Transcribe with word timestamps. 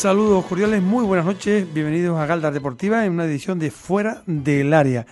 Saludos 0.00 0.46
cordiales, 0.46 0.80
muy 0.80 1.04
buenas 1.04 1.26
noches, 1.26 1.70
bienvenidos 1.74 2.18
a 2.18 2.24
Galdas 2.24 2.54
Deportiva 2.54 3.04
en 3.04 3.12
una 3.12 3.26
edición 3.26 3.58
de 3.58 3.70
Fuera 3.70 4.22
del 4.24 4.72
Área. 4.72 5.04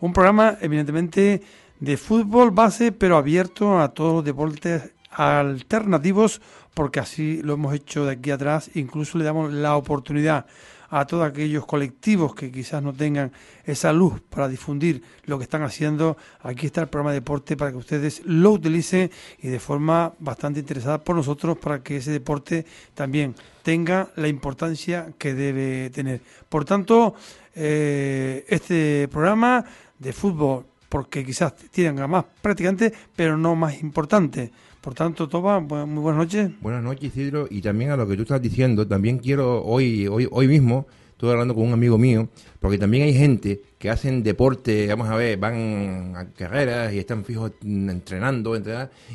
Un 0.00 0.12
programa 0.12 0.58
evidentemente 0.60 1.42
de 1.78 1.96
fútbol 1.96 2.50
base, 2.50 2.90
pero 2.90 3.16
abierto 3.16 3.78
a 3.78 3.94
todos 3.94 4.14
los 4.14 4.24
deportes 4.24 4.94
alternativos, 5.12 6.42
porque 6.74 6.98
así 6.98 7.40
lo 7.40 7.54
hemos 7.54 7.72
hecho 7.72 8.04
de 8.04 8.14
aquí 8.14 8.32
atrás, 8.32 8.68
incluso 8.74 9.16
le 9.16 9.22
damos 9.22 9.52
la 9.52 9.76
oportunidad 9.76 10.46
a 10.92 11.06
todos 11.06 11.26
aquellos 11.26 11.64
colectivos 11.64 12.34
que 12.34 12.52
quizás 12.52 12.82
no 12.82 12.92
tengan 12.92 13.32
esa 13.64 13.94
luz 13.94 14.20
para 14.28 14.46
difundir 14.46 15.02
lo 15.24 15.38
que 15.38 15.44
están 15.44 15.62
haciendo. 15.62 16.18
Aquí 16.42 16.66
está 16.66 16.82
el 16.82 16.88
programa 16.88 17.12
de 17.12 17.20
deporte 17.20 17.56
para 17.56 17.70
que 17.70 17.78
ustedes 17.78 18.20
lo 18.26 18.52
utilicen 18.52 19.10
y 19.40 19.48
de 19.48 19.58
forma 19.58 20.12
bastante 20.18 20.60
interesada 20.60 21.02
por 21.02 21.16
nosotros 21.16 21.56
para 21.56 21.82
que 21.82 21.96
ese 21.96 22.10
deporte 22.10 22.66
también 22.92 23.34
tenga 23.62 24.10
la 24.16 24.28
importancia 24.28 25.14
que 25.16 25.32
debe 25.32 25.88
tener. 25.88 26.20
Por 26.46 26.66
tanto, 26.66 27.14
eh, 27.54 28.44
este 28.48 29.08
programa 29.08 29.64
de 29.98 30.12
fútbol, 30.12 30.66
porque 30.90 31.24
quizás 31.24 31.54
tienen 31.70 32.10
más 32.10 32.26
practicantes, 32.42 32.92
pero 33.16 33.38
no 33.38 33.56
más 33.56 33.80
importante. 33.80 34.52
Por 34.82 34.94
tanto, 34.94 35.28
Toba, 35.28 35.60
muy 35.60 36.02
buenas 36.02 36.18
noches. 36.18 36.50
Buenas 36.60 36.82
noches, 36.82 37.04
Isidro. 37.04 37.46
Y 37.48 37.62
también 37.62 37.92
a 37.92 37.96
lo 37.96 38.04
que 38.04 38.16
tú 38.16 38.22
estás 38.22 38.42
diciendo, 38.42 38.84
también 38.84 39.18
quiero 39.18 39.62
hoy, 39.62 40.08
hoy, 40.08 40.26
hoy 40.28 40.48
mismo, 40.48 40.86
estuve 41.12 41.30
hablando 41.30 41.54
con 41.54 41.68
un 41.68 41.72
amigo 41.72 41.98
mío, 41.98 42.28
porque 42.58 42.78
también 42.78 43.04
hay 43.04 43.14
gente 43.14 43.62
que 43.78 43.90
hacen 43.90 44.24
deporte, 44.24 44.88
vamos 44.88 45.08
a 45.08 45.14
ver, 45.14 45.38
van 45.38 46.14
a 46.16 46.26
carreras 46.36 46.92
y 46.92 46.98
están 46.98 47.24
fijos 47.24 47.52
entrenando, 47.64 48.60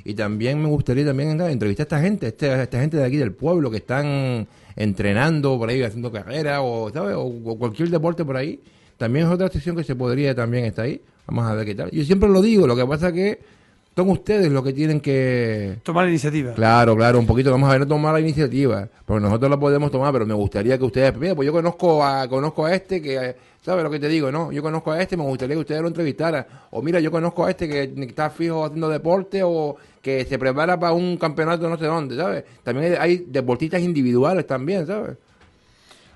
y 0.05 0.13
también 0.13 0.61
me 0.61 0.69
gustaría 0.69 1.05
también 1.05 1.31
entrevistar 1.41 1.83
a 1.83 1.87
esta 1.87 2.01
gente, 2.01 2.27
esta, 2.27 2.63
esta 2.63 2.79
gente 2.79 2.95
de 2.95 3.03
aquí 3.03 3.17
del 3.17 3.33
pueblo 3.33 3.69
que 3.69 3.77
están 3.77 4.47
entrenando 4.77 5.57
por 5.57 5.67
ahí, 5.67 5.83
haciendo 5.83 6.13
carreras 6.13 6.61
o, 6.63 6.85
o 6.85 7.57
cualquier 7.57 7.89
deporte 7.89 8.23
por 8.23 8.37
ahí. 8.37 8.61
También 8.95 9.25
es 9.25 9.33
otra 9.33 9.49
sesión 9.49 9.75
que 9.75 9.83
se 9.83 9.95
podría 9.97 10.33
también 10.33 10.63
estar 10.63 10.85
ahí. 10.85 11.01
Vamos 11.27 11.45
a 11.45 11.53
ver 11.55 11.65
qué 11.65 11.75
tal. 11.75 11.91
Yo 11.91 12.05
siempre 12.05 12.29
lo 12.29 12.41
digo, 12.41 12.65
lo 12.65 12.75
que 12.77 12.85
pasa 12.85 13.11
que 13.11 13.56
son 13.97 14.11
ustedes 14.11 14.51
los 14.51 14.63
que 14.63 14.73
tienen 14.73 14.99
que... 14.99 15.79
Tomar 15.81 16.03
la 16.05 16.11
iniciativa. 16.11 16.53
Claro, 16.53 16.95
claro, 16.95 17.17
un 17.17 17.25
poquito, 17.25 17.49
vamos 17.49 17.67
a 17.67 17.71
ver, 17.71 17.81
no 17.81 17.87
tomar 17.87 18.13
la 18.13 18.19
iniciativa, 18.19 18.87
porque 19.03 19.23
nosotros 19.23 19.49
la 19.49 19.59
podemos 19.59 19.89
tomar, 19.89 20.13
pero 20.13 20.23
me 20.23 20.35
gustaría 20.35 20.77
que 20.77 20.83
ustedes, 20.85 21.17
mira, 21.17 21.33
pues 21.33 21.47
yo 21.47 21.51
conozco 21.51 22.05
a, 22.05 22.27
conozco 22.27 22.67
a 22.67 22.75
este 22.75 23.01
que, 23.01 23.35
¿sabes 23.59 23.83
lo 23.83 23.89
que 23.89 23.99
te 23.99 24.07
digo? 24.07 24.31
No, 24.31 24.51
yo 24.51 24.61
conozco 24.61 24.91
a 24.91 25.01
este, 25.01 25.17
me 25.17 25.23
gustaría 25.23 25.55
que 25.55 25.61
ustedes 25.61 25.81
lo 25.81 25.87
entrevistaran, 25.87 26.45
o 26.69 26.83
mira, 26.83 26.99
yo 26.99 27.09
conozco 27.09 27.43
a 27.43 27.49
este 27.49 27.67
que 27.67 27.91
está 28.05 28.29
fijo 28.29 28.65
haciendo 28.65 28.87
deporte, 28.87 29.41
o 29.43 29.75
que 29.99 30.25
se 30.25 30.37
prepara 30.37 30.79
para 30.79 30.93
un 30.93 31.17
campeonato 31.17 31.67
no 31.67 31.75
sé 31.75 31.85
dónde, 31.85 32.15
¿sabes? 32.17 32.43
También 32.61 32.97
hay 32.99 33.25
deportistas 33.27 33.81
individuales 33.81 34.45
también, 34.45 34.85
¿sabes? 34.85 35.17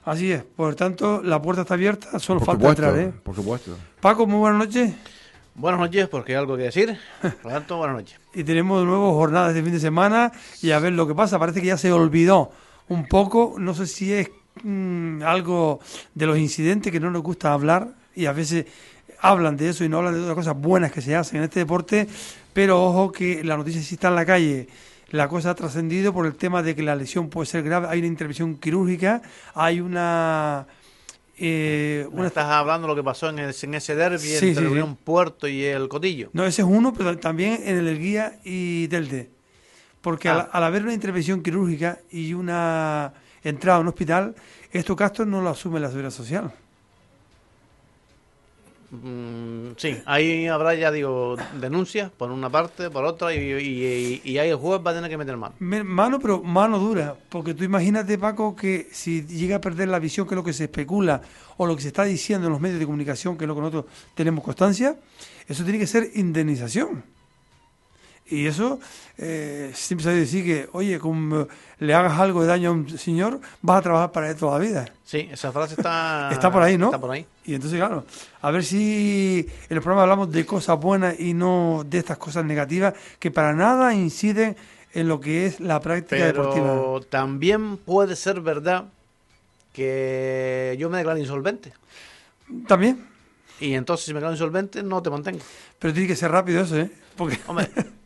Así 0.05 0.31
es, 0.31 0.43
por 0.43 0.75
tanto, 0.75 1.23
la 1.23 1.41
puerta 1.41 1.63
está 1.63 1.73
abierta, 1.73 2.19
solo 2.19 2.41
falta 2.41 2.69
entrar, 2.69 2.95
¿eh? 2.99 3.11
Por 3.23 3.35
supuesto. 3.35 3.71
Paco, 4.01 4.27
muy 4.27 4.37
buenas 4.37 4.67
noches. 4.67 4.93
Buenas 5.53 5.81
noches, 5.81 6.07
porque 6.07 6.31
hay 6.31 6.39
algo 6.39 6.55
que 6.55 6.63
decir. 6.63 6.97
Por 7.41 7.51
tanto, 7.51 7.77
buenas 7.77 7.97
noches. 7.97 8.19
y 8.33 8.43
tenemos 8.43 8.79
de 8.79 8.85
nuevo 8.85 9.13
jornadas 9.13 9.53
de 9.53 9.61
fin 9.61 9.73
de 9.73 9.79
semana 9.79 10.31
y 10.61 10.71
a 10.71 10.79
ver 10.79 10.93
lo 10.93 11.07
que 11.07 11.13
pasa. 11.13 11.37
Parece 11.39 11.59
que 11.61 11.67
ya 11.67 11.77
se 11.77 11.91
olvidó 11.91 12.51
un 12.87 13.07
poco. 13.07 13.55
No 13.57 13.73
sé 13.73 13.85
si 13.85 14.13
es 14.13 14.31
mm, 14.63 15.23
algo 15.23 15.81
de 16.15 16.25
los 16.25 16.37
incidentes 16.37 16.91
que 16.91 16.99
no 16.99 17.11
nos 17.11 17.21
gusta 17.21 17.51
hablar 17.51 17.89
y 18.15 18.27
a 18.27 18.31
veces 18.31 18.65
hablan 19.19 19.57
de 19.57 19.69
eso 19.69 19.83
y 19.83 19.89
no 19.89 19.97
hablan 19.97 20.13
de 20.13 20.21
otras 20.21 20.35
cosas 20.35 20.57
buenas 20.57 20.91
que 20.91 21.01
se 21.01 21.15
hacen 21.15 21.39
en 21.39 21.43
este 21.43 21.59
deporte. 21.59 22.07
Pero 22.53 22.83
ojo 22.83 23.11
que 23.11 23.43
la 23.43 23.57
noticia 23.57 23.81
sí 23.81 23.95
está 23.95 24.07
en 24.07 24.15
la 24.15 24.25
calle. 24.25 24.67
La 25.09 25.27
cosa 25.27 25.49
ha 25.49 25.55
trascendido 25.55 26.13
por 26.13 26.25
el 26.25 26.35
tema 26.35 26.63
de 26.63 26.75
que 26.75 26.81
la 26.81 26.95
lesión 26.95 27.29
puede 27.29 27.45
ser 27.45 27.63
grave. 27.63 27.87
Hay 27.89 27.99
una 27.99 28.07
intervención 28.07 28.55
quirúrgica, 28.55 29.21
hay 29.53 29.81
una 29.81 30.65
eh, 31.43 32.07
Estás 32.25 32.45
hablando 32.45 32.87
de 32.87 32.93
lo 32.93 32.95
que 32.95 33.03
pasó 33.03 33.29
en, 33.29 33.39
ese 33.39 33.95
derby 33.95 34.33
entre 34.33 34.67
Unión 34.67 34.95
Puerto 34.95 35.47
y 35.47 35.63
el 35.63 35.87
Cotillo. 35.89 36.29
No, 36.33 36.45
ese 36.45 36.61
es 36.61 36.67
uno, 36.67 36.93
pero 36.93 37.17
también 37.17 37.61
en 37.65 37.77
el 37.77 37.99
Guía 37.99 38.39
y 38.43 38.87
Delte. 38.87 39.31
Porque 40.01 40.29
al, 40.29 40.49
ah. 40.51 40.65
haber 40.65 40.83
una 40.83 40.93
intervención 40.93 41.41
quirúrgica 41.41 41.99
y 42.11 42.33
una 42.33 43.13
entrada 43.43 43.77
a 43.77 43.81
un 43.81 43.87
hospital, 43.87 44.35
estos 44.71 44.95
gastos 44.95 45.27
no 45.27 45.41
lo 45.41 45.49
asume 45.49 45.79
la 45.79 45.87
seguridad 45.87 46.11
social. 46.11 46.53
Mm, 48.91 49.71
sí, 49.77 50.01
ahí 50.05 50.47
habrá, 50.47 50.75
ya 50.75 50.91
digo, 50.91 51.37
denuncias 51.59 52.11
por 52.11 52.29
una 52.29 52.49
parte, 52.49 52.89
por 52.89 53.05
otra, 53.05 53.33
y, 53.33 53.39
y, 53.39 54.37
ahí 54.37 54.49
el 54.49 54.57
juez 54.57 54.81
va 54.85 54.91
a 54.91 54.93
tener 54.93 55.09
que 55.09 55.17
meter 55.17 55.37
mano. 55.37 55.55
Mano, 55.59 56.19
pero 56.19 56.43
mano 56.43 56.77
dura, 56.77 57.15
porque 57.29 57.53
tú 57.53 57.63
imagínate, 57.63 58.17
Paco, 58.17 58.53
que 58.53 58.89
si 58.91 59.25
llega 59.25 59.55
a 59.55 59.61
perder 59.61 59.87
la 59.87 59.99
visión, 59.99 60.27
que 60.27 60.33
es 60.33 60.37
lo 60.37 60.43
que 60.43 60.51
se 60.51 60.65
especula, 60.65 61.21
o 61.55 61.65
lo 61.65 61.75
que 61.77 61.81
se 61.83 61.87
está 61.87 62.03
diciendo 62.03 62.47
en 62.47 62.53
los 62.53 62.61
medios 62.61 62.79
de 62.79 62.85
comunicación, 62.85 63.37
que 63.37 63.45
es 63.45 63.47
lo 63.47 63.55
que 63.55 63.61
nosotros 63.61 63.85
tenemos 64.13 64.43
constancia, 64.43 64.97
eso 65.47 65.63
tiene 65.63 65.79
que 65.79 65.87
ser 65.87 66.09
indemnización. 66.15 67.20
Y 68.31 68.47
eso 68.47 68.79
eh, 69.17 69.71
siempre 69.75 70.05
se 70.05 70.11
decir 70.11 70.45
que, 70.45 70.69
oye, 70.71 70.99
como 70.99 71.47
le 71.79 71.93
hagas 71.93 72.17
algo 72.17 72.41
de 72.41 72.47
daño 72.47 72.69
a 72.69 72.71
un 72.71 72.97
señor, 72.97 73.41
vas 73.61 73.79
a 73.79 73.81
trabajar 73.81 74.11
para 74.13 74.29
él 74.29 74.37
toda 74.37 74.57
la 74.57 74.65
vida. 74.65 74.85
Sí, 75.03 75.27
esa 75.29 75.51
frase 75.51 75.73
está... 75.73 76.29
está 76.31 76.49
por 76.49 76.63
ahí, 76.63 76.77
¿no? 76.77 76.85
Está 76.85 76.99
por 76.99 77.11
ahí. 77.11 77.25
Y 77.45 77.53
entonces, 77.55 77.77
claro, 77.77 78.05
a 78.41 78.51
ver 78.51 78.63
si 78.63 79.45
en 79.69 79.75
el 79.75 79.81
programa 79.81 80.03
hablamos 80.03 80.31
de 80.31 80.45
cosas 80.45 80.79
buenas 80.79 81.19
y 81.19 81.33
no 81.33 81.83
de 81.85 81.97
estas 81.97 82.17
cosas 82.17 82.45
negativas 82.45 82.93
que 83.19 83.31
para 83.31 83.51
nada 83.53 83.93
inciden 83.93 84.55
en 84.93 85.09
lo 85.09 85.19
que 85.19 85.45
es 85.45 85.59
la 85.59 85.81
práctica 85.81 86.27
deportiva. 86.27 86.67
Pero 86.67 87.01
también 87.09 87.75
puede 87.75 88.15
ser 88.15 88.39
verdad 88.39 88.85
que 89.73 90.77
yo 90.79 90.89
me 90.89 90.99
declaro 90.99 91.19
insolvente. 91.19 91.73
También. 92.65 93.05
Y 93.59 93.73
entonces, 93.73 94.05
si 94.05 94.13
me 94.13 94.19
declaro 94.19 94.35
insolvente, 94.35 94.83
no 94.83 95.01
te 95.01 95.09
mantengo. 95.09 95.39
Pero 95.79 95.93
tiene 95.93 96.07
que 96.07 96.15
ser 96.15 96.31
rápido 96.31 96.61
eso, 96.61 96.77
¿eh? 96.77 96.89
Porque... 97.17 97.37
Hombre... 97.47 97.69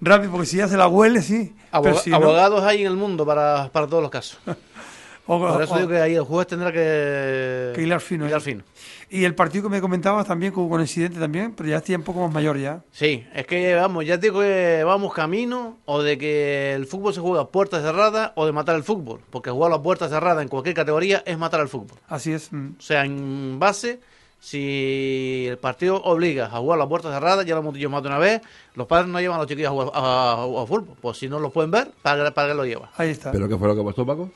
rápido, 0.00 0.32
porque 0.32 0.46
si 0.46 0.56
ya 0.58 0.68
se 0.68 0.76
la 0.76 0.88
huele, 0.88 1.22
sí. 1.22 1.54
abogados 1.70 2.62
hay 2.64 2.82
en 2.82 2.88
el 2.88 2.96
mundo 2.96 3.24
para, 3.26 3.70
para 3.72 3.86
todos 3.86 4.02
los 4.02 4.10
casos. 4.10 4.38
Por 5.38 5.62
eso 5.62 5.76
digo 5.76 5.88
que 5.88 6.00
ahí 6.00 6.14
el 6.16 6.24
juez 6.24 6.48
tendrá 6.48 6.72
que, 6.72 7.72
que 7.74 7.82
hilar 7.82 8.00
fino. 8.00 8.26
Hilar 8.26 8.40
fino. 8.40 8.64
Y 9.10 9.24
el 9.24 9.36
partido 9.36 9.64
que 9.64 9.70
me 9.70 9.80
comentabas 9.80 10.26
también 10.26 10.52
con 10.52 10.64
un 10.64 10.80
incidente 10.80 11.20
también, 11.20 11.52
pero 11.52 11.68
ya 11.68 11.76
estoy 11.76 11.94
un 11.94 12.02
poco 12.02 12.20
más 12.22 12.32
mayor 12.32 12.58
ya. 12.58 12.82
Sí, 12.90 13.24
es 13.32 13.46
que 13.46 13.74
vamos, 13.74 14.04
ya 14.04 14.16
digo 14.16 14.40
que 14.40 14.82
vamos 14.84 15.12
camino 15.12 15.78
o 15.84 16.02
de 16.02 16.18
que 16.18 16.72
el 16.74 16.86
fútbol 16.86 17.14
se 17.14 17.20
juega 17.20 17.42
a 17.42 17.48
puertas 17.48 17.82
cerradas 17.82 18.32
o 18.34 18.44
de 18.44 18.52
matar 18.52 18.74
el 18.74 18.82
fútbol, 18.82 19.20
porque 19.30 19.50
jugar 19.50 19.72
a 19.72 19.80
puertas 19.80 20.10
cerradas 20.10 20.42
en 20.42 20.48
cualquier 20.48 20.74
categoría 20.74 21.22
es 21.24 21.38
matar 21.38 21.60
al 21.60 21.68
fútbol. 21.68 21.98
Así 22.08 22.32
es. 22.32 22.52
Mm. 22.52 22.70
O 22.78 22.82
sea, 22.82 23.04
en 23.04 23.58
base 23.60 24.00
si 24.40 25.46
el 25.48 25.58
partido 25.58 26.02
obliga 26.02 26.46
a 26.46 26.58
jugar 26.58 26.78
a 26.78 26.82
la 26.82 26.88
puerta 26.88 27.12
cerrada, 27.12 27.42
ya 27.42 27.54
lo 27.54 27.60
hemos 27.60 27.74
dicho 27.74 27.90
más 27.90 28.02
de 28.02 28.08
una 28.08 28.18
vez, 28.18 28.40
los 28.74 28.86
padres 28.86 29.08
no 29.08 29.20
llevan 29.20 29.36
a 29.36 29.42
los 29.42 29.46
chiquillos 29.46 29.68
a 29.68 29.72
jugar 29.72 29.90
a, 29.94 30.64
fútbol. 30.66 30.96
Pues 31.00 31.18
si 31.18 31.28
no 31.28 31.38
lo 31.38 31.50
pueden 31.50 31.70
ver, 31.70 31.90
¿para, 32.02 32.30
para 32.32 32.48
qué 32.48 32.54
lo 32.54 32.64
lleva? 32.64 32.90
Ahí 32.96 33.10
está. 33.10 33.30
¿Pero 33.32 33.48
qué 33.48 33.56
fue 33.56 33.68
lo 33.68 33.76
que 33.76 33.84
pasó, 33.84 34.06
Paco? 34.06 34.30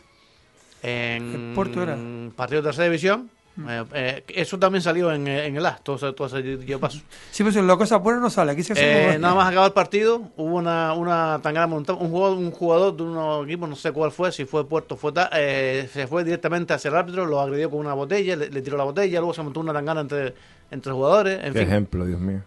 En 0.83 1.53
Puerto 1.55 1.83
era? 1.83 1.97
partido 2.37 2.61
de 2.61 2.69
tercera 2.69 2.85
división, 2.85 3.31
eh, 3.57 3.85
eh, 3.95 4.25
eso 4.29 4.59
también 4.59 4.83
salió 4.83 5.13
en, 5.13 5.29
en 5.29 5.57
el 5.57 5.65
A, 5.65 5.77
todo, 5.77 6.13
todo 6.13 6.39
ese 6.39 6.79
paso. 6.79 7.01
Sí, 7.31 7.45
pues 7.45 7.55
la 7.55 7.77
cosa 7.77 7.99
buena 7.99 8.19
no 8.19 8.29
sale. 8.29 8.53
Aquí 8.53 8.65
se 8.65 8.75
eh, 8.77 9.19
nada 9.19 9.35
más 9.35 9.49
acabó 9.49 9.67
el 9.67 9.73
partido, 9.73 10.33
hubo 10.37 10.57
una, 10.57 10.93
una 10.95 11.39
tan 11.41 11.55
gran 11.55 11.73
un 11.73 11.85
jugador, 11.85 12.37
un 12.37 12.51
jugador 12.51 12.97
de 12.97 13.03
un 13.05 13.45
equipo, 13.49 13.67
no 13.67 13.77
sé 13.77 13.93
cuál 13.93 14.11
fue, 14.11 14.33
si 14.33 14.45
fue 14.45 14.69
Puerto, 14.69 14.97
fue 14.97 15.13
eh, 15.33 15.89
se 15.93 16.07
fue 16.09 16.25
directamente 16.25 16.75
hacia 16.75 16.89
el 16.89 16.97
árbitro, 16.97 17.27
lo 17.27 17.41
agredió 17.41 17.71
con 17.71 17.79
una 17.79 17.95
botella, 17.95 18.35
le, 18.35 18.63
tiró 18.63 18.77
la 18.77 18.85
botella, 18.85 19.21
luego 19.21 19.35
se 19.35 19.43
montó 19.43 19.61
una 19.61 19.73
tangana 19.73 20.01
entre, 20.01 20.35
entre 20.73 20.93
jugadores. 20.93 21.53
Qué 21.53 21.63
ejemplo, 21.63 22.05
Dios 22.07 22.21
mío. 22.21 22.43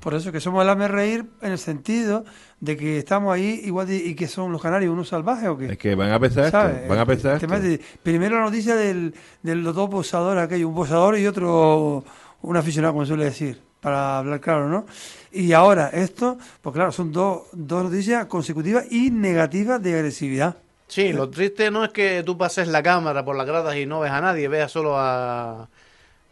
Por 0.00 0.14
eso 0.14 0.32
que 0.32 0.40
somos 0.40 0.62
el 0.62 0.70
AME 0.70 0.88
reír 0.88 1.26
en 1.42 1.52
el 1.52 1.58
sentido 1.58 2.24
de 2.60 2.76
que 2.76 2.98
estamos 2.98 3.32
ahí 3.32 3.62
igual 3.64 3.90
y 3.90 4.14
que 4.14 4.26
son 4.26 4.50
los 4.50 4.60
canarios 4.60 4.92
unos 4.92 5.08
salvajes 5.08 5.48
o 5.48 5.56
qué. 5.56 5.66
Es 5.72 5.78
que 5.78 5.94
van 5.94 6.10
a 6.10 6.18
pensar 6.18 6.46
esto, 6.46 6.88
van 6.88 6.98
a 6.98 7.06
pensar 7.06 7.42
esto. 7.42 7.84
primero 8.02 8.36
la 8.36 8.44
noticia 8.44 8.74
del, 8.74 9.14
de 9.42 9.54
los 9.54 9.74
dos 9.74 9.88
posadores 9.88 10.44
aquellos, 10.44 10.68
un 10.68 10.74
posador 10.74 11.18
y 11.18 11.26
otro 11.26 12.04
un 12.42 12.56
aficionado, 12.56 12.94
como 12.94 13.06
suele 13.06 13.24
decir, 13.24 13.60
para 13.80 14.18
hablar 14.18 14.40
claro, 14.40 14.68
¿no? 14.68 14.86
Y 15.32 15.52
ahora 15.52 15.88
esto, 15.88 16.38
pues 16.62 16.74
claro, 16.74 16.92
son 16.92 17.12
dos, 17.12 17.42
dos 17.52 17.84
noticias 17.84 18.26
consecutivas 18.26 18.90
y 18.90 19.10
negativas 19.10 19.82
de 19.82 19.94
agresividad. 19.94 20.56
Sí, 20.88 21.12
lo 21.12 21.28
triste 21.28 21.70
no 21.70 21.84
es 21.84 21.90
que 21.90 22.22
tú 22.24 22.38
pases 22.38 22.66
la 22.68 22.82
cámara 22.82 23.24
por 23.24 23.36
las 23.36 23.46
gradas 23.46 23.76
y 23.76 23.86
no 23.86 24.00
ves 24.00 24.10
a 24.10 24.20
nadie, 24.20 24.48
veas 24.48 24.72
solo 24.72 24.94
a 24.96 25.68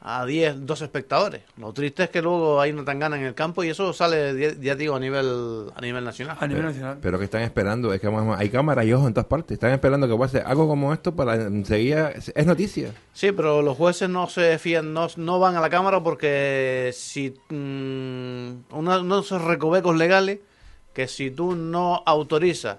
a 0.00 0.25
10, 0.25 0.66
12 0.66 0.84
espectadores. 0.84 1.43
Lo 1.56 1.72
triste 1.72 2.04
es 2.04 2.10
que 2.10 2.22
luego 2.22 2.60
hay 2.60 2.70
una 2.70 2.84
tangana 2.84 3.16
en 3.16 3.25
el 3.25 3.34
campo 3.34 3.64
y 3.64 3.70
eso 3.70 3.93
sale, 3.93 4.56
ya 4.60 4.75
digo, 4.75 4.94
a 4.94 5.00
nivel 5.00 5.70
a 5.75 5.81
nivel 5.81 6.04
nacional. 6.04 6.37
A 6.38 6.46
nivel 6.46 6.64
nacional. 6.64 6.98
Pero 7.00 7.19
que 7.19 7.25
están 7.25 7.43
esperando, 7.43 7.93
es 7.93 8.00
que 8.00 8.08
hay 8.37 8.48
cámaras 8.50 8.84
y 8.87 8.93
ojos 8.93 9.08
en 9.08 9.14
todas 9.14 9.26
partes. 9.26 9.54
Están 9.54 9.72
esperando 9.72 10.08
que 10.08 10.16
pase 10.16 10.40
algo 10.40 10.69
como 10.69 10.93
esto 10.93 11.14
para 11.16 11.34
enseguida. 11.34 12.10
Es 12.10 12.46
noticia. 12.46 12.93
Sí, 13.12 13.32
pero 13.32 13.62
los 13.62 13.76
jueces 13.76 14.08
no 14.08 14.28
se 14.28 14.58
fían, 14.58 14.93
no, 14.93 15.08
no 15.16 15.40
van 15.40 15.56
a 15.56 15.60
la 15.60 15.70
cámara 15.70 16.02
porque 16.02 16.90
si. 16.94 17.34
Mmm, 17.48 18.50
uno, 18.70 19.20
esos 19.20 19.43
recovecos 19.43 19.96
legales 19.96 20.38
que 20.93 21.08
si 21.08 21.31
tú 21.31 21.56
no 21.56 22.02
autorizas 22.06 22.78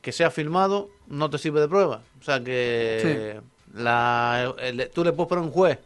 que 0.00 0.12
sea 0.12 0.30
filmado 0.30 0.90
no 1.08 1.28
te 1.28 1.38
sirve 1.38 1.60
de 1.60 1.68
prueba. 1.68 2.02
O 2.20 2.24
sea 2.24 2.42
que 2.42 3.40
la, 3.74 4.52
el- 4.60 4.90
tú 4.92 5.04
le 5.04 5.12
puedes 5.12 5.28
poner 5.28 5.42
a 5.42 5.46
un 5.46 5.52
juez 5.52 5.78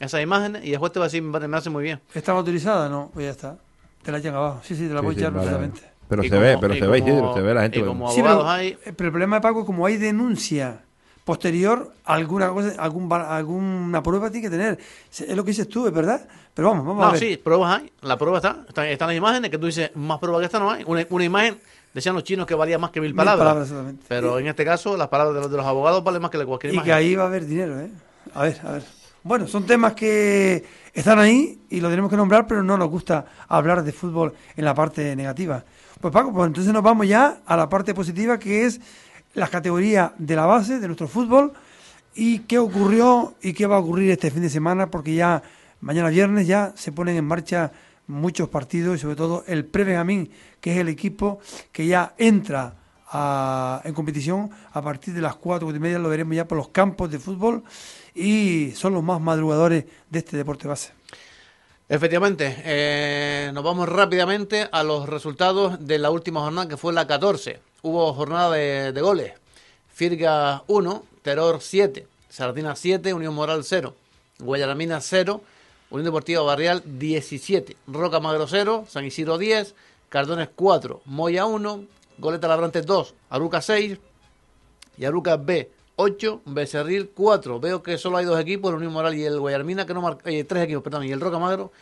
esas 0.00 0.22
imágenes 0.22 0.64
y 0.64 0.72
el 0.72 0.78
juez 0.78 0.92
te 0.92 0.98
va 0.98 1.06
a 1.06 1.08
decir, 1.08 1.22
"Vale, 1.22 1.48
me 1.48 1.56
hace 1.56 1.70
muy 1.70 1.82
bien. 1.82 2.00
¿Estaba 2.14 2.38
autorizada? 2.38 2.88
No, 2.88 3.10
pues 3.12 3.24
ya 3.26 3.30
está. 3.30 3.56
Te 4.02 4.12
la 4.12 4.18
echan 4.18 4.34
abajo. 4.34 4.60
Sí, 4.62 4.74
sí, 4.76 4.86
te 4.88 4.94
la 4.94 5.00
Sí, 5.00 5.06
voy 5.06 5.14
a 5.14 5.18
sí, 5.18 5.20
echar 5.20 5.32
vale, 5.32 5.46
vale. 5.50 5.58
perfectamente. 5.68 5.98
Pero 6.08 6.24
Y 6.24 6.28
se 6.30 6.38
ve, 6.38 6.56
pero 6.58 6.74
se 6.74 6.80
ve, 6.86 6.86
como- 7.00 7.08
Isidro, 7.10 7.34
se 7.34 7.40
ve 7.42 7.54
la 7.54 7.62
gente. 7.62 7.78
y 7.78 7.82
como 7.82 8.10
Sí, 8.12 8.20
abogados 8.20 8.42
pero, 8.44 8.50
hay... 8.50 8.68
eh, 8.68 8.92
pero 8.96 9.06
el 9.08 9.12
problema 9.12 9.36
de 9.36 9.42
Paco, 9.42 9.66
como 9.66 9.84
hay 9.84 9.96
denuncia 9.98 10.80
posterior, 11.24 11.92
alguna 12.06 12.48
cosa, 12.48 12.72
algún, 12.82 13.12
alguna 13.12 14.02
prueba 14.02 14.30
tiene 14.30 14.46
que 14.48 14.50
tener. 14.56 14.78
Es 15.10 15.36
lo 15.36 15.44
que 15.44 15.50
dices 15.50 15.68
tú, 15.68 15.86
es 15.86 15.92
verdad. 15.92 16.26
Pero 16.54 16.70
vamos, 16.70 16.86
vamos 16.86 17.02
a 17.02 17.06
No, 17.06 17.12
ver. 17.12 17.20
sí, 17.20 17.36
pruebas 17.36 17.78
hay. 17.80 17.92
La 18.00 18.16
prueba 18.16 18.38
está. 18.38 18.64
Están, 18.66 18.86
están 18.86 19.08
las 19.08 19.16
imágenes 19.18 19.50
que 19.50 19.58
tú 19.58 19.66
dices, 19.66 19.90
más 19.94 20.18
prueba 20.18 20.38
que 20.38 20.46
esta 20.46 20.58
no 20.58 20.70
hay. 20.70 20.84
Una, 20.86 21.06
una 21.10 21.24
imagen, 21.24 21.60
decían 21.98 22.14
los 22.14 22.24
chinos 22.24 22.46
que 22.46 22.54
valía 22.54 22.78
más 22.78 22.90
que 22.90 23.00
mil 23.00 23.10
Mil 23.10 23.16
palabras. 23.16 23.72
pero 24.08 24.38
en 24.38 24.46
este 24.46 24.64
caso, 24.64 24.96
las 24.96 25.08
palabras 25.08 25.34
de 25.34 25.40
los, 25.42 25.50
de 25.50 25.56
los 25.56 25.66
abogados 25.66 26.02
valen 26.02 26.22
más 26.22 26.30
que 26.30 26.44
cualquier 26.44 26.74
Y 26.74 26.82
que 26.82 26.92
ahí 26.92 27.14
va 27.14 27.24
a 27.24 27.26
haber 27.26 27.46
dinero, 27.46 27.80
¿eh? 27.80 27.90
A 28.34 28.42
ver, 28.42 28.60
a 28.64 28.72
ver. 28.72 28.82
Bueno, 29.22 29.46
son 29.46 29.66
temas 29.66 29.94
que 29.94 30.64
están 30.94 31.18
ahí 31.18 31.60
y 31.68 31.80
lo 31.80 31.90
tenemos 31.90 32.10
que 32.10 32.16
nombrar, 32.16 32.46
pero 32.46 32.62
no 32.62 32.78
nos 32.78 32.88
gusta 32.88 33.26
hablar 33.48 33.82
de 33.82 33.92
fútbol 33.92 34.32
en 34.56 34.64
la 34.64 34.74
parte 34.74 35.14
negativa. 35.16 35.64
Pues 36.00 36.12
Paco, 36.12 36.32
pues 36.32 36.46
entonces 36.46 36.72
nos 36.72 36.82
vamos 36.82 37.08
ya 37.08 37.40
a 37.44 37.56
la 37.56 37.68
parte 37.68 37.94
positiva, 37.94 38.38
que 38.38 38.64
es 38.64 38.80
las 39.34 39.50
categorías 39.50 40.12
de 40.16 40.36
la 40.36 40.46
base 40.46 40.78
de 40.78 40.86
nuestro 40.86 41.08
fútbol 41.08 41.52
y 42.14 42.40
qué 42.40 42.58
ocurrió 42.58 43.34
y 43.42 43.52
qué 43.52 43.66
va 43.66 43.76
a 43.76 43.80
ocurrir 43.80 44.10
este 44.10 44.30
fin 44.30 44.42
de 44.42 44.50
semana, 44.50 44.90
porque 44.90 45.14
ya 45.14 45.42
mañana 45.80 46.08
viernes 46.08 46.46
ya 46.46 46.72
se 46.76 46.92
ponen 46.92 47.16
en 47.16 47.24
marcha 47.24 47.72
muchos 48.08 48.48
partidos 48.48 48.96
y 48.96 49.00
sobre 49.00 49.16
todo 49.16 49.44
el 49.46 49.64
Pre-Benjamín, 49.64 50.30
que 50.60 50.72
es 50.72 50.78
el 50.78 50.88
equipo 50.88 51.38
que 51.70 51.86
ya 51.86 52.14
entra 52.18 52.74
a- 53.10 53.80
en 53.84 53.94
competición 53.94 54.50
a 54.72 54.82
partir 54.82 55.14
de 55.14 55.20
las 55.22 55.36
cuatro, 55.36 55.66
cuatro 55.66 55.76
y 55.76 55.80
media, 55.80 55.98
lo 55.98 56.08
veremos 56.08 56.34
ya 56.34 56.46
por 56.48 56.58
los 56.58 56.68
campos 56.68 57.10
de 57.10 57.18
fútbol 57.18 57.62
y 58.14 58.72
son 58.74 58.92
los 58.94 59.02
más 59.02 59.20
madrugadores 59.20 59.84
de 60.10 60.18
este 60.18 60.36
deporte 60.36 60.66
base. 60.68 60.90
Efectivamente, 61.88 62.54
eh, 62.64 63.50
nos 63.54 63.64
vamos 63.64 63.88
rápidamente 63.88 64.68
a 64.70 64.82
los 64.82 65.08
resultados 65.08 65.86
de 65.86 65.98
la 65.98 66.10
última 66.10 66.40
jornada, 66.40 66.68
que 66.68 66.76
fue 66.76 66.92
la 66.92 67.06
14. 67.06 67.60
Hubo 67.80 68.12
jornada 68.12 68.50
de, 68.50 68.92
de 68.92 69.00
goles. 69.00 69.32
Firga 69.88 70.62
1, 70.66 71.04
Terror 71.22 71.58
7, 71.62 72.06
Sardina 72.28 72.76
7, 72.76 73.14
Unión 73.14 73.34
Moral 73.34 73.64
0, 73.64 73.94
Guayaramina 74.38 75.00
0, 75.00 75.40
Unión 75.90 76.04
Deportiva 76.04 76.42
Barrial 76.42 76.82
17, 76.84 77.76
Roca 77.86 78.20
Magro 78.20 78.46
0, 78.46 78.84
San 78.88 79.04
Isidro 79.04 79.38
10, 79.38 79.74
Cardones 80.08 80.48
4, 80.54 81.02
Moya 81.06 81.46
1, 81.46 81.84
Goleta 82.18 82.48
Labrante 82.48 82.82
2, 82.82 83.14
Aruca 83.30 83.62
6, 83.62 83.98
y 84.98 85.04
Aruca 85.04 85.36
B 85.36 85.70
8, 85.96 86.42
Becerril 86.44 87.10
4. 87.14 87.60
Veo 87.60 87.82
que 87.82 87.96
solo 87.98 88.18
hay 88.18 88.24
dos 88.26 88.38
equipos, 88.38 88.70
el 88.70 88.76
Unión 88.76 88.92
Moral 88.92 89.14
y 89.14 89.24
el 89.24 89.38
Guayarmina, 89.40 89.86
que 89.86 89.94
no 89.94 90.02
mar- 90.02 90.18
eh, 90.24 90.44
tres 90.44 90.64
equipos, 90.64 90.82
perdón, 90.82 91.04
y 91.04 91.12
el 91.12 91.20
Roca 91.20 91.38
Magro, 91.38 91.72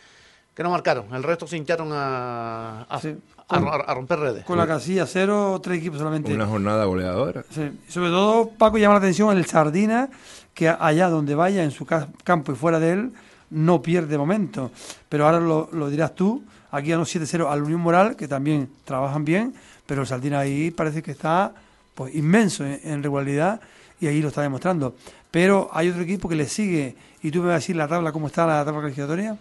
que 0.55 0.63
no 0.63 0.69
marcaron. 0.69 1.13
El 1.13 1.23
resto 1.23 1.45
se 1.47 1.57
hincharon 1.57 1.89
a, 1.91 2.83
a, 2.83 2.99
Sí. 3.01 3.15
a- 3.49 3.57
a- 3.57 3.75
a 3.91 3.93
romper 3.93 4.19
redes. 4.19 4.45
Con 4.45 4.57
la 4.57 4.65
casilla 4.67 5.05
cero, 5.05 5.59
tres 5.61 5.79
equipos 5.79 5.97
solamente. 5.99 6.33
Una 6.33 6.45
jornada 6.47 6.85
goleadora. 6.85 7.43
Sí. 7.49 7.71
Sobre 7.87 8.09
todo, 8.09 8.49
Paco 8.57 8.77
llama 8.77 8.95
la 8.95 8.99
atención 8.99 9.35
el 9.37 9.45
Sardina, 9.45 10.09
que 10.53 10.69
allá 10.69 11.09
donde 11.09 11.35
vaya, 11.35 11.63
en 11.63 11.71
su 11.71 11.85
ca- 11.85 12.07
campo 12.23 12.51
y 12.51 12.55
fuera 12.55 12.79
de 12.79 12.91
él, 12.91 13.11
no 13.49 13.81
pierde 13.81 14.17
momento. 14.17 14.71
Pero 15.09 15.25
ahora 15.25 15.39
lo, 15.39 15.89
dirás 15.89 16.15
tú, 16.15 16.43
aquí 16.71 16.89
ganó 16.89 17.03
7-0 17.03 17.49
al 17.49 17.63
Unión 17.63 17.81
Moral, 17.81 18.15
que 18.15 18.27
también 18.27 18.69
trabajan 18.85 19.25
bien, 19.25 19.53
pero 19.85 20.01
el 20.01 20.07
Sardina 20.07 20.39
ahí 20.39 20.71
parece 20.71 21.01
que 21.01 21.11
está 21.11 21.53
pues 21.95 22.13
inmenso 22.13 22.63
en, 22.65 23.01
regularidad 23.01 23.59
y 23.99 24.07
ahí 24.07 24.21
lo 24.21 24.27
está 24.27 24.41
demostrando. 24.41 24.95
Pero 25.31 25.69
hay 25.71 25.89
otro 25.89 26.01
equipo 26.03 26.29
que 26.29 26.35
le 26.35 26.47
sigue, 26.47 26.95
y 27.23 27.31
tú 27.31 27.39
me 27.39 27.47
vas 27.47 27.53
a 27.53 27.57
decir 27.57 27.75
la 27.75 27.87
tabla, 27.87 28.11
cómo 28.11 28.27
está 28.27 28.45
la 28.45 28.63
tabla 28.63 28.81
clasificatoria. 28.81 29.37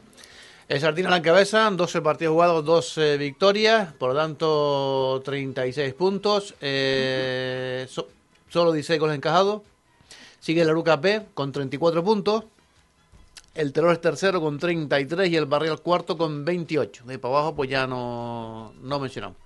El 0.69 0.81
Sardina 0.81 1.11
la 1.11 1.23
cabeza, 1.23 1.71
12 1.71 2.01
partidos 2.01 2.33
jugados, 2.33 2.65
12 2.65 3.19
victorias, 3.19 3.93
por 3.93 4.11
lo 4.15 4.17
tanto 4.21 5.23
36 5.25 5.95
puntos, 5.95 6.55
eh, 6.61 7.87
so- 7.89 8.09
solo 8.49 8.73
16 8.73 8.99
goles 8.99 9.17
encajados. 9.17 9.63
Sigue 10.41 10.63
el 10.63 10.69
Aruca 10.71 11.01
P 11.01 11.27
con 11.35 11.53
34 11.53 12.03
puntos. 12.03 12.45
El 13.57 13.73
Terror 13.73 13.93
es 13.93 14.03
tercero 14.03 14.39
con 14.43 14.59
33 14.59 15.31
y 15.31 15.37
el 15.37 15.47
Barrial 15.47 15.81
cuarto 15.81 16.19
con 16.19 16.45
28. 16.45 17.05
De 17.07 17.13
ahí 17.15 17.19
para 17.19 17.35
abajo 17.35 17.55
pues 17.55 17.71
ya 17.71 17.87
no, 17.87 18.75
no 18.83 19.01
mencionamos. 19.01 19.39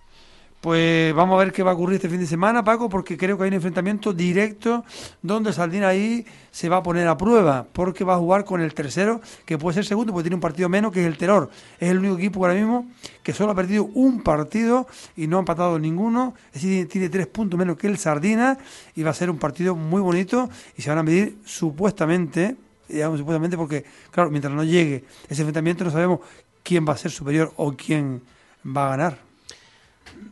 Pues 0.61 1.15
vamos 1.15 1.37
a 1.37 1.45
ver 1.45 1.53
qué 1.53 1.63
va 1.63 1.71
a 1.71 1.75
ocurrir 1.75 1.95
este 1.95 2.09
fin 2.11 2.19
de 2.19 2.27
semana, 2.27 2.63
Paco, 2.63 2.91
porque 2.91 3.17
creo 3.17 3.39
que 3.39 3.45
hay 3.45 3.49
un 3.49 3.55
enfrentamiento 3.55 4.13
directo 4.13 4.85
donde 5.23 5.55
Sardina 5.55 5.89
ahí 5.89 6.27
se 6.51 6.69
va 6.69 6.79
a 6.79 6.83
poner 6.83 7.09
a 7.09 7.17
prueba, 7.17 7.67
porque 7.73 8.05
va 8.05 8.17
a 8.17 8.19
jugar 8.19 8.45
con 8.45 8.61
el 8.61 8.75
tercero, 8.75 9.23
que 9.47 9.57
puede 9.57 9.77
ser 9.77 9.87
segundo, 9.87 10.13
porque 10.13 10.25
tiene 10.25 10.35
un 10.35 10.43
partido 10.43 10.69
menos, 10.69 10.93
que 10.93 11.01
es 11.01 11.07
el 11.07 11.17
Terror. 11.17 11.49
Es 11.79 11.89
el 11.89 12.01
único 12.01 12.19
equipo 12.19 12.45
ahora 12.45 12.59
mismo 12.59 12.91
que 13.23 13.33
solo 13.33 13.53
ha 13.53 13.55
perdido 13.55 13.85
un 13.95 14.23
partido 14.23 14.87
y 15.17 15.29
no 15.29 15.39
ha 15.39 15.41
empatado 15.41 15.79
ninguno, 15.79 16.35
es 16.49 16.61
decir, 16.61 16.87
tiene 16.89 17.09
tres 17.09 17.27
puntos 17.29 17.59
menos 17.59 17.79
que 17.79 17.87
el 17.87 17.97
Sardina 17.97 18.59
y 18.95 19.03
va 19.03 19.13
a 19.13 19.15
ser 19.15 19.31
un 19.31 19.39
partido 19.39 19.75
muy 19.75 20.03
bonito 20.03 20.51
y 20.77 20.83
se 20.83 20.91
van 20.91 20.99
a 20.99 21.03
medir 21.05 21.39
supuestamente, 21.43 22.57
digamos 22.93 23.19
supuestamente, 23.19 23.57
porque 23.57 23.85
claro, 24.11 24.31
mientras 24.31 24.53
no 24.53 24.65
llegue 24.65 25.05
ese 25.29 25.43
enfrentamiento 25.43 25.85
no 25.85 25.91
sabemos 25.91 26.21
quién 26.63 26.87
va 26.87 26.93
a 26.93 26.97
ser 26.97 27.11
superior 27.11 27.53
o 27.57 27.73
quién 27.73 28.23
va 28.65 28.87
a 28.87 28.97
ganar. 28.97 29.19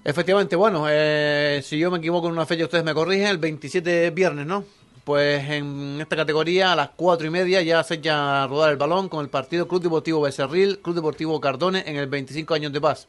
Efectivamente, 0.04 0.56
bueno, 0.56 0.86
eh, 0.88 1.60
si 1.64 1.78
yo 1.78 1.90
me 1.90 1.98
equivoco 1.98 2.26
en 2.26 2.32
una 2.32 2.46
fecha, 2.46 2.64
ustedes 2.64 2.84
me 2.84 2.94
corrigen, 2.94 3.26
el 3.28 3.38
27 3.38 4.06
es 4.06 4.14
viernes, 4.14 4.46
¿no? 4.46 4.64
Pues 5.04 5.48
en 5.48 5.98
esta 6.00 6.16
categoría, 6.16 6.72
a 6.72 6.76
las 6.76 6.90
cuatro 6.90 7.26
y 7.26 7.30
media, 7.30 7.62
ya 7.62 7.82
se 7.82 7.94
echa 7.94 8.42
a 8.42 8.46
rodar 8.46 8.70
el 8.70 8.76
balón 8.76 9.08
con 9.08 9.24
el 9.24 9.30
partido 9.30 9.66
Club 9.66 9.82
Deportivo 9.82 10.20
Becerril, 10.20 10.80
Club 10.80 10.96
Deportivo 10.96 11.40
Cardones 11.40 11.86
en 11.86 11.96
el 11.96 12.08
25 12.08 12.52
años 12.52 12.72
de 12.72 12.80
paz. 12.80 13.06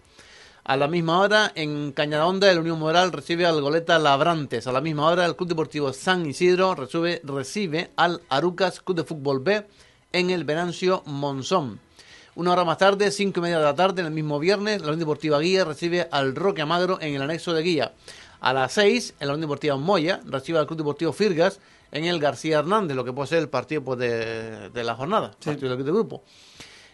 A 0.69 0.77
la 0.77 0.88
misma 0.88 1.19
hora, 1.19 1.51
en 1.56 1.92
Cañadonda, 1.94 2.51
el 2.51 2.60
Unión 2.60 2.77
Moral 2.77 3.12
recibe 3.12 3.48
al 3.48 3.60
Goleta 3.60 3.98
Labrantes. 3.98 4.68
A 4.68 4.71
la 4.71 4.81
misma 4.81 5.07
hora, 5.07 5.25
el 5.25 5.36
Club 5.36 5.50
Deportivo 5.50 5.92
San 5.94 6.27
Isidro 6.27 6.75
recibe, 6.75 7.21
recibe 7.24 7.89
al 7.95 8.21
Arucas 8.30 8.80
Club 8.80 8.98
de 8.98 9.04
Fútbol 9.04 9.39
B 9.39 9.66
en 10.13 10.30
el 10.30 10.44
Venancio 10.44 11.02
Monzón. 11.07 11.80
Una 12.35 12.52
hora 12.52 12.66
más 12.66 12.78
tarde, 12.78 13.09
cinco 13.09 13.40
y 13.40 13.42
media 13.42 13.57
de 13.57 13.64
la 13.66 13.73
tarde, 13.73 14.02
en 14.02 14.06
el 14.09 14.14
mismo 14.14 14.38
viernes, 14.38 14.81
la 14.81 14.90
Unión 14.90 14.99
Deportiva 14.99 15.40
Guía 15.40 15.66
recibe 15.66 16.07
al 16.11 16.35
Roque 16.35 16.61
Amagro 16.61 16.99
en 17.02 17.16
el 17.16 17.21
anexo 17.23 17.52
de 17.54 17.64
Guía. 17.64 17.94
A 18.40 18.54
las 18.54 18.71
seis, 18.73 19.16
en 19.19 19.26
la 19.28 19.33
Unión 19.33 19.49
Deportiva 19.49 19.76
Moya, 19.76 20.21
recibe 20.23 20.59
al 20.59 20.68
Club 20.68 20.78
Deportivo 20.78 21.14
Firgas 21.14 21.59
en 21.92 22.06
el 22.06 22.19
García 22.19 22.59
Hernández, 22.59 22.95
lo 22.95 23.04
que 23.04 23.11
puede 23.11 23.28
ser 23.28 23.40
el 23.40 23.49
partido 23.49 23.83
pues, 23.83 23.97
de, 23.97 24.69
de 24.69 24.83
la 24.83 24.94
jornada, 24.94 25.31
Sí. 25.40 25.49
partido 25.49 25.76
del 25.76 25.83
grupo. 25.83 26.23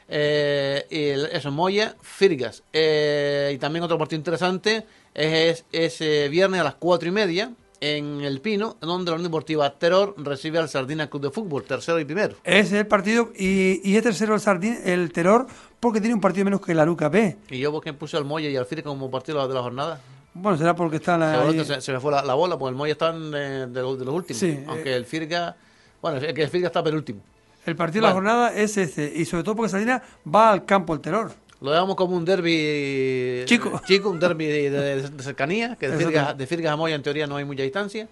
Eh, 0.08 0.86
y 0.90 1.04
el- 1.10 1.26
eso, 1.28 1.52
Moya, 1.52 1.96
Firgas. 2.02 2.64
Eh, 2.74 3.52
y 3.56 3.58
también 3.58 3.84
otro 3.84 3.98
partido 3.98 4.18
interesante 4.20 4.86
es 5.14 5.66
ese 5.72 6.30
viernes 6.30 6.62
a 6.62 6.64
las 6.64 6.76
cuatro 6.76 7.08
y 7.08 7.12
media 7.12 7.52
en 7.82 8.22
El 8.22 8.40
Pino, 8.42 8.78
donde 8.82 9.12
la 9.12 9.16
Unión 9.16 9.30
Deportiva 9.30 9.70
Terror 9.78 10.16
recibe 10.18 10.60
al 10.60 10.70
Sardina 10.70 11.10
Club 11.10 11.24
de 11.24 11.30
Fútbol, 11.32 11.64
tercero 11.64 12.00
y 12.00 12.06
primero. 12.06 12.36
Ese 12.44 12.60
es 12.62 12.74
el 12.74 12.88
partido 12.88 13.32
y, 13.38 13.82
y 13.84 13.98
es 13.98 14.04
tercero 14.04 14.34
el 14.34 14.40
Sardín, 14.40 14.80
el 14.86 15.12
Terror, 15.12 15.46
porque 15.80 16.00
tiene 16.00 16.16
un 16.16 16.22
partido 16.22 16.46
menos 16.46 16.62
que 16.62 16.74
la 16.74 16.86
Luca 16.86 17.10
B. 17.10 17.38
Y 17.50 17.60
yo, 17.60 17.72
porque 17.72 17.94
puse 17.94 18.18
al 18.18 18.26
Moya 18.26 18.50
y 18.50 18.56
al 18.58 18.66
Firgas 18.66 18.86
como 18.86 19.12
partido 19.12 19.46
de 19.48 19.54
la 19.54 19.62
jornada? 19.62 20.00
Bueno, 20.34 20.58
será 20.58 20.76
porque 20.76 20.98
ahí. 20.98 21.04
Seguramente 21.04 21.66
se, 21.66 21.82
se 21.82 21.92
me 21.94 22.00
fue 22.00 22.12
la, 22.12 22.24
la 22.24 22.34
bola, 22.34 22.58
porque 22.58 22.70
el 22.72 22.76
Moya 22.76 22.94
está 22.94 23.14
eh, 23.16 23.68
de, 23.70 23.82
los, 23.82 24.00
de 24.00 24.06
los 24.06 24.14
últimos. 24.14 24.40
Sí, 24.40 24.60
aunque 24.68 24.92
eh. 24.92 24.96
el 24.96 25.06
Firga, 25.06 25.56
bueno, 26.02 26.18
es 26.18 26.34
que 26.34 26.44
el 26.44 26.50
Firga 26.50 26.68
está 26.68 26.84
penúltimo. 26.84 27.22
El 27.66 27.76
partido 27.76 28.02
de 28.04 28.08
la 28.10 28.14
jornada 28.14 28.54
es 28.54 28.78
ese, 28.78 29.12
y 29.16 29.26
sobre 29.26 29.44
todo 29.44 29.56
porque 29.56 29.70
Sardina 29.70 30.02
va 30.34 30.52
al 30.52 30.66
campo 30.66 30.94
del 30.94 31.02
Terror. 31.02 31.32
Lo 31.62 31.72
dejamos 31.72 31.96
como 31.96 32.16
un 32.16 32.26
derby 32.26 33.44
Chico. 33.46 33.82
chico 33.88 34.10
un 34.10 34.20
derby 34.20 34.46
de, 34.46 34.70
de- 34.70 35.10
de 35.10 35.24
cercanía, 35.24 35.76
que 35.80 35.88
de. 35.90 35.98
Firgas, 35.98 36.38
de 36.38 36.46
Firgas 36.48 36.74
a 36.74 36.76
Moya 36.76 36.96
en 36.96 37.02
teoría 37.02 37.26
no 37.28 37.38
hay 37.38 37.46
mucha 37.46 37.64
distancia. 37.64 38.08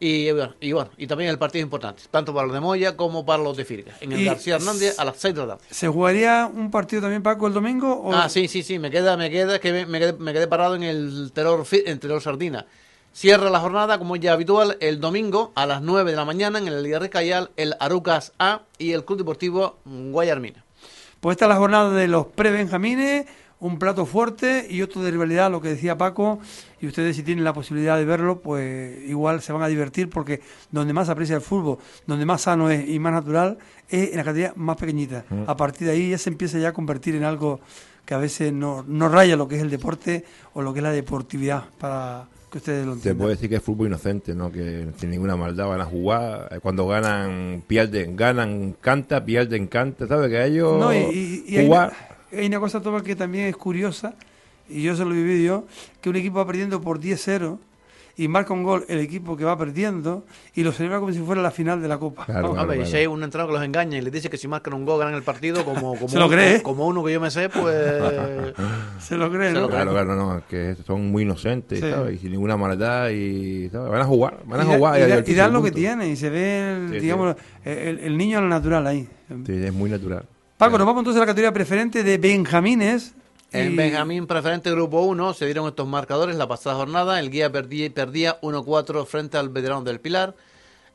Y 0.00 0.32
bueno, 0.32 0.54
y 0.60 0.72
bueno, 0.72 0.90
y 0.98 1.06
también 1.06 1.30
el 1.30 1.38
partido 1.38 1.60
es 1.60 1.64
importante, 1.66 2.02
tanto 2.10 2.34
para 2.34 2.46
los 2.46 2.54
de 2.54 2.60
Moya 2.60 2.96
como 2.96 3.24
para 3.24 3.42
los 3.42 3.56
de 3.56 3.64
Firgas. 3.64 3.96
En 4.02 4.10
el 4.12 4.20
Y- 4.20 4.24
García 4.24 4.56
Hernández 4.56 4.98
a 4.98 5.04
las 5.04 5.16
6 5.18 5.34
de 5.34 5.40
la 5.42 5.46
tarde. 5.56 5.62
¿Se 5.70 5.86
jugaría 5.86 6.50
un 6.52 6.70
partido 6.70 7.02
también, 7.02 7.22
Paco, 7.22 7.46
el 7.46 7.52
domingo? 7.54 7.92
O... 8.02 8.12
Ah, 8.12 8.28
sí, 8.28 8.48
sí, 8.48 8.62
sí, 8.64 8.78
me 8.80 8.90
queda, 8.90 9.16
me 9.16 9.30
queda, 9.30 9.60
que 9.60 9.70
me, 9.72 9.86
me 9.86 10.00
quedé, 10.00 10.12
me 10.14 10.32
quedé 10.32 10.48
parado 10.48 10.74
en 10.74 10.82
el 10.82 11.30
terror, 11.32 11.64
en 11.70 11.98
terror 12.00 12.20
Sardina. 12.20 12.66
Cierra 13.14 13.48
la 13.48 13.60
jornada, 13.60 14.00
como 14.00 14.16
es 14.16 14.22
ya 14.22 14.32
habitual, 14.32 14.76
el 14.80 14.98
domingo 14.98 15.52
a 15.54 15.66
las 15.66 15.80
9 15.82 16.10
de 16.10 16.16
la 16.16 16.24
mañana 16.24 16.58
en 16.58 16.66
el 16.66 16.82
Liga 16.82 16.98
Recayal, 16.98 17.52
el 17.56 17.76
Arucas 17.78 18.32
A 18.40 18.62
y 18.76 18.90
el 18.90 19.04
Club 19.04 19.18
Deportivo 19.18 19.78
Guayarmina. 19.84 20.64
Pues 21.20 21.36
esta 21.36 21.44
es 21.44 21.48
la 21.50 21.54
jornada 21.54 21.92
de 21.92 22.08
los 22.08 22.26
pre-benjamines, 22.26 23.26
un 23.60 23.78
plato 23.78 24.04
fuerte 24.04 24.66
y 24.68 24.82
otro 24.82 25.00
de 25.00 25.12
rivalidad, 25.12 25.48
lo 25.48 25.60
que 25.60 25.68
decía 25.68 25.96
Paco, 25.96 26.40
y 26.80 26.88
ustedes 26.88 27.14
si 27.14 27.22
tienen 27.22 27.44
la 27.44 27.52
posibilidad 27.52 27.96
de 27.96 28.04
verlo, 28.04 28.40
pues 28.40 28.98
igual 29.06 29.40
se 29.42 29.52
van 29.52 29.62
a 29.62 29.68
divertir 29.68 30.10
porque 30.10 30.40
donde 30.72 30.92
más 30.92 31.08
aprecia 31.08 31.36
el 31.36 31.40
fútbol, 31.40 31.78
donde 32.08 32.26
más 32.26 32.42
sano 32.42 32.68
es 32.68 32.88
y 32.88 32.98
más 32.98 33.12
natural, 33.12 33.58
es 33.88 34.10
en 34.10 34.16
la 34.16 34.24
categoría 34.24 34.54
más 34.56 34.76
pequeñita. 34.76 35.24
A 35.46 35.56
partir 35.56 35.86
de 35.86 35.92
ahí 35.92 36.10
ya 36.10 36.18
se 36.18 36.30
empieza 36.30 36.58
ya 36.58 36.70
a 36.70 36.72
convertir 36.72 37.14
en 37.14 37.22
algo 37.22 37.60
que 38.04 38.14
a 38.14 38.18
veces 38.18 38.52
no, 38.52 38.84
no 38.88 39.08
raya 39.08 39.36
lo 39.36 39.46
que 39.46 39.54
es 39.54 39.62
el 39.62 39.70
deporte 39.70 40.24
o 40.52 40.62
lo 40.62 40.72
que 40.72 40.80
es 40.80 40.82
la 40.82 40.90
deportividad 40.90 41.62
para 41.78 42.26
que 42.54 42.58
ustedes 42.58 42.86
lo 42.86 42.92
Se 42.92 42.96
entiendan. 42.98 43.18
puede 43.18 43.34
decir 43.34 43.48
que 43.50 43.56
es 43.56 43.62
fútbol 43.62 43.88
inocente, 43.88 44.34
¿no? 44.34 44.52
Que 44.52 44.86
sin 44.96 45.10
ninguna 45.10 45.36
maldad 45.36 45.66
van 45.66 45.80
a 45.80 45.84
jugar. 45.84 46.48
eh, 46.52 46.60
Cuando 46.62 46.86
ganan, 46.86 47.62
pierden. 47.66 48.14
Ganan, 48.16 48.76
canta, 48.80 49.24
pierden, 49.24 49.66
canta. 49.66 50.06
¿Sabes? 50.06 50.30
Que 50.30 50.44
ellos 50.46 50.78
No, 50.78 50.92
y, 50.94 50.96
y- 50.98 51.44
y 51.48 51.56
hay, 51.58 51.66
jugar. 51.66 51.92
una, 52.30 52.40
hay 52.40 52.46
una 52.46 52.60
cosa, 52.60 52.80
Toma, 52.80 53.02
que 53.02 53.16
también 53.16 53.46
es 53.46 53.56
curiosa, 53.56 54.14
y 54.68 54.82
yo 54.82 54.94
se 54.96 55.04
lo 55.04 55.10
viví 55.10 55.44
yo, 55.44 55.64
que 56.00 56.08
un 56.10 56.16
equipo 56.16 56.36
va 56.36 56.46
perdiendo 56.46 56.80
por 56.80 57.00
10-0 57.00 57.58
y 58.16 58.28
marca 58.28 58.52
un 58.54 58.62
gol 58.62 58.84
el 58.88 59.00
equipo 59.00 59.36
que 59.36 59.44
va 59.44 59.58
perdiendo 59.58 60.24
y 60.54 60.62
lo 60.62 60.70
celebra 60.72 61.00
como 61.00 61.12
si 61.12 61.18
fuera 61.18 61.42
la 61.42 61.50
final 61.50 61.82
de 61.82 61.88
la 61.88 61.98
Copa. 61.98 62.26
Claro, 62.26 62.50
Hombre, 62.50 62.58
claro, 62.64 62.72
y 62.74 62.76
claro. 62.76 62.90
si 62.90 62.96
hay 62.96 63.06
un 63.08 63.22
entrenador 63.24 63.52
que 63.52 63.58
los 63.58 63.64
engaña 63.66 63.98
y 63.98 64.02
les 64.02 64.12
dice 64.12 64.30
que 64.30 64.36
si 64.36 64.46
marcan 64.46 64.74
un 64.74 64.84
gol 64.84 64.98
ganan 65.00 65.14
el 65.14 65.22
partido, 65.24 65.64
como, 65.64 65.94
como, 65.96 66.08
Se 66.08 66.18
lo 66.18 66.26
uno- 66.26 66.34
cree. 66.34 66.62
como 66.62 66.86
uno 66.86 67.02
que 67.02 67.12
yo 67.12 67.20
me 67.20 67.30
sé, 67.30 67.48
pues. 67.48 67.74
Se 69.00 69.16
lo 69.16 69.30
creen, 69.30 69.48
Se 69.54 69.54
¿no? 69.54 69.60
lo 69.62 69.68
Claro, 69.68 69.90
claro, 69.92 70.14
no, 70.16 70.38
es 70.38 70.44
que 70.44 70.76
son 70.86 71.10
muy 71.10 71.22
inocentes, 71.24 71.80
Sí. 71.80 71.90
¿sabes? 71.90 72.14
Y 72.14 72.18
sin 72.18 72.30
ninguna 72.30 72.56
maldad 72.56 73.10
y 73.10 73.68
¿sabes? 73.70 73.90
van 73.90 74.00
a 74.00 74.04
jugar, 74.04 74.38
van 74.46 74.60
a 74.60 74.64
Y 74.64 74.66
da- 74.68 74.76
jugar. 74.76 74.96
y, 74.98 75.02
da- 75.10 75.24
y 75.26 75.34
dan 75.34 75.52
lo 75.52 75.62
que 75.62 75.70
tienen 75.72 76.10
y 76.10 76.16
se 76.16 76.30
ve, 76.30 76.72
el, 76.76 76.88
Sí, 76.88 76.94
sí. 76.94 77.00
digamos, 77.00 77.36
el, 77.64 77.98
el 77.98 78.16
niño 78.16 78.38
al 78.38 78.48
natural 78.48 78.86
ahí. 78.86 79.08
Sí, 79.46 79.52
es 79.52 79.72
muy 79.72 79.90
natural. 79.90 80.24
Paco, 80.56 80.78
nos 80.78 80.86
vamos 80.86 81.00
entonces 81.00 81.18
a 81.20 81.24
la 81.24 81.26
categoría 81.26 81.52
preferente 81.52 82.04
de 82.04 82.16
Benjamines. 82.18 83.14
En 83.54 83.76
Benjamín 83.76 84.26
Preferente 84.26 84.70
Grupo 84.70 85.00
1 85.02 85.34
se 85.34 85.44
dieron 85.44 85.66
estos 85.68 85.86
marcadores 85.86 86.36
la 86.36 86.48
pasada 86.48 86.76
jornada. 86.76 87.20
El 87.20 87.30
guía 87.30 87.50
perdía, 87.52 87.88
perdía 87.92 88.40
1-4 88.40 89.06
frente 89.06 89.36
al 89.38 89.48
veterano 89.48 89.82
del 89.82 90.00
Pilar. 90.00 90.34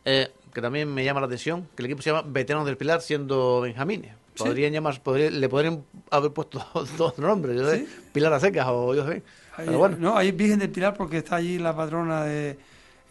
eh, 0.06 0.30
que 0.54 0.62
también 0.62 0.92
me 0.92 1.04
llama 1.06 1.20
la 1.20 1.28
atención 1.28 1.68
que 1.76 1.84
el 1.84 1.86
equipo 1.88 2.02
se 2.02 2.10
llama 2.10 2.24
Veterano 2.28 2.66
del 2.66 2.76
Pilar 2.78 3.02
siendo 3.02 3.62
Benjamines. 3.62 4.12
Podrían 4.36 4.72
llamar, 4.74 5.00
podría- 5.04 5.30
le 5.30 5.48
podrían 5.50 5.84
haber 6.10 6.32
puesto 6.32 6.66
dos 6.98 7.18
nombres, 7.20 7.56
yo 7.58 7.70
sé, 7.70 7.86
Pilar 8.14 8.34
a 8.34 8.40
secas 8.40 8.66
o 8.70 8.96
yo 8.96 9.06
sé. 9.06 9.22
Ahí- 9.58 9.66
Pero 9.68 9.78
bueno, 9.78 9.98
No, 10.00 10.18
ahí 10.18 10.30
es 10.30 10.36
Virgen 10.38 10.58
del 10.60 10.70
Pilar 10.70 10.96
porque 10.98 11.18
está 11.18 11.36
allí 11.36 11.60
la 11.60 11.76
patrona 11.76 12.24
de 12.24 12.58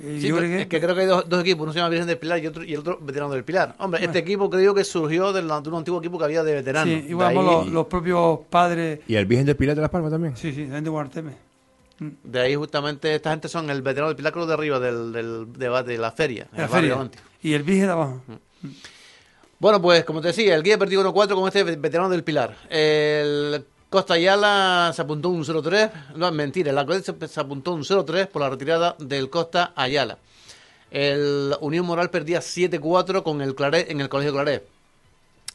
eh, 0.01 0.19
Sí, 0.21 0.29
Llorgue. 0.29 0.63
es 0.63 0.67
que 0.69 0.81
creo 0.81 0.95
que 0.95 1.01
hay 1.03 1.07
dos, 1.07 1.29
dos 1.29 1.41
equipos, 1.41 1.63
uno 1.65 1.73
se 1.73 1.79
llama 1.79 1.89
Virgen 1.91 2.07
del 2.07 2.19
Pilar 2.19 2.39
y, 2.43 2.47
otro, 2.47 2.65
y 2.65 2.73
el 2.75 2.81
otro 2.81 2.99
Veterano 3.01 3.33
del 3.33 3.45
Pilar. 3.45 3.75
Hombre, 3.79 4.05
este 4.05 4.19
equipo 4.19 4.49
creo 4.49 4.75
que 4.75 4.85
surgió 4.85 5.33
del- 5.33 5.49
de 5.49 5.69
un 5.69 5.75
antiguo 5.75 5.99
equipo 5.99 6.19
que 6.19 6.25
había 6.25 6.43
de 6.45 6.55
veteranos. 6.55 6.89
Sí, 7.03 7.07
igual 7.11 7.29
ahí- 7.29 7.45
los, 7.45 7.67
los 7.69 7.87
propios 7.87 8.41
padres. 8.51 9.01
¿Y 9.09 9.15
el 9.17 9.27
Virgen 9.27 9.47
del 9.47 9.57
Pilar 9.57 9.75
de 9.77 9.83
Las 9.83 9.91
Palmas 9.91 10.11
también? 10.13 10.37
Sí, 10.37 10.53
sí, 10.53 10.63
también 10.63 10.85
de 10.85 10.91
Guarteme. 10.91 11.33
De 12.23 12.41
ahí 12.41 12.55
justamente 12.55 13.13
esta 13.15 13.31
gente 13.31 13.49
son 13.49 13.69
el 13.71 13.83
veterano 13.83 14.09
del 14.09 14.17
Pilar, 14.17 14.33
creo 14.33 14.47
de 14.47 14.55
arriba 14.55 14.79
del, 14.79 15.13
del 15.13 15.53
debate 15.53 15.91
de 15.93 15.99
la 15.99 16.13
feria. 16.13 16.47
en 16.53 16.59
La 16.59 16.65
el 16.67 16.71
barrio 16.71 16.97
feria. 16.99 17.11
Y 17.43 17.53
el 17.55 17.63
Virgen 17.65 17.87
de 17.87 17.93
abajo. 17.93 18.23
Bueno, 19.59 19.83
pues 19.83 20.05
como 20.05 20.21
te 20.21 20.29
decía, 20.29 20.55
el 20.55 20.63
guía 20.63 20.79
perdió 20.79 21.01
1-4 21.03 21.35
con 21.35 21.49
este 21.49 21.65
veterano 21.65 22.09
del 22.09 22.23
Pilar. 22.23 22.55
El 22.71 23.65
Costa 23.91 24.15
Ayala 24.15 24.93
se 24.95 25.01
apuntó 25.01 25.31
un 25.31 25.45
0-3. 25.45 25.91
No, 26.17 26.29
es 26.29 26.35
mentira, 26.35 26.73
la 26.73 26.85
Codet 26.85 27.05
se, 27.27 27.41
apuntó 27.41 27.73
un 27.73 27.85
0-3 27.85 28.29
por 28.29 28.43
la 28.43 28.51
retirada 28.51 28.97
del 28.99 29.31
Costa 29.31 29.73
Ayala. 29.77 30.19
El 30.91 31.57
Unión 31.61 31.87
Moral 31.87 32.11
perdía 32.11 32.41
7-4 32.41 33.23
con 33.23 33.41
el 33.41 33.55
Claret 33.55 33.91
en 33.91 34.01
el 34.01 34.11
Colegio 34.11 34.33
Claret. 34.33 34.67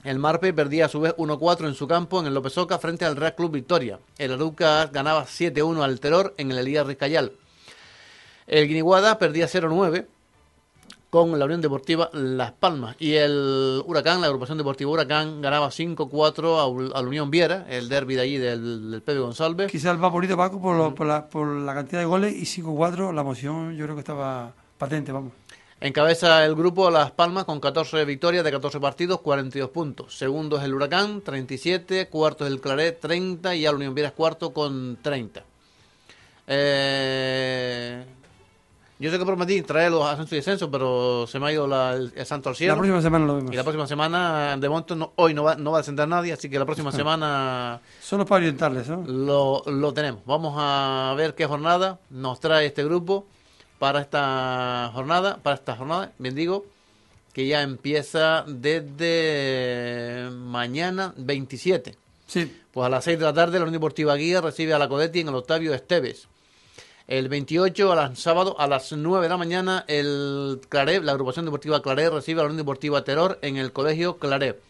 El 0.04 0.20
Marpe 0.20 0.52
perdía 0.52 0.86
a 0.86 0.90
su 0.90 1.00
vez 1.00 1.16
1-4 1.16 1.68
en 1.68 1.75
su 1.75 1.88
campo 1.88 2.20
en 2.20 2.25
el 2.25 2.34
López 2.34 2.58
Oca 2.58 2.80
frente 2.80 3.06
al 3.06 3.16
Real 3.16 3.36
Club 3.36 3.52
Victoria. 3.52 4.00
El 4.18 4.34
Aruca 4.34 4.88
ganaba 4.88 5.25
7-1 5.25 5.84
al 5.84 6.00
Terror 6.00 6.34
en 6.38 6.52
el 6.52 6.58
Elías 6.58 6.88
Rizcayal. 6.88 7.34
El 8.48 8.68
Guiniguada 8.68 9.20
perdía 9.20 9.48
0-9 9.48 10.08
con 11.13 11.38
la 11.38 11.46
Unión 11.46 11.62
Deportiva 11.62 12.10
Las 12.13 12.53
Palmas. 12.53 12.96
Y 12.98 13.13
el 13.13 13.84
Huracán, 13.86 14.20
la 14.20 14.25
agrupación 14.25 14.58
deportiva 14.58 14.89
Huracán, 14.89 15.43
ganaba 15.43 15.67
5-4 15.70 16.58
a, 16.60 16.65
Ul- 16.65 16.91
a 16.91 17.01
la 17.03 17.08
Unión 17.08 17.29
Viera, 17.29 17.67
el 17.70 17.88
derby 17.88 18.15
de 18.15 18.22
allí 18.22 18.38
del, 18.38 18.89
del 18.89 19.01
Pepe 19.03 19.20
González. 19.20 19.72
Quizás 19.72 19.93
el 19.93 20.00
favorito, 20.00 20.36
Paco, 20.36 20.60
por, 20.60 20.75
lo- 20.75 20.96
por, 20.96 21.05
la, 21.05 21.29
por 21.29 21.46
la 21.46 21.75
cantidad 21.75 22.00
de 22.00 22.05
goles 22.05 22.34
y 22.34 22.46
5-4, 22.63 23.13
la 23.13 23.22
emoción 23.22 23.75
yo 23.75 23.84
creo 23.86 23.96
que 23.96 24.00
estaba 24.00 24.53
patente, 24.79 25.12
vamos. 25.12 25.34
Encabeza 25.79 26.43
el 26.46 26.55
grupo 26.55 26.89
Las 26.89 27.12
Palmas 27.12 27.43
con 27.46 27.60
14 27.60 28.05
victorias 28.05 28.43
de 28.43 28.50
14 28.51 28.79
partidos, 28.79 29.20
42 29.22 29.70
puntos. 29.70 30.17
Segundo 30.17 30.58
es 30.58 30.63
el 30.63 30.74
Huracán, 30.74 31.22
37. 31.22 32.08
Cuarto 32.08 32.43
es 32.43 32.51
el 32.51 32.60
Claret, 32.60 33.00
30. 33.00 33.53
Y 33.53 33.62
ya 33.62 33.70
la 33.72 33.77
Unión 33.77 33.93
Viera 33.93 34.08
es 34.10 34.15
cuarto 34.15 34.51
con 34.51 34.98
30. 35.00 35.43
Eh, 36.48 38.03
yo 39.00 39.12
sé 39.12 39.18
que 39.20 39.26
prometí 39.26 39.62
traer 39.64 39.92
los 39.92 40.06
ascensos 40.06 40.32
y 40.34 40.36
descensos, 40.38 40.70
pero 40.72 41.26
se 41.28 41.40
me 41.40 41.48
ha 41.48 41.52
ido 41.52 41.68
la- 41.68 41.94
el, 41.94 42.14
el 42.16 42.26
santo 42.26 42.50
al 42.50 42.56
cielo. 42.56 42.74
La 42.74 42.78
próxima 42.80 43.02
semana 43.02 43.26
lo 43.26 43.36
vemos. 43.36 43.52
Y 43.54 43.56
la 43.58 43.64
próxima 43.64 43.88
semana, 43.88 44.56
de 44.58 44.70
momento, 44.70 44.96
no- 44.96 45.12
hoy 45.18 45.34
no 45.34 45.44
va, 45.44 45.56
no 45.56 45.72
va 45.72 45.78
a 45.78 45.82
descender 45.82 46.08
nadie, 46.08 46.32
así 46.34 46.50
que 46.50 46.58
la 46.60 46.66
próxima 46.66 46.92
semana 46.94 47.82
Solo 48.02 48.26
para 48.26 48.38
orientarles, 48.40 48.88
¿no? 48.90 49.04
lo, 49.08 49.64
lo 49.66 49.94
tenemos. 49.94 50.22
Vamos 50.26 50.54
a 50.58 51.14
ver 51.18 51.36
qué 51.36 51.46
jornada 51.46 52.00
nos 52.10 52.40
trae 52.40 52.66
este 52.68 52.84
grupo 52.84 53.26
para 53.80 54.00
esta 54.00 54.90
jornada, 54.94 55.38
para 55.44 55.56
esta 55.56 55.76
jornada, 55.76 56.12
bien 56.18 56.36
digo, 56.36 56.66
que 57.34 57.48
ya 57.48 57.62
empieza 57.64 58.46
desde 58.48 60.30
mañana 60.32 61.14
27. 61.18 61.96
Sí. 62.28 62.62
Pues 62.72 62.86
a 62.86 62.90
las 62.90 63.04
6 63.04 63.20
de 63.20 63.26
la 63.26 63.34
tarde 63.34 63.58
la 63.60 63.66
Unión 63.66 63.74
Deportiva 63.74 64.16
Guía 64.16 64.40
recibe 64.42 64.74
a 64.74 64.80
la 64.80 64.88
Codetti 64.88 65.20
en 65.20 65.28
el 65.30 65.36
Octavio 65.36 65.74
Esteves. 65.74 66.28
El 67.08 67.28
28 67.28 67.92
a 67.92 67.96
las 67.96 68.20
sábado 68.20 68.56
a 68.60 68.68
las 68.68 68.92
9 68.94 69.24
de 69.26 69.30
la 69.30 69.38
mañana 69.38 69.84
el 69.88 70.62
Claret, 70.70 71.04
la 71.04 71.12
agrupación 71.12 71.46
deportiva 71.46 71.82
Claret 71.82 72.12
recibe 72.14 72.40
a 72.40 72.44
la 72.44 72.50
Unión 72.50 72.58
Deportiva 72.66 73.04
Terror 73.04 73.40
en 73.42 73.58
el 73.58 73.74
Colegio 73.74 74.18
Claret. 74.18 74.62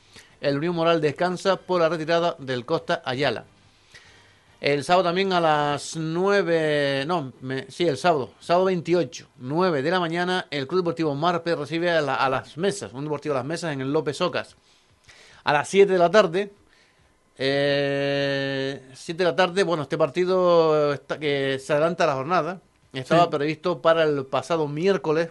El 0.42 0.58
Unión 0.58 0.76
Moral 0.76 1.00
descansa 1.00 1.58
por 1.58 1.80
la 1.82 1.90
retirada 1.90 2.36
del 2.40 2.66
Costa 2.66 3.02
Ayala. 3.06 3.46
El 4.60 4.84
sábado 4.84 5.04
también 5.04 5.32
a 5.34 5.40
las 5.42 5.96
9, 5.96 7.04
no, 7.06 7.34
me- 7.42 7.70
sí, 7.70 7.86
el 7.86 7.98
sábado, 7.98 8.32
sábado 8.40 8.66
28, 8.66 9.28
9 9.38 9.82
de 9.82 9.92
la 9.92 10.00
mañana, 10.00 10.48
el 10.52 10.68
Club 10.68 10.80
Deportivo 10.82 11.14
Marpe 11.16 11.54
recibe 11.56 11.92
a, 11.92 12.02
la- 12.02 12.16
a 12.16 12.30
las 12.30 12.58
mesas, 12.58 12.94
un 12.94 13.04
deportivo 13.04 13.36
a 13.36 13.40
las 13.40 13.46
mesas 13.46 13.74
en 13.74 13.82
el 13.82 13.92
López 13.94 14.20
Ocas. 14.22 14.56
A 15.44 15.52
las 15.54 15.68
7 15.70 15.92
de 15.92 16.00
la 16.00 16.10
tarde, 16.10 16.54
eh, 17.38 18.82
7 18.94 19.24
de 19.24 19.30
la 19.30 19.36
tarde, 19.36 19.64
bueno, 19.64 19.84
este 19.84 19.98
partido 19.98 20.94
está, 20.94 21.20
que 21.20 21.60
se 21.60 21.74
adelanta 21.74 22.06
la 22.06 22.16
jornada. 22.16 22.62
Estaba 22.94 23.24
Sí. 23.24 23.30
previsto 23.32 23.82
para 23.82 24.04
el 24.04 24.26
pasado 24.26 24.68
miércoles, 24.68 25.30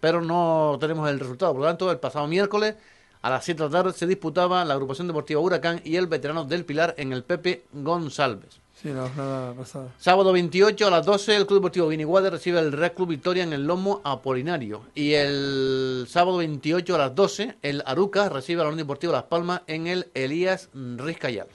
pero 0.00 0.20
no 0.20 0.76
tenemos 0.80 1.08
el 1.08 1.20
resultado. 1.20 1.52
Por 1.52 1.62
lo 1.62 1.66
tanto, 1.68 1.90
el 1.92 1.98
pasado 1.98 2.26
miércoles 2.26 2.74
a 3.22 3.30
las 3.30 3.44
7 3.44 3.62
de 3.62 3.68
la 3.68 3.72
tarde 3.82 3.92
se 3.92 4.06
disputaba 4.06 4.64
la 4.64 4.74
agrupación 4.74 5.06
deportiva 5.06 5.40
Huracán 5.40 5.80
y 5.84 5.96
el 5.96 6.06
veterano 6.08 6.44
del 6.44 6.64
Pilar 6.64 6.94
en 6.98 7.12
el 7.12 7.22
Pepe 7.24 7.64
González. 7.72 8.60
Sí, 8.80 8.90
la 8.90 9.08
jornada 9.08 9.54
pasada. 9.54 9.88
Sábado 9.98 10.32
28 10.32 10.86
a 10.86 10.90
las 10.90 11.04
12 11.04 11.34
el 11.34 11.46
Club 11.46 11.58
Deportivo 11.58 11.88
Guiniguade 11.88 12.30
recibe 12.30 12.60
el 12.60 12.70
Red 12.70 12.92
Club 12.92 13.08
Victoria 13.08 13.42
en 13.42 13.52
el 13.52 13.66
Lomo 13.66 14.00
Apolinario. 14.04 14.82
Y 14.94 15.14
el 15.14 16.06
sábado 16.08 16.36
28 16.36 16.94
a 16.94 16.98
las 16.98 17.12
12 17.12 17.56
el 17.62 17.82
Aruca 17.84 18.28
recibe 18.28 18.60
a 18.60 18.64
la 18.64 18.70
Unión 18.70 18.86
Deportiva 18.86 19.14
Las 19.14 19.24
Palmas 19.24 19.62
en 19.66 19.88
el 19.88 20.06
Elías 20.14 20.68
Rizcayal. 20.74 21.48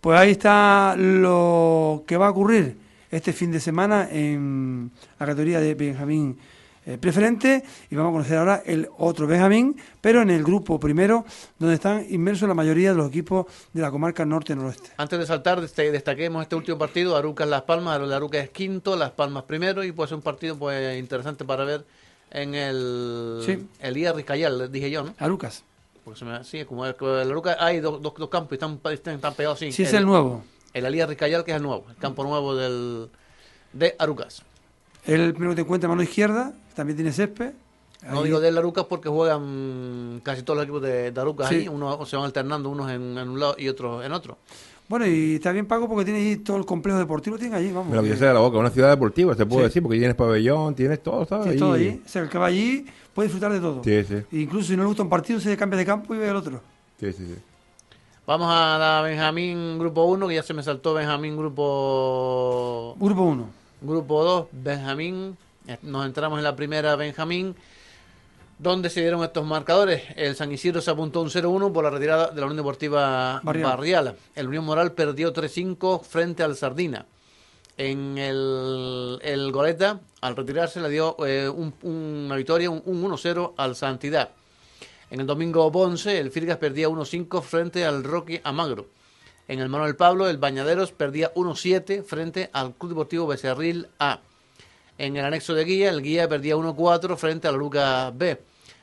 Pues 0.00 0.20
ahí 0.20 0.30
está 0.30 0.94
lo 0.96 2.04
que 2.06 2.16
va 2.16 2.28
a 2.28 2.30
ocurrir 2.30 2.76
este 3.10 3.32
fin 3.32 3.50
de 3.50 3.58
semana 3.58 4.08
en 4.12 4.92
la 5.18 5.26
categoría 5.26 5.58
de 5.58 5.74
Benjamín 5.74 6.38
eh, 6.88 6.96
preferente 6.98 7.62
y 7.90 7.94
vamos 7.96 8.10
a 8.10 8.12
conocer 8.14 8.38
ahora 8.38 8.62
el 8.64 8.88
otro 8.96 9.26
Benjamín, 9.26 9.76
pero 10.00 10.22
en 10.22 10.30
el 10.30 10.42
grupo 10.42 10.80
primero, 10.80 11.24
donde 11.58 11.74
están 11.74 12.06
inmersos 12.08 12.48
la 12.48 12.54
mayoría 12.54 12.90
de 12.92 12.96
los 12.96 13.08
equipos 13.08 13.44
de 13.74 13.82
la 13.82 13.90
comarca 13.90 14.24
norte-noroeste. 14.24 14.90
Antes 14.96 15.18
de 15.18 15.26
saltar, 15.26 15.60
dest- 15.60 15.90
destaquemos 15.90 16.42
este 16.42 16.56
último 16.56 16.78
partido, 16.78 17.14
Aruca 17.16 17.44
Las 17.44 17.62
Palmas, 17.62 18.00
el 18.00 18.12
Aruca 18.12 18.38
es 18.38 18.48
quinto, 18.50 18.96
Las 18.96 19.10
Palmas 19.10 19.42
primero 19.44 19.84
y 19.84 19.92
puede 19.92 20.08
ser 20.08 20.16
un 20.16 20.22
partido 20.22 20.56
pues 20.56 20.98
interesante 20.98 21.44
para 21.44 21.64
ver 21.64 21.84
en 22.30 22.54
el 22.54 23.42
Sí. 23.44 23.66
Elías 23.80 24.16
Rizcayal, 24.16 24.72
dije 24.72 24.90
yo, 24.90 25.02
¿no? 25.04 25.14
Arucas. 25.18 25.64
Porque 26.04 26.20
se 26.20 26.24
me, 26.24 26.42
sí, 26.42 26.64
como 26.64 26.86
el, 26.86 26.94
el 26.98 27.30
Aruca 27.30 27.56
hay 27.60 27.80
dos, 27.80 28.00
dos, 28.00 28.14
dos 28.16 28.30
campos 28.30 28.52
y 28.52 28.54
están, 28.54 28.80
están, 28.92 29.14
están 29.16 29.34
pegados 29.34 29.58
así. 29.58 29.72
Sí, 29.72 29.82
es 29.82 29.92
el 29.92 30.06
nuevo. 30.06 30.42
El 30.72 30.86
Elías 30.86 31.08
Rizcayal, 31.08 31.44
que 31.44 31.50
es 31.50 31.56
el 31.58 31.62
nuevo, 31.62 31.84
el 31.90 31.96
campo 31.96 32.22
nuevo 32.24 32.54
del, 32.54 33.10
de 33.74 33.94
Arucas. 33.98 34.42
El 35.08 35.32
primero 35.32 35.50
que 35.52 35.56
te 35.56 35.62
encuentra 35.62 35.88
mano 35.88 36.02
izquierda, 36.02 36.52
también 36.74 36.96
tiene 36.96 37.12
césped. 37.12 37.52
No 38.10 38.18
Ahí- 38.20 38.24
digo 38.26 38.38
del 38.40 38.56
Arucas 38.56 38.84
porque 38.84 39.08
juegan 39.08 40.20
casi 40.22 40.42
todos 40.42 40.58
los 40.58 40.64
equipos 40.64 40.82
de, 40.82 41.10
de 41.10 41.20
Arucas 41.20 41.48
Sí. 41.48 41.54
ahí, 41.56 41.68
unos 41.68 42.08
se 42.08 42.14
van 42.16 42.26
alternando, 42.26 42.68
unos 42.70 42.90
en, 42.90 43.18
en 43.18 43.28
un 43.28 43.40
lado 43.40 43.56
y 43.58 43.68
otros 43.68 44.04
en 44.04 44.12
otro. 44.12 44.38
Bueno, 44.88 45.06
y 45.06 45.34
está 45.34 45.52
bien 45.52 45.66
pago 45.66 45.88
porque 45.88 46.04
tiene 46.04 46.20
ahí 46.20 46.36
todo 46.36 46.56
el 46.56 46.64
complejo 46.64 46.98
deportivo, 46.98 47.36
tiene 47.36 47.56
allí, 47.56 47.72
vamos. 47.72 47.94
Lo 47.94 48.02
que 48.02 48.14
de 48.14 48.32
la 48.32 48.38
boca, 48.40 48.56
una 48.58 48.70
ciudad 48.70 48.88
deportiva, 48.90 49.34
se 49.34 49.44
puede 49.44 49.62
Sí. 49.62 49.68
decir, 49.68 49.82
porque 49.82 49.98
tienes 49.98 50.16
pabellón, 50.16 50.74
tienes 50.74 51.02
todo, 51.02 51.26
¿sabes? 51.26 51.52
sí, 51.54 51.58
todo 51.58 51.72
Ahí. 51.74 51.88
allí. 51.88 52.02
O 52.06 52.08
sea, 52.08 52.22
el 52.22 52.28
que 52.28 52.38
va 52.38 52.46
allí 52.46 52.86
puede 53.12 53.26
disfrutar 53.28 53.52
de 53.52 53.60
todo. 53.60 53.82
Sí, 53.84 54.04
sí, 54.04 54.14
Incluso 54.40 54.68
si 54.68 54.76
no 54.76 54.82
le 54.84 54.88
gusta 54.88 55.02
un 55.02 55.08
partido, 55.10 55.40
se 55.40 55.56
cambia 55.56 55.78
de 55.78 55.84
campo 55.84 56.14
y 56.14 56.18
ve 56.18 56.28
el 56.28 56.36
otro. 56.36 56.60
sí, 57.00 57.12
sí, 57.12 57.26
sí. 57.26 57.34
Vamos 58.26 58.48
a 58.50 58.76
la 58.78 59.00
Benjamín 59.02 59.78
Grupo 59.78 60.04
1, 60.04 60.28
que 60.28 60.34
ya 60.36 60.42
se 60.42 60.52
me 60.54 60.62
saltó 60.62 60.92
Benjamín 60.94 61.36
Grupo 61.36 62.94
Grupo 63.00 63.22
1. 63.22 63.57
Grupo 63.80 64.24
2, 64.24 64.46
Benjamín. 64.52 65.36
Eh, 65.66 65.78
Nos 65.82 66.06
entramos 66.06 66.38
en 66.38 66.44
la 66.44 66.56
primera 66.56 66.96
Benjamín, 66.96 67.54
donde 68.58 68.90
se 68.90 69.00
dieron 69.00 69.22
estos 69.22 69.44
marcadores. 69.46 70.02
El 70.16 70.34
San 70.34 70.50
Isidro 70.52 70.80
se 70.80 70.90
apuntó 70.90 71.20
un 71.20 71.28
0-1 71.30 71.72
por 71.72 71.84
la 71.84 71.90
retirada 71.90 72.28
de 72.30 72.40
la 72.40 72.46
Unión 72.46 72.56
Deportiva 72.58 73.40
Barrial. 73.42 73.68
Barrial. 73.70 74.16
El 74.34 74.48
Unión 74.48 74.64
Moral 74.64 74.92
perdió 74.92 75.32
3-5 75.32 76.02
frente 76.02 76.42
al 76.42 76.56
Sardina. 76.56 77.06
En 77.76 78.18
el, 78.18 79.20
el 79.22 79.52
Goleta, 79.52 80.00
al 80.20 80.34
retirarse, 80.34 80.80
le 80.80 80.88
dio 80.88 81.14
eh, 81.24 81.48
un- 81.48 81.72
una 81.82 82.34
victoria, 82.34 82.70
un, 82.70 82.82
un 82.84 83.04
1-0 83.04 83.52
al 83.56 83.76
Santidad. 83.76 84.30
En 85.10 85.20
el 85.20 85.26
domingo 85.26 85.70
Ponce, 85.70 86.18
el 86.18 86.32
Firgas 86.32 86.56
perdía 86.58 86.88
1-5 86.88 87.40
frente 87.40 87.84
al 87.86 88.02
Roque 88.02 88.40
Amagro. 88.42 88.86
En 89.48 89.60
el 89.60 89.70
Manuel 89.70 89.96
Pablo, 89.96 90.28
el 90.28 90.36
Bañaderos 90.36 90.92
perdía 90.92 91.32
1-7 91.32 92.04
frente 92.04 92.50
al 92.52 92.74
Club 92.74 92.90
Deportivo 92.90 93.26
Becerril 93.26 93.88
A. 93.98 94.20
En 94.98 95.16
el 95.16 95.24
anexo 95.24 95.54
de 95.54 95.64
Guía, 95.64 95.88
el 95.88 96.02
Guía 96.02 96.28
perdía 96.28 96.54
1-4 96.54 97.16
frente 97.16 97.48
al 97.48 97.56
Lucas 97.56 98.12
B. 98.14 98.38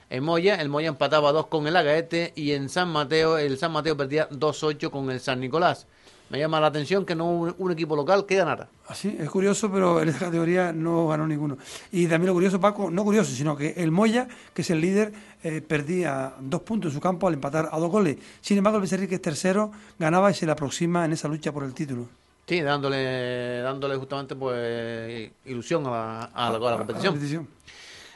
En 0.09 0.23
Moya, 0.23 0.55
el 0.55 0.69
Moya 0.69 0.87
empataba 0.87 1.31
2 1.31 1.47
con 1.47 1.67
el 1.67 1.75
Agaete 1.75 2.33
y 2.35 2.53
en 2.53 2.69
San 2.69 2.89
Mateo, 2.89 3.37
el 3.37 3.59
San 3.59 3.73
Mateo 3.73 3.95
perdía 3.95 4.27
2-8 4.29 4.89
con 4.89 5.11
el 5.11 5.19
San 5.19 5.39
Nicolás. 5.39 5.85
Me 6.29 6.39
llama 6.39 6.59
la 6.59 6.67
atención 6.67 7.05
que 7.05 7.13
no 7.15 7.25
un, 7.29 7.55
un 7.57 7.71
equipo 7.71 7.95
local 7.95 8.25
que 8.25 8.35
ganara. 8.35 8.67
Así, 8.87 9.15
es 9.19 9.29
curioso, 9.29 9.71
pero 9.71 10.01
en 10.01 10.09
esta 10.09 10.25
categoría 10.25 10.73
no 10.73 11.07
ganó 11.07 11.27
ninguno. 11.27 11.57
Y 11.91 12.07
también 12.07 12.27
lo 12.27 12.33
curioso, 12.33 12.59
Paco, 12.59 12.89
no 12.89 13.03
curioso, 13.03 13.31
sino 13.31 13.55
que 13.55 13.73
el 13.77 13.91
Moya, 13.91 14.27
que 14.53 14.63
es 14.63 14.69
el 14.71 14.81
líder, 14.81 15.13
eh, 15.43 15.61
perdía 15.61 16.33
dos 16.39 16.61
puntos 16.61 16.91
en 16.91 16.95
su 16.95 17.01
campo 17.01 17.27
al 17.27 17.35
empatar 17.35 17.69
a 17.71 17.77
dos 17.79 17.91
goles. 17.91 18.17
Sin 18.41 18.57
embargo, 18.57 18.77
el 18.77 18.81
Becerril, 18.81 19.07
que 19.07 19.15
es 19.15 19.21
tercero, 19.21 19.71
ganaba 19.99 20.31
y 20.31 20.33
se 20.33 20.45
le 20.47 20.51
aproxima 20.51 21.05
en 21.05 21.13
esa 21.13 21.27
lucha 21.27 21.51
por 21.51 21.63
el 21.63 21.73
título. 21.73 22.07
Sí, 22.47 22.61
dándole, 22.61 23.59
dándole 23.61 23.95
justamente 23.95 24.35
pues 24.35 25.31
ilusión 25.45 25.85
a 25.87 25.89
la, 25.89 26.23
a 26.25 26.49
la- 26.51 26.57
a 26.57 26.59
la 26.59 26.77
competición. 26.77 27.47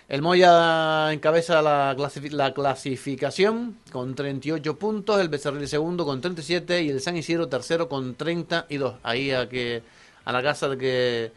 El 0.09 0.23
Moya 0.23 1.13
encabeza 1.13 1.61
la, 1.61 1.95
clasifi- 1.95 2.31
la 2.31 2.51
clasificación 2.53 3.77
con 3.91 4.15
38 4.15 4.77
puntos, 4.79 5.21
el 5.21 5.29
Becerril 5.29 5.67
segundo 5.67 6.03
con 6.03 6.19
37 6.19 6.81
y 6.81 6.89
el 6.89 6.99
San 6.99 7.15
Isidro 7.15 7.47
tercero 7.47 7.87
con 7.87 8.15
32. 8.15 8.95
Ahí 9.03 9.29
a 9.31 9.47
que 9.47 9.83
a 10.25 10.31
la 10.31 10.41
casa 10.41 10.67
de 10.67 10.77
que 10.79 11.31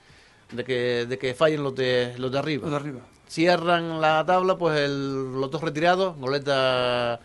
de 0.52 0.64
que, 0.64 1.06
de 1.06 1.18
que 1.18 1.34
fallen 1.34 1.62
los 1.62 1.74
de 1.74 2.14
los 2.16 2.32
de 2.32 2.38
arriba. 2.38 2.62
Los 2.62 2.70
de 2.70 2.76
arriba. 2.76 3.00
Cierran 3.28 4.00
la 4.00 4.24
tabla 4.24 4.56
pues 4.56 4.78
el- 4.80 5.38
los 5.38 5.50
dos 5.50 5.60
retirados, 5.60 6.16
Goleta 6.18 7.20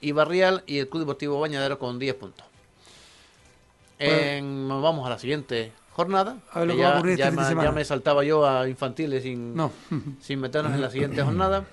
y 0.00 0.10
Barrial 0.10 0.64
y 0.66 0.78
el 0.78 0.88
Club 0.88 1.02
Deportivo 1.02 1.38
Bañadero 1.38 1.78
con 1.78 2.00
10 2.00 2.14
puntos. 2.16 2.46
En- 4.00 4.68
vamos 4.68 5.06
a 5.06 5.10
la 5.10 5.18
siguiente 5.20 5.72
jornada. 5.94 6.36
A 6.52 6.58
ver 6.60 6.68
lo 6.68 6.76
que 6.76 6.82
va 6.82 6.88
a 6.88 6.92
ya, 6.92 6.96
ocurrir 6.98 7.12
este 7.14 7.24
ya 7.24 7.30
me- 7.30 7.44
semana. 7.48 7.68
ya 7.68 7.72
me 7.72 7.84
saltaba 7.84 8.24
yo 8.24 8.46
a 8.46 8.68
infantiles 8.68 9.22
sin, 9.22 9.54
No. 9.54 9.70
sin 10.20 10.40
meternos 10.40 10.72
en 10.74 10.80
la 10.80 10.90
siguiente 10.90 11.22
jornada. 11.22 11.64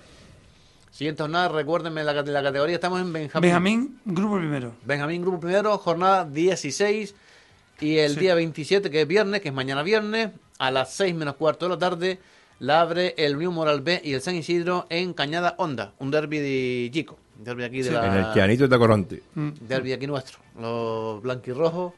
Siguiente 0.91 1.23
jornada, 1.23 1.47
recuérdenme 1.49 2.03
la, 2.03 2.13
la 2.13 2.43
categoría, 2.43 2.75
estamos 2.75 2.99
en 3.01 3.13
Benjamín. 3.13 3.41
Benjamín, 3.41 3.99
grupo 4.05 4.37
primero. 4.37 4.73
Benjamín 4.85 5.21
Grupo 5.21 5.39
Primero, 5.39 5.77
jornada 5.77 6.25
16 6.25 7.15
y 7.79 7.97
el 7.97 8.13
Sí. 8.15 8.19
día 8.19 8.35
27, 8.35 8.91
que 8.91 9.01
es 9.01 9.07
viernes, 9.07 9.41
que 9.41 9.47
es 9.49 9.53
mañana 9.53 9.83
viernes, 9.83 10.31
a 10.59 10.69
las 10.69 10.93
6 10.93 11.15
menos 11.15 11.35
cuarto 11.35 11.65
de 11.65 11.69
la 11.71 11.79
tarde, 11.79 12.19
la 12.59 12.81
abre 12.81 13.15
el 13.17 13.37
Unión 13.37 13.53
Moral 13.53 13.81
B 13.81 14.01
y 14.03 14.13
el 14.13 14.21
San 14.21 14.35
Isidro 14.35 14.85
en 14.89 15.13
Cañada 15.13 15.55
Honda, 15.57 15.93
un 15.97 16.11
derby 16.11 16.37
de 16.39 16.89
Chico, 16.93 17.17
un 17.39 17.45
derby 17.45 17.63
aquí 17.63 17.77
de 17.77 17.83
Sí. 17.85 17.89
la... 17.91 18.05
En 18.07 18.13
el 18.25 18.33
Chianito 18.33 18.67
de 18.67 18.77
Coronte. 18.77 19.23
Mm. 19.33 19.49
derbi 19.61 19.93
aquí 19.93 20.05
nuestro, 20.07 20.39
los 20.59 21.21
blanquirrojos. 21.23 21.93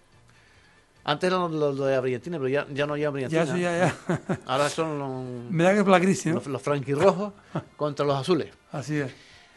Antes 1.05 1.27
eran 1.27 1.41
los, 1.41 1.51
los 1.51 1.87
de 1.87 1.99
Brillantina, 1.99 2.37
pero 2.37 2.47
ya, 2.49 2.65
ya 2.73 2.85
no 2.85 2.95
llevan 2.95 3.21
Ya 3.21 3.27
Brillantina. 3.27 3.43
eso 3.43 3.57
ya, 3.57 3.93
ya. 4.27 4.39
Ahora 4.45 4.69
son 4.69 4.99
los, 4.99 5.51
Me 5.51 5.63
da 5.63 5.73
que 5.83 5.89
la 5.89 5.99
crisis, 5.99 6.27
¿no? 6.27 6.35
los, 6.35 6.47
los 6.47 6.61
franquirrojos 6.61 7.33
contra 7.75 8.05
los 8.05 8.15
azules. 8.15 8.49
Así 8.71 8.97
es. 8.97 9.11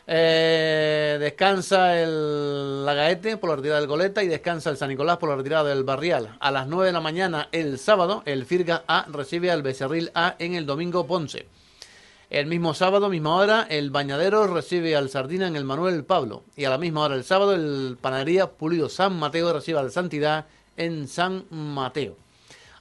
Eh, 0.09 1.17
descansa 1.19 2.01
el 2.01 2.85
Lagaete 2.85 3.39
por 3.39 3.51
la 3.51 3.57
retirada 3.57 3.81
del 3.81 3.89
Goleta 3.89 4.23
y 4.23 4.29
descansa 4.29 4.71
el 4.71 4.77
San 4.77 4.89
Nicolás 4.89 5.17
por 5.17 5.29
la 5.29 5.37
retirada 5.37 5.69
del 5.69 5.83
Barrial. 5.83 6.37
A 6.39 6.51
las 6.53 6.69
9 6.69 6.87
de 6.87 6.93
la 6.93 7.01
mañana 7.01 7.49
el 7.51 7.79
sábado, 7.79 8.23
el 8.25 8.47
Firga 8.47 8.85
A 8.87 9.07
recibe 9.11 9.51
al 9.51 9.63
Becerril 9.63 10.13
A 10.15 10.37
en 10.39 10.55
el 10.55 10.65
domingo 10.65 11.07
Ponce. 11.09 11.49
El 12.31 12.47
mismo 12.47 12.75
sábado, 12.75 13.09
misma 13.09 13.37
hora, 13.37 13.67
el 13.69 13.91
Bañadero 13.91 14.47
recibe 14.49 14.97
al 14.97 15.11
Sardina 15.11 15.47
en 15.47 15.57
el 15.57 15.65
Manuel 15.65 16.05
Pablo. 16.05 16.43
Y 16.57 16.65
a 16.65 16.71
la 16.71 16.79
misma 16.79 17.03
hora 17.03 17.15
el 17.15 17.25
sábado, 17.25 17.55
el 17.55 17.99
Panadería 18.01 18.51
Pulido 18.51 18.89
San 18.89 19.17
Mateo 19.19 19.53
recibe 19.53 19.79
al 19.79 19.93
Santidad 19.93 20.47
en 20.77 21.09
San 21.09 21.45
Mateo. 21.51 22.17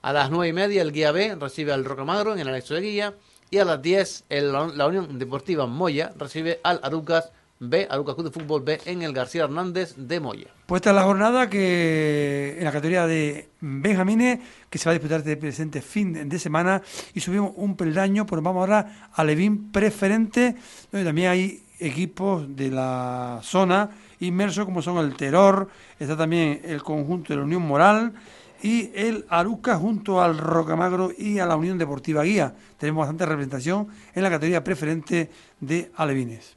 A 0.02 0.14
las 0.14 0.30
nueve 0.30 0.50
y 0.50 0.54
media 0.54 0.82
el 0.82 0.92
Guía 0.92 1.12
B 1.12 1.36
recibe 1.36 1.74
al 1.74 1.84
Rocamagro 1.86 2.34
en 2.34 2.40
el 2.40 2.48
anexo 2.48 2.76
de 2.76 2.82
Guía. 2.82 3.14
Y 3.52 3.58
a 3.60 3.66
las 3.66 3.82
10 3.82 4.24
el- 4.30 4.52
la 4.52 4.88
Unión 4.88 5.18
Deportiva 5.20 5.66
Moya 5.68 6.12
recibe 6.18 6.60
al 6.64 6.80
Arucas 6.84 7.32
B, 7.60 7.88
Arucas 7.90 8.16
Club 8.16 8.28
de 8.32 8.40
Fútbol 8.40 8.64
B 8.64 8.82
en 8.86 9.02
el 9.02 9.14
García 9.14 9.44
Hernández 9.46 9.94
de 9.96 10.20
Moya. 10.20 10.48
Pues 10.66 10.80
esta 10.82 10.90
es 10.90 10.96
la 10.96 11.04
jornada 11.04 11.50
que 11.50 12.56
en 12.58 12.64
la 12.66 12.72
categoría 12.72 13.08
de 13.08 13.48
Benjamines 13.62 14.40
que 14.70 14.78
se 14.78 14.86
va 14.86 14.92
a 14.92 14.94
disputar 14.94 15.20
este 15.20 15.38
presente 15.38 15.82
fin 15.82 16.28
de 16.28 16.40
semana 16.40 16.82
y 17.14 17.20
subimos 17.22 17.54
un 17.56 17.78
peldaño, 17.78 18.26
pues 18.26 18.42
vamos 18.44 18.60
ahora 18.62 19.10
a 19.14 19.24
Levín 19.24 19.72
preferente, 19.72 20.56
donde 20.92 21.06
también 21.06 21.30
hay 21.30 21.64
equipos 21.80 22.56
de 22.56 22.72
la 22.72 23.40
zona 23.44 23.90
inmersos 24.20 24.66
como 24.66 24.82
son 24.82 24.98
el 24.98 25.16
Terror, 25.16 25.70
está 26.00 26.16
también 26.18 26.62
el 26.64 26.84
conjunto 26.84 27.34
de 27.34 27.38
la 27.38 27.46
Unión 27.46 27.62
Moral 27.62 28.14
y 28.62 28.92
el 28.96 29.26
Aruca 29.30 29.78
junto 29.78 30.22
al 30.22 30.38
Rocamagro 30.38 31.12
y 31.18 31.40
a 31.40 31.46
la 31.46 31.56
Unión 31.56 31.78
Deportiva 31.78 32.24
Guía. 32.24 32.54
Tenemos 32.78 33.02
bastante 33.02 33.26
representación 33.26 33.88
en 34.14 34.24
la 34.24 34.30
categoría 34.30 34.64
preferente 34.64 35.30
de 35.60 35.92
Alevines. 35.96 36.56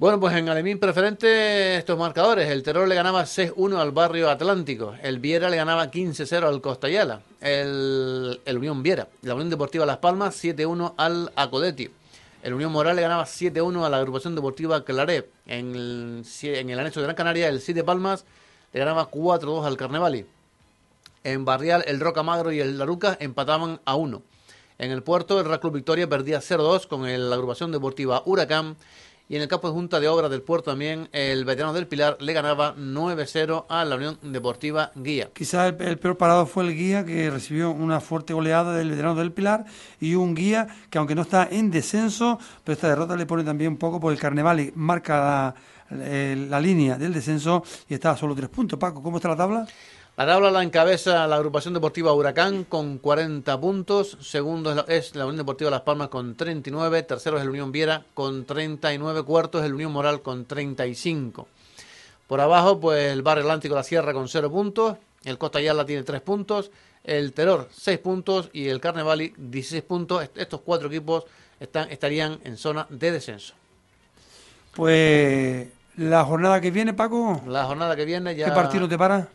Bueno, 0.00 0.18
pues 0.18 0.34
en 0.34 0.48
Alemín 0.48 0.78
preferente 0.78 1.76
estos 1.76 1.98
marcadores. 1.98 2.48
El 2.48 2.62
Terror 2.62 2.88
le 2.88 2.94
ganaba 2.94 3.24
6-1 3.24 3.76
al 3.76 3.90
Barrio 3.90 4.30
Atlántico. 4.30 4.94
El 5.02 5.18
Viera 5.18 5.50
le 5.50 5.58
ganaba 5.58 5.90
15-0 5.90 6.42
al 6.42 6.62
Costayala. 6.62 7.20
El, 7.38 8.40
el 8.46 8.56
Unión 8.56 8.82
Viera. 8.82 9.08
La 9.20 9.34
Unión 9.34 9.50
Deportiva 9.50 9.84
Las 9.84 9.98
Palmas 9.98 10.42
7-1 10.42 10.94
al 10.96 11.30
Acodeti. 11.36 11.90
El 12.42 12.54
Unión 12.54 12.72
Moral 12.72 12.96
le 12.96 13.02
ganaba 13.02 13.26
7-1 13.26 13.84
a 13.84 13.90
la 13.90 13.98
agrupación 13.98 14.34
deportiva 14.34 14.82
Claret. 14.84 15.30
En 15.46 15.74
el, 15.74 16.78
anexo 16.78 17.00
de 17.00 17.04
Gran 17.04 17.16
Canaria, 17.16 17.48
el 17.48 17.60
Siete 17.60 17.84
Palmas 17.84 18.24
le 18.72 18.80
ganaba 18.80 19.10
4-2 19.10 19.66
al 19.66 19.76
Carnevali. 19.76 20.24
En 21.22 21.44
Barrial, 21.44 21.84
el 21.86 22.00
Roca 22.00 22.22
Magro 22.22 22.50
y 22.50 22.60
el 22.60 22.78
Laruca 22.78 23.18
empataban 23.20 23.80
a 23.84 23.96
1. 23.96 24.22
En 24.78 24.90
el 24.90 25.02
puerto, 25.02 25.38
el 25.38 25.44
Real 25.44 25.60
Club 25.60 25.74
Victoria 25.74 26.08
perdía 26.08 26.40
0-2 26.40 26.86
con 26.86 27.02
la 27.02 27.34
agrupación 27.34 27.72
deportiva 27.72 28.22
Huracán. 28.24 28.76
Y 29.30 29.36
en 29.36 29.42
el 29.42 29.48
campo 29.48 29.68
de 29.68 29.74
Junta 29.74 30.00
de 30.00 30.08
Obras 30.08 30.28
del 30.28 30.42
Puerto 30.42 30.72
también, 30.72 31.08
el 31.12 31.44
veterano 31.44 31.72
del 31.72 31.86
Pilar 31.86 32.16
le 32.18 32.32
ganaba 32.32 32.74
9-0 32.74 33.64
a 33.68 33.84
la 33.84 33.94
Unión 33.94 34.18
Deportiva 34.22 34.90
Guía. 34.96 35.30
Quizás 35.32 35.72
el, 35.72 35.80
el 35.86 36.00
peor 36.00 36.16
parado 36.16 36.46
fue 36.46 36.64
el 36.64 36.74
guía 36.74 37.04
que 37.04 37.30
recibió 37.30 37.70
una 37.70 38.00
fuerte 38.00 38.34
goleada 38.34 38.74
del 38.76 38.90
veterano 38.90 39.14
del 39.14 39.30
Pilar 39.30 39.66
y 40.00 40.16
un 40.16 40.34
guía 40.34 40.66
que 40.90 40.98
aunque 40.98 41.14
no 41.14 41.22
está 41.22 41.46
en 41.48 41.70
descenso, 41.70 42.40
pero 42.64 42.74
esta 42.74 42.88
derrota 42.88 43.14
le 43.14 43.24
pone 43.24 43.44
también 43.44 43.70
un 43.70 43.78
poco 43.78 44.00
por 44.00 44.12
el 44.12 44.18
Carnaval 44.18 44.58
y 44.58 44.72
marca 44.74 45.20
la, 45.20 45.54
eh, 45.92 46.46
la 46.48 46.60
línea 46.60 46.98
del 46.98 47.14
descenso 47.14 47.62
y 47.88 47.94
está 47.94 48.10
a 48.10 48.16
solo 48.16 48.34
tres 48.34 48.48
puntos. 48.48 48.80
Paco, 48.80 49.00
¿cómo 49.00 49.18
está 49.18 49.28
la 49.28 49.36
tabla? 49.36 49.66
La 50.20 50.26
tabla 50.26 50.50
la 50.50 50.62
encabeza 50.62 51.26
la 51.26 51.36
agrupación 51.36 51.72
deportiva 51.72 52.12
Huracán 52.12 52.64
con 52.64 52.98
40 52.98 53.58
puntos. 53.58 54.18
Segundo 54.20 54.68
es 54.68 54.76
la, 54.76 54.82
es 54.86 55.14
la 55.16 55.24
Unión 55.24 55.38
Deportiva 55.38 55.70
Las 55.70 55.80
Palmas 55.80 56.08
con 56.08 56.34
39. 56.36 57.04
Tercero 57.04 57.38
es 57.38 57.42
el 57.42 57.48
Unión 57.48 57.72
Viera 57.72 58.04
con 58.12 58.44
39. 58.44 59.22
Cuarto 59.22 59.60
es 59.60 59.64
el 59.64 59.72
Unión 59.72 59.92
Moral 59.92 60.20
con 60.20 60.44
35. 60.44 61.48
Por 62.26 62.38
abajo, 62.42 62.78
pues 62.78 63.10
el 63.14 63.22
Barrio 63.22 63.44
Atlántico 63.44 63.74
La 63.74 63.82
Sierra 63.82 64.12
con 64.12 64.28
0 64.28 64.50
puntos. 64.50 64.98
El 65.24 65.38
Costa 65.38 65.58
Yala 65.58 65.86
tiene 65.86 66.02
3 66.02 66.20
puntos. 66.20 66.70
El 67.02 67.32
Terror 67.32 67.68
6 67.72 67.98
puntos. 68.00 68.50
Y 68.52 68.68
el 68.68 68.78
Carnevali 68.78 69.32
16 69.38 69.82
puntos. 69.84 70.22
Est- 70.22 70.36
Estos 70.36 70.60
cuatro 70.60 70.88
equipos 70.88 71.24
están, 71.58 71.90
estarían 71.90 72.38
en 72.44 72.58
zona 72.58 72.86
de 72.90 73.10
descenso. 73.10 73.54
Pues 74.74 75.66
la 75.96 76.24
jornada 76.24 76.60
que 76.60 76.70
viene, 76.70 76.92
Paco, 76.92 77.40
La 77.46 77.64
jornada 77.64 77.96
que 77.96 78.04
viene 78.04 78.36
ya. 78.36 78.44
¿qué 78.44 78.52
partido 78.52 78.86
te 78.86 78.98
para? 78.98 79.26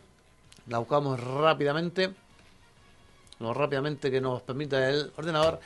La 0.68 0.78
buscamos 0.78 1.20
rápidamente. 1.20 2.12
Lo 3.38 3.52
rápidamente 3.54 4.10
que 4.10 4.20
nos 4.20 4.42
permita 4.42 4.88
el 4.88 5.12
ordenador. 5.16 5.60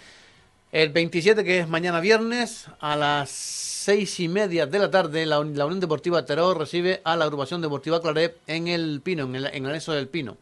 El 0.72 0.90
27, 0.90 1.42
que 1.44 1.60
es 1.60 1.68
mañana 1.68 2.00
viernes, 2.00 2.66
a 2.80 2.96
las 2.96 3.30
seis 3.30 4.20
y 4.20 4.28
media 4.28 4.66
de 4.66 4.78
la 4.78 4.90
tarde, 4.90 5.26
la, 5.26 5.40
Uni- 5.40 5.56
la 5.56 5.66
Unión 5.66 5.80
Deportiva 5.80 6.24
Terror 6.24 6.56
recibe 6.58 7.00
a 7.04 7.16
la 7.16 7.24
agrupación 7.24 7.60
deportiva 7.60 8.00
Claret 8.00 8.36
en 8.46 8.68
el 8.68 9.00
Pino, 9.02 9.24
en 9.24 9.34
el, 9.36 9.46
en 9.46 9.66
anexo 9.66 9.92
del 9.92 10.08
Pino. 10.08 10.36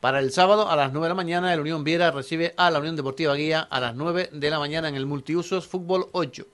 Para 0.00 0.18
el 0.18 0.32
sábado, 0.32 0.68
a 0.68 0.74
las 0.74 0.92
9 0.92 1.04
de 1.04 1.08
la 1.10 1.14
mañana, 1.14 1.54
el 1.54 1.60
Unión 1.60 1.84
Viera 1.84 2.10
recibe 2.10 2.54
a 2.56 2.70
la 2.72 2.80
Unión 2.80 2.96
Deportiva 2.96 3.34
Guía 3.34 3.60
a 3.60 3.78
las 3.78 3.94
9 3.94 4.30
de 4.32 4.50
la 4.50 4.58
mañana 4.58 4.88
en 4.88 4.96
el 4.96 5.06
Multiusos 5.06 5.66
Fútbol 5.68 6.08
8. 6.10 6.44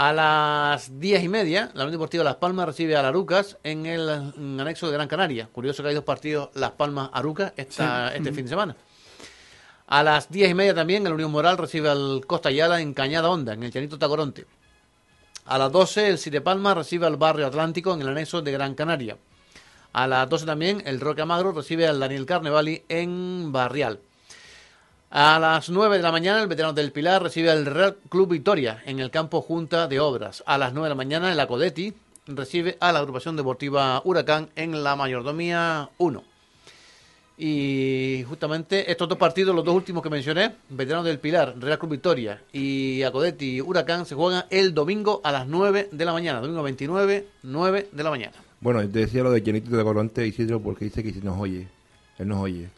A 0.00 0.12
las 0.12 1.00
diez 1.00 1.24
y 1.24 1.28
media, 1.28 1.72
la 1.74 1.82
Unión 1.82 1.90
Deportiva 1.90 2.22
Las 2.22 2.36
Palmas 2.36 2.66
recibe 2.66 2.94
a 2.94 3.02
Larucas 3.02 3.58
en 3.64 3.84
el 3.84 4.08
anexo 4.08 4.86
de 4.86 4.92
Gran 4.92 5.08
Canaria. 5.08 5.48
Curioso 5.50 5.82
que 5.82 5.88
hay 5.88 5.94
dos 5.96 6.04
partidos 6.04 6.50
Las 6.54 6.70
Palmas-Arucas 6.70 7.52
este 7.56 8.32
fin 8.32 8.44
de 8.44 8.48
semana. 8.48 8.76
A 9.88 10.04
las 10.04 10.30
diez 10.30 10.52
y 10.52 10.54
media 10.54 10.72
también, 10.72 11.04
el 11.04 11.14
Unión 11.14 11.32
Moral 11.32 11.58
recibe 11.58 11.88
al 11.88 12.22
Costa 12.28 12.52
Yala 12.52 12.80
en 12.80 12.94
Cañada 12.94 13.28
Honda, 13.28 13.54
en 13.54 13.64
el 13.64 13.72
Llanito 13.72 13.98
Tacoronte. 13.98 14.46
A 15.46 15.58
las 15.58 15.72
12, 15.72 16.10
el 16.10 16.18
Siete 16.18 16.42
Palmas 16.42 16.76
recibe 16.76 17.04
al 17.04 17.16
Barrio 17.16 17.48
Atlántico 17.48 17.92
en 17.92 18.02
el 18.02 18.08
anexo 18.10 18.40
de 18.40 18.52
Gran 18.52 18.76
Canaria. 18.76 19.16
A 19.92 20.06
las 20.06 20.28
12 20.28 20.46
también 20.46 20.80
el 20.86 21.00
Roque 21.00 21.22
Amagro 21.22 21.50
recibe 21.50 21.88
al 21.88 21.98
Daniel 21.98 22.24
Carnevali 22.24 22.84
en 22.88 23.50
Barrial. 23.50 23.98
A 25.10 25.38
las 25.38 25.70
9 25.70 25.96
de 25.96 26.02
la 26.02 26.12
mañana, 26.12 26.42
el 26.42 26.48
veterano 26.48 26.74
del 26.74 26.92
Pilar 26.92 27.22
recibe 27.22 27.50
al 27.50 27.64
Real 27.64 27.96
Club 28.10 28.28
Victoria 28.32 28.82
en 28.84 28.98
el 28.98 29.10
campo 29.10 29.40
Junta 29.40 29.88
de 29.88 30.00
Obras. 30.00 30.42
A 30.44 30.58
las 30.58 30.74
9 30.74 30.84
de 30.84 30.88
la 30.90 30.94
mañana, 30.94 31.32
el 31.32 31.40
Acodetti 31.40 31.94
recibe 32.26 32.76
a 32.78 32.92
la 32.92 32.98
agrupación 32.98 33.34
deportiva 33.34 34.02
Huracán 34.04 34.50
en 34.54 34.84
la 34.84 34.96
Mayordomía 34.96 35.88
1. 35.96 36.24
Y 37.38 38.22
justamente 38.28 38.90
estos 38.90 39.08
dos 39.08 39.16
partidos, 39.16 39.56
los 39.56 39.64
dos 39.64 39.74
últimos 39.74 40.02
que 40.02 40.10
mencioné, 40.10 40.56
Veterano 40.68 41.04
del 41.04 41.20
Pilar, 41.20 41.54
Real 41.58 41.78
Club 41.78 41.92
Victoria 41.92 42.42
y 42.52 43.02
Acodetti 43.02 43.62
Huracán, 43.62 44.04
se 44.04 44.14
juegan 44.14 44.44
el 44.50 44.74
domingo 44.74 45.22
a 45.24 45.32
las 45.32 45.46
9 45.46 45.88
de 45.90 46.04
la 46.04 46.12
mañana. 46.12 46.42
Domingo 46.42 46.62
29, 46.62 47.26
9 47.44 47.88
de 47.92 48.02
la 48.02 48.10
mañana. 48.10 48.34
Bueno, 48.60 48.80
te 48.80 48.98
decía 48.98 49.22
lo 49.22 49.30
de 49.30 49.40
Llenito 49.40 49.74
de 49.74 49.84
Colonte 49.84 50.26
Isidro 50.26 50.60
porque 50.60 50.84
dice 50.84 51.02
que 51.02 51.14
si 51.14 51.20
nos 51.20 51.40
oye, 51.40 51.66
él 52.18 52.28
nos 52.28 52.40
oye. 52.40 52.68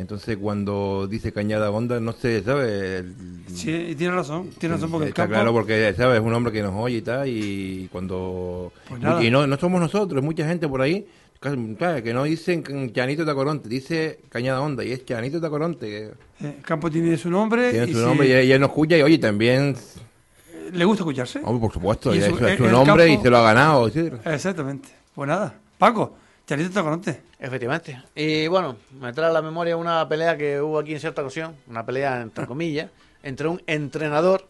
Entonces 0.00 0.36
cuando 0.36 1.06
dice 1.08 1.32
Cañada 1.32 1.70
Honda, 1.70 1.98
no 2.00 2.12
sé, 2.12 2.42
¿sabes? 2.42 3.04
Sí, 3.52 3.70
y 3.90 3.94
tiene 3.96 4.14
razón, 4.14 4.50
tiene 4.58 4.76
razón 4.76 4.90
porque 4.90 5.08
el 5.08 5.14
campo... 5.14 5.34
claro 5.34 5.52
porque, 5.52 5.92
¿sabes? 5.96 6.20
Es 6.20 6.24
un 6.24 6.32
hombre 6.32 6.52
que 6.52 6.62
nos 6.62 6.74
oye 6.76 6.98
y 6.98 7.02
tal, 7.02 7.26
y 7.28 7.88
cuando... 7.90 8.72
Pues 8.88 9.00
nada. 9.00 9.22
y 9.24 9.30
no, 9.30 9.46
no 9.46 9.56
somos 9.58 9.80
nosotros, 9.80 10.22
mucha 10.22 10.46
gente 10.46 10.68
por 10.68 10.82
ahí, 10.82 11.06
claro, 11.40 12.02
que 12.02 12.14
no 12.14 12.24
dicen 12.24 12.62
Chanito 12.92 13.26
Tacoronte, 13.26 13.68
dice 13.68 14.20
Cañada 14.28 14.60
Honda, 14.60 14.84
y 14.84 14.92
es 14.92 15.04
Chanito 15.04 15.40
Tacoronte, 15.40 15.86
que 15.86 16.04
eh, 16.46 16.54
El 16.58 16.62
campo 16.62 16.90
tiene 16.90 17.16
su 17.16 17.28
nombre 17.30 17.70
tiene 17.72 17.86
y 17.88 17.92
su 17.92 17.98
si- 17.98 18.04
nombre, 18.04 18.28
y, 18.28 18.32
él- 18.32 18.44
y 18.46 18.52
él 18.52 18.60
nos 18.60 18.70
escucha, 18.70 18.96
y 18.98 19.02
oye, 19.02 19.18
también, 19.18 19.74
le 20.72 20.84
gusta 20.84 21.02
escucharse. 21.02 21.40
por 21.40 21.72
supuesto, 21.72 22.14
Y 22.14 22.18
y 22.18 22.20
su- 22.20 22.26
eso 22.36 22.46
es 22.46 22.56
su 22.56 22.62
el- 22.64 22.68
el 22.70 22.72
nombre 22.72 23.08
y 23.08 23.16
se 23.16 23.30
lo 23.30 23.38
ha 23.38 23.42
ganado, 23.42 23.88
Isidro. 23.88 24.18
Exactamente. 24.24 24.88
Pues 25.14 25.26
nada, 25.26 25.54
Paco, 25.78 26.14
Charito 26.48 26.70
Tacoronte. 26.72 27.20
Efectivamente. 27.38 28.02
Y 28.14 28.46
bueno, 28.48 28.76
me 29.00 29.12
trae 29.12 29.28
a 29.28 29.32
la 29.32 29.42
memoria 29.42 29.76
una 29.76 30.08
pelea 30.08 30.36
que 30.36 30.60
hubo 30.60 30.78
aquí 30.78 30.94
en 30.94 31.00
cierta 31.00 31.20
ocasión, 31.22 31.54
una 31.68 31.84
pelea 31.84 32.22
entre 32.22 32.46
comillas, 32.46 32.90
entre 33.22 33.48
un 33.48 33.62
entrenador 33.66 34.48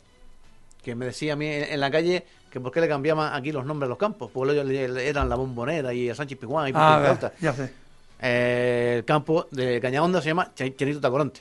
que 0.83 0.95
me 0.95 1.07
decía 1.07 1.33
a 1.33 1.37
mí 1.37 1.47
en, 1.47 1.81
la 1.81 1.91
calle 1.91 2.25
que 2.51 2.61
por 2.61 2.71
qué 2.73 2.81
le 2.81 2.89
cambiaban 2.89 3.35
aquí 3.35 3.51
los 3.53 3.67
nombres 3.67 3.89
a 3.89 3.91
los 3.91 3.99
campos, 3.99 4.31
porque 4.33 4.53
ellos 4.61 4.97
eran 4.99 5.29
la 5.29 5.35
bombonera 5.35 5.93
y 5.93 6.09
el 6.09 6.15
Sánchez 6.17 6.39
Piguán 6.39 6.69
y 6.69 6.73
Ah, 6.75 7.17
ver, 7.21 7.33
ya 7.41 7.53
sé. 7.53 7.73
Eh, 8.21 8.95
el 8.99 9.05
campo 9.05 9.47
de 9.51 9.81
Cañahonda 9.81 10.23
se 10.23 10.29
llama 10.29 10.53
Ch- 10.57 10.77
Chenito 10.77 11.01
Tacoronte, 11.01 11.41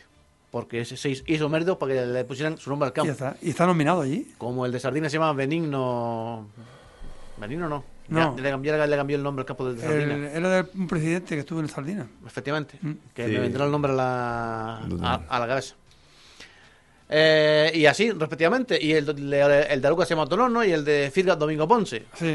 porque 0.52 0.84
se 0.86 1.10
hizo 1.28 1.50
mérito 1.50 1.78
para 1.80 1.94
que 1.94 2.06
le 2.06 2.26
pusieran 2.26 2.58
su 2.58 2.70
nombre 2.70 2.88
al 2.88 2.92
Y 2.92 2.96
campo. 2.96 3.12
está. 3.12 3.38
Y 3.42 3.52
está 3.52 3.66
nominado 3.68 4.02
allí. 4.02 4.34
Como 4.38 4.66
el 4.66 4.72
de 4.72 4.80
Sardina 4.80 5.08
se 5.10 5.14
llama 5.18 5.34
Benigno. 5.34 6.48
Benigno 7.38 7.70
no. 7.70 7.84
No. 8.10 8.36
Ya, 8.38 8.42
le, 8.44 8.50
cambié, 8.52 8.88
le 8.88 8.96
cambié 8.96 9.16
el 9.18 9.24
nombre 9.24 9.42
al 9.42 9.46
campo 9.46 9.72
de 9.72 9.80
Sardina. 9.82 10.14
El- 10.16 10.24
era 10.26 10.50
de 10.64 10.70
un 10.76 10.88
presidente 10.88 11.36
que 11.36 11.42
estuvo 11.42 11.60
en 11.60 11.68
Sardina. 11.68 12.08
Efectivamente. 12.26 12.78
Mm. 12.82 12.92
Que 13.14 13.26
Sí. 13.26 13.32
me 13.34 13.40
vendrá 13.40 13.66
el 13.66 13.72
nombre 13.72 13.92
a 13.92 13.96
la, 13.96 14.78
a, 15.02 15.22
a 15.28 15.40
la 15.40 15.48
cabeza. 15.48 15.76
Eh, 17.10 17.72
y 17.74 17.86
así, 17.86 18.12
respectivamente. 18.12 18.78
Y 18.84 18.92
el, 18.94 19.08
el, 19.10 19.34
el 19.34 19.82
de 19.82 19.88
Aruca 19.88 20.06
se 20.06 20.14
llama 20.14 20.28
Tonorno 20.28 20.64
y 20.64 20.72
el 20.72 20.84
de 20.84 21.10
Firga 21.14 21.36
Domingo 21.36 21.68
Ponce. 21.68 22.06
Sí. 22.16 22.28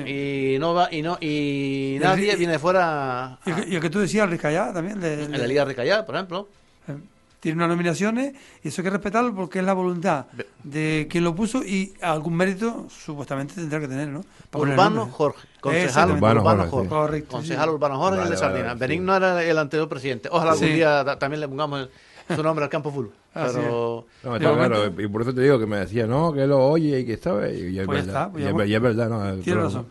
Y 0.54 0.58
no 0.58 0.72
va, 0.74 0.88
y 0.90 1.02
no, 1.02 1.18
y 1.20 1.98
nadie 2.00 2.34
Ri- 2.34 2.38
viene 2.38 2.54
de 2.54 2.58
fuera 2.58 3.38
Y 3.44 3.50
el, 3.50 3.56
que- 3.56 3.68
y 3.70 3.74
el 3.76 3.80
que 3.82 3.90
tú 3.90 3.98
decías, 4.00 4.28
Ricayá, 4.30 4.72
también. 4.72 4.98
de- 5.00 5.24
en 5.24 5.32
de- 5.32 5.38
la 5.38 5.46
Liga 5.46 5.64
Ricayá, 5.64 6.06
por 6.06 6.14
ejemplo. 6.14 6.48
eh, 6.88 6.96
tiene 7.42 7.56
unas 7.56 7.70
nominaciones 7.70 8.34
y 8.62 8.68
eso 8.68 8.82
hay 8.82 8.84
que 8.84 8.90
respetarlo 8.90 9.34
porque 9.34 9.58
es 9.58 9.64
la 9.64 9.72
voluntad 9.72 10.26
de 10.62 11.08
quien 11.10 11.24
lo 11.24 11.34
puso 11.34 11.64
y 11.64 11.92
algún 12.00 12.36
mérito 12.36 12.86
supuestamente 12.88 13.54
tendrá 13.56 13.80
que 13.80 13.88
tener, 13.88 14.06
¿no? 14.06 14.20
Para 14.48 14.62
Urbano. 14.62 15.06
Jorge. 15.10 15.48
Concejal. 15.60 16.12
Urbano, 16.12 16.40
Urbano 16.40 16.58
Jorge, 16.62 16.70
Jorge. 16.70 16.88
Correcto, 16.88 17.30
Concejal 17.32 17.68
sí. 17.68 17.74
Urbano 17.74 17.98
Jorge, 17.98 18.18
el 18.18 18.24
de 18.26 18.28
Vale, 18.30 18.36
Sardina. 18.36 18.66
vale, 18.68 18.78
Benigno 18.78 19.12
sí. 19.12 19.16
era 19.16 19.42
el 19.42 19.58
anterior 19.58 19.88
presidente. 19.88 20.28
Ojalá 20.30 20.52
algún 20.52 20.68
Sí. 20.68 20.72
día 20.74 21.04
ta- 21.04 21.18
también 21.18 21.40
le 21.40 21.48
pongamos 21.48 21.80
el- 22.28 22.36
su 22.36 22.42
nombre 22.44 22.64
al 22.64 22.70
campo 22.70 22.92
full. 22.92 23.06
Pero 23.34 24.06
No, 24.22 24.36
está 24.36 24.52
claro, 24.54 24.86
y 24.86 25.08
por 25.08 25.22
eso 25.22 25.34
te 25.34 25.40
digo 25.40 25.58
que 25.58 25.66
me 25.66 25.78
decía, 25.78 26.06
no, 26.06 26.32
que 26.32 26.46
lo 26.46 26.64
oye 26.64 27.00
y 27.00 27.04
que 27.04 27.16
sabe, 27.16 27.58
y 27.58 27.76
es 27.80 27.86
Pues 27.86 28.04
ya 28.06 28.12
verdad, 28.12 28.22
está, 28.22 28.30
pues 28.30 28.40
y 28.40 28.44
ya 28.44 28.48
es, 28.50 28.54
hemos- 28.54 28.66
y 28.68 28.74
es 28.76 28.80
verdad, 28.82 29.08
no, 29.08 29.42
Tiene 29.42 29.60
razón. 29.62 29.86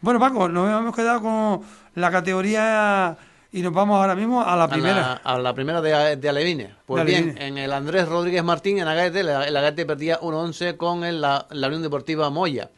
Bueno, 0.00 0.20
Paco, 0.20 0.48
nos 0.48 0.70
hemos 0.80 0.94
quedado 0.94 1.22
con 1.22 1.60
la 1.96 2.10
categoría 2.10 3.16
y 3.52 3.62
nos 3.62 3.72
vamos 3.72 3.96
ahora 3.98 4.14
mismo 4.14 4.42
a 4.42 4.56
la 4.56 4.64
a 4.64 4.68
primera. 4.68 4.94
la, 4.96 5.12
a 5.24 5.38
la 5.38 5.54
primera 5.54 5.80
de, 5.80 6.16
de 6.16 6.28
Alevine. 6.28 6.74
Pues 6.86 7.04
De 7.04 7.10
bien, 7.10 7.38
en 7.40 7.58
el 7.58 7.72
Andrés 7.72 8.08
Rodríguez 8.08 8.42
Martín, 8.44 8.78
en 8.78 8.88
Agaete, 8.88 9.22
la- 9.22 9.46
el 9.46 9.56
Agaete 9.56 9.86
perdía 9.86 10.20
1-11 10.20 10.76
con 10.76 11.04
el- 11.04 11.20
la, 11.20 11.46
la 11.50 11.66
Unión 11.68 11.82
Deportiva 11.82 12.28
Moya. 12.30 12.70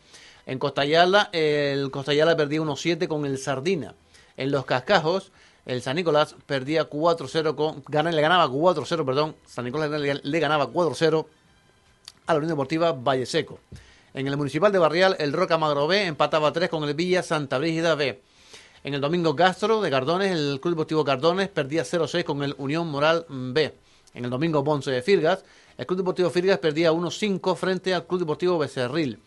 En 0.46 0.58
Costayala, 0.58 1.28
el 1.32 1.90
Costayala 1.90 2.36
perdía 2.36 2.60
1-7 2.60 3.06
con 3.08 3.26
el 3.26 3.38
Sardina. 3.38 3.94
En 4.36 4.50
los 4.50 4.64
Cascajos, 4.64 5.32
el 5.66 5.82
San 5.82 5.96
Nicolás 5.96 6.34
perdía 6.46 6.88
4-0 6.88 7.54
con... 7.54 7.82
gana- 7.88 8.12
le 8.12 8.22
ganaba 8.22 8.46
4-0, 8.48 9.04
perdón. 9.04 9.36
San 9.46 9.64
Nicolás 9.64 9.90
le, 9.90 10.14
le 10.22 10.40
ganaba 10.40 10.68
4-0 10.68 11.26
a 12.26 12.32
la 12.32 12.38
Unión 12.38 12.50
Deportiva 12.50 12.92
Valle 12.92 13.26
Seco. 13.26 13.58
En 14.14 14.26
el 14.26 14.36
Municipal 14.36 14.72
de 14.72 14.78
Barrial, 14.78 15.16
el 15.18 15.32
Roca 15.32 15.58
Magro 15.58 15.86
B 15.86 16.06
empataba 16.06 16.52
3 16.52 16.68
con 16.70 16.84
el 16.84 16.94
Villa 16.94 17.22
Santa 17.22 17.58
Brígida 17.58 17.94
B. 17.94 18.22
En 18.84 18.94
el 18.94 19.00
Domingo 19.00 19.34
Castro 19.34 19.80
de 19.80 19.90
Cardones, 19.90 20.30
el 20.30 20.60
Club 20.60 20.74
Deportivo 20.74 21.04
Cardones 21.04 21.48
perdía 21.48 21.82
0-6 21.82 22.22
con 22.22 22.44
el 22.44 22.54
Unión 22.58 22.86
Moral 22.88 23.26
B. 23.28 23.74
En 24.14 24.24
el 24.24 24.30
Domingo 24.30 24.62
Ponce 24.62 24.92
de 24.92 25.02
Firgas, 25.02 25.44
el 25.76 25.84
Club 25.84 25.98
Deportivo 25.98 26.30
Firgas 26.30 26.58
perdía 26.58 26.92
1-5 26.92 27.56
frente 27.56 27.92
al 27.92 28.06
Club 28.06 28.20
Deportivo 28.20 28.56
Becerril. 28.56 29.18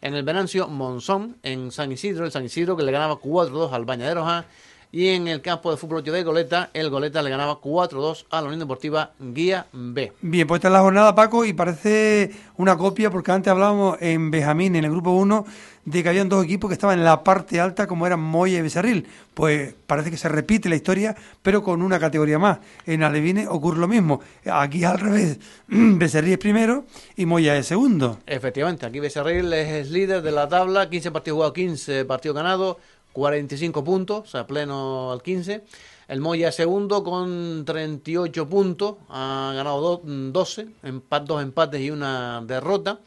En 0.00 0.14
el 0.14 0.22
Venancio 0.22 0.68
Monzón, 0.68 1.36
en 1.42 1.70
San 1.70 1.92
Isidro, 1.92 2.24
el 2.24 2.32
San 2.32 2.46
Isidro 2.46 2.76
que 2.76 2.82
le 2.82 2.92
ganaba 2.92 3.16
4-2 3.16 3.72
al 3.72 3.84
Bañaderos 3.84 4.26
A. 4.26 4.46
Y 4.94 5.08
en 5.08 5.26
el 5.26 5.42
campo 5.42 5.72
de 5.72 5.76
fútbol 5.76 6.02
8 6.02 6.12
de 6.12 6.22
Goleta, 6.22 6.70
el 6.72 6.88
Goleta 6.88 7.20
le 7.20 7.28
ganaba 7.28 7.60
4-2 7.60 8.26
a 8.30 8.40
la 8.40 8.44
Unión 8.44 8.60
Deportiva 8.60 9.10
Guía 9.18 9.66
B. 9.72 10.12
Bien, 10.20 10.46
pues 10.46 10.60
esta 10.60 10.68
es 10.68 10.72
la 10.72 10.82
jornada, 10.82 11.16
Paco, 11.16 11.44
y 11.44 11.52
parece 11.52 12.30
una 12.58 12.76
copia, 12.76 13.10
porque 13.10 13.32
antes 13.32 13.50
hablábamos 13.50 13.96
en 14.00 14.30
Benjamín, 14.30 14.76
en 14.76 14.84
el 14.84 14.92
grupo 14.92 15.10
1, 15.10 15.46
de 15.84 16.02
que 16.02 16.08
habían 16.08 16.28
dos 16.28 16.44
equipos 16.44 16.68
que 16.68 16.74
estaban 16.74 16.98
en 16.98 17.04
la 17.04 17.24
parte 17.24 17.58
alta, 17.60 17.88
como 17.88 18.06
eran 18.06 18.20
Moya 18.20 18.58
y 18.58 18.62
Becerril. 18.62 19.06
Pues 19.34 19.74
parece 19.88 20.12
que 20.12 20.16
se 20.16 20.28
repite 20.28 20.68
la 20.68 20.76
historia, 20.76 21.16
pero 21.42 21.64
con 21.64 21.82
una 21.82 21.98
categoría 21.98 22.38
más. 22.38 22.58
En 22.86 23.02
Alevine 23.02 23.48
ocurre 23.48 23.78
lo 23.78 23.88
mismo. 23.88 24.20
Aquí 24.46 24.84
al 24.84 25.00
revés, 25.00 25.38
Becerril 25.66 26.34
es 26.34 26.38
primero 26.38 26.84
y 27.16 27.26
Moya 27.26 27.56
es 27.56 27.66
segundo. 27.66 28.20
Efectivamente, 28.26 28.86
aquí 28.86 29.00
Becerril 29.00 29.52
es 29.52 29.90
líder 29.90 30.22
de 30.22 30.30
la 30.30 30.48
tabla, 30.48 30.88
15 30.88 31.10
partidos 31.10 31.36
jugados, 31.36 31.54
15 31.54 32.04
partidos 32.04 32.36
ganados, 32.36 32.76
45 33.14 33.82
puntos, 33.82 34.24
o 34.24 34.26
sea, 34.26 34.46
pleno 34.46 35.10
al 35.12 35.22
15. 35.22 35.64
El 36.08 36.20
Moya 36.20 36.52
segundo 36.52 37.02
con 37.02 37.64
38 37.64 38.46
puntos, 38.46 38.96
ha 39.08 39.52
ganado 39.56 39.80
do- 39.80 40.02
12, 40.04 40.66
empat, 40.82 41.24
dos 41.24 41.42
empates 41.42 41.80
y 41.80 41.90
una 41.90 42.42
derrota. 42.46 42.98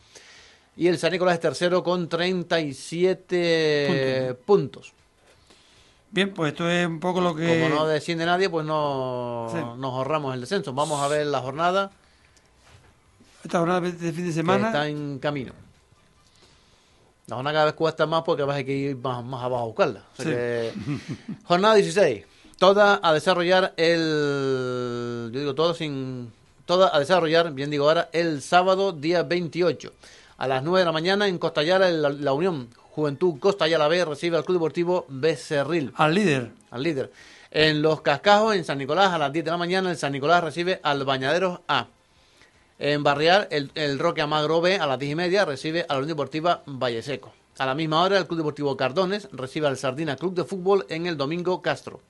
Y 0.76 0.88
el 0.88 0.98
San 0.98 1.12
Nicolás 1.12 1.36
es 1.36 1.42
tercero 1.42 1.84
con 1.84 2.10
37 2.10 4.36
puntos. 4.46 4.94
Bien, 6.10 6.34
pues 6.34 6.54
esto 6.54 6.68
es 6.70 6.88
un 6.88 7.00
poco 7.00 7.22
lo 7.22 7.36
que... 7.36 7.62
Como 7.62 7.76
no 7.76 7.86
desciende 7.88 8.26
nadie, 8.26 8.50
pues 8.50 8.66
no 8.66 9.48
Sí. 9.52 9.58
nos 9.58 9.94
ahorramos 9.94 10.34
el 10.34 10.42
descenso. 10.42 10.74
Vamos 10.74 11.00
a 11.02 11.08
ver 11.08 11.28
la 11.28 11.42
jornada 11.42 11.92
Esta 13.44 13.60
jornada 13.60 13.82
de 13.82 13.92
fin 13.92 14.24
de 14.24 14.26
que 14.30 14.32
semana... 14.32 14.68
está 14.68 14.88
en 14.88 15.20
camino. 15.20 15.54
La 17.30 17.36
jornada 17.36 17.54
cada 17.56 17.66
vez 17.66 17.74
cuesta 17.74 18.06
más 18.06 18.24
porque 18.24 18.44
vas 18.44 18.56
a 18.56 18.62
ir 18.62 18.96
más, 18.96 19.22
más 19.22 19.44
abajo 19.44 19.64
a 19.64 19.66
buscarla. 19.68 20.04
O 20.14 20.16
sea 20.16 20.26
Sí. 20.26 20.32
que- 20.32 20.74
jornada 21.44 21.76
16. 21.76 22.26
Toda 22.58 23.02
a 23.04 23.14
desarrollar 23.14 23.74
el... 23.78 25.30
Yo 25.34 25.40
digo 25.42 25.54
todo 25.54 25.74
sin... 25.74 26.32
Toda 26.66 26.90
a 26.96 27.00
desarrollar, 27.00 27.52
bien 27.54 27.70
digo 27.70 27.88
ahora, 27.88 28.10
el 28.14 28.42
sábado 28.42 28.94
día 28.94 29.24
28. 29.24 29.92
A 30.38 30.48
las 30.48 30.64
9 30.64 30.80
de 30.80 30.86
la 30.86 30.92
mañana 30.94 31.28
en 31.28 31.38
Costayala, 31.38 31.90
la, 31.92 32.10
la 32.10 32.32
Unión 32.34 32.70
Juventud 32.92 33.40
Costayala 33.40 33.88
B 33.90 34.06
recibe 34.06 34.38
al 34.38 34.46
Club 34.46 34.58
Deportivo 34.60 35.06
Becerril 35.10 35.92
Al 35.98 36.14
líder. 36.16 36.52
al 36.72 36.82
líder. 36.84 37.12
En 37.52 37.82
los 37.82 38.02
cascajos, 38.02 38.56
en 38.56 38.64
San 38.64 38.78
Nicolás, 38.78 39.12
a 39.12 39.18
las 39.18 39.34
10 39.34 39.44
de 39.46 39.52
la 39.52 39.58
mañana, 39.58 39.92
el 39.92 39.98
San 39.98 40.14
Nicolás 40.14 40.44
recibe 40.44 40.80
al 40.84 41.04
Bañaderos 41.04 41.60
A. 41.68 41.88
En 42.80 43.02
Barrial, 43.02 43.48
el, 43.50 43.98
Roque 43.98 44.22
Amagro 44.22 44.62
B, 44.62 44.76
a 44.76 44.86
las 44.86 45.00
10 45.00 45.12
y 45.12 45.16
media, 45.16 45.46
recibe 45.46 45.86
a 45.90 45.94
la 45.94 46.00
Unión 46.00 46.10
Deportiva 46.10 46.62
Valle 46.68 47.02
Seco. 47.02 47.34
A 47.58 47.66
la 47.66 47.74
misma 47.74 48.04
hora, 48.04 48.20
el 48.20 48.28
Club 48.28 48.38
Deportivo 48.38 48.78
Cardones 48.78 49.28
recibe 49.32 49.66
al 49.66 49.78
Sardina 49.78 50.16
Club 50.16 50.36
de 50.36 50.44
Fútbol 50.44 50.86
en 50.90 51.08
el 51.08 51.18
Domingo 51.18 51.60
Castro. 51.64 52.02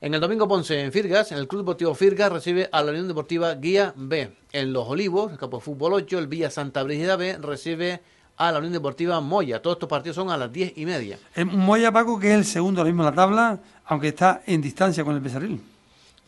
En 0.00 0.12
el 0.12 0.20
Domingo 0.20 0.48
Ponce, 0.48 0.82
en 0.82 0.90
Firgas, 0.90 1.30
el 1.30 1.46
Club 1.46 1.60
Deportivo 1.60 1.94
Firgas 1.94 2.32
recibe 2.32 2.68
a 2.72 2.82
la 2.82 2.90
Unión 2.90 3.06
Deportiva 3.06 3.54
Guía 3.54 3.92
B. 3.94 4.32
En 4.50 4.72
Los 4.72 4.88
Olivos, 4.88 5.30
el 5.30 5.38
Campo 5.38 5.58
de 5.58 5.62
Fútbol 5.62 5.92
8, 5.92 6.18
el 6.18 6.26
Villa 6.26 6.50
Santa 6.50 6.82
Brígida 6.82 7.14
B 7.14 7.38
recibe 7.38 8.00
a 8.38 8.50
la 8.50 8.58
Unión 8.58 8.72
Deportiva 8.72 9.20
Moya. 9.20 9.62
Todos 9.62 9.76
estos 9.76 9.88
partidos 9.88 10.16
son 10.16 10.30
a 10.30 10.36
las 10.36 10.52
10 10.52 10.72
y 10.78 10.84
media. 10.84 11.16
El 11.36 11.46
Moya, 11.46 11.92
Paco, 11.92 12.18
que 12.18 12.32
es 12.32 12.38
el 12.38 12.44
segundo 12.44 12.80
ahora 12.80 12.90
mismo 12.90 13.02
en 13.04 13.10
la 13.10 13.14
tabla, 13.14 13.60
aunque 13.84 14.08
está 14.08 14.42
en 14.46 14.60
distancia 14.60 15.04
con 15.04 15.14
el 15.14 15.20
Becerril. 15.20 15.60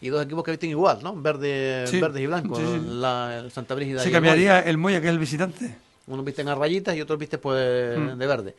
Y 0.03 0.09
dos 0.11 0.25
equipos 0.25 0.45
que 0.45 0.51
visten 0.51 0.69
igual, 0.71 0.99
¿no? 1.03 1.15
Verde, 1.17 1.87
Sí. 1.87 2.01
verdes 2.01 2.21
y 2.23 2.27
blancos. 2.27 2.59
Sí, 2.59 2.65
sí. 2.67 2.81
La, 2.91 3.39
el 3.39 3.51
Santa 3.53 3.75
Brígida 3.75 4.01
Se 4.03 4.09
y 4.09 4.11
el 4.11 4.13
cambiaría 4.15 4.61
el 4.61 4.77
Moya, 4.77 5.01
que 5.01 5.07
es 5.07 5.13
el 5.13 5.19
visitante. 5.19 5.75
Unos 6.09 6.25
visten 6.25 6.49
a 6.49 6.55
rayitas 6.57 6.95
y 6.97 7.01
otros 7.01 7.19
visten 7.19 7.39
pues 7.41 7.99
Mm. 7.99 8.19
de 8.19 8.27
verde. 8.27 8.55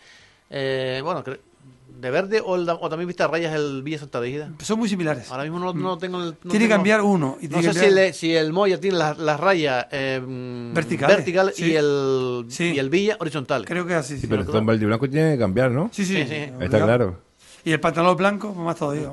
Eh, 0.49 1.01
bueno, 1.03 1.23
de 1.23 2.09
verde 2.11 2.41
o, 2.43 2.55
el- 2.55 2.67
o 2.69 2.89
también 2.89 3.07
viste 3.07 3.23
a 3.23 3.27
rayas 3.27 3.53
el 3.55 3.83
Villa 3.83 3.99
Santa 3.99 4.19
Brígida? 4.19 4.51
Son 4.61 4.79
muy 4.79 4.87
similares. 4.89 5.29
Ahora 5.31 5.43
mismo 5.43 5.59
no, 5.59 5.73
no 5.73 5.97
tengo 5.97 6.19
el. 6.21 6.35
no 6.43 6.49
tiene 6.51 6.65
que 6.65 6.69
cambiar 6.69 7.01
uno. 7.01 7.37
Y 7.41 7.47
No 7.49 7.61
sé 7.61 7.73
si, 7.73 7.89
le- 7.91 8.13
si 8.13 8.33
el 8.33 8.53
Moya 8.53 8.79
tiene 8.79 8.97
las, 8.97 9.17
las 9.17 9.39
rayas 9.39 9.85
eh, 9.91 10.21
mm, 10.25 10.73
Verticales, 10.73 11.17
vertical 11.17 11.51
sí. 11.53 11.65
y, 11.71 11.75
el, 11.75 12.45
Sí. 12.49 12.71
y 12.75 12.79
el 12.79 12.89
Villa 12.89 13.17
horizontal. 13.19 13.65
Creo 13.65 13.85
que 13.85 13.95
así. 13.95 14.15
Sí, 14.15 14.21
Sí, 14.21 14.27
pero 14.27 14.43
claro. 14.43 14.53
Don 14.59 14.65
Verde 14.65 14.83
y 14.83 14.85
Blanco 14.85 15.09
tiene 15.09 15.33
que 15.33 15.39
cambiar, 15.39 15.71
¿no? 15.71 15.89
sí. 15.91 16.05
sí, 16.05 16.25
Sí. 16.25 16.35
Está 16.61 16.81
claro. 16.83 17.19
Y 17.65 17.71
el 17.73 17.79
pantalón 17.79 18.15
blanco, 18.17 18.53
pues 18.53 18.65
más 18.65 18.75
todavía. 18.77 19.09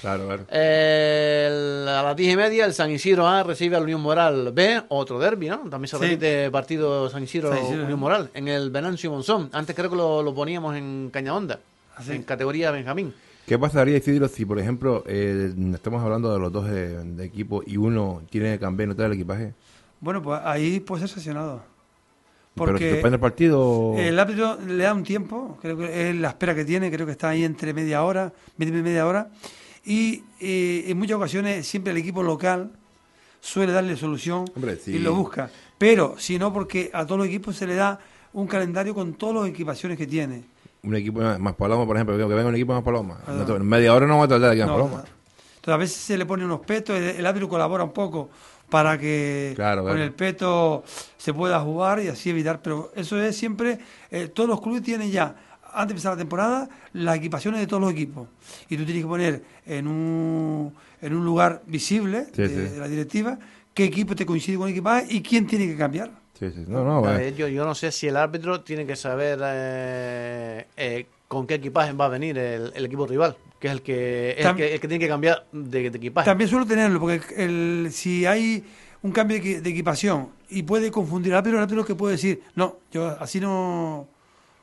Claro, 0.00 0.26
claro. 0.26 0.44
Eh, 0.50 1.46
el- 1.82 1.88
a 1.88 2.02
las 2.02 2.16
10 2.16 2.32
y 2.32 2.36
media 2.36 2.64
el 2.64 2.72
San 2.72 2.90
Isidro 2.90 3.26
A 3.28 3.42
recibe 3.42 3.76
al 3.76 3.82
Unión 3.82 4.00
Moral 4.00 4.50
B, 4.52 4.82
otro 4.88 5.18
derby, 5.18 5.48
¿no? 5.48 5.58
También 5.68 5.88
se 5.88 5.96
Sí. 5.98 6.02
repite 6.02 6.50
partido 6.50 7.08
San 7.10 7.22
Isidro, 7.22 7.50
San 7.50 7.58
Isidro, 7.64 7.82
Unión 7.84 7.98
¿eh? 7.98 8.00
Moral 8.00 8.30
en 8.34 8.48
el 8.48 8.70
Venancio 8.70 9.10
Monzón. 9.10 9.50
Antes 9.52 9.76
creo 9.76 9.90
que 9.90 9.96
lo, 9.96 10.22
lo 10.22 10.34
poníamos 10.34 10.74
en 10.76 11.10
Cañahonda, 11.12 11.60
Así. 11.96 12.12
en 12.12 12.22
categoría 12.22 12.70
Benjamín. 12.70 13.12
¿Qué 13.46 13.58
pasaría, 13.58 13.96
Isidro, 13.98 14.28
si, 14.28 14.44
por 14.44 14.58
ejemplo, 14.58 15.02
eh, 15.06 15.52
estamos 15.74 16.02
hablando 16.02 16.32
de 16.32 16.38
los 16.38 16.52
dos 16.52 16.66
de, 16.70 17.02
de 17.04 17.24
equipo 17.24 17.62
y 17.66 17.76
uno 17.76 18.22
tiene 18.30 18.52
que 18.52 18.60
cambiar 18.60 18.86
y 18.86 18.88
no 18.90 18.96
trae 18.96 19.08
el 19.08 19.14
equipaje? 19.14 19.52
Bueno, 20.00 20.22
pues 20.22 20.40
ahí 20.44 20.80
puede 20.80 21.00
ser 21.00 21.08
sancionado. 21.10 21.62
Pero 22.54 22.66
Porque 22.72 22.86
depende 22.86 23.10
del 23.10 23.20
partido. 23.20 23.94
el 23.96 24.18
árbitro 24.18 24.58
le 24.66 24.82
da 24.84 24.92
un 24.94 25.02
tiempo, 25.04 25.58
creo 25.60 25.76
que 25.76 26.10
es 26.10 26.16
la 26.16 26.28
espera 26.28 26.54
que 26.54 26.64
tiene, 26.64 26.90
creo 26.90 27.06
que 27.06 27.12
está 27.12 27.28
ahí 27.30 27.44
entre 27.44 27.72
media 27.74 28.02
hora, 28.02 28.32
media, 28.56 28.72
media 28.82 29.06
hora. 29.06 29.28
Y 29.84 30.22
eh, 30.40 30.84
en 30.88 30.98
muchas 30.98 31.16
ocasiones 31.16 31.66
siempre 31.66 31.92
el 31.92 31.98
equipo 31.98 32.22
local 32.22 32.70
suele 33.40 33.72
darle 33.72 33.96
solución 33.96 34.44
Hombre, 34.54 34.76
sí. 34.76 34.92
y 34.92 34.98
lo 34.98 35.14
busca. 35.14 35.50
Pero 35.78 36.16
si 36.18 36.38
no, 36.38 36.52
porque 36.52 36.90
a 36.92 37.04
todos 37.06 37.18
los 37.18 37.26
equipos 37.28 37.56
se 37.56 37.66
le 37.66 37.74
da 37.74 37.98
un 38.32 38.46
calendario 38.46 38.94
con 38.94 39.14
todas 39.14 39.36
las 39.42 39.48
equipaciones 39.48 39.96
que 39.96 40.06
tiene. 40.06 40.44
Un 40.82 40.94
equipo 40.94 41.20
más, 41.38 41.54
paloma, 41.56 41.86
por 41.86 41.96
ejemplo, 41.96 42.16
que 42.16 42.24
venga 42.34 42.48
un 42.48 42.54
equipo 42.54 42.72
más 42.74 42.82
paloma. 42.82 43.18
Ah. 43.26 43.32
No 43.32 43.44
te- 43.44 43.52
en 43.54 43.66
media 43.66 43.94
hora 43.94 44.06
no 44.06 44.18
va 44.18 44.24
a 44.24 44.28
tratar 44.28 44.50
aquí 44.50 44.60
más 44.60 44.68
No, 44.68 44.74
paloma. 44.74 45.04
Entonces 45.56 45.74
a 45.74 45.76
veces 45.76 45.96
se 45.96 46.16
le 46.18 46.24
pone 46.26 46.44
unos 46.44 46.60
petos, 46.60 46.96
el, 46.96 47.04
el 47.16 47.26
árbitro 47.26 47.48
colabora 47.48 47.84
un 47.84 47.92
poco 47.92 48.30
para 48.70 48.96
que 48.98 49.52
Claro, 49.56 49.82
con 49.82 49.90
claro. 49.92 50.04
el 50.04 50.12
peto 50.12 50.84
se 51.18 51.34
pueda 51.34 51.60
jugar 51.60 52.00
y 52.02 52.08
así 52.08 52.30
evitar, 52.30 52.62
pero 52.62 52.92
eso 52.94 53.20
es 53.20 53.36
siempre, 53.36 53.78
eh, 54.10 54.28
todos 54.28 54.48
los 54.48 54.60
clubes 54.60 54.82
tienen 54.82 55.10
ya, 55.10 55.34
antes 55.72 55.88
de 55.88 55.92
empezar 55.92 56.12
la 56.12 56.18
temporada, 56.18 56.68
las 56.92 57.16
equipaciones 57.16 57.60
de 57.60 57.66
todos 57.66 57.82
los 57.82 57.92
equipos. 57.92 58.28
Y 58.68 58.76
tú 58.76 58.84
tienes 58.84 59.02
que 59.02 59.08
poner 59.08 59.42
en 59.66 59.86
un, 59.86 60.72
en 61.00 61.14
un 61.14 61.24
lugar 61.24 61.62
visible 61.66 62.26
Sí, 62.34 62.42
de, 62.42 62.48
sí. 62.48 62.54
de 62.54 62.78
la 62.78 62.88
directiva 62.88 63.38
qué 63.72 63.84
equipo 63.84 64.14
te 64.16 64.26
coincide 64.26 64.56
con 64.56 64.66
el 64.68 64.72
equipaje 64.72 65.06
y 65.10 65.22
quién 65.22 65.46
tiene 65.46 65.66
que 65.66 65.76
cambiar. 65.76 66.10
Sí, 66.38 66.50
sí. 66.50 66.64
No, 66.66 66.84
no, 66.84 67.00
bueno. 67.00 67.18
ver, 67.18 67.34
yo, 67.36 67.46
yo 67.48 67.64
no 67.64 67.74
sé 67.74 67.92
si 67.92 68.08
el 68.08 68.16
árbitro 68.16 68.62
tiene 68.62 68.84
que 68.86 68.96
saber 68.96 69.38
eh, 69.42 70.66
eh, 70.76 71.06
con 71.28 71.46
qué 71.46 71.54
equipaje 71.54 71.92
va 71.92 72.06
a 72.06 72.08
venir 72.08 72.36
el, 72.38 72.72
el 72.74 72.84
equipo 72.86 73.06
rival, 73.06 73.36
que 73.60 73.68
es 73.68 73.72
el 73.72 73.82
que, 73.82 74.30
es 74.32 74.38
el 74.38 74.44
Tam- 74.46 74.56
que, 74.56 74.74
el 74.74 74.80
que 74.80 74.88
tiene 74.88 75.04
que 75.04 75.08
cambiar 75.08 75.46
de, 75.52 75.90
de 75.90 75.96
equipaje. 75.98 76.24
También 76.24 76.48
suelo 76.50 76.66
tenerlo, 76.66 76.98
porque 76.98 77.20
el, 77.36 77.88
si 77.92 78.26
hay 78.26 78.64
un 79.02 79.12
cambio 79.12 79.38
de, 79.40 79.42
equi- 79.44 79.60
de 79.60 79.70
equipación 79.70 80.30
y 80.48 80.62
puede 80.64 80.90
confundir 80.90 81.32
al 81.32 81.38
árbitro, 81.38 81.58
el 81.58 81.62
árbitro 81.64 81.84
que 81.84 81.94
puede 81.94 82.12
decir, 82.16 82.42
no, 82.56 82.78
yo 82.90 83.16
así 83.20 83.38
no 83.38 84.08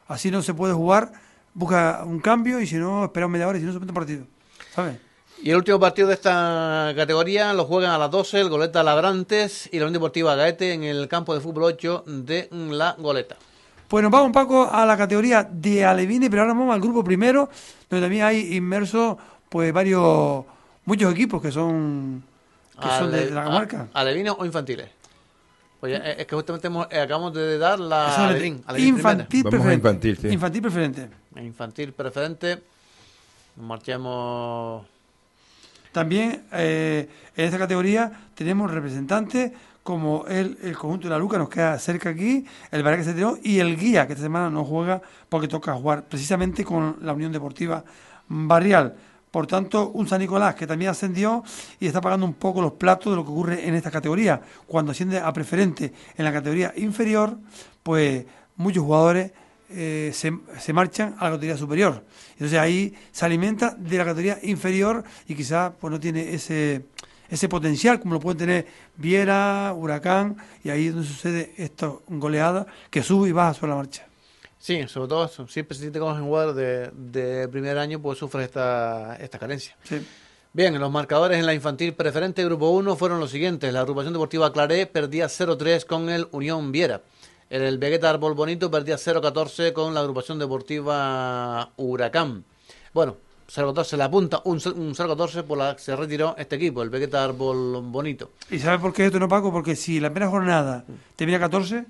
así 0.07 0.31
no 0.31 0.41
se 0.41 0.53
puede 0.53 0.73
jugar, 0.73 1.11
busca 1.53 2.03
un 2.05 2.19
cambio 2.19 2.59
y 2.59 2.67
si 2.67 2.75
no, 2.75 3.05
espera 3.05 3.27
media 3.27 3.47
hora 3.47 3.57
y 3.57 3.61
si 3.61 3.67
no 3.67 3.73
se 3.73 3.79
mete 3.79 3.91
un 3.91 3.95
partido. 3.95 4.25
¿Sabes? 4.73 4.97
Y 5.41 5.51
el 5.51 5.57
último 5.57 5.79
partido 5.79 6.07
de 6.07 6.15
esta 6.15 6.93
categoría 6.95 7.53
lo 7.53 7.65
juegan 7.65 7.91
a 7.91 7.97
las 7.97 8.09
12 8.09 8.41
el 8.41 8.49
Goleta 8.49 8.81
Labrantes 8.81 9.69
y 9.71 9.77
la 9.77 9.85
Unión 9.85 9.93
Deportiva 9.93 10.35
Gaete 10.35 10.73
en 10.73 10.83
el 10.83 11.07
campo 11.07 11.35
de 11.35 11.41
fútbol 11.41 11.63
8 11.63 12.05
de 12.07 12.49
La 12.51 12.95
Goleta. 12.97 13.35
Pues 13.87 14.03
nos 14.03 14.11
vamos, 14.11 14.31
Paco, 14.33 14.67
a 14.69 14.85
la 14.85 14.97
categoría 14.97 15.43
de 15.43 15.85
Alevine, 15.85 16.29
pero 16.29 16.41
ahora 16.41 16.53
vamos 16.53 16.73
al 16.73 16.81
grupo 16.81 17.03
primero, 17.03 17.49
donde 17.89 18.03
también 18.05 18.25
hay 18.25 18.55
inmersos 18.55 19.17
pues 19.47 19.71
varios, 19.71 20.43
muchos 20.85 21.13
equipos 21.13 21.41
que 21.41 21.51
son, 21.51 22.23
que 22.81 22.87
son 22.87 23.11
de, 23.11 23.25
de 23.27 23.31
la 23.31 23.43
comarca. 23.45 23.87
¿Alevinos 23.93 24.35
o 24.39 24.45
infantiles? 24.45 24.89
Pues 25.79 25.91
ya, 25.93 25.99
eh, 25.99 26.15
es 26.19 26.25
que 26.27 26.35
justamente 26.35 26.67
hemos- 26.67 26.87
eh, 26.89 26.99
acabamos 26.99 27.33
de 27.33 27.57
dar 27.57 27.79
la 27.79 28.09
Eso 28.11 28.21
infantil 28.87 29.43
Vamos 29.43 29.47
a 29.47 29.49
preferente. 29.57 29.75
infantil, 29.89 30.17
sí. 30.17 30.27
Infantil 30.29 30.61
preferente. 30.61 31.09
Infantil 31.35 31.93
preferente. 31.93 32.63
Marchemos. 33.57 34.85
También 35.91 36.43
eh, 36.51 37.09
en 37.35 37.45
esta 37.45 37.57
categoría 37.57 38.11
tenemos 38.35 38.71
representantes 38.71 39.51
como 39.83 40.25
el, 40.27 40.57
el 40.61 40.77
conjunto 40.77 41.07
de 41.07 41.11
la 41.13 41.17
Luca, 41.17 41.37
nos 41.37 41.49
queda 41.49 41.79
cerca 41.79 42.09
aquí, 42.09 42.45
el 42.71 42.83
se 43.05 43.13
tiró 43.13 43.37
y 43.41 43.59
el 43.59 43.77
Guía, 43.77 44.05
que 44.05 44.13
esta 44.13 44.23
semana 44.23 44.49
no 44.49 44.65
juega 44.65 45.01
porque 45.29 45.47
toca 45.47 45.73
jugar 45.73 46.03
precisamente 46.03 46.65
con 46.65 46.97
la 47.01 47.13
Unión 47.13 47.31
Deportiva 47.31 47.83
Barrial. 48.27 48.95
Por 49.31 49.45
tanto, 49.45 49.89
un 49.89 50.07
San 50.07 50.19
Nicolás 50.19 50.55
que 50.55 50.65
también 50.65 50.91
ascendió 50.91 51.43
y 51.79 51.87
está 51.87 52.01
pagando 52.01 52.25
un 52.25 52.33
poco 52.33 52.61
los 52.61 52.73
platos 52.73 53.11
de 53.11 53.17
lo 53.17 53.25
que 53.25 53.31
ocurre 53.31 53.67
en 53.67 53.75
esta 53.75 53.91
categoría. 53.91 54.41
Cuando 54.65 54.91
asciende 54.91 55.19
a 55.19 55.31
preferente 55.33 55.93
en 56.17 56.25
la 56.25 56.31
categoría 56.31 56.73
inferior, 56.77 57.37
pues 57.83 58.25
muchos 58.55 58.83
jugadores 58.83 59.31
eh, 59.69 60.11
se, 60.13 60.73
marchan 60.73 61.15
a 61.19 61.25
la 61.25 61.31
categoría 61.31 61.57
superior. 61.57 62.05
Entonces 62.33 62.57
ahí 62.57 62.93
se 63.11 63.25
alimenta 63.25 63.75
de 63.77 63.97
la 63.97 64.05
categoría 64.05 64.39
inferior 64.43 65.03
y 65.27 65.35
quizás 65.35 65.73
pues 65.79 65.91
no 65.91 65.99
tiene 65.99 66.33
ese, 66.33 66.85
ese 67.29 67.49
potencial 67.49 67.99
como 67.99 68.13
lo 68.13 68.19
pueden 68.21 68.37
tener 68.37 68.67
Viera, 68.95 69.73
Huracán, 69.75 70.37
y 70.63 70.69
ahí 70.69 70.87
es 70.87 70.93
donde 70.93 71.07
sucede 71.07 71.53
esta 71.57 71.91
goleada 72.07 72.65
que 72.89 73.03
sube 73.03 73.27
y 73.27 73.33
baja 73.33 73.53
sobre 73.55 73.71
la 73.71 73.75
marcha. 73.75 74.06
Sí, 74.59 74.87
sobre 74.87 75.07
todo 75.07 75.25
eso. 75.25 75.47
Siempre 75.47 75.77
si 75.77 75.91
te 75.91 75.99
coges 75.99 76.17
en 76.17 76.25
jugador 76.25 76.55
de, 76.55 76.91
de 76.93 77.47
primer 77.47 77.77
año, 77.77 78.01
pues 78.01 78.17
sufres 78.17 78.45
esta, 78.45 79.15
esta 79.17 79.39
carencia. 79.39 79.75
Sí. 79.83 80.05
Bien, 80.53 80.79
los 80.79 80.91
marcadores 80.91 81.37
en 81.37 81.45
la 81.45 81.53
infantil 81.53 81.93
preferente 81.93 82.43
grupo 82.43 82.69
1 82.71 82.95
fueron 82.95 83.19
los 83.19 83.29
siguientes. 83.29 83.71
La 83.71 83.81
agrupación 83.81 84.13
deportiva 84.13 84.51
Claré 84.51 84.87
perdía 84.87 85.27
0-3 85.27 85.85
con 85.85 86.09
el 86.09 86.27
Unión 86.31 86.71
Viera. 86.71 87.01
El, 87.49 87.77
Vegeta 87.77 88.09
Árbol 88.09 88.33
Bonito 88.33 88.71
perdía 88.71 88.95
0-14 88.95 89.71
con 89.71 89.93
la 89.93 89.99
agrupación 89.99 90.39
deportiva 90.39 91.71
Huracán. 91.77 92.43
Bueno, 92.93 93.17
0-14 93.53 93.97
la 93.97 94.05
apunta, 94.05 94.41
un, 94.45 94.55
un 94.55 94.95
0-14 94.95 95.43
por 95.43 95.57
la 95.57 95.75
que 95.75 95.81
se 95.81 95.95
retiró 95.95 96.35
este 96.37 96.55
equipo, 96.55 96.81
el 96.81 96.89
Vegeta 96.89 97.23
Árbol 97.23 97.83
Bonito. 97.83 98.31
¿Y 98.49 98.59
sabes 98.59 98.81
por 98.81 98.93
qué 98.93 99.05
esto 99.05 99.19
no, 99.19 99.29
Paco? 99.29 99.51
Porque 99.51 99.75
si 99.75 99.99
la 99.99 100.09
primera 100.09 100.31
jornada 100.31 100.83
termina 101.15 101.39
14, 101.39 101.85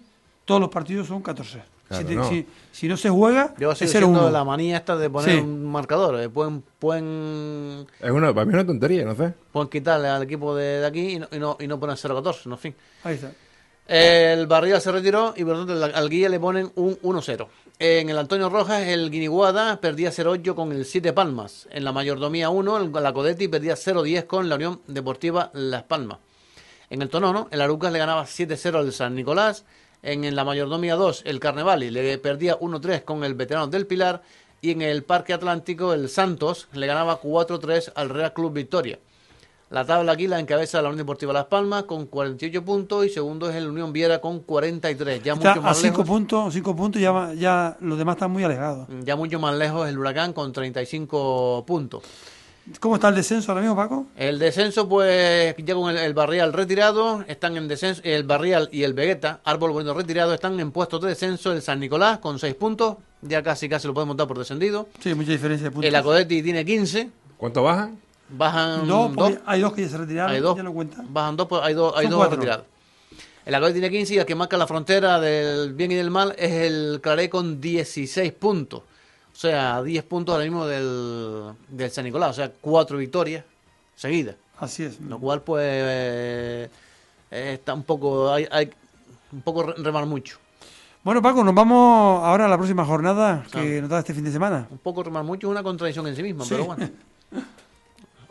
todos 0.45 0.59
los 0.59 0.69
partidos 0.69 1.07
son 1.07 1.21
14. 1.21 1.76
Claro, 1.87 2.01
si, 2.03 2.07
te- 2.09 2.15
no. 2.15 2.29
si- 2.29 2.47
si 2.71 2.87
no 2.87 2.97
se 2.97 3.09
juega, 3.09 3.53
Yo 3.57 3.71
es 3.71 3.77
siendo 3.77 4.07
0-1. 4.27 4.29
la 4.31 4.43
manía 4.43 4.77
esta 4.77 4.97
de 4.97 5.09
poner 5.09 5.31
Sí. 5.31 5.37
un 5.39 5.65
marcador. 5.71 6.19
eh, 6.19 6.29
Pueden, 6.29 6.61
pueden, 6.79 7.87
Es 7.99 8.11
una, 8.11 8.33
para 8.33 8.45
mí 8.45 8.51
es 8.51 8.55
una 8.55 8.65
tontería, 8.65 9.05
no 9.05 9.15
sé. 9.15 9.33
pueden 9.51 9.69
quitarle 9.69 10.07
al 10.09 10.23
equipo 10.23 10.55
de, 10.55 10.79
de 10.81 10.85
aquí 10.85 11.13
y 11.13 11.19
no, 11.19 11.27
y 11.31 11.39
no, 11.39 11.57
y 11.59 11.67
no 11.67 11.79
poner 11.79 11.95
0-14, 11.97 12.45
no 12.49 12.55
en 12.55 12.59
fin. 12.59 12.75
Ahí 13.03 13.15
está. 13.15 13.31
El 13.87 14.47
Barrial 14.47 14.81
se 14.81 14.91
retiró 14.91 15.33
y 15.37 15.45
por 15.45 15.55
lo 15.55 15.65
tanto 15.65 15.85
al- 15.95 16.09
guía 16.09 16.27
le 16.27 16.39
ponen 16.39 16.71
un 16.75 16.97
1-0. 17.01 17.47
En 17.79 18.09
el 18.09 18.17
Antonio 18.17 18.49
Rojas, 18.49 18.81
el 18.87 19.09
Guiniguada 19.09 19.79
perdía 19.79 20.11
0-8 20.11 20.55
con 20.55 20.71
el 20.73 20.83
7 20.83 21.13
Palmas. 21.13 21.67
En 21.71 21.85
la 21.85 21.91
Mayordomía 21.93 22.49
1, 22.49 22.77
el- 22.77 22.91
la 22.91 23.13
Codetti 23.13 23.47
perdía 23.47 23.75
0-10 23.77 24.25
con 24.25 24.49
la 24.49 24.55
Unión 24.55 24.81
Deportiva 24.87 25.51
Las 25.53 25.83
Palmas. 25.83 26.17
En 26.89 27.01
el 27.01 27.09
Tonono, 27.09 27.47
el 27.51 27.61
Arucas 27.61 27.93
le 27.93 27.99
ganaba 27.99 28.25
7-0 28.25 28.79
al 28.79 28.91
San 28.91 29.15
Nicolás. 29.15 29.63
En, 30.07 30.33
la 30.37 30.45
Mayordomía 30.45 30.95
2, 30.95 31.23
el 31.25 31.41
Carnevali 31.41 31.91
le 31.91 32.17
perdía 32.17 32.57
1-3 32.57 33.03
con 33.03 33.25
el 33.25 33.33
Veterano 33.33 33.67
del 33.67 33.85
Pilar. 33.85 34.21
Y 34.61 34.71
en 34.71 34.81
el 34.81 35.03
Parque 35.03 35.33
Atlántico, 35.33 35.93
el 35.93 36.07
Santos 36.07 36.69
le 36.71 36.87
ganaba 36.87 37.19
4-3 37.21 37.91
al 37.93 38.09
Real 38.09 38.31
Club 38.31 38.53
Victoria. 38.53 38.99
La 39.69 39.85
tabla 39.85 40.13
aquí 40.13 40.27
la 40.27 40.39
encabeza 40.39 40.81
la 40.81 40.87
Unión 40.87 40.99
Deportiva 40.99 41.33
Las 41.33 41.47
Palmas 41.47 41.83
con 41.83 42.05
48 42.05 42.63
puntos 42.63 43.05
y 43.05 43.09
segundo 43.09 43.49
es 43.49 43.57
el 43.57 43.67
Unión 43.67 43.91
Viera 43.91 44.21
con 44.21 44.39
43. 44.39 45.21
Ya 45.21 45.33
Está 45.33 45.49
mucho 45.49 45.59
a 45.59 45.63
más 45.63 45.77
5 45.77 45.89
lejos. 45.89 46.07
puntos, 46.07 46.53
cinco 46.53 46.73
puntos 46.73 47.01
ya, 47.01 47.33
ya 47.33 47.75
los 47.81 47.97
demás 47.97 48.15
están 48.15 48.31
muy 48.31 48.45
alejados. 48.45 48.87
Ya 49.03 49.17
mucho 49.17 49.41
más 49.41 49.57
lejos 49.57 49.89
el 49.89 49.99
Huracán 49.99 50.31
con 50.31 50.53
35 50.53 51.65
puntos. 51.67 52.01
¿Cómo 52.79 52.95
está 52.95 53.09
el 53.09 53.15
descenso 53.15 53.51
ahora 53.51 53.61
mismo, 53.61 53.75
Paco? 53.75 54.05
El 54.17 54.39
descenso, 54.39 54.89
pues, 54.89 55.55
ya 55.57 55.73
con 55.73 55.89
el, 55.89 55.97
el 55.97 56.13
Barrial 56.13 56.51
retirado, 56.53 57.23
están 57.27 57.55
en 57.55 57.67
descenso, 57.67 58.01
el 58.03 58.23
Barrial 58.23 58.67
y 58.71 58.83
el 58.83 58.93
Vegeta, 58.93 59.39
Árbol 59.45 59.71
Bonito 59.71 59.93
retirado, 59.93 60.33
están 60.33 60.59
en 60.59 60.71
puestos 60.71 61.01
de 61.01 61.09
descenso 61.09 61.51
el 61.53 61.61
San 61.61 61.79
Nicolás 61.79 62.19
con 62.19 62.39
6 62.39 62.53
puntos, 62.55 62.97
ya 63.21 63.41
casi 63.41 63.69
casi 63.69 63.87
lo 63.87 63.93
podemos 63.93 64.17
dar 64.17 64.27
por 64.27 64.37
descendido. 64.37 64.89
Sí, 64.99 65.13
mucha 65.13 65.31
diferencia 65.31 65.65
de 65.65 65.71
puntos. 65.71 65.87
El 65.87 65.95
Acodetti 65.95 66.43
tiene 66.43 66.65
15, 66.65 67.09
¿Cuánto 67.37 67.63
bajan? 67.63 67.97
bajan 68.29 68.85
Dos, 68.87 69.13
dos, 69.15 69.33
hay 69.45 69.61
dos 69.61 69.73
que 69.73 69.83
ya 69.83 69.89
se 69.89 69.97
retiraron, 69.97 70.35
hay 70.35 70.41
dos, 70.41 70.57
ya 70.57 70.63
no 70.63 70.73
cuentan. 70.73 71.05
bajan 71.13 71.37
dos, 71.37 71.47
pues, 71.47 71.61
hay 71.63 71.73
dos, 71.73 71.93
hay 71.95 72.03
Son 72.03 72.11
dos 72.11 72.19
cuatro. 72.19 72.35
retirados. 72.35 72.65
El 73.45 73.55
Acodetti 73.55 73.79
tiene 73.79 73.95
15 73.97 74.13
y 74.15 74.17
el 74.17 74.25
que 74.25 74.35
marca 74.35 74.57
la 74.57 74.67
frontera 74.67 75.21
del 75.21 75.71
bien 75.73 75.93
y 75.93 75.95
del 75.95 76.11
mal 76.11 76.35
es 76.37 76.51
el 76.51 76.99
Claré 77.01 77.29
con 77.29 77.61
16 77.61 78.33
puntos. 78.33 78.81
O 79.37 79.39
sea, 79.39 79.83
10 79.83 80.03
puntos 80.05 80.33
ahora 80.33 80.45
mismo 80.45 80.65
del, 80.65 81.51
del 81.69 81.91
San 81.91 82.05
Nicolás, 82.05 82.31
o 82.31 82.33
sea, 82.33 82.51
cuatro 82.59 82.97
victorias 82.97 83.43
seguidas. 83.95 84.35
Así 84.59 84.81
es. 84.83 84.99
Lo 84.99 85.19
cual, 85.19 85.43
pues, 85.43 85.61
eh, 85.63 86.69
está 87.29 87.75
un 87.75 87.83
poco, 87.83 88.33
hay, 88.33 88.47
hay 88.49 88.71
un 89.31 89.41
poco 89.41 89.61
re- 89.61 89.75
remar 89.77 90.07
mucho. 90.07 90.39
Bueno, 91.03 91.21
Paco, 91.21 91.43
nos 91.43 91.53
vamos 91.53 92.23
ahora 92.23 92.45
a 92.45 92.47
la 92.47 92.57
próxima 92.57 92.83
jornada 92.83 93.45
que 93.51 93.79
nos 93.79 93.91
da 93.91 93.99
este 93.99 94.15
fin 94.15 94.23
de 94.23 94.31
semana. 94.31 94.67
Un 94.71 94.79
poco 94.79 95.03
remar 95.03 95.23
mucho 95.23 95.45
es 95.45 95.51
una 95.51 95.61
contradicción 95.61 96.07
en 96.07 96.15
sí 96.15 96.23
misma, 96.23 96.43
Sí. 96.43 96.49
pero 96.53 96.65
bueno. 96.65 96.89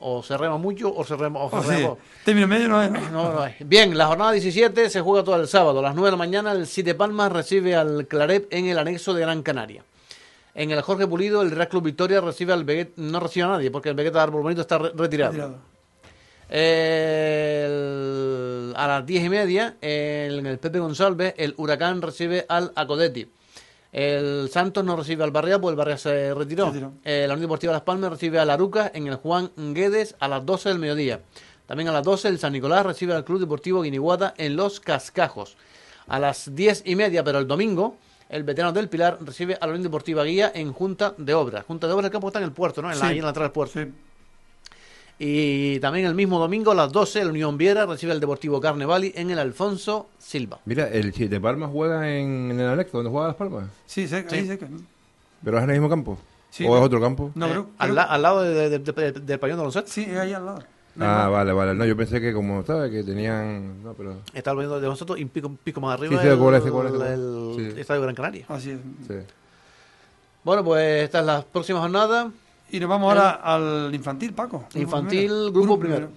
O 0.00 0.22
se 0.24 0.36
rema 0.36 0.58
mucho 0.58 0.92
o 0.94 1.04
se 1.04 1.16
rema, 1.16 1.38
o 1.40 1.48
se 1.50 1.56
Oh, 1.56 1.62
sí. 1.62 1.68
rema 1.68 1.88
poco. 1.90 2.00
Término 2.24 2.48
medio 2.48 2.68
no 2.68 2.82
es. 2.82 2.90
No, 3.12 3.32
no 3.32 3.40
hay. 3.42 3.54
Bien, 3.64 3.96
la 3.96 4.06
jornada 4.08 4.32
17 4.32 4.90
se 4.90 5.00
juega 5.00 5.24
todo 5.24 5.36
el 5.40 5.46
sábado. 5.46 5.78
A 5.78 5.82
las 5.82 5.94
9 5.94 6.08
de 6.08 6.10
la 6.10 6.16
mañana, 6.16 6.50
el 6.52 6.66
Siete 6.66 6.94
Palmas 6.96 7.30
recibe 7.32 7.76
al 7.76 8.06
Claret 8.08 8.48
en 8.50 8.66
el 8.66 8.76
anexo 8.78 9.14
de 9.14 9.20
Gran 9.22 9.42
Canaria. 9.42 9.84
En 10.58 10.70
el 10.70 10.80
Jorge 10.80 11.06
Pulido, 11.06 11.42
el 11.42 11.50
Real 11.50 11.68
Club 11.68 11.84
Victoria 11.84 12.20
recibe 12.22 12.52
al 12.54 12.64
Veguet, 12.64 12.94
no 12.96 13.20
recibe 13.20 13.44
a 13.44 13.48
nadie 13.50 13.70
porque 13.70 13.90
el 13.90 13.94
Vegueta 13.94 14.18
de 14.18 14.22
Árbol 14.24 14.42
Bonito 14.42 14.62
está 14.62 14.78
re- 14.78 14.90
retirado. 14.96 15.32
Retirado. 15.32 15.58
El- 17.46 18.72
a 18.76 18.86
las 18.86 19.06
10 19.06 19.24
y 19.24 19.28
media, 19.28 19.76
en 19.80 20.46
el 20.46 20.58
Pepe 20.58 20.78
González, 20.78 21.34
el 21.36 21.54
Huracán 21.56 22.00
recibe 22.02 22.44
al 22.48 22.72
Acodeti. 22.74 23.28
El 23.92 24.48
Santos 24.52 24.84
no 24.84 24.96
recibe 24.96 25.24
al 25.24 25.30
Barrea, 25.30 25.58
pues 25.58 25.72
el 25.72 25.76
Barrea 25.76 25.96
se 25.98 26.34
retiró. 26.34 26.66
Retiró. 26.66 26.92
Eh, 27.04 27.24
la 27.26 27.34
Unión 27.34 27.48
Deportiva 27.48 27.72
Las 27.72 27.82
Palmas 27.82 28.10
recibe 28.10 28.38
al 28.38 28.50
Aruca 28.50 28.90
en 28.94 29.06
el 29.06 29.16
Juan 29.16 29.50
Guedes 29.56 30.16
a 30.20 30.28
las 30.28 30.44
12 30.44 30.68
del 30.70 30.78
mediodía. 30.78 31.20
También 31.66 31.88
a 31.88 31.92
las 31.92 32.04
12 32.04 32.28
el 32.28 32.38
San 32.38 32.52
Nicolás 32.52 32.84
recibe 32.84 33.14
al 33.14 33.24
Club 33.24 33.40
Deportivo 33.40 33.82
Guiniguata 33.82 34.34
en 34.36 34.54
Los 34.56 34.80
Cascajos. 34.80 35.56
A 36.08 36.18
las 36.18 36.54
10 36.54 36.82
y 36.84 36.94
media, 36.94 37.24
pero 37.24 37.38
el 37.38 37.46
domingo, 37.48 37.96
el 38.28 38.42
veterano 38.44 38.72
del 38.72 38.88
Pilar 38.88 39.18
recibe 39.20 39.56
a 39.60 39.66
la 39.66 39.72
Unión 39.72 39.82
Deportiva 39.84 40.24
Guía 40.24 40.50
en 40.54 40.72
Junta 40.72 41.14
de 41.16 41.34
Obras. 41.34 41.64
Junta 41.64 41.86
de 41.86 41.92
Obras, 41.92 42.06
el 42.06 42.12
campo 42.12 42.28
está 42.28 42.38
en 42.40 42.44
el 42.46 42.52
puerto, 42.52 42.82
¿no? 42.82 42.90
En 42.92 42.98
la, 42.98 43.04
Sí. 43.06 43.12
ahí 43.12 43.18
en 43.18 43.22
la 43.24 43.30
entrada 43.30 43.48
del 43.48 43.52
puerto. 43.52 43.80
Sí. 43.80 43.90
Y 45.18 45.80
también 45.80 46.04
el 46.06 46.14
mismo 46.14 46.38
domingo 46.38 46.72
a 46.72 46.74
las 46.74 46.92
12 46.92 47.22
el 47.22 47.30
Unión 47.30 47.56
Viera 47.56 47.86
recibe 47.86 48.12
al 48.12 48.20
Deportivo 48.20 48.60
Carnevali 48.60 49.12
en 49.16 49.30
el 49.30 49.38
Alfonso 49.38 50.08
Silva. 50.18 50.58
Mira, 50.66 50.88
el 50.88 51.14
Siete 51.14 51.40
Palmas 51.40 51.70
juega 51.72 52.06
en, 52.10 52.50
en 52.50 52.60
el 52.60 52.66
anexo, 52.68 52.98
donde 52.98 53.10
juega 53.10 53.28
Las 53.28 53.36
Palmas. 53.36 53.64
Sí, 53.86 54.06
cerca, 54.06 54.30
Sí. 54.30 54.36
ahí 54.36 54.46
cerca. 54.46 54.68
Pero 55.42 55.56
es 55.58 55.64
en 55.64 55.70
el 55.70 55.76
mismo 55.76 55.88
campo. 55.88 56.18
Sí. 56.50 56.66
¿O 56.68 56.76
es 56.76 56.82
otro 56.82 57.00
campo? 57.00 57.30
No, 57.34 57.46
Eh, 57.46 57.50
creo- 57.50 57.66
al, 57.78 57.86
creo- 57.88 57.94
la- 57.94 58.02
al 58.02 58.22
lado 58.22 58.42
de- 58.42 58.68
de- 58.68 58.78
de- 58.78 58.92
de- 58.92 59.12
del 59.12 59.38
pabellón 59.38 59.58
de 59.58 59.62
baloncesto 59.66 59.90
Sí, 59.90 60.02
es 60.02 60.18
ahí 60.18 60.32
al 60.34 60.44
lado. 60.44 60.62
Ah, 61.00 61.28
vale, 61.28 61.52
vale. 61.52 61.74
No, 61.74 61.84
yo 61.84 61.96
pensé 61.96 62.20
que 62.20 62.32
como, 62.32 62.64
¿sabes? 62.64 62.90
Que 62.90 63.02
tenían... 63.02 63.82
No, 63.82 63.94
pero... 63.94 64.16
está 64.32 64.50
el 64.50 64.56
pabellón 64.56 64.80
de 64.80 64.86
baloncesto 64.86 65.16
y 65.16 65.22
un 65.22 65.28
pico, 65.28 65.48
un 65.48 65.56
pico 65.56 65.80
más 65.80 65.94
arriba 65.98 66.14
Sí, 66.16 66.22
sí, 66.22 66.28
el, 66.28 66.38
cuál 66.38 66.54
es, 66.54 66.64
sí, 66.64 66.70
cuál 66.70 66.86
es, 66.86 66.92
el, 66.92 66.98
cuál 66.98 67.66
es. 67.66 67.74
Sí. 67.74 67.80
Estadio 67.80 68.02
Gran 68.02 68.14
Canaria. 68.14 68.46
Así 68.48 68.70
es. 68.70 68.78
Sí. 69.06 69.14
Bueno, 70.44 70.64
pues 70.64 71.04
esta 71.04 71.20
es 71.20 71.26
la 71.26 71.42
próxima 71.42 71.80
jornada. 71.80 72.30
Y 72.70 72.80
nos 72.80 72.88
vamos 72.88 73.12
ahora 73.12 73.30
al 73.30 73.94
infantil, 73.94 74.32
Paco. 74.32 74.58
Grupo 74.58 74.78
Infantil, 74.78 75.26
primero. 75.28 75.52
grupo 75.52 75.78
primero. 75.78 76.08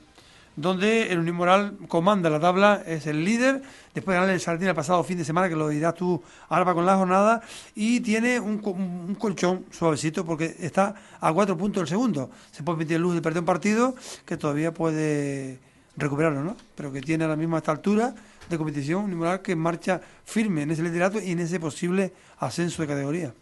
Donde 0.55 1.11
el 1.11 1.19
Unimoral 1.19 1.77
comanda 1.87 2.29
la 2.29 2.39
tabla, 2.39 2.83
es 2.85 3.07
el 3.07 3.23
líder, 3.23 3.61
después 3.93 4.13
de 4.13 4.15
ganarle 4.15 4.33
el 4.33 4.41
Sardina 4.41 4.71
el 4.71 4.75
pasado 4.75 5.03
fin 5.03 5.17
de 5.17 5.23
semana, 5.23 5.47
que 5.47 5.55
lo 5.55 5.69
dirás 5.69 5.95
tú 5.95 6.21
ahora 6.49 6.73
con 6.73 6.85
la 6.85 6.97
jornada, 6.97 7.41
y 7.75 8.01
tiene 8.01 8.39
un, 8.39 8.61
un 8.65 9.15
colchón 9.15 9.65
suavecito 9.71 10.25
porque 10.25 10.55
está 10.59 10.95
a 11.21 11.31
cuatro 11.31 11.57
puntos 11.57 11.81
del 11.81 11.87
segundo. 11.87 12.29
Se 12.51 12.63
puede 12.63 12.79
permitir 12.79 12.99
lujo 12.99 13.15
de 13.15 13.21
perder 13.21 13.39
un 13.39 13.45
partido 13.45 13.95
que 14.25 14.35
todavía 14.35 14.73
puede 14.73 15.59
recuperarlo, 15.95 16.43
¿no? 16.43 16.57
Pero 16.75 16.91
que 16.91 17.01
tiene 17.01 17.23
ahora 17.23 17.35
mismo 17.35 17.55
a 17.55 17.59
esta 17.59 17.71
altura 17.71 18.13
de 18.49 18.57
competición 18.57 18.99
un 18.99 19.05
Unimoral 19.05 19.41
que 19.41 19.55
marcha 19.55 20.01
firme 20.25 20.63
en 20.63 20.71
ese 20.71 20.81
liderato 20.81 21.21
y 21.21 21.31
en 21.31 21.39
ese 21.39 21.59
posible 21.59 22.13
ascenso 22.39 22.81
de 22.81 22.87
categoría. 22.87 23.33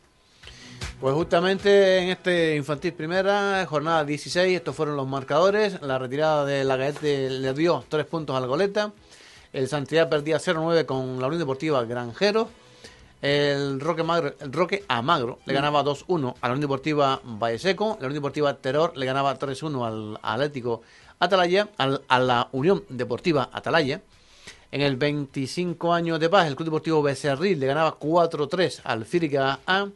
Pues 0.99 1.13
justamente 1.13 1.99
en 1.99 2.09
este 2.09 2.55
infantil 2.55 2.91
primera, 2.93 3.65
jornada 3.69 4.03
16, 4.03 4.55
estos 4.57 4.75
fueron 4.75 4.95
los 4.95 5.07
marcadores. 5.07 5.79
La 5.81 5.99
retirada 5.99 6.43
de 6.43 6.63
la 6.63 6.75
Gaete 6.75 7.29
le 7.29 7.53
dio 7.53 7.83
tres 7.87 8.05
puntos 8.05 8.35
al 8.35 8.47
Goleta. 8.47 8.91
El 9.53 9.67
Santidad 9.67 10.09
perdía 10.09 10.37
0-9 10.37 10.85
con 10.85 11.19
la 11.19 11.27
Unión 11.27 11.39
Deportiva 11.39 11.83
Granjero. 11.85 12.49
El 13.21 13.79
Roque, 13.79 14.03
Magro, 14.03 14.33
el 14.39 14.51
Roque 14.53 14.83
Amagro 14.87 15.39
le 15.45 15.53
ganaba 15.53 15.83
2-1 15.83 16.35
a 16.41 16.47
la 16.47 16.53
Unión 16.53 16.61
Deportiva 16.61 17.19
Valle 17.23 17.59
Seco. 17.59 17.89
La 17.99 18.07
Unión 18.07 18.13
Deportiva 18.15 18.53
Terror 18.55 18.93
le 18.95 19.05
ganaba 19.05 19.37
3-1 19.37 19.85
al 19.85 20.19
Atlético 20.21 20.81
Atalaya, 21.19 21.67
al- 21.77 22.01
a 22.07 22.19
la 22.19 22.49
Unión 22.51 22.83
Deportiva 22.89 23.49
Atalaya. 23.53 24.01
En 24.71 24.81
el 24.81 24.97
25 24.97 25.93
años 25.93 26.19
de 26.19 26.29
paz, 26.29 26.47
el 26.47 26.55
Club 26.55 26.65
Deportivo 26.65 27.01
Becerril 27.01 27.59
le 27.59 27.67
ganaba 27.67 27.97
4-3 27.97 28.81
al 28.83 29.05
Fírica 29.05 29.59
A. 29.65 29.87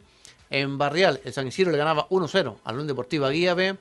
En 0.52 0.76
Barrial, 0.76 1.18
el 1.24 1.32
San 1.32 1.46
Isidro 1.46 1.72
le 1.72 1.78
ganaba 1.78 2.06
1-0 2.10 2.56
a 2.62 2.68
la 2.68 2.74
Unión 2.74 2.86
Deportiva 2.86 3.30
Guía 3.30 3.54
B. 3.54 3.74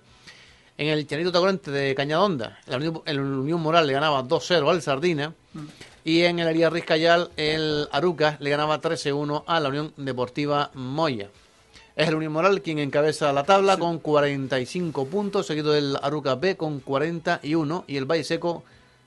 En 0.78 0.88
el 0.88 1.06
Chanito 1.06 1.30
Tacorente 1.30 1.70
de 1.70 1.94
Cañadonda, 1.94 2.60
la 2.66 2.78
Unión, 2.78 3.02
el 3.06 3.20
Unión 3.20 3.62
Moral 3.62 3.86
le 3.86 3.92
ganaba 3.92 4.24
2-0 4.24 4.70
al 4.70 4.82
Sardina. 4.82 5.36
Y 6.06 6.22
en 6.22 6.40
el 6.40 6.48
Aría 6.48 6.70
Riscayal, 6.70 7.30
el 7.36 7.90
Aruca 7.92 8.38
le 8.40 8.50
ganaba 8.50 8.80
13-1 8.80 9.44
a 9.46 9.60
la 9.60 9.68
Unión 9.68 9.94
Deportiva 9.98 10.72
Moya. 10.74 11.30
Es 11.98 12.08
el 12.08 12.16
Unión 12.16 12.32
Moral 12.32 12.62
quien 12.62 12.80
encabeza 12.80 13.34
la 13.34 13.44
tabla 13.44 13.76
con 13.76 14.00
45 14.00 15.08
puntos, 15.08 15.48
seguido 15.48 15.74
del 15.74 15.98
Aruca 16.02 16.36
B 16.36 16.56
con 16.56 16.80
41 16.80 17.84
y 17.86 17.98
el 17.98 18.06
Valle 18.06 18.24
Seco 18.24 18.64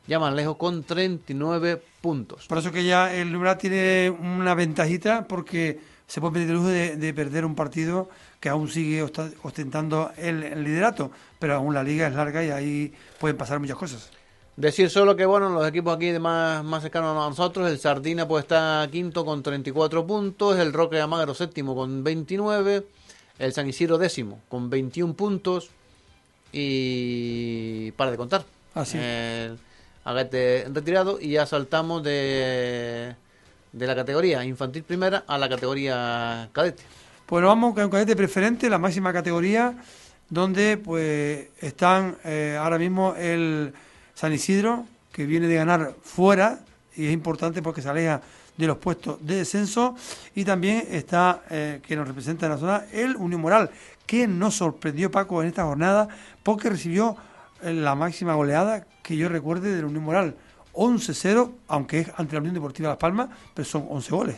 ya 0.07 0.19
más 0.19 0.35
lejos 0.35 0.59
con 0.59 0.85
39 0.85 1.83
puntos. 2.03 2.47
Por 2.47 2.59
eso 2.59 2.71
que 2.71 2.85
ya 2.85 3.15
el 3.15 3.33
Numeral 3.33 3.57
tiene 3.57 4.11
una 4.11 4.55
ventajita 4.55 5.27
porque 5.27 5.94
se 6.07 6.21
puede 6.21 6.35
permitir 6.35 6.55
el 6.55 6.61
lujo 6.61 6.69
de, 6.69 6.97
de 6.97 7.15
perder 7.15 7.45
un 7.45 7.55
partido 7.55 8.09
que 8.41 8.49
aún 8.49 8.69
sigue 8.69 9.03
ostentando 9.43 10.13
el, 10.17 10.43
el 10.43 10.65
liderato, 10.65 11.11
pero 11.39 11.55
aún 11.55 11.75
la 11.75 11.83
liga 11.83 12.07
es 12.07 12.15
larga 12.15 12.45
y 12.45 12.51
ahí 12.51 12.93
pueden 13.19 13.37
pasar 13.37 13.59
muchas 13.59 13.77
cosas. 13.77 14.11
Decir 14.57 14.89
solo 14.89 15.17
que, 15.17 15.27
bueno, 15.27 15.49
los 15.49 15.67
equipos 15.67 15.97
aquí 15.97 16.11
de 16.11 16.21
más, 16.21 16.63
más 16.63 16.83
cercanos 16.83 17.17
a 17.17 17.29
nosotros, 17.29 17.69
el 17.69 17.79
Sardina 17.79 18.29
pues 18.29 18.45
está 18.45 18.87
quinto 18.93 19.25
con 19.25 19.43
34 19.43 20.07
puntos, 20.07 20.59
el 20.59 20.73
Roque 20.73 21.01
Amagro 21.01 21.35
séptimo 21.35 21.75
con 21.75 22.05
29, 22.05 22.87
el 23.41 23.53
San 23.53 23.69
Isidro 23.69 23.99
décimo 23.99 24.41
con 24.49 24.71
21 24.71 25.15
puntos 25.15 25.71
y 26.53 27.91
para 27.93 28.13
de 28.13 28.17
contar. 28.17 28.45
Así. 28.75 28.99
El 28.99 29.59
Agate 30.05 30.67
retirado 30.71 31.19
y 31.19 31.31
ya 31.31 31.47
saltamos 31.47 32.05
de, 32.05 33.17
de 33.75 33.87
la 33.87 33.95
categoría 33.95 34.45
infantil 34.45 34.85
primera 34.85 35.25
a 35.27 35.37
la 35.37 35.49
categoría 35.49 36.49
cadete. 36.53 36.85
Pues 37.27 37.43
nos 37.43 37.49
vamos 37.49 37.75
con 37.75 37.91
cadete 37.91 38.15
preferente, 38.15 38.71
la 38.71 38.79
máxima 38.79 39.13
categoría, 39.13 39.75
donde 40.31 40.77
pues 40.77 41.49
están 41.61 42.17
eh, 42.25 42.57
ahora 42.59 42.79
mismo 42.79 43.15
el 43.17 43.73
San 44.15 44.33
Isidro, 44.33 44.87
que 45.13 45.27
viene 45.27 45.49
de 45.49 45.57
ganar 45.57 45.95
fuera, 46.03 46.61
y 46.97 47.07
es 47.07 47.13
importante 47.13 47.63
porque 47.63 47.83
se 47.83 47.89
aleja 47.89 48.21
de 48.57 48.67
los 48.69 48.79
puestos 48.79 49.19
de 49.27 49.37
descenso, 49.37 49.97
y 50.35 50.45
también 50.45 50.87
está, 50.91 51.43
eh, 51.51 51.81
que 51.85 51.97
nos 51.97 52.07
representa 52.07 52.47
en 52.47 52.53
la 52.53 52.59
zona, 52.59 52.85
el 52.93 53.17
Unión 53.17 53.41
Moral, 53.41 53.71
que 54.07 54.29
nos 54.29 54.55
sorprendió 54.55 55.11
Paco 55.11 55.43
en 55.43 55.49
esta 55.49 55.65
jornada, 55.65 56.09
porque 56.45 56.71
recibió 56.71 57.17
eh, 57.63 57.73
la 57.73 57.97
máxima 57.97 58.35
goleada 58.35 58.87
que 59.03 59.17
yo 59.17 59.29
recuerde 59.29 59.75
del 59.75 59.87
Unión 59.87 60.05
Moral. 60.05 60.37
11-0, 60.75 61.51
aunque 61.69 62.01
es 62.01 62.11
ante 62.17 62.35
la 62.35 62.41
Unión 62.41 62.55
Deportiva 62.55 62.89
Las 62.91 62.99
Palmas, 62.99 63.29
pero 63.55 63.65
son 63.65 63.87
11 63.89 64.11
goles. 64.11 64.37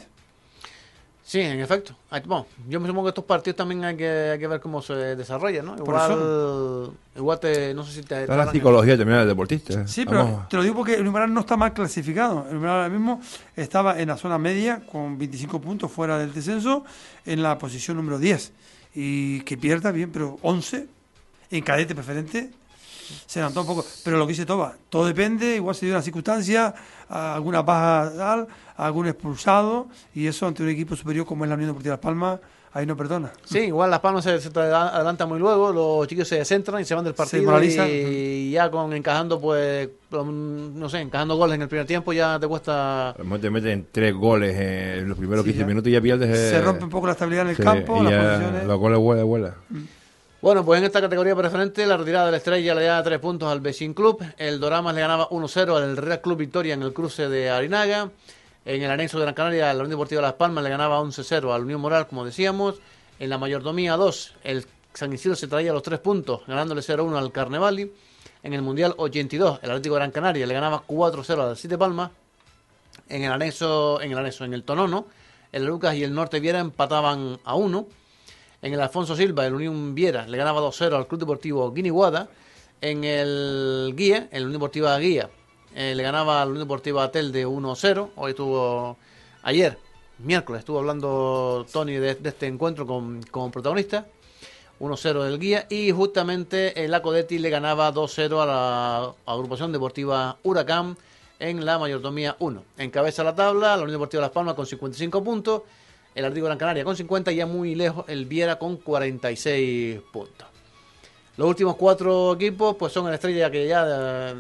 Sí, 1.26 1.40
en 1.40 1.58
efecto. 1.58 1.92
Bueno, 2.24 2.46
yo 2.68 2.78
me 2.78 2.86
supongo 2.86 3.06
que 3.06 3.08
estos 3.08 3.24
partidos 3.24 3.56
también 3.56 3.84
hay 3.84 3.96
que, 3.96 4.08
hay 4.08 4.38
que 4.38 4.46
ver 4.46 4.60
cómo 4.60 4.80
se 4.80 4.94
desarrollan, 4.94 5.66
¿no? 5.66 5.76
Igual, 5.76 6.92
igual 7.16 7.40
te, 7.40 7.74
no 7.74 7.82
sé 7.82 7.94
si 7.94 8.02
te... 8.02 8.20
Está 8.20 8.36
la 8.36 8.52
psicología 8.52 8.96
también 8.96 9.18
del 9.18 9.28
deportista. 9.28 9.88
Sí, 9.88 10.04
pero 10.06 10.46
te 10.48 10.56
lo 10.56 10.62
digo 10.62 10.76
porque 10.76 10.94
el 10.94 11.02
numeral 11.02 11.34
no 11.34 11.40
está 11.40 11.56
mal 11.56 11.72
clasificado. 11.72 12.46
El 12.48 12.54
numeral 12.54 12.76
ahora 12.76 12.88
mismo 12.88 13.20
estaba 13.56 13.98
en 13.98 14.06
la 14.06 14.16
zona 14.16 14.38
media 14.38 14.86
con 14.86 15.18
25 15.18 15.60
puntos 15.60 15.90
fuera 15.90 16.16
del 16.16 16.32
descenso 16.32 16.84
en 17.24 17.42
la 17.42 17.58
posición 17.58 17.96
número 17.96 18.20
10. 18.20 18.52
Y 18.94 19.40
que 19.40 19.56
pierda 19.56 19.90
bien, 19.90 20.12
pero 20.12 20.38
11 20.42 20.86
en 21.50 21.64
cadete 21.64 21.96
preferente 21.96 22.52
se 23.26 23.38
levantó 23.40 23.60
un 23.62 23.66
poco. 23.66 23.84
Pero 24.04 24.16
lo 24.18 24.26
que 24.26 24.32
dice 24.32 24.46
Toba, 24.46 24.74
todo 24.88 25.06
depende, 25.06 25.56
igual 25.56 25.74
se 25.74 25.86
dio 25.86 25.94
una 25.94 26.02
circunstancia, 26.02 26.74
a 27.08 27.34
alguna 27.34 27.62
baja 27.62 28.12
tal, 28.16 28.46
a 28.76 28.86
algún 28.86 29.06
expulsado, 29.06 29.88
y 30.14 30.26
eso 30.26 30.46
ante 30.46 30.62
un 30.62 30.68
equipo 30.68 30.96
superior 30.96 31.26
como 31.26 31.44
es 31.44 31.48
la 31.48 31.54
Unión 31.54 31.70
Deportiva 31.70 31.94
Las 31.94 32.00
Palmas, 32.00 32.40
ahí 32.72 32.84
no 32.84 32.94
perdona. 32.96 33.30
Sí, 33.44 33.58
igual 33.60 33.90
Las 33.90 34.00
Palmas 34.00 34.22
se, 34.24 34.38
se 34.40 34.50
te 34.50 34.60
adelanta 34.60 35.24
muy 35.24 35.38
luego, 35.38 35.72
los 35.72 36.06
chicos 36.08 36.28
se 36.28 36.44
centran 36.44 36.82
y 36.82 36.84
se 36.84 36.94
van 36.94 37.04
del 37.04 37.14
partido 37.14 37.44
moralizan. 37.44 37.88
y 37.90 38.50
ya 38.50 38.70
con 38.70 38.92
encajando 38.92 39.40
pues, 39.40 39.88
no 40.10 40.88
sé, 40.90 41.00
encajando 41.00 41.36
goles 41.36 41.54
en 41.54 41.62
el 41.62 41.68
primer 41.68 41.86
tiempo 41.86 42.12
ya 42.12 42.38
te 42.38 42.46
cuesta... 42.46 43.10
A 43.10 43.18
lo 43.18 43.24
mejor 43.24 43.40
te 43.40 43.50
meten 43.50 43.86
tres 43.90 44.12
goles 44.14 44.54
en 44.58 45.08
los 45.08 45.16
primeros 45.16 45.44
Sí, 45.44 45.50
15 45.52 45.60
ya. 45.60 45.66
minutos 45.66 45.88
y 45.88 45.92
ya 45.92 46.00
pierdes. 46.02 46.28
eh, 46.36 46.50
Se 46.50 46.60
rompe 46.60 46.84
un 46.84 46.90
poco 46.90 47.06
la 47.06 47.12
estabilidad 47.12 47.44
en 47.44 47.50
el 47.50 47.56
sí, 47.56 47.62
campo, 47.62 48.00
y 48.00 48.04
las 48.04 48.12
ya 48.12 48.22
posiciones. 48.34 48.64
Los 48.66 48.78
goles 48.78 48.98
vuela, 48.98 49.24
vuela. 49.24 49.54
Bueno, 50.42 50.64
pues 50.66 50.78
en 50.78 50.84
esta 50.84 51.00
categoría 51.00 51.34
preferente, 51.34 51.86
la 51.86 51.96
retirada 51.96 52.26
de 52.26 52.32
la 52.32 52.36
estrella 52.36 52.74
le 52.74 52.84
da 52.84 53.02
3 53.02 53.18
puntos 53.18 53.50
al 53.50 53.60
Becin 53.60 53.94
Club. 53.94 54.22
El 54.36 54.60
Doramas 54.60 54.94
le 54.94 55.00
ganaba 55.00 55.30
1-0 55.30 55.76
al 55.76 55.96
Real 55.96 56.20
Club 56.20 56.36
Victoria 56.36 56.74
en 56.74 56.82
el 56.82 56.92
cruce 56.92 57.28
de 57.28 57.48
Arinaga. 57.48 58.10
En 58.66 58.82
el 58.82 58.90
anexo 58.90 59.16
de 59.16 59.24
Gran 59.24 59.34
Canaria, 59.34 59.72
la 59.72 59.78
Unión 59.80 59.90
Deportiva 59.90 60.20
Las 60.20 60.34
Palmas 60.34 60.62
le 60.62 60.68
ganaba 60.68 61.00
11-0 61.00 61.54
al 61.54 61.62
Unión 61.62 61.80
Moral, 61.80 62.06
como 62.06 62.22
decíamos. 62.22 62.74
En 63.18 63.30
la 63.30 63.38
mayordomía 63.38 63.96
2, 63.96 64.34
el 64.44 64.66
San 64.92 65.10
Isidro 65.10 65.36
se 65.36 65.48
traía 65.48 65.72
los 65.72 65.82
3 65.82 66.00
puntos, 66.00 66.42
ganándole 66.46 66.82
0-1 66.82 67.16
al 67.16 67.32
Carnevali. 67.32 67.90
En 68.42 68.52
el 68.52 68.60
Mundial 68.60 68.94
82, 68.98 69.60
el 69.62 69.70
Atlético 69.70 69.94
de 69.94 70.00
Gran 70.00 70.10
Canaria 70.10 70.46
le 70.46 70.52
ganaba 70.52 70.82
4-0 70.86 71.48
al 71.48 71.56
Siete 71.56 71.78
Palmas. 71.78 72.10
En 73.08 73.24
el 73.24 73.32
anexo, 73.32 74.02
en 74.02 74.12
el 74.12 74.18
anexo, 74.18 74.44
en 74.44 74.52
el 74.52 74.64
Tonono, 74.64 75.06
el 75.50 75.64
Lucas 75.64 75.94
y 75.94 76.04
el 76.04 76.12
Norte 76.14 76.40
Viera 76.40 76.58
empataban 76.58 77.38
a 77.42 77.54
uno. 77.54 77.86
En 78.62 78.72
el 78.72 78.80
Alfonso 78.80 79.14
Silva, 79.14 79.46
el 79.46 79.54
Unión 79.54 79.94
Viera 79.94 80.26
le 80.26 80.36
ganaba 80.36 80.60
2-0 80.60 80.94
al 80.94 81.06
Club 81.06 81.20
Deportivo 81.20 81.72
Guiniguada. 81.72 82.28
En 82.80 83.04
el 83.04 83.94
Guía, 83.96 84.28
el 84.32 84.44
Unión 84.44 84.60
Deportiva 84.60 84.98
Guía, 84.98 85.30
eh, 85.74 85.94
le 85.94 86.02
ganaba 86.02 86.42
al 86.42 86.48
Unión 86.48 86.64
Deportiva 86.64 87.10
Telde 87.10 87.46
1-0. 87.46 88.10
Hoy 88.16 88.30
estuvo, 88.30 88.96
ayer, 89.42 89.78
miércoles, 90.18 90.60
estuvo 90.60 90.78
hablando 90.78 91.66
Tony 91.72 91.94
de, 91.94 92.14
de 92.14 92.28
este 92.28 92.46
encuentro 92.46 92.86
con, 92.86 93.22
con 93.30 93.50
protagonista. 93.50 94.06
1-0 94.80 95.24
del 95.24 95.38
guía 95.38 95.66
y 95.70 95.90
justamente 95.90 96.84
el 96.84 96.92
Acodetti 96.92 97.38
le 97.38 97.50
ganaba 97.50 97.92
2-0 97.92 98.42
a 98.42 98.46
la 98.46 99.14
agrupación 99.32 99.72
deportiva 99.72 100.36
Huracán 100.42 100.96
en 101.38 101.64
la 101.64 101.78
mayordomía 101.78 102.36
1. 102.38 102.62
Encabeza 102.78 103.24
la 103.24 103.34
tabla 103.34 103.76
la 103.76 103.82
Unión 103.82 103.92
Deportiva 103.92 104.22
Las 104.22 104.30
Palmas 104.30 104.54
con 104.54 104.66
55 104.66 105.24
puntos, 105.24 105.62
el 106.16 106.24
Artigo 106.24 106.46
Gran 106.46 106.58
Canaria 106.58 106.82
con 106.82 106.96
50 106.96 107.30
y 107.30 107.36
ya 107.36 107.46
muy 107.46 107.74
lejos 107.74 108.06
el 108.08 108.24
Viera 108.24 108.58
con 108.58 108.78
46 108.78 110.00
puntos. 110.10 110.48
Los 111.36 111.48
últimos 111.48 111.76
cuatro 111.76 112.32
equipos 112.32 112.76
pues 112.76 112.94
son 112.94 113.06
el 113.08 113.14
Estrella 113.14 113.50
que 113.50 113.68
ya 113.68 113.84
eh, 113.86 114.34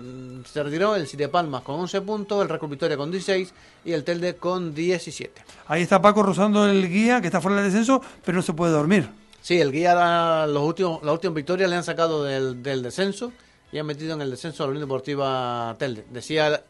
se 0.50 0.62
retiró, 0.62 0.96
el 0.96 1.06
Siete 1.06 1.28
Palmas 1.28 1.60
con 1.60 1.78
11 1.78 2.00
puntos, 2.00 2.42
el 2.42 2.48
Record 2.48 2.70
Victoria 2.70 2.96
con 2.96 3.10
16 3.10 3.52
y 3.84 3.92
el 3.92 4.02
Telde 4.02 4.36
con 4.36 4.74
17. 4.74 5.42
Ahí 5.66 5.82
está 5.82 6.00
Paco 6.00 6.22
rozando 6.22 6.66
el 6.66 6.88
guía 6.88 7.20
que 7.20 7.26
está 7.26 7.42
fuera 7.42 7.56
del 7.56 7.66
descenso, 7.66 8.00
pero 8.24 8.36
no 8.36 8.42
se 8.42 8.54
puede 8.54 8.72
dormir. 8.72 9.10
Sí, 9.42 9.60
el 9.60 9.70
guía 9.70 10.46
los 10.46 10.62
últimos, 10.62 11.02
las 11.02 11.12
últimas 11.12 11.34
victorias 11.34 11.68
le 11.68 11.76
han 11.76 11.84
sacado 11.84 12.24
del, 12.24 12.62
del 12.62 12.82
descenso 12.82 13.30
y 13.70 13.78
han 13.78 13.84
metido 13.84 14.14
en 14.14 14.22
el 14.22 14.30
descenso 14.30 14.62
a 14.62 14.66
la 14.66 14.70
Unión 14.70 14.88
Deportiva 14.88 15.76
Telde. 15.78 16.06
Decía 16.10 16.62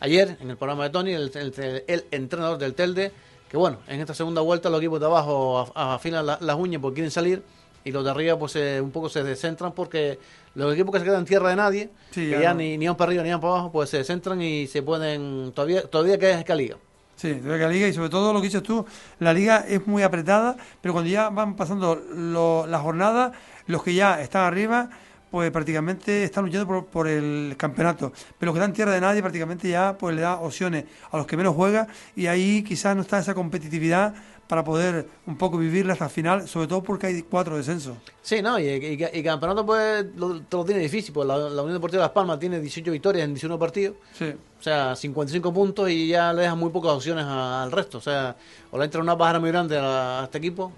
ayer 0.00 0.36
en 0.40 0.50
el 0.50 0.56
programa 0.56 0.84
de 0.84 0.90
Tony, 0.90 1.12
el, 1.12 1.30
el, 1.34 1.84
el 1.86 2.04
entrenador 2.10 2.58
del 2.58 2.74
Telde, 2.74 3.12
que 3.48 3.56
bueno, 3.56 3.78
en 3.88 4.00
esta 4.00 4.14
segunda 4.14 4.40
vuelta 4.40 4.68
los 4.70 4.80
equipos 4.80 5.00
de 5.00 5.06
abajo 5.06 5.70
afinan 5.74 6.26
la, 6.26 6.38
las 6.40 6.56
uñas 6.56 6.80
porque 6.82 6.96
quieren 6.96 7.10
salir 7.10 7.42
y 7.84 7.92
los 7.92 8.04
de 8.04 8.10
arriba 8.10 8.38
pues 8.38 8.54
eh, 8.56 8.80
un 8.80 8.90
poco 8.90 9.08
se 9.08 9.22
descentran 9.22 9.72
porque 9.72 10.18
los 10.54 10.72
equipos 10.74 10.92
que 10.92 10.98
se 10.98 11.04
quedan 11.04 11.20
en 11.20 11.24
tierra 11.26 11.50
de 11.50 11.56
nadie, 11.56 11.90
Sí, 12.10 12.22
que 12.26 12.30
ya 12.32 12.40
ya 12.40 12.48
no. 12.52 12.58
ni, 12.58 12.76
ni 12.76 12.86
van 12.86 12.96
para 12.96 13.10
arriba 13.10 13.22
ni 13.22 13.30
van 13.30 13.40
para 13.40 13.52
abajo, 13.54 13.72
pues 13.72 13.88
se 13.90 13.98
descentran 13.98 14.42
y 14.42 14.66
se 14.66 14.82
pueden, 14.82 15.52
todavía, 15.54 15.82
todavía 15.82 16.18
que 16.18 16.30
es 16.32 16.44
que 16.44 16.54
liga. 16.54 16.76
Sí, 17.16 17.34
que 17.34 17.48
la 17.48 17.68
liga 17.68 17.88
y 17.88 17.92
sobre 17.92 18.10
todo 18.10 18.32
lo 18.32 18.40
que 18.40 18.46
dices 18.46 18.62
tú, 18.62 18.84
la 19.18 19.32
liga 19.32 19.64
es 19.66 19.86
muy 19.86 20.02
apretada, 20.02 20.56
pero 20.80 20.92
cuando 20.94 21.10
ya 21.10 21.30
van 21.30 21.56
pasando 21.56 21.94
lo- 22.14 22.66
las 22.66 22.80
jornadas, 22.82 23.32
los 23.66 23.82
que 23.82 23.94
ya 23.94 24.20
están 24.20 24.42
arriba, 24.44 24.90
pues 25.30 25.50
prácticamente 25.50 26.24
están 26.24 26.44
luchando 26.44 26.66
por, 26.66 26.86
por 26.86 27.08
el 27.08 27.54
campeonato. 27.56 28.12
Pero 28.38 28.50
los 28.50 28.54
que 28.54 28.58
están 28.60 28.70
en 28.70 28.74
tierra 28.76 28.92
de 28.92 29.00
nadie 29.00 29.20
prácticamente 29.20 29.68
ya 29.68 29.96
pues 29.98 30.14
le 30.14 30.22
da 30.22 30.36
opciones 30.36 30.84
a 31.10 31.16
los 31.18 31.26
que 31.26 31.36
menos 31.36 31.54
juegan 31.54 31.86
y 32.16 32.26
ahí 32.26 32.62
quizás 32.62 32.94
no 32.96 33.02
está 33.02 33.18
esa 33.18 33.34
competitividad 33.34 34.14
para 34.48 34.64
poder 34.64 35.06
un 35.26 35.36
poco 35.36 35.58
vivirla 35.58 35.92
hasta 35.92 36.06
el 36.06 36.10
final, 36.10 36.48
sobre 36.48 36.66
todo 36.68 36.82
porque 36.82 37.06
hay 37.08 37.20
cuatro 37.22 37.58
descensos. 37.58 37.98
Sí, 38.22 38.40
no, 38.40 38.58
y, 38.58 38.64
y, 38.66 39.04
y 39.18 39.22
campeonato 39.22 39.66
pues 39.66 40.06
lo, 40.16 40.40
te 40.40 40.56
lo 40.56 40.64
tiene 40.64 40.80
difícil, 40.80 41.12
pues 41.12 41.28
la, 41.28 41.36
la 41.36 41.60
Unión 41.60 41.74
Deportiva 41.74 42.02
Las 42.04 42.12
Palmas 42.12 42.38
tiene 42.38 42.58
18 42.58 42.90
victorias 42.90 43.26
en 43.26 43.34
19 43.34 43.60
partidos, 43.60 43.96
Sí. 44.14 44.32
o 44.58 44.62
sea, 44.62 44.96
55 44.96 45.52
puntos 45.52 45.90
y 45.90 46.08
ya 46.08 46.32
le 46.32 46.42
dejan 46.42 46.58
muy 46.58 46.70
pocas 46.70 46.92
opciones 46.92 47.26
a- 47.26 47.62
al 47.64 47.70
resto, 47.72 47.98
o 47.98 48.00
sea, 48.00 48.36
o 48.70 48.78
le 48.78 48.86
entra 48.86 49.02
una 49.02 49.14
bajada 49.16 49.38
muy 49.38 49.50
grande 49.50 49.76
a, 49.76 50.22
a 50.22 50.24
este 50.24 50.38
equipo 50.38 50.72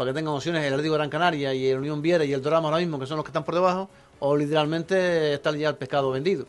para 0.00 0.12
que 0.12 0.14
tengan 0.14 0.32
opciones 0.32 0.64
el 0.64 0.72
Atlético 0.72 0.94
Gran 0.94 1.10
Canaria 1.10 1.52
y 1.52 1.66
el 1.66 1.76
Unión 1.76 2.00
Viera 2.00 2.24
y 2.24 2.32
el 2.32 2.40
Dorama 2.40 2.68
ahora 2.68 2.80
mismo, 2.80 2.98
que 2.98 3.04
son 3.04 3.18
los 3.18 3.24
que 3.26 3.28
están 3.28 3.44
por 3.44 3.54
debajo, 3.54 3.90
o 4.20 4.34
literalmente 4.34 5.34
está 5.34 5.54
ya 5.54 5.68
el 5.68 5.76
pescado 5.76 6.10
vendido. 6.10 6.46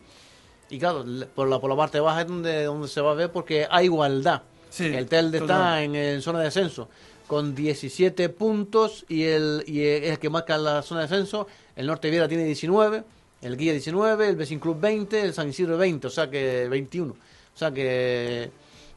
Y 0.70 0.80
claro, 0.80 1.04
por 1.36 1.50
la, 1.50 1.60
por 1.60 1.70
la 1.70 1.76
parte 1.76 2.00
baja 2.00 2.22
es 2.22 2.28
donde, 2.28 2.64
donde 2.64 2.88
se 2.88 3.02
va 3.02 3.12
a 3.12 3.14
ver 3.14 3.30
porque 3.30 3.68
hay 3.70 3.88
igualdad. 3.88 4.44
Sí, 4.70 4.86
el 4.86 5.06
Telde 5.10 5.40
está 5.40 5.84
en, 5.84 5.98
en 5.98 6.22
zona 6.22 6.40
de 6.40 6.46
descenso 6.46 6.88
con 7.28 7.54
17 7.54 8.30
puntos 8.30 9.04
y 9.10 9.24
el, 9.24 9.66
y 9.68 9.82
es 9.82 10.12
el 10.12 10.20
que 10.20 10.30
marca 10.30 10.58
la 10.58 10.82
zona 10.82 11.02
de 11.02 11.08
descenso. 11.10 11.46
El 11.76 11.88
Norte 11.88 12.10
Viera 12.10 12.30
tiene 12.30 12.46
19, 12.46 13.04
el 13.42 13.58
Guía 13.58 13.74
19, 13.74 14.30
el 14.30 14.38
Becin 14.38 14.62
Club 14.62 14.80
20, 14.80 15.24
el 15.24 15.34
San 15.34 15.50
Isidro 15.50 15.78
20, 15.78 16.08
o 16.08 16.10
sea 16.10 16.30
que 16.30 16.70
21. 16.70 17.12
O 17.12 17.18
sea 17.58 17.70
que. 17.72 18.50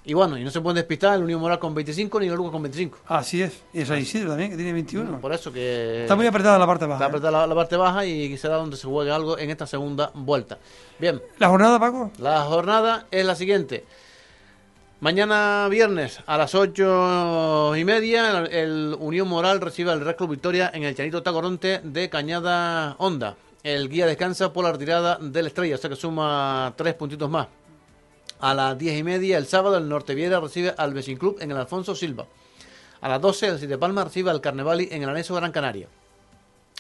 Y 0.07 0.13
bueno, 0.13 0.37
y 0.37 0.45
no 0.45 0.51
se 0.51 0.61
pueden 0.61 0.77
despistar 0.77 1.17
el 1.17 1.23
Unión 1.25 1.41
Moral 1.41 1.59
con 1.59 1.75
25 1.75 2.21
ni 2.21 2.27
el 2.27 2.35
Lucas 2.35 2.53
con 2.53 2.63
25. 2.63 2.99
Así 3.07 3.41
es. 3.43 3.63
Y 3.73 3.81
el 3.81 3.87
San 3.87 3.99
Isidro 3.99 4.29
también, 4.31 4.51
que 4.51 4.57
tiene 4.57 4.73
21. 4.75 5.19
Por 5.21 5.33
eso 5.33 5.51
que. 5.51 6.03
Está 6.03 6.15
muy 6.15 6.27
apretada 6.27 6.59
la 6.59 6.67
parte 6.67 6.85
está 6.85 6.93
baja. 6.95 7.05
¿eh? 7.05 7.09
apretada 7.09 7.31
la, 7.33 7.47
la 7.47 7.55
parte 7.55 7.77
baja 7.77 8.05
y 8.05 8.37
será 8.37 8.57
donde 8.57 8.77
se 8.77 8.87
juegue 8.87 9.11
algo 9.11 9.39
en 9.39 9.49
esta 9.51 9.67
segunda 9.67 10.11
vuelta. 10.15 10.59
Bien, 10.99 11.23
¿La 11.39 11.49
jornada, 11.49 11.79
Paco? 11.81 12.11
la 12.19 12.43
jornada 12.43 13.07
es 13.11 13.25
la 13.25 13.35
siguiente. 13.35 13.85
Mañana 15.01 15.69
viernes 15.71 16.21
a 16.27 16.39
las 16.39 16.55
ocho 16.55 17.75
y 17.77 17.85
media 17.85 18.41
el, 18.41 18.47
el 18.53 18.97
Unión 18.99 19.29
Moral 19.29 19.61
recibe 19.61 19.91
al 19.91 20.01
Real 20.01 20.17
Club 20.17 20.31
Victoria 20.31 20.71
en 20.73 20.83
el 20.85 20.95
Chanito 20.95 21.23
Tacoronte 21.23 21.81
de 21.83 22.09
Cañada 22.09 22.95
Honda. 22.99 23.37
El 23.63 23.89
guía 23.89 24.07
descansa 24.07 24.53
por 24.53 24.65
la 24.65 24.73
retirada 24.73 25.19
del 25.21 25.47
Estrella, 25.47 25.75
o 25.75 25.79
sea 25.79 25.91
que 25.91 25.97
suma 25.97 26.73
tres 26.77 26.95
puntitos 26.95 27.29
más. 27.31 27.49
A 28.41 28.55
las 28.55 28.76
diez 28.78 28.99
y 28.99 29.03
media 29.03 29.39
el 29.39 29.47
sábado 29.47 29.76
el 29.76 29.89
Norte 29.89 30.14
Viera 30.14 30.41
recibe 30.41 30.74
al 30.76 30.93
Becin 30.93 31.16
Club 31.16 31.39
en 31.41 31.51
el 31.51 31.57
Alfonso 31.57 31.95
Silva. 31.95 32.26
A 33.01 33.09
las 33.09 33.20
12 33.20 33.49
el 33.49 33.59
Siete 33.59 33.78
Palma 33.78 34.05
recibe 34.05 34.30
al 34.30 34.41
Carnevali 34.41 34.89
en 34.91 35.03
el 35.03 35.09
Aneso 35.09 35.35
Gran 35.35 35.53
Canaria. 35.53 35.89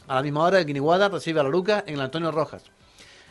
A 0.06 0.16
la 0.16 0.22
misma 0.22 0.44
hora 0.44 0.58
el 0.58 0.66
Guiniguada 0.66 1.08
recibe 1.08 1.40
a 1.40 1.42
la 1.42 1.48
Luca 1.48 1.84
en 1.86 1.94
el 1.94 2.00
Antonio 2.00 2.30
Rojas. 2.30 2.62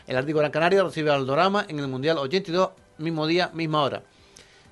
El 0.08 0.18
Ártico 0.18 0.40
Gran 0.40 0.52
Canaria 0.52 0.84
recibe 0.84 1.12
al 1.12 1.26
Dorama 1.26 1.66
en 1.68 1.80
el 1.80 1.88
Mundial 1.88 2.18
82, 2.18 2.70
mismo 2.98 3.28
día, 3.28 3.52
misma 3.54 3.84
hora. 3.84 4.04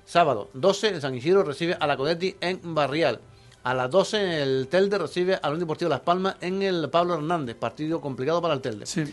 Sábado 0.04 0.50
12, 0.54 0.88
el 0.88 1.00
San 1.00 1.14
Isidro 1.14 1.42
recibe 1.42 1.76
a 1.78 1.86
la 1.86 1.96
Codetti 1.96 2.36
en 2.40 2.74
Barrial. 2.74 3.20
A 3.62 3.74
las 3.74 3.90
12, 3.90 4.42
el 4.42 4.68
Telde 4.68 4.98
recibe 4.98 5.34
al 5.34 5.52
Unión 5.52 5.60
Deportivo 5.60 5.88
Las 5.88 6.00
Palmas 6.00 6.36
en 6.40 6.62
el 6.62 6.90
Pablo 6.90 7.14
Hernández, 7.14 7.56
partido 7.56 8.00
complicado 8.00 8.42
para 8.42 8.54
el 8.54 8.60
Telde. 8.60 8.86
Sí. 8.86 9.04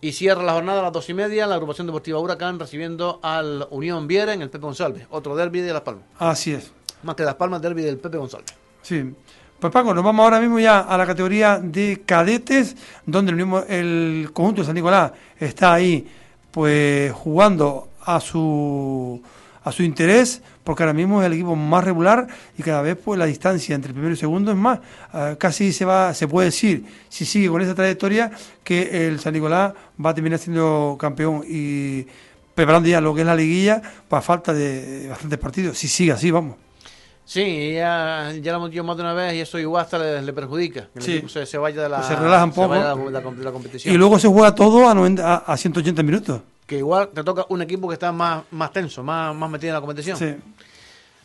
Y 0.00 0.12
cierra 0.12 0.42
la 0.42 0.52
jornada 0.52 0.80
a 0.80 0.82
las 0.84 0.92
2 0.92 1.10
y 1.10 1.14
media 1.14 1.46
la 1.46 1.54
agrupación 1.54 1.86
deportiva 1.86 2.18
Huracán 2.18 2.58
recibiendo 2.58 3.18
al 3.22 3.66
Unión 3.70 4.06
Viera 4.06 4.34
en 4.34 4.42
el 4.42 4.50
Pepe 4.50 4.64
González, 4.64 5.06
otro 5.10 5.34
derby 5.34 5.60
de 5.60 5.72
Las 5.72 5.82
Palmas. 5.82 6.04
Así 6.18 6.52
es. 6.52 6.70
Más 7.02 7.16
que 7.16 7.22
Las 7.22 7.36
Palmas, 7.36 7.62
derby 7.62 7.82
del 7.82 7.96
Pepe 7.98 8.18
González. 8.18 8.46
Sí. 8.82 9.14
Pues 9.58 9.72
Paco, 9.72 9.94
nos 9.94 10.04
vamos 10.04 10.22
ahora 10.22 10.38
mismo 10.38 10.60
ya 10.60 10.80
a 10.80 10.98
la 10.98 11.06
categoría 11.06 11.58
de 11.58 12.02
cadetes, 12.04 12.76
donde 13.06 13.30
el, 13.30 13.36
mismo, 13.36 13.60
el 13.60 14.30
conjunto 14.34 14.60
de 14.60 14.66
San 14.66 14.74
Nicolás 14.74 15.12
está 15.38 15.72
ahí, 15.72 16.06
pues 16.50 17.10
jugando 17.12 17.88
a 18.02 18.20
su 18.20 19.22
a 19.66 19.72
su 19.72 19.82
interés, 19.82 20.42
porque 20.66 20.82
ahora 20.82 20.92
mismo 20.92 21.20
es 21.22 21.26
el 21.26 21.34
equipo 21.34 21.54
más 21.54 21.84
regular 21.84 22.26
y 22.58 22.62
cada 22.64 22.82
vez 22.82 22.98
pues 23.02 23.16
la 23.20 23.24
distancia 23.26 23.72
entre 23.76 23.90
el 23.90 23.94
primero 23.94 24.12
y 24.14 24.16
segundo 24.16 24.50
es 24.50 24.56
más. 24.56 24.80
Ah, 25.12 25.36
casi 25.38 25.72
se 25.72 25.84
va, 25.84 26.12
se 26.12 26.26
puede 26.26 26.46
decir, 26.46 26.84
si 27.08 27.24
sigue 27.24 27.48
con 27.48 27.62
esa 27.62 27.76
trayectoria, 27.76 28.32
que 28.64 29.06
el 29.06 29.20
San 29.20 29.32
Nicolás 29.34 29.72
va 30.04 30.10
a 30.10 30.14
terminar 30.14 30.40
siendo 30.40 30.96
campeón 30.98 31.44
y 31.48 32.04
preparando 32.52 32.88
ya 32.88 33.00
lo 33.00 33.14
que 33.14 33.20
es 33.20 33.26
la 33.26 33.36
liguilla, 33.36 33.80
para 34.08 34.22
falta 34.22 34.52
de 34.52 35.06
bastantes 35.08 35.38
partidos. 35.38 35.78
Si 35.78 35.86
sigue 35.86 36.10
así, 36.10 36.32
vamos. 36.32 36.56
Sí, 37.24 37.72
ya, 37.74 38.32
ya 38.40 38.52
lo 38.52 38.58
hemos 38.58 38.70
dicho 38.70 38.84
más 38.84 38.96
de 38.96 39.02
una 39.02 39.12
vez 39.12 39.34
y 39.34 39.40
eso 39.40 39.58
igual 39.58 39.82
hasta 39.84 39.98
le, 39.98 40.22
le 40.22 40.32
perjudica. 40.32 40.88
El 40.94 41.02
Sí. 41.02 41.22
se, 41.28 41.44
se 41.46 41.58
vaya 41.58 41.82
de 41.82 41.88
la, 41.88 41.96
Pues 41.98 42.08
se 42.08 42.16
relaja 42.16 42.44
un 42.44 42.52
poco. 42.52 42.68
vaya 42.68 42.94
de 42.94 43.10
la, 43.10 43.20
de 43.20 43.24
la- 43.24 43.30
de 43.32 43.44
la 43.44 43.52
competición. 43.52 43.94
Y 43.94 43.98
luego 43.98 44.18
se 44.18 44.28
juega 44.28 44.54
todo 44.54 44.88
a, 44.88 44.94
90 44.94 45.34
a, 45.34 45.36
a 45.38 45.56
180 45.56 46.02
minutos. 46.02 46.40
Que 46.66 46.78
igual 46.78 47.10
te 47.14 47.22
toca 47.22 47.44
un 47.48 47.62
equipo 47.62 47.86
que 47.88 47.94
está 47.94 48.10
más, 48.12 48.42
más 48.50 48.72
tenso, 48.72 49.02
más, 49.02 49.34
más 49.34 49.48
metido 49.50 49.70
en 49.70 49.74
la 49.74 49.80
competición. 49.80 50.16
Sí. 50.16 50.34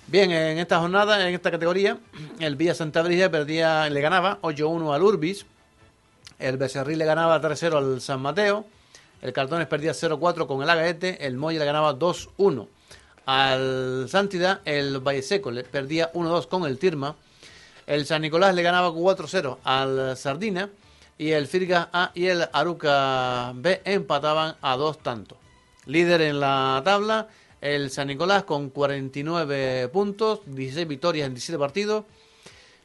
Bien, 0.07 0.29
en 0.31 0.57
esta 0.57 0.79
jornada, 0.79 1.27
en 1.27 1.33
esta 1.33 1.51
categoría, 1.51 1.97
el 2.39 2.55
Villa 2.55 2.75
Santa 2.75 3.01
Brígida 3.01 3.31
perdía, 3.31 3.89
le 3.89 4.01
ganaba 4.01 4.39
8-1 4.41 4.93
al 4.93 5.03
Urbis, 5.03 5.45
el 6.37 6.57
Becerril 6.57 6.97
le 6.99 7.05
ganaba 7.05 7.41
3-0 7.41 7.77
al 7.77 8.01
San 8.01 8.21
Mateo, 8.21 8.65
el 9.21 9.31
Cartones 9.31 9.67
perdía 9.67 9.93
0-4 9.93 10.47
con 10.47 10.61
el 10.63 10.69
Agaete, 10.69 11.25
el 11.25 11.37
Molle 11.37 11.59
le 11.59 11.65
ganaba 11.65 11.97
2-1 11.97 12.67
al 13.25 14.07
Santidad, 14.09 14.59
el 14.65 14.99
Valle 14.99 15.21
Seco 15.21 15.49
le 15.49 15.63
perdía 15.63 16.11
1-2 16.11 16.47
con 16.47 16.65
el 16.65 16.77
Tirma, 16.77 17.15
el 17.87 18.05
San 18.05 18.21
Nicolás 18.21 18.53
le 18.53 18.63
ganaba 18.63 18.89
4-0 18.89 19.57
al 19.63 20.17
Sardina. 20.17 20.69
Y 21.17 21.33
el 21.33 21.45
Firgas 21.45 21.87
A 21.93 22.09
y 22.15 22.25
el 22.25 22.49
Aruca 22.51 23.51
B 23.53 23.81
empataban 23.85 24.55
a 24.59 24.75
dos 24.75 24.97
tantos. 25.03 25.37
Líder 25.85 26.21
en 26.21 26.39
la 26.39 26.81
tabla, 26.83 27.27
el 27.61 27.91
San 27.91 28.07
Nicolás 28.07 28.43
con 28.43 28.71
49 28.71 29.87
puntos, 29.89 30.41
16 30.47 30.87
victorias 30.87 31.27
en 31.27 31.33
17 31.35 31.59
partidos. 31.59 32.05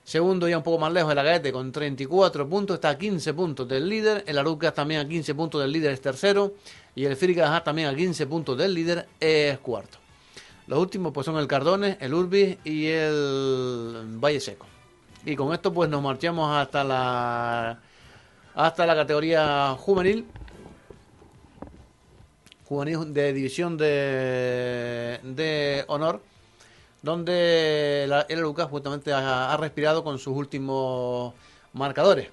Segundo, 0.04 0.48
ya 0.48 0.58
un 0.58 0.62
poco 0.62 0.78
más 0.78 0.92
lejos, 0.92 1.10
el 1.10 1.18
Agaete 1.18 1.50
con 1.50 1.72
34 1.72 2.48
puntos, 2.48 2.74
está 2.74 2.90
a 2.90 2.98
15 2.98 3.34
puntos 3.34 3.66
del 3.66 3.88
líder. 3.88 4.22
El 4.28 4.38
Arucas 4.38 4.72
también 4.72 5.00
a 5.00 5.08
15 5.08 5.34
puntos 5.34 5.60
del 5.60 5.72
líder, 5.72 5.92
es 5.92 6.00
tercero. 6.00 6.54
Y 6.94 7.06
el 7.06 7.16
Firgas 7.16 7.64
también 7.64 7.88
a 7.88 7.94
15 7.96 8.26
puntos 8.26 8.56
del 8.56 8.72
líder, 8.72 9.08
es 9.18 9.58
cuarto. 9.58 9.98
Los 10.66 10.78
últimos 10.78 11.12
pues 11.12 11.24
son 11.24 11.38
el 11.38 11.46
Cardones, 11.46 11.96
el 12.00 12.14
Urbis 12.14 12.58
y 12.64 12.86
el 12.86 14.18
Valle 14.22 14.40
Seco. 14.40 14.66
Y 15.24 15.34
con 15.34 15.52
esto 15.52 15.72
pues 15.72 15.88
nos 15.88 16.02
marchamos 16.02 16.56
hasta 16.56 16.84
la 16.84 17.80
hasta 18.54 18.86
la 18.86 18.94
categoría 18.94 19.76
juvenil. 19.78 20.26
Juvenil 22.68 23.14
de 23.14 23.32
división 23.32 23.76
de, 23.76 25.20
de 25.22 25.84
honor, 25.86 26.20
donde 27.02 28.06
la, 28.08 28.22
el 28.28 28.40
Lucas 28.40 28.68
justamente 28.68 29.12
ha, 29.12 29.56
respirado 29.56 30.02
con 30.02 30.18
sus 30.18 30.36
últimos 30.36 31.32
marcadores. 31.72 32.28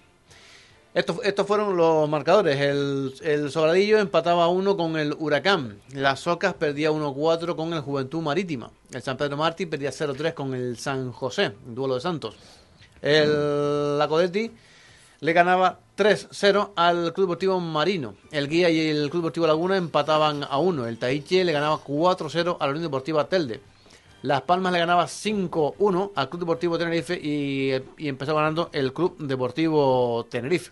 Estos, 0.96 1.18
estos 1.24 1.46
fueron 1.46 1.78
los 1.78 2.10
marcadores. 2.10 2.60
El, 2.60 3.14
el 3.22 3.52
Sobradillo 3.52 4.00
empataba 4.00 4.48
1 4.48 4.78
con 4.78 4.98
el 4.98 5.16
Huracán. 5.18 5.80
Las 5.94 6.22
Socas 6.22 6.54
perdía 6.56 6.92
1-4 6.92 7.56
con 7.56 7.74
el 7.74 7.82
Juventud 7.82 8.22
Marítima. 8.22 8.72
El 8.92 9.02
San 9.02 9.18
Pedro 9.18 9.38
Martí 9.38 9.66
perdía 9.66 9.92
0-3 9.92 10.34
con 10.34 10.54
el 10.56 10.78
San 10.78 11.12
José, 11.12 11.54
duelo 11.66 11.96
de 11.96 12.02
Santos. 12.02 12.36
El 13.02 13.98
La 14.00 14.08
Codetti 14.08 14.52
le 15.20 15.34
ganaba 15.34 15.80
3-0 15.96 16.72
al 16.76 17.14
Club 17.14 17.28
Deportivo 17.28 17.60
Marino. 17.60 18.16
El 18.32 18.48
Guía 18.48 18.70
y 18.70 18.90
el 18.90 19.10
Club 19.10 19.24
Deportivo 19.24 19.48
Laguna 19.48 19.78
empataban 19.78 20.44
a 20.44 20.58
1. 20.58 20.88
El 20.88 20.98
Taiche 20.98 21.44
le 21.44 21.52
ganaba 21.52 21.78
4-0 21.78 22.58
a 22.60 22.66
la 22.66 22.72
Unión 22.72 22.84
Deportiva 22.84 23.28
Telde. 23.30 23.62
Las 24.24 24.42
Palmas 24.42 24.74
le 24.74 24.80
ganaba 24.80 25.06
5-1 25.06 26.12
al 26.16 26.30
Club 26.30 26.40
Deportivo 26.40 26.78
Tenerife 26.78 27.20
y, 27.22 27.74
y 27.98 28.08
empezó 28.08 28.34
ganando 28.34 28.70
el 28.74 28.94
Club 28.94 29.18
Deportivo 29.20 30.26
Tenerife. 30.30 30.72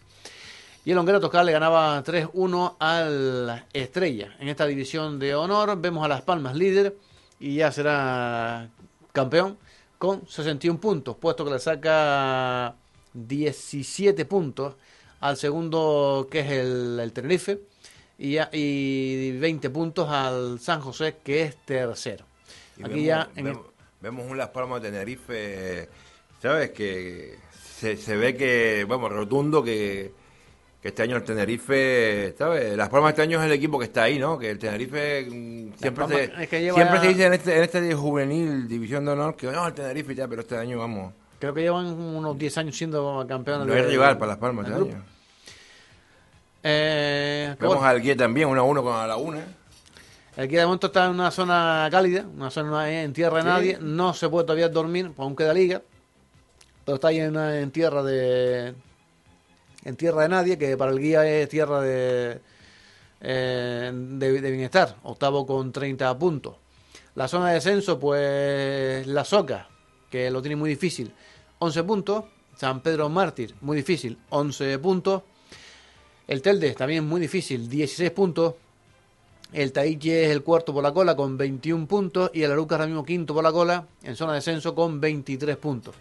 Y 0.84 0.92
el 0.92 0.98
Honguero 0.98 1.20
Toscal 1.20 1.46
le 1.46 1.52
ganaba 1.52 2.04
3-1 2.04 2.76
al 2.80 3.66
Estrella. 3.74 4.36
En 4.40 4.48
esta 4.48 4.66
división 4.66 5.20
de 5.20 5.36
honor 5.36 5.80
vemos 5.80 6.04
a 6.04 6.08
Las 6.08 6.24
Palmas 6.24 6.56
líder 6.56 6.98
y 7.40 7.56
ya 7.56 7.72
será 7.72 8.70
campeón 9.12 9.58
con 10.00 10.28
61 10.28 10.80
puntos, 10.80 11.16
puesto 11.18 11.46
que 11.46 11.52
le 11.52 11.60
saca 11.60 12.74
17 13.14 14.26
puntos 14.26 14.74
al 15.22 15.38
segundo 15.38 16.28
que 16.30 16.40
es 16.42 16.52
el, 16.52 17.00
el 17.02 17.12
Tenerife 17.14 17.60
y, 18.18 18.34
ya- 18.34 18.50
y 18.52 19.38
20 19.40 19.70
puntos 19.70 20.10
al 20.10 20.60
San 20.60 20.82
José 20.82 21.16
que 21.24 21.44
es 21.44 21.56
tercero. 21.66 22.26
Y 22.78 22.82
Aquí 22.84 22.90
vemos, 22.94 23.06
ya 23.06 23.30
en 23.36 23.48
el- 23.48 23.58
vemos, 24.02 24.26
un 24.30 24.38
Las 24.38 24.50
Palmas 24.50 24.82
de 24.82 24.92
Tenerife, 24.92 25.90
¿sabes? 26.42 26.72
Que 26.72 27.36
se, 27.80 27.98
se 27.98 28.16
ve 28.16 28.36
que, 28.36 28.86
vamos, 28.88 29.12
rotundo 29.12 29.64
que, 29.64 30.12
que 30.82 30.88
este 30.88 31.04
año 31.04 31.18
el 31.18 31.24
Tenerife, 31.24 32.34
¿sabes? 32.38 32.76
Las 32.76 32.90
Palmas 32.90 33.12
este 33.12 33.22
año 33.24 33.40
es 33.40 33.46
el 33.46 33.52
equipo 33.52 33.78
que 33.80 33.86
está 33.86 34.04
ahí, 34.04 34.18
¿no? 34.20 34.38
Que 34.40 34.50
el 34.52 34.58
Tenerife 34.60 35.26
mm, 35.30 35.74
siempre, 35.80 35.92
Palmas 36.06 36.10
se, 36.18 36.24
es 36.44 36.50
que 36.50 36.60
siempre 36.60 36.96
ya- 36.96 37.02
se 37.02 37.08
dice 37.08 37.26
en 37.26 37.34
este, 37.34 37.58
en 37.58 37.64
este 37.64 37.94
juvenil, 37.94 38.68
división 38.68 39.06
de 39.06 39.12
honor, 39.12 39.36
que 39.36 39.48
no, 39.48 39.68
el 39.68 39.74
Tenerife 39.74 40.16
ya, 40.16 40.28
pero 40.28 40.42
este 40.42 40.58
año 40.58 40.80
vamos. 40.80 41.14
Creo 41.40 41.54
que 41.56 41.62
llevan 41.62 41.88
unos 41.88 42.38
10 42.38 42.58
años 42.60 42.78
siendo 42.78 43.26
campeones. 43.28 43.66
No 43.68 43.74
hay 43.74 43.82
rival 43.82 44.18
para 44.20 44.34
Las 44.34 44.38
Palmas 44.38 44.68
este 44.68 44.78
año. 44.80 45.04
Eh, 46.64 47.56
Vemos 47.60 47.76
bueno, 47.78 47.90
al 47.90 48.02
Guía 48.02 48.16
también, 48.16 48.48
1 48.48 48.60
a 48.62 48.64
1 48.64 48.84
con 48.84 48.94
la 48.94 49.08
Laguna. 49.08 49.44
el 50.38 50.48
que 50.48 50.58
de 50.58 50.66
momento 50.66 50.88
está 50.88 51.06
en 51.06 51.12
una 51.12 51.32
zona 51.32 51.88
cálida, 51.92 52.24
una 52.36 52.50
zona 52.52 52.90
en 53.02 53.14
tierra 53.14 53.38
de 53.38 53.42
Sí. 53.44 53.48
nadie. 53.48 53.78
No 53.82 54.14
se 54.14 54.30
puede 54.30 54.46
todavía 54.46 54.70
dormir, 54.70 55.08
pues 55.16 55.20
aún 55.26 55.36
queda 55.36 55.54
liga. 55.54 55.82
Pero 56.86 56.96
está 56.96 57.10
ahí 57.10 57.20
en, 57.20 57.32
una- 57.32 57.60
en 57.60 57.72
tierra 57.72 58.04
de. 58.04 58.74
En 59.84 59.96
tierra 59.96 60.24
de 60.24 60.30
nadie, 60.30 60.58
que 60.58 60.78
para 60.78 60.92
el 60.92 61.00
guía 61.00 61.26
es 61.28 61.50
tierra 61.50 61.82
de. 61.82 62.40
eh, 63.22 63.92
de, 63.94 64.42
de 64.42 64.52
bienestar. 64.52 64.96
Octavo 65.04 65.46
con 65.46 65.72
30 65.72 66.18
puntos. 66.18 66.56
La 67.16 67.28
zona 67.28 67.50
de 67.50 67.56
descenso, 67.56 68.00
pues. 68.00 69.06
La 69.08 69.26
Soca, 69.26 69.68
que 70.10 70.30
lo 70.32 70.42
tiene 70.42 70.56
muy 70.56 70.70
difícil. 70.70 71.14
11 71.60 71.84
puntos. 71.84 72.26
San 72.56 72.82
Pedro 72.82 73.10
Mártir, 73.10 73.56
muy 73.62 73.78
difícil. 73.78 74.18
11 74.30 74.78
puntos. 74.80 75.24
El 76.28 76.42
Telde, 76.42 76.74
también 76.74 77.06
muy 77.08 77.20
difícil. 77.22 77.70
16 77.70 78.12
puntos. 78.12 78.56
El 79.54 79.74
Taiche 79.74 80.26
es 80.26 80.32
el 80.32 80.44
cuarto 80.44 80.74
por 80.74 80.82
la 80.82 80.94
cola 80.94 81.16
con 81.16 81.38
21 81.38 81.86
puntos 81.86 82.32
y 82.34 82.44
el 82.44 82.52
Aruca 82.52 82.76
ahora 82.76 82.86
mismo 82.88 83.04
quinto 83.04 83.34
por 83.34 83.44
la 83.44 83.52
cola 83.52 83.86
en 84.04 84.16
zona 84.16 84.32
de 84.32 84.38
descenso 84.38 84.74
con 84.74 85.02
23 85.02 85.58
puntos. 85.58 85.94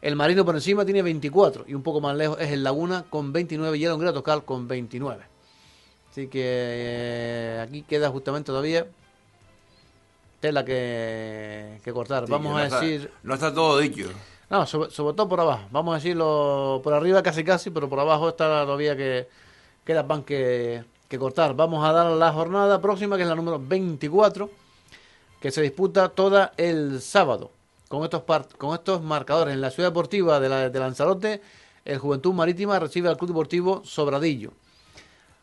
El 0.00 0.14
Marino 0.14 0.44
por 0.44 0.54
encima 0.54 0.84
tiene 0.84 1.02
24 1.02 1.64
y 1.66 1.74
un 1.74 1.82
poco 1.82 2.00
más 2.00 2.14
lejos 2.16 2.38
es 2.40 2.52
el 2.52 2.62
Laguna 2.62 3.04
con 3.10 3.32
29 3.32 3.76
y 3.78 3.84
el 3.84 3.90
Hongría 3.90 4.12
Toscal 4.12 4.44
con 4.44 4.68
29. 4.68 5.24
Así 6.10 6.28
que 6.28 6.40
eh, 6.44 7.64
aquí 7.66 7.82
queda 7.82 8.10
justamente 8.10 8.46
todavía 8.46 8.86
tela 10.38 10.64
que, 10.64 11.80
que 11.82 11.92
cortar. 11.92 12.26
Sí, 12.26 12.30
Vamos 12.32 12.56
a 12.60 12.64
está- 12.66 12.80
decir... 12.80 13.10
no 13.22 13.34
está 13.34 13.52
todo 13.52 13.78
dicho. 13.78 14.08
No, 14.50 14.66
sobre, 14.66 14.90
sobre 14.90 15.16
todo 15.16 15.28
por 15.28 15.40
abajo. 15.40 15.64
Vamos 15.72 15.92
a 15.94 15.96
decirlo 15.96 16.80
por 16.84 16.92
arriba 16.92 17.22
casi 17.22 17.42
casi, 17.42 17.70
pero 17.70 17.88
por 17.88 17.98
abajo 17.98 18.28
está 18.28 18.64
todavía 18.64 18.94
que 18.96 19.26
queda 19.84 20.06
pan 20.06 20.22
que, 20.22 20.84
que 21.08 21.18
cortar. 21.18 21.54
Vamos 21.54 21.84
a 21.84 21.92
dar 21.92 22.10
la 22.12 22.32
jornada 22.32 22.80
próxima, 22.80 23.16
que 23.16 23.22
es 23.22 23.28
la 23.28 23.34
número 23.34 23.60
24, 23.60 24.50
que 25.40 25.50
se 25.50 25.62
disputa 25.62 26.08
toda 26.08 26.52
el 26.56 27.00
sábado. 27.00 27.50
Con 27.88 28.02
estos, 28.02 28.22
con 28.58 28.74
estos 28.74 29.02
marcadores 29.02 29.54
en 29.54 29.60
la 29.60 29.70
ciudad 29.70 29.90
deportiva 29.90 30.40
de 30.40 30.80
Lanzarote, 30.80 31.40
el 31.84 31.98
Juventud 31.98 32.32
Marítima 32.32 32.78
recibe 32.78 33.08
al 33.08 33.16
Club 33.16 33.28
Deportivo 33.28 33.82
Sobradillo. 33.84 34.52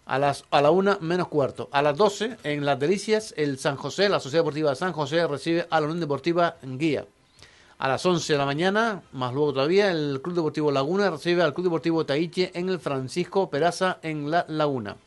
A 0.05 0.17
las 0.17 0.43
a 0.49 0.61
la 0.61 0.71
una 0.71 0.97
menos 0.99 1.27
cuarto. 1.27 1.69
A 1.71 1.81
las 1.81 1.95
12, 1.95 2.37
en 2.43 2.65
Las 2.65 2.79
Delicias, 2.79 3.33
el 3.37 3.59
San 3.59 3.75
José, 3.75 4.09
la 4.09 4.19
Sociedad 4.19 4.43
Deportiva 4.43 4.71
de 4.71 4.75
San 4.75 4.91
José, 4.91 5.25
recibe 5.27 5.67
a 5.69 5.79
la 5.79 5.85
Unión 5.85 5.99
Deportiva 5.99 6.57
Guía. 6.63 7.05
A 7.81 7.87
las 7.87 8.05
11 8.05 8.33
de 8.33 8.37
la 8.37 8.45
mañana, 8.45 9.01
más 9.11 9.33
luego 9.33 9.53
todavía, 9.53 9.89
el 9.89 10.21
Club 10.21 10.35
Deportivo 10.35 10.71
Laguna 10.71 11.09
recibe 11.09 11.41
al 11.41 11.51
Club 11.55 11.63
Deportivo 11.63 12.05
Taiche 12.05 12.51
en 12.53 12.69
el 12.69 12.79
Francisco 12.79 13.49
Peraza 13.49 13.97
en 14.03 14.29
La 14.29 14.45
Laguna. 14.47 14.97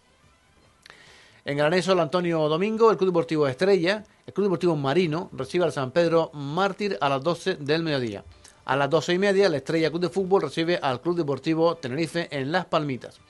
En 1.44 1.56
Graneso, 1.56 1.92
el 1.92 2.00
Antonio 2.00 2.48
Domingo, 2.48 2.90
el 2.90 2.96
Club 2.96 3.10
Deportivo 3.10 3.46
Estrella, 3.46 4.02
el 4.26 4.32
Club 4.34 4.46
Deportivo 4.46 4.74
Marino 4.74 5.30
recibe 5.32 5.64
al 5.64 5.70
San 5.70 5.92
Pedro 5.92 6.32
Mártir 6.34 6.98
a 7.00 7.08
las 7.08 7.22
12 7.22 7.58
del 7.60 7.84
mediodía. 7.84 8.24
A 8.64 8.74
las 8.74 8.90
12 8.90 9.12
y 9.12 9.18
media, 9.20 9.48
la 9.48 9.58
Estrella 9.58 9.90
Club 9.90 10.02
de 10.02 10.08
Fútbol 10.08 10.42
recibe 10.42 10.76
al 10.82 11.00
Club 11.00 11.18
Deportivo 11.18 11.76
Tenerife 11.76 12.26
en 12.36 12.50
Las 12.50 12.64
Palmitas. 12.64 13.20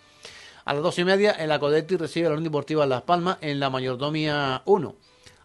A 0.65 0.73
las 0.73 0.83
12 0.83 1.03
y 1.03 1.05
media, 1.05 1.33
el 1.33 1.53
Acodetti 1.53 1.99
recibe 1.99 2.29
a 2.29 2.31
la 2.31 2.37
Unión 2.37 2.45
Deportiva 2.45 2.87
Las 2.87 3.03
Palmas 3.03 3.37
en 3.43 3.61
la 3.61 3.69
Mayordomía 3.69 4.63
1. 4.65 4.95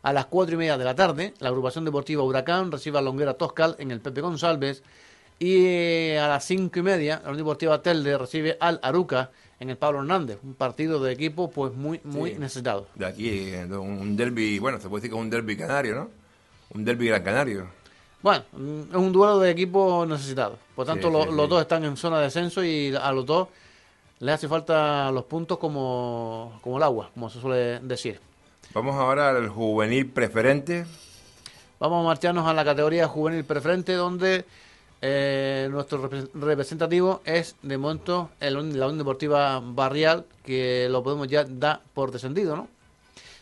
A 0.01 0.13
las 0.13 0.25
4 0.27 0.55
y 0.55 0.57
media 0.57 0.77
de 0.77 0.85
la 0.85 0.95
tarde, 0.95 1.33
la 1.39 1.49
agrupación 1.49 1.83
deportiva 1.85 2.23
Huracán 2.23 2.71
recibe 2.71 2.97
a 2.97 3.01
Longuera 3.01 3.33
Toscal 3.33 3.75
en 3.79 3.91
el 3.91 3.99
Pepe 3.99 4.21
González. 4.21 4.81
Y 5.39 6.11
a 6.15 6.27
las 6.27 6.43
5 6.45 6.79
y 6.79 6.81
media, 6.81 7.15
la 7.23 7.29
Unión 7.29 7.37
Deportiva 7.37 7.81
Telde 7.81 8.17
recibe 8.17 8.57
al 8.59 8.79
Aruca 8.83 9.31
en 9.59 9.69
el 9.69 9.77
Pablo 9.77 9.99
Hernández. 9.99 10.39
Un 10.43 10.53
partido 10.53 11.01
de 11.01 11.11
equipo 11.13 11.49
pues 11.49 11.73
muy, 11.73 11.99
muy 12.03 12.31
Sí. 12.31 12.39
necesitado. 12.39 12.87
De 12.95 13.05
aquí, 13.05 13.29
eh, 13.29 13.65
un 13.65 14.15
derby, 14.17 14.59
bueno, 14.59 14.79
se 14.79 14.89
puede 14.89 15.01
decir 15.01 15.11
que 15.11 15.17
es 15.17 15.23
un 15.23 15.29
derby 15.29 15.55
canario, 15.57 15.95
¿no? 15.95 16.09
Un 16.73 16.83
derby 16.85 17.07
gran 17.07 17.23
canario. 17.23 17.67
Bueno, 18.21 18.43
mm, 18.51 18.81
es 18.91 18.95
un 18.95 19.11
duelo 19.13 19.39
de 19.39 19.51
equipos 19.51 20.05
necesitados. 20.07 20.59
Por 20.75 20.85
tanto, 20.85 21.07
Sí, 21.07 21.13
lo- 21.13 21.23
sí, 21.23 21.29
los 21.33 21.47
dos 21.49 21.61
están 21.61 21.83
en 21.85 21.95
zona 21.95 22.17
de 22.17 22.23
descenso 22.25 22.63
y 22.63 22.93
a 22.95 23.11
los 23.13 23.25
dos 23.25 23.47
les 24.19 24.35
hace 24.35 24.47
falta 24.49 25.09
los 25.11 25.23
puntos 25.23 25.57
como, 25.57 26.59
como 26.61 26.77
el 26.77 26.83
agua, 26.83 27.11
como 27.13 27.29
se 27.29 27.39
suele 27.39 27.79
decir. 27.79 28.19
Vamos 28.73 28.95
ahora 28.95 29.29
al 29.29 29.49
juvenil 29.49 30.07
preferente. 30.07 30.85
Vamos 31.79 32.03
a 32.03 32.07
marcharnos 32.07 32.47
a 32.47 32.53
la 32.53 32.63
categoría 32.65 33.07
juvenil 33.07 33.43
preferente, 33.43 33.93
donde 33.93 34.45
eh, 35.01 35.67
nuestro 35.71 36.09
repre- 36.09 36.29
representativo 36.33 37.21
es 37.25 37.55
de 37.61 37.77
momento 37.77 38.29
el, 38.39 38.53
la 38.77 38.85
Unión 38.85 38.97
Deportiva 38.99 39.59
Barrial, 39.63 40.25
que 40.43 40.87
lo 40.89 41.01
podemos 41.03 41.27
ya 41.27 41.45
dar 41.45 41.81
por 41.93 42.11
descendido, 42.11 42.55
¿no? 42.55 42.67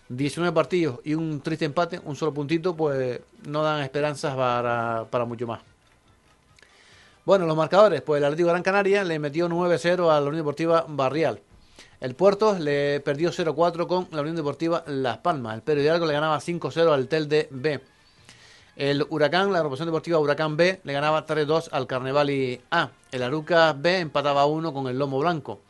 19 0.10 0.54
partidos 0.54 1.00
y 1.04 1.16
un 1.16 1.42
triste 1.42 1.66
empate, 1.66 2.00
un 2.06 2.16
solo 2.16 2.34
puntito, 2.34 2.76
pues 2.76 3.20
no 3.46 3.62
dan 3.64 3.82
esperanzas 3.82 4.36
para, 4.36 5.06
para 5.10 5.26
mucho 5.26 5.46
más. 5.48 5.60
Bueno, 7.26 7.46
los 7.46 7.58
marcadores, 7.58 8.02
pues 8.04 8.20
el 8.20 8.24
Atlético 8.24 8.48
Gran 8.48 8.64
Canaria 8.64 9.04
le 9.04 9.20
metió 9.20 9.50
9-0 9.50 10.10
a 10.10 10.22
la 10.22 10.28
Unión 10.28 10.38
Deportiva 10.38 10.86
Barrial. 10.88 11.42
El 12.00 12.14
Puerto 12.14 12.58
le 12.60 13.00
perdió 13.00 13.32
0-4 13.32 13.88
con 13.88 14.08
la 14.12 14.22
Unión 14.22 14.36
Deportiva 14.36 14.84
Las 14.86 15.18
Palmas. 15.18 15.56
El 15.56 15.64
Pedro 15.64 16.06
le 16.06 16.14
ganaba 16.14 16.38
5-0 16.38 16.94
al 16.94 17.08
Telde 17.08 17.48
B. 17.50 17.82
El 18.76 19.08
Huracán, 19.10 19.52
la 19.52 19.58
agrupación 19.58 19.88
deportiva 19.88 20.20
Huracán 20.20 20.56
B, 20.56 20.80
le 20.84 20.94
ganaba 20.94 21.26
3-2 21.26 21.70
al 21.72 21.88
Carnevali 21.88 22.62
A. 22.70 22.92
El 23.12 23.24
Aruca 23.24 23.74
B 23.74 23.98
empataba 23.98 24.46
1 24.46 24.72
con 24.72 24.88
el 24.88 25.00
Lomo 25.00 25.18
Blanco. 25.18 25.62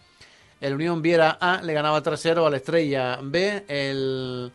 El 0.60 0.74
Unión 0.74 1.02
Viera 1.02 1.38
A 1.40 1.62
le 1.62 1.74
ganaba 1.74 2.04
3-0 2.04 2.46
al 2.46 2.54
Estrella 2.56 3.20
B. 3.22 3.64
El 3.70 4.52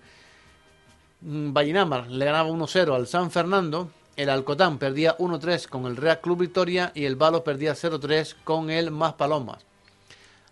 Vallinamar 1.23 2.09
le 2.11 2.25
ganaba 2.27 2.51
1-0 2.51 2.95
al 2.95 3.07
San 3.07 3.31
Fernando. 3.31 3.89
El 4.17 4.29
Alcotán 4.29 4.77
perdía 4.77 5.17
1-3 5.17 5.69
con 5.69 5.87
el 5.87 5.97
Real 5.97 6.21
Club 6.21 6.41
Victoria 6.41 6.93
y 6.95 7.07
el 7.07 7.17
Balo 7.17 7.43
perdía 7.43 7.73
0-3 7.73 8.35
con 8.45 8.69
el 8.69 8.91
Más 8.91 9.15
Palomas. 9.15 9.72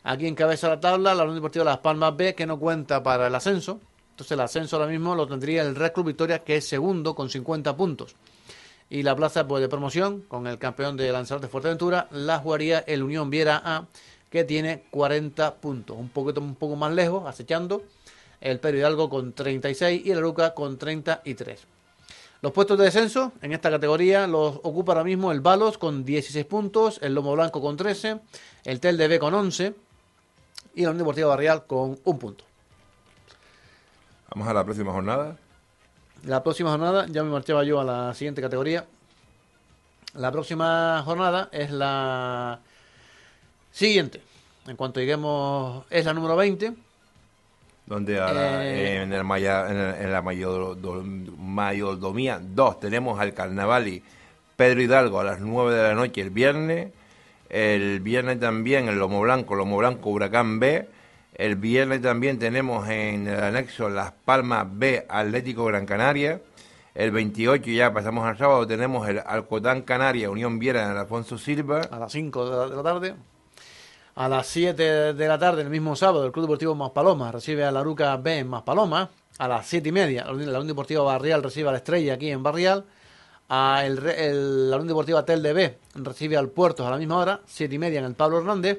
Aquí 0.03 0.27
encabeza 0.27 0.69
la 0.69 0.81
tabla 0.81 1.15
la 1.15 1.25
Unión 1.25 1.37
Deportiva 1.37 1.65
Las 1.65 1.79
Palmas 1.79 2.17
B, 2.17 2.35
que 2.35 2.47
no 2.47 2.59
cuenta 2.59 3.03
para 3.03 3.27
el 3.27 3.35
ascenso. 3.35 3.81
Entonces 4.13 4.33
el 4.33 4.41
ascenso 4.41 4.77
ahora 4.77 4.89
mismo 4.89 5.15
lo 5.15 5.27
tendría 5.27 5.63
el 5.63 5.77
Real 5.77 5.93
Club 5.93 6.07
Victoria, 6.07 6.39
que 6.39 6.57
es 6.57 6.67
segundo 6.67 7.15
con 7.15 7.29
50 7.29 7.77
puntos. 7.77 8.17
Y 8.89 9.03
la 9.03 9.15
plaza 9.15 9.47
pues, 9.47 9.61
de 9.61 9.69
promoción, 9.69 10.23
con 10.23 10.47
el 10.47 10.59
campeón 10.59 10.97
de 10.97 11.13
Lanzarote 11.13 11.49
Fuerteventura, 11.49 12.09
la 12.13 12.39
jugaría 12.39 12.79
el 12.81 13.03
Unión 13.03 13.29
Viera 13.29 13.61
A, 13.63 13.87
que 14.31 14.45
tiene 14.45 14.85
40 14.91 15.57
puntos. 15.57 15.97
Un 15.99 16.09
poquito 16.09 16.41
un 16.41 16.55
poco 16.55 16.77
más 16.77 16.93
lejos, 16.93 17.29
acechando, 17.29 17.83
el 18.41 18.59
Pedro 18.59 18.79
Hidalgo 18.79 19.11
con 19.11 19.35
36 19.35 20.03
y 20.07 20.11
el 20.11 20.19
Aruca 20.19 20.55
con 20.55 20.79
33. 20.79 21.67
Los 22.41 22.53
puestos 22.53 22.79
de 22.79 22.85
descenso 22.85 23.33
en 23.43 23.53
esta 23.53 23.71
categoría 23.71 24.27
los 24.27 24.57
ocupa 24.63 24.93
ahora 24.93 25.05
mismo 25.05 25.31
el 25.31 25.41
Balos 25.41 25.77
con 25.77 26.07
16 26.07 26.47
puntos, 26.47 26.99
el 27.03 27.15
Lomo 27.15 27.35
Blanco 27.35 27.61
con 27.61 27.77
13, 27.77 28.19
el 28.65 28.81
Tel 28.81 28.97
de 28.97 29.09
B 29.09 29.19
con 29.19 29.35
11 29.35 29.75
y 30.75 30.83
la 30.83 30.91
Unión 30.91 30.99
Deportiva 30.99 31.29
Barrial 31.29 31.65
con 31.67 31.99
un 32.05 32.19
punto. 32.19 32.45
Vamos 34.35 34.49
a 34.49 34.55
la 34.55 34.65
próxima 34.65 34.93
jornada. 34.93 35.37
La 36.25 36.43
próxima 36.43 36.71
jornada, 36.71 37.07
ya 37.09 37.23
me 37.25 37.31
marchaba 37.31 37.65
yo 37.65 37.81
a 37.81 37.85
la 37.85 38.15
siguiente 38.15 38.41
categoría. 38.43 38.87
La 40.15 40.31
próxima 40.31 41.03
jornada 41.05 41.49
es 41.53 41.71
la 41.71 42.61
siguiente. 43.73 44.21
En 44.67 44.77
cuanto 44.77 45.01
lleguemos, 45.01 45.85
es 45.91 46.05
la 46.05 46.13
número 46.15 46.37
20. 46.37 46.75
Donde 47.87 48.21
a 48.21 48.33
la- 48.33 48.67
Eh. 48.67 49.03
en, 49.03 49.13
el 49.13 49.25
Maya- 49.25 49.69
en, 49.71 49.77
el- 49.77 49.95
en 50.05 50.13
la 50.13 50.23
mayor, 50.23 50.77
mayordomía 51.39 52.39
2 52.41 52.79
tenemos 52.79 53.19
al 53.19 53.35
Carnavali 53.35 54.03
Pedro 54.57 54.83
Hidalgo 54.83 55.19
a 55.21 55.25
las 55.25 55.41
9 55.41 55.75
de 55.75 55.83
la 55.83 55.95
noche 55.95 56.21
el 56.21 56.31
viernes. 56.31 56.93
El 57.51 57.99
viernes 58.01 58.39
también 58.39 58.89
el 58.89 58.99
Lomo 58.99 59.21
Blanco, 59.21 59.57
Lomo 59.57 59.77
Blanco 59.77 60.11
Huracán 60.11 60.61
B. 60.61 60.89
El 61.35 61.57
viernes 61.57 62.01
también 62.01 62.39
tenemos 62.39 62.89
en 62.89 63.27
el 63.27 63.43
anexo 63.43 63.89
Las 63.89 64.13
Palmas 64.13 64.67
B 64.71 65.05
Atlético 65.09 65.65
Gran 65.65 65.85
Canaria. 65.85 66.41
El 66.95 67.11
28 67.11 67.71
ya 67.71 67.93
pasamos 67.93 68.25
al 68.25 68.39
sábado 68.39 68.67
tenemos 68.67 69.09
el 69.09 69.21
Alcotán 69.25 69.83
Canaria 69.83 70.31
Unión 70.31 70.59
Viera 70.59 70.91
en 70.91 70.97
Alfonso 70.97 71.39
Silva. 71.39 71.83
a 71.91 71.99
las 71.99 72.13
5 72.13 72.51
de 72.51 72.57
la, 72.57 72.69
de 72.69 72.77
la 72.77 72.83
tarde. 72.83 73.15
A 74.15 74.29
las 74.29 74.47
7 74.47 75.15
de 75.15 75.29
la 75.29 75.39
tarde, 75.39 75.63
el 75.63 75.71
mismo 75.71 75.97
sábado, 75.97 76.27
el 76.27 76.33
Club 76.33 76.45
Deportivo 76.45 76.75
Maspalomas 76.75 77.33
recibe 77.33 77.65
a 77.65 77.73
la 77.73 77.81
Aruca 77.81 78.17
B 78.17 78.39
en 78.39 78.49
Maspalomas. 78.49 79.09
A 79.39 79.49
las 79.49 79.67
7 79.67 79.89
y 79.89 79.93
media, 79.93 80.25
la 80.27 80.33
Unión 80.33 80.67
Deportiva 80.67 81.03
Barrial 81.03 81.43
recibe 81.43 81.69
a 81.69 81.73
la 81.73 81.79
Estrella 81.79 82.15
aquí 82.15 82.31
en 82.31 82.43
Barrial. 82.43 82.85
A 83.53 83.85
el, 83.85 83.99
el- 84.07 84.71
la 84.71 84.77
Unión 84.77 84.89
Deportiva 84.89 85.25
Tel 85.25 85.43
de 85.43 85.53
B 85.53 85.79
recibe 85.97 86.37
al 86.37 86.49
Puertos 86.49 86.87
a 86.87 86.91
la 86.91 86.97
misma 86.99 87.19
hora, 87.19 87.41
7 87.47 87.75
y 87.75 87.79
media 87.79 87.99
en 87.99 88.05
el 88.07 88.15
Pablo 88.15 88.39
Hernández. 88.39 88.79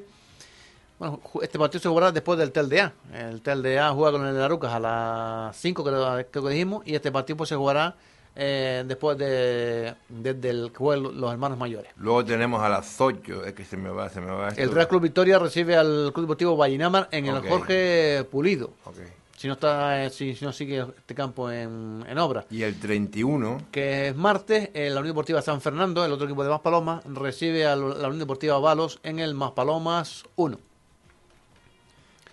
Bueno, 0.97 1.19
este 1.41 1.57
partido 1.59 1.81
se 1.81 1.89
jugará 1.89 2.11
después 2.11 2.37
del 2.39 2.51
Tel 2.51 2.69
de 2.69 2.81
A. 2.81 2.93
El 3.13 3.41
Tel 3.41 3.61
de 3.63 3.79
A 3.79 3.91
juega 3.91 4.11
con 4.17 4.25
el 4.25 4.35
de 4.35 4.43
Arucas 4.43 4.71
a 4.71 4.79
las 4.79 5.57
5, 5.57 5.83
creo, 5.83 6.25
creo 6.31 6.43
que 6.45 6.49
dijimos, 6.51 6.83
y 6.85 6.95
este 6.95 7.11
partido 7.11 7.37
pues, 7.37 7.49
se 7.49 7.55
jugará 7.55 7.95
eh, 8.35 8.83
después 8.87 9.17
de, 9.17 9.93
desde 10.07 10.49
el 10.51 10.71
los 10.79 11.31
hermanos 11.31 11.57
mayores. 11.57 11.91
Luego 11.97 12.23
tenemos 12.23 12.61
a 12.61 12.69
las 12.69 13.01
8, 13.01 13.45
es 13.45 13.53
que 13.53 13.65
se 13.65 13.75
me 13.77 13.89
va, 13.89 14.07
se 14.09 14.21
me 14.21 14.31
va. 14.31 14.49
esto. 14.49 14.61
El 14.61 14.71
Real 14.71 14.87
Club 14.87 15.01
Victoria 15.01 15.37
recibe 15.39 15.75
al 15.75 16.11
Club 16.13 16.25
Deportivo 16.27 16.55
Vallinamar 16.55 17.09
en 17.11 17.25
el. 17.25 17.41
Jorge 17.49 18.23
Pulido. 18.31 18.69
Ok. 18.85 18.97
Si 19.41 19.47
no 19.47 19.53
está, 19.55 20.05
eh, 20.05 20.11
si, 20.11 20.35
si 20.35 20.45
no 20.45 20.53
sigue 20.53 20.85
este 20.95 21.15
campo 21.15 21.49
en, 21.49 22.05
en 22.07 22.17
obra. 22.19 22.45
Y 22.51 22.61
el 22.61 22.79
31, 22.79 23.57
Que 23.71 24.09
es 24.09 24.15
martes, 24.15 24.69
eh, 24.75 24.91
la 24.91 24.99
Unión 24.99 25.15
Deportiva 25.15 25.41
San 25.41 25.61
Fernando, 25.61 26.05
el 26.05 26.11
otro 26.11 26.27
equipo 26.27 26.43
de 26.43 26.51
Maspalomas, 26.51 27.03
recibe 27.05 27.65
a 27.65 27.75
la 27.75 28.05
Unión 28.05 28.19
Deportiva 28.19 28.59
Balos 28.59 28.99
en 29.01 29.17
el 29.17 29.33
Maspalomas 29.33 30.25
1. 30.35 30.59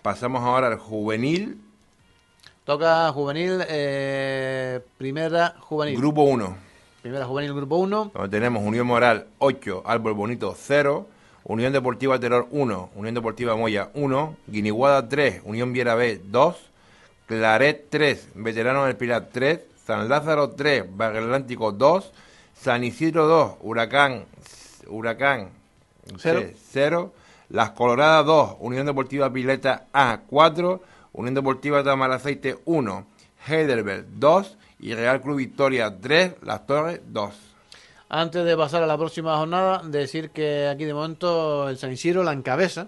pasamos 0.03 0.43
ahora 0.43 0.67
al 0.67 0.77
juvenil, 0.77 1.59
Toca 2.63 3.11
juvenil, 3.11 3.59
eh, 3.67 4.79
primera 4.99 5.55
juvenil. 5.61 5.97
grupo 5.97 6.21
1, 6.21 6.57
Primera 7.01 7.25
juvenil, 7.25 7.55
grupo 7.55 7.77
1. 7.77 8.11
donde 8.13 8.29
tenemos 8.29 8.61
Unión 8.61 8.85
Moral 8.85 9.25
8, 9.39 9.81
Árbol 9.83 10.13
Bonito 10.13 10.53
0, 10.55 11.07
Unión 11.45 11.73
Deportiva 11.73 12.19
Terror 12.19 12.47
1, 12.51 12.91
Unión 12.93 13.15
Deportiva 13.15 13.55
Moya 13.55 13.89
1, 13.95 14.37
Guiniguada 14.45 15.09
3, 15.09 15.41
Unión 15.45 15.73
Viera 15.73 15.95
B 15.95 16.21
2, 16.23 16.68
Claret 17.29 17.91
3, 17.91 18.29
Veteranos 18.33 18.87
del 18.87 18.95
Pilar 18.95 19.29
3, 19.31 19.59
San 19.85 20.09
Lázaro 20.09 20.49
3, 20.49 20.85
Barrio 20.89 21.21
Atlántico 21.21 21.71
2, 21.71 22.11
San 22.59 22.83
Isidro 22.83 23.27
2, 23.27 23.57
Huracán, 23.61 24.25
Huracán 24.87 25.51
Cero. 26.17 26.41
0, 26.71 27.13
Las 27.49 27.69
Coloradas 27.69 28.25
2, 28.25 28.55
Unión 28.61 28.87
Deportiva 28.87 29.31
Pileta 29.31 29.85
A 29.93 30.21
4, 30.27 30.81
Unión 31.13 31.35
Deportiva 31.35 31.83
Tamaraceite 31.83 32.57
1, 32.65 33.05
Heidelberg 33.47 34.05
2 34.15 34.57
y 34.79 34.95
Real 34.95 35.21
Club 35.21 35.37
Victoria 35.37 35.95
3, 36.01 36.37
Las 36.41 36.65
Torres 36.65 36.99
2. 37.05 37.35
Antes 38.09 38.43
de 38.43 38.57
pasar 38.57 38.81
a 38.81 38.87
la 38.87 38.97
próxima 38.97 39.37
jornada, 39.37 39.83
decir 39.85 40.31
que 40.31 40.67
aquí 40.67 40.83
de 40.83 40.95
momento 40.95 41.69
el 41.69 41.77
San 41.77 41.91
Isidro 41.91 42.23
la 42.23 42.33
encabeza, 42.33 42.87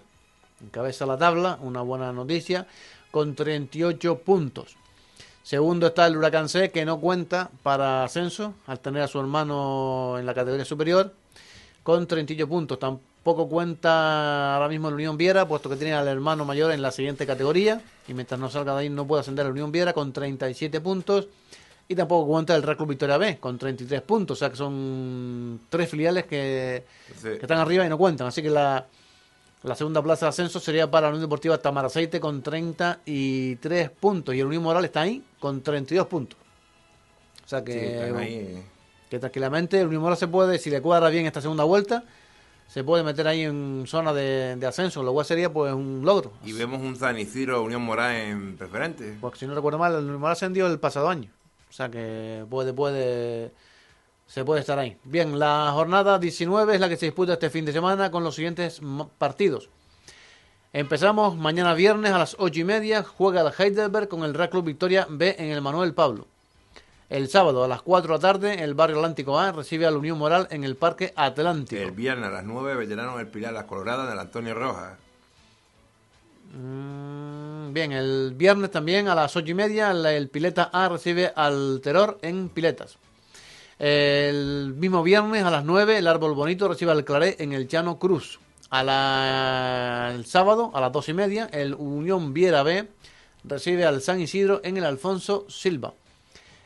encabeza 0.63 1.05
la 1.05 1.19
tabla, 1.19 1.59
una 1.61 1.83
buena 1.83 2.11
noticia, 2.11 2.65
con 3.11 3.35
38 3.35 4.19
puntos. 4.19 4.77
Segundo 5.43 5.87
está 5.87 6.07
el 6.07 6.17
Huracán 6.17 6.49
C, 6.49 6.71
que 6.71 6.85
no 6.85 6.99
cuenta 6.99 7.49
para 7.63 8.03
ascenso, 8.03 8.53
al 8.67 8.79
tener 8.79 9.01
a 9.01 9.07
su 9.07 9.19
hermano 9.19 10.17
en 10.17 10.25
la 10.25 10.33
categoría 10.33 10.65
superior, 10.65 11.13
con 11.83 12.07
38 12.07 12.47
puntos. 12.47 12.79
Tampoco 12.79 13.49
cuenta 13.49 14.55
ahora 14.55 14.69
mismo 14.69 14.89
el 14.89 14.95
Unión 14.95 15.17
Viera, 15.17 15.47
puesto 15.47 15.69
que 15.69 15.75
tiene 15.75 15.93
al 15.93 16.07
hermano 16.07 16.45
mayor 16.45 16.71
en 16.71 16.81
la 16.81 16.91
siguiente 16.91 17.25
categoría, 17.25 17.81
y 18.07 18.13
mientras 18.13 18.39
no 18.39 18.49
salga 18.49 18.73
de 18.73 18.81
ahí 18.81 18.89
no 18.89 19.05
puede 19.05 19.21
ascender 19.21 19.45
el 19.45 19.51
Unión 19.51 19.71
Viera 19.71 19.93
con 19.93 20.13
37 20.13 20.79
puntos. 20.79 21.27
Y 21.87 21.95
tampoco 21.95 22.25
cuenta 22.29 22.55
el 22.55 22.63
Real 22.63 22.77
Club 22.77 22.89
Victoria 22.89 23.17
B 23.17 23.37
con 23.37 23.57
33 23.57 24.01
puntos. 24.03 24.37
O 24.37 24.39
sea 24.39 24.49
que 24.49 24.55
son 24.55 25.59
tres 25.67 25.89
filiales 25.89 26.23
que, 26.23 26.85
que 27.21 27.39
están 27.41 27.57
arriba 27.57 27.85
y 27.85 27.89
no 27.89 27.97
cuentan. 27.97 28.27
Así 28.27 28.41
que 28.41 28.49
la, 28.49 28.85
la 29.63 29.75
segunda 29.75 30.01
plaza 30.01 30.25
de 30.25 30.29
ascenso 30.29 30.59
sería 30.59 30.89
para 30.89 31.07
la 31.07 31.09
Unión 31.09 31.21
Deportiva 31.21 31.57
Tamaraceite 31.57 32.19
con 32.19 32.41
33 32.41 33.89
puntos. 33.91 34.33
Y 34.33 34.39
el 34.39 34.47
Unión 34.47 34.63
Moral 34.63 34.85
está 34.85 35.01
ahí 35.01 35.23
con 35.39 35.61
32 35.61 36.07
puntos. 36.07 36.39
O 37.45 37.47
sea 37.47 37.59
sí, 37.59 37.65
que, 37.65 38.13
ahí. 38.17 38.63
que 39.09 39.19
tranquilamente 39.19 39.79
el 39.79 39.87
Unión 39.87 40.01
Moral 40.01 40.17
se 40.17 40.27
puede, 40.27 40.57
si 40.57 40.69
le 40.69 40.81
cuadra 40.81 41.09
bien 41.09 41.27
esta 41.27 41.41
segunda 41.41 41.63
vuelta, 41.63 42.03
se 42.67 42.83
puede 42.83 43.03
meter 43.03 43.27
ahí 43.27 43.41
en 43.41 43.83
zona 43.85 44.13
de, 44.13 44.55
de 44.55 44.65
ascenso. 44.65 45.03
Lo 45.03 45.13
cual 45.13 45.27
sería 45.27 45.53
pues 45.53 45.73
un 45.73 46.01
logro. 46.03 46.33
Y 46.43 46.53
vemos 46.53 46.81
un 46.81 46.95
San 46.95 47.19
Isidro 47.19 47.61
Unión 47.61 47.83
Moral 47.83 48.15
en 48.15 48.57
preferente. 48.57 49.15
Porque 49.21 49.39
si 49.39 49.45
no 49.45 49.53
recuerdo 49.53 49.77
mal, 49.77 49.93
el 49.93 50.05
Unión 50.05 50.21
Moral 50.21 50.33
ascendió 50.33 50.65
el 50.65 50.79
pasado 50.79 51.07
año. 51.07 51.29
O 51.69 51.73
sea 51.73 51.89
que 51.89 52.45
puede, 52.49 52.73
puede, 52.73 53.51
se 54.31 54.45
puede 54.45 54.61
estar 54.61 54.79
ahí. 54.79 54.95
Bien, 55.03 55.37
la 55.37 55.71
jornada 55.73 56.17
19 56.17 56.75
es 56.75 56.79
la 56.79 56.87
que 56.87 56.95
se 56.95 57.07
disputa 57.07 57.33
este 57.33 57.49
fin 57.49 57.65
de 57.65 57.73
semana 57.73 58.11
con 58.11 58.23
los 58.23 58.35
siguientes 58.35 58.79
partidos. 59.17 59.67
Empezamos 60.71 61.35
mañana 61.35 61.73
viernes 61.73 62.13
a 62.13 62.17
las 62.17 62.37
8 62.39 62.61
y 62.61 62.63
media. 62.63 63.03
Juega 63.03 63.41
el 63.41 63.51
Heidelberg 63.57 64.07
con 64.07 64.23
el 64.23 64.33
Real 64.33 64.49
Club 64.49 64.63
Victoria 64.63 65.05
B 65.09 65.35
en 65.37 65.51
el 65.51 65.61
Manuel 65.61 65.93
Pablo. 65.93 66.27
El 67.09 67.27
sábado 67.27 67.65
a 67.65 67.67
las 67.67 67.81
4 67.81 68.07
de 68.07 68.17
la 68.17 68.21
tarde, 68.21 68.63
el 68.63 68.73
Barrio 68.73 68.95
Atlántico 68.99 69.37
A 69.37 69.51
recibe 69.51 69.85
a 69.85 69.91
la 69.91 69.97
Unión 69.97 70.17
Moral 70.17 70.47
en 70.49 70.63
el 70.63 70.77
Parque 70.77 71.11
Atlántico. 71.17 71.81
El 71.81 71.91
viernes 71.91 72.29
a 72.29 72.31
las 72.31 72.45
9, 72.45 72.75
Veteranos 72.75 73.17
del 73.17 73.27
Pilar, 73.27 73.51
Las 73.51 73.65
Coloradas, 73.65 74.09
del 74.09 74.17
Antonio 74.17 74.53
Rojas. 74.53 74.97
Mm, 76.53 77.73
Bien, 77.73 77.91
el 77.91 78.33
viernes 78.35 78.71
también 78.71 79.09
a 79.09 79.15
las 79.15 79.35
ocho 79.35 79.51
y 79.51 79.53
media 79.53 79.91
el 79.91 80.29
Pileta 80.29 80.69
A 80.71 80.87
recibe 80.87 81.33
al 81.35 81.81
Terror 81.83 82.17
en 82.21 82.47
Piletas. 82.47 82.97
El 83.83 84.75
mismo 84.75 85.01
viernes 85.01 85.43
a 85.43 85.49
las 85.49 85.65
9 85.65 85.97
el 85.97 86.05
Árbol 86.05 86.35
Bonito 86.35 86.67
recibe 86.67 86.91
al 86.91 87.03
Claré 87.03 87.37
en 87.39 87.51
el 87.51 87.67
Llano 87.67 87.97
Cruz. 87.97 88.39
A 88.69 90.11
el 90.13 90.23
sábado 90.27 90.69
a 90.75 90.81
las 90.81 90.91
dos 90.91 91.09
y 91.09 91.13
media 91.13 91.49
el 91.51 91.73
Unión 91.73 92.31
Viera 92.31 92.61
B 92.61 92.87
recibe 93.43 93.83
al 93.85 94.03
San 94.03 94.21
Isidro 94.21 94.61
en 94.63 94.77
el 94.77 94.85
Alfonso 94.85 95.47
Silva. 95.49 95.95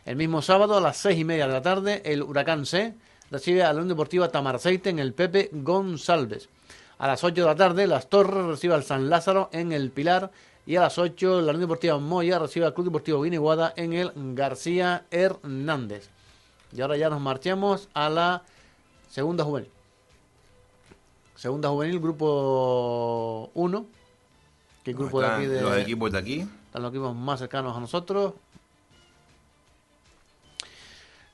El 0.04 0.18
mismo 0.18 0.42
sábado 0.42 0.76
a 0.76 0.82
las 0.82 0.98
seis 0.98 1.18
y 1.18 1.24
media 1.24 1.48
de 1.48 1.54
la 1.54 1.62
tarde 1.62 2.02
el 2.04 2.22
Huracán 2.22 2.66
C 2.66 2.96
recibe 3.32 3.64
a 3.64 3.68
la 3.68 3.76
Unión 3.76 3.88
Deportiva 3.88 4.28
Tamarceite 4.28 4.90
en 4.90 5.00
el 5.00 5.14
Pepe 5.14 5.50
González. 5.54 6.50
A 6.98 7.08
las 7.08 7.24
8 7.24 7.34
de 7.34 7.48
la 7.48 7.56
tarde, 7.56 7.88
Las 7.88 8.10
Torres 8.10 8.46
recibe 8.46 8.74
al 8.74 8.84
San 8.84 9.10
Lázaro 9.10 9.50
en 9.54 9.72
el 9.72 9.90
Pilar. 9.92 10.32
Y 10.66 10.76
a 10.76 10.82
las 10.82 10.98
8, 10.98 11.40
la 11.42 11.52
Unión 11.52 11.62
Deportiva 11.62 11.98
Moya 11.98 12.40
recibe 12.40 12.66
al 12.66 12.74
Club 12.74 12.88
Deportivo 12.88 13.22
Guiniguada 13.22 13.74
en 13.78 13.94
el 13.94 14.12
García 14.16 15.06
Hernández. 15.12 16.10
Y 16.76 16.82
ahora 16.82 16.98
ya 16.98 17.10
nos 17.10 17.22
marchamos 17.22 17.88
a 17.94 18.10
la 18.10 18.44
segunda 19.10 19.44
juvenil. 19.44 19.70
Segunda 21.36 21.70
juvenil, 21.70 22.00
grupo 22.00 23.50
1. 23.54 23.86
Que 24.84 24.92
el 24.92 24.98
grupo 24.98 25.20
de 25.22 25.26
Están 25.28 25.40
aquí 25.42 25.50
de, 25.50 25.62
Los 25.62 25.78
equipos 25.78 26.12
de 26.12 26.18
aquí. 26.18 26.40
están 26.66 26.82
los 26.84 26.92
equipos 26.92 27.16
más 27.16 27.40
cercanos 27.40 27.76
a 27.76 27.80
nosotros. 27.80 28.34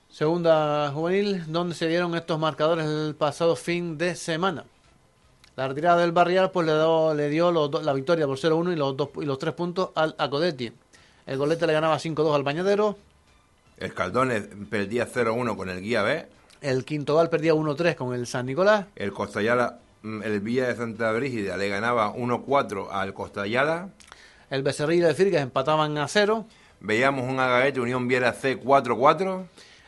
Segunda 0.10 0.92
juvenil, 0.94 1.44
donde 1.52 1.74
se 1.76 1.88
dieron 1.88 2.16
estos 2.16 2.38
marcadores 2.38 2.86
el 2.86 3.16
pasado 3.16 3.56
fin 3.56 3.98
de 3.98 4.16
semana. 4.16 4.66
La 5.56 5.68
retirada 5.68 6.02
del 6.02 6.12
Barrial 6.12 6.52
pues 6.52 6.68
le, 6.68 6.74
dio- 6.74 7.14
le 7.14 7.30
dio 7.30 7.52
los 7.52 7.70
do- 7.72 7.82
la 7.82 7.94
victoria 7.94 8.26
por 8.28 8.38
0-1 8.38 8.74
y 8.74 8.76
los, 8.76 8.96
dos, 8.98 9.10
y 9.22 9.26
los 9.26 9.38
tres 9.40 9.54
puntos 9.54 9.90
al 9.96 10.16
Acodetti. 10.18 10.72
El 11.26 11.38
Golete 11.38 11.66
le 11.68 11.74
ganaba 11.74 11.98
5-2 11.98 12.36
al 12.36 12.44
Bañadero. 12.44 12.98
El 13.82 13.94
Caldones 13.96 14.48
perdía 14.70 15.08
0-1 15.08 15.56
con 15.58 15.68
el 15.70 15.82
Guía 15.82 16.04
B. 16.04 16.28
El 16.62 16.86
Quinto 16.86 17.16
Gal 17.16 17.30
perdía 17.30 17.56
1-3 17.56 17.96
con 17.96 18.14
el 18.14 18.28
San 18.28 18.46
Nicolás. 18.46 18.86
El 18.96 19.12
Costayala, 19.12 19.80
mm, 20.04 20.22
el 20.22 20.40
Villa 20.40 20.68
de 20.68 20.76
Santa 20.76 21.12
Brígida 21.12 21.58
le 21.58 21.68
ganaba 21.68 22.14
1-4 22.14 22.90
al 22.92 23.14
Costayala. 23.16 23.90
El 24.52 24.62
Becerril 24.62 25.00
y 25.02 25.06
el 25.06 25.16
Firgas 25.16 25.42
empataban 25.42 25.98
a 25.98 26.08
0. 26.08 26.46
Veíamos 26.80 27.28
un 27.28 27.40
Agaete 27.40 27.80
Unión 27.80 28.08
Viera 28.08 28.34
C 28.34 28.60
4-4. 28.60 29.46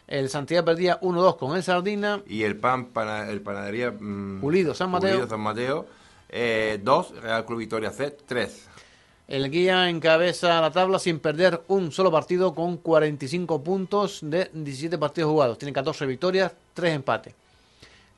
El 0.07 0.29
Santiago 0.29 0.65
perdía 0.65 0.99
1-2 1.01 1.37
con 1.37 1.55
el 1.55 1.61
Sardina. 1.63 2.21
Y 2.27 2.43
el 2.43 2.55
PAN, 2.57 2.85
pana- 2.87 3.29
el 3.29 3.41
Panadería 3.41 3.91
mm, 3.91 4.41
Pulido, 4.41 4.73
San 4.73 4.89
Mateo. 4.89 5.11
Pulido, 5.11 5.29
San 5.29 5.39
Mateo 5.41 5.85
2, 6.83 7.21
Real 7.21 7.45
Club 7.45 7.59
Victoria 7.59 7.91
C 7.91 8.09
3. 8.25 8.69
El 9.33 9.49
guía 9.49 9.89
encabeza 9.89 10.61
la 10.61 10.69
tabla 10.69 10.99
sin 10.99 11.17
perder 11.17 11.63
un 11.67 11.91
solo 11.91 12.11
partido 12.11 12.53
con 12.53 12.77
45 12.77 13.63
puntos 13.63 14.19
de 14.21 14.51
17 14.53 14.99
partidos 14.99 15.31
jugados. 15.31 15.57
Tiene 15.57 15.73
14 15.73 16.05
victorias, 16.05 16.51
3 16.75 16.93
empates. 16.93 17.33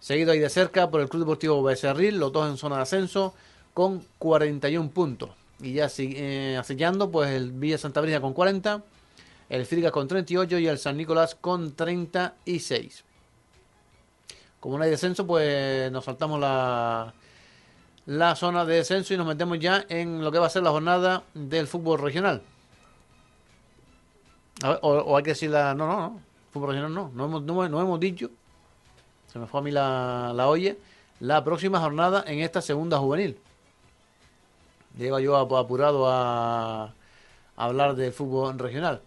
Seguido 0.02 0.34
ahí 0.34 0.40
de 0.40 0.50
cerca 0.50 0.92
por 0.92 1.00
el 1.00 1.08
Club 1.08 1.22
Deportivo 1.22 1.64
Becerril, 1.64 2.20
los 2.20 2.34
dos 2.34 2.50
en 2.50 2.58
zona 2.58 2.76
de 2.76 2.82
ascenso, 2.82 3.34
con 3.74 4.04
41 4.20 4.90
puntos. 4.90 5.30
Y 5.62 5.72
ya 5.72 5.88
eh, 6.00 6.58
acechando, 6.60 7.10
pues 7.10 7.30
el 7.30 7.54
Villa 7.54 7.78
Santa 7.78 8.02
Brisa 8.02 8.20
con 8.20 8.34
40, 8.34 8.84
el 9.48 9.66
Friga 9.66 9.92
con 9.92 10.10
38 10.10 10.60
y 10.60 10.68
el 10.68 10.78
San 10.78 10.98
Nicolás 10.98 11.34
con 11.36 11.78
36. 11.78 13.06
Como 14.60 14.78
no 14.78 14.84
hay 14.84 14.90
descenso, 14.90 15.26
pues 15.26 15.90
nos 15.94 16.04
saltamos 16.04 16.42
la, 16.42 17.14
la 18.06 18.36
zona 18.36 18.66
de 18.66 18.76
descenso 18.76 19.14
y 19.14 19.18
nos 19.18 19.28
metemos 19.28 19.60
ya 19.60 19.86
en 19.90 20.24
lo 20.24 20.32
que 20.32 20.40
va 20.40 20.48
a 20.48 20.50
ser 20.50 20.64
la 20.64 20.72
jornada 20.72 21.24
del 21.34 21.68
fútbol 21.68 22.00
regional. 22.00 22.42
O, 24.64 24.90
o 24.90 25.18
hay 25.18 25.24
que 25.24 25.32
decir 25.32 25.50
la... 25.50 25.74
No, 25.74 25.88
no, 25.88 25.98
no. 26.00 26.22
Fútbol 26.52 26.70
regional 26.70 26.94
no. 26.94 27.12
No 27.14 27.26
hemos, 27.26 27.44
no, 27.44 27.82
hemos 27.82 28.00
dicho. 28.00 28.30
Se 29.32 29.40
me 29.40 29.48
fue 29.48 29.60
a 29.60 29.64
mí 29.64 29.72
la, 29.72 30.32
la 30.34 30.48
olla. 30.48 30.76
La 31.20 31.44
próxima 31.44 31.80
jornada 31.80 32.24
en 32.28 32.40
esta 32.40 32.62
segunda 32.62 32.98
juvenil. 33.00 33.38
Llego 34.98 35.20
yo 35.20 35.36
ap- 35.36 35.54
apurado 35.54 36.08
a, 36.08 36.84
a 36.86 36.94
hablar 37.58 37.96
del 37.96 38.14
fútbol 38.14 38.58
regional. 38.58 39.02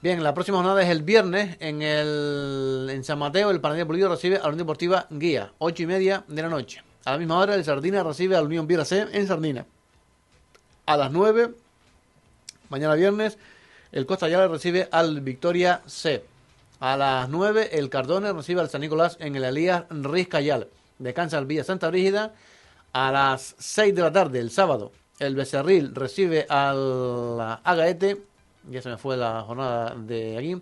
Bien, 0.00 0.22
la 0.22 0.32
próxima 0.32 0.58
jornada 0.58 0.82
es 0.82 0.88
el 0.88 1.02
viernes 1.02 1.56
en 1.58 1.82
el 1.82 2.88
en 2.90 3.02
San 3.02 3.18
Mateo. 3.18 3.50
El 3.50 3.60
Panadería 3.60 3.86
Pulido 3.86 4.08
recibe 4.08 4.36
a 4.36 4.40
la 4.40 4.48
Unión 4.48 4.58
Deportiva 4.58 5.06
Guía, 5.10 5.52
ocho 5.58 5.82
y 5.82 5.86
media 5.86 6.24
de 6.28 6.42
la 6.42 6.48
noche. 6.48 6.82
A 7.06 7.12
la 7.12 7.18
misma 7.18 7.38
hora, 7.38 7.54
el 7.54 7.64
Sardina 7.64 8.02
recibe 8.02 8.34
a 8.34 8.40
la 8.40 8.46
Unión 8.46 8.66
Viera 8.66 8.84
C 8.84 9.06
en 9.12 9.28
Sardina. 9.28 9.64
A 10.86 10.96
las 10.96 11.12
9, 11.12 11.54
mañana 12.68 12.94
viernes, 12.96 13.38
el 13.92 14.06
Costa 14.06 14.28
Yala 14.28 14.48
recibe 14.48 14.88
al 14.90 15.20
Victoria 15.20 15.82
C. 15.86 16.24
A 16.80 16.96
las 16.96 17.28
9, 17.28 17.78
el 17.78 17.90
Cardone 17.90 18.32
recibe 18.32 18.60
al 18.60 18.70
San 18.70 18.80
Nicolás 18.80 19.18
en 19.20 19.36
el 19.36 19.44
Elías 19.44 19.84
Riscayal. 19.88 20.66
Descansa 20.98 21.38
el 21.38 21.46
Villa 21.46 21.62
Santa 21.62 21.90
Brígida. 21.90 22.34
A 22.92 23.12
las 23.12 23.54
6 23.56 23.94
de 23.94 24.02
la 24.02 24.10
tarde, 24.10 24.40
el 24.40 24.50
sábado, 24.50 24.90
el 25.20 25.36
Becerril 25.36 25.94
recibe 25.94 26.44
al 26.48 27.60
Agaete. 27.62 28.20
Ya 28.68 28.82
se 28.82 28.88
me 28.88 28.96
fue 28.98 29.16
la 29.16 29.42
jornada 29.42 29.94
de 29.94 30.36
aquí. 30.36 30.60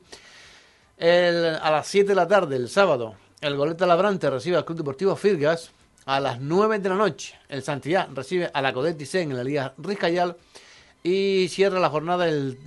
A 1.63 1.71
las 1.71 1.87
7 1.87 2.09
de 2.09 2.15
la 2.15 2.29
tarde, 2.29 2.57
el 2.57 2.69
sábado, 2.69 3.15
el 3.41 3.57
Goleta 3.57 3.87
Labrante 3.87 4.29
recibe 4.29 4.59
al 4.59 4.67
Club 4.67 4.77
Deportivo 4.77 5.17
Firgas. 5.17 5.71
A 6.07 6.21
las 6.21 6.41
9 6.41 6.79
de 6.81 6.89
la 6.91 6.97
noche, 6.97 7.35
el 7.49 7.63
Santillán 7.63 8.15
recibe 8.15 8.51
a 8.53 8.61
la 8.61 8.73
Codet 8.75 9.03
C 9.05 9.23
en 9.23 9.37
la 9.37 9.43
Liga 9.45 9.73
Riscayal. 9.79 10.37
Y 11.03 11.49
cierra 11.49 11.79
la 11.81 11.91
jornada 11.91 12.27
el 12.27 12.59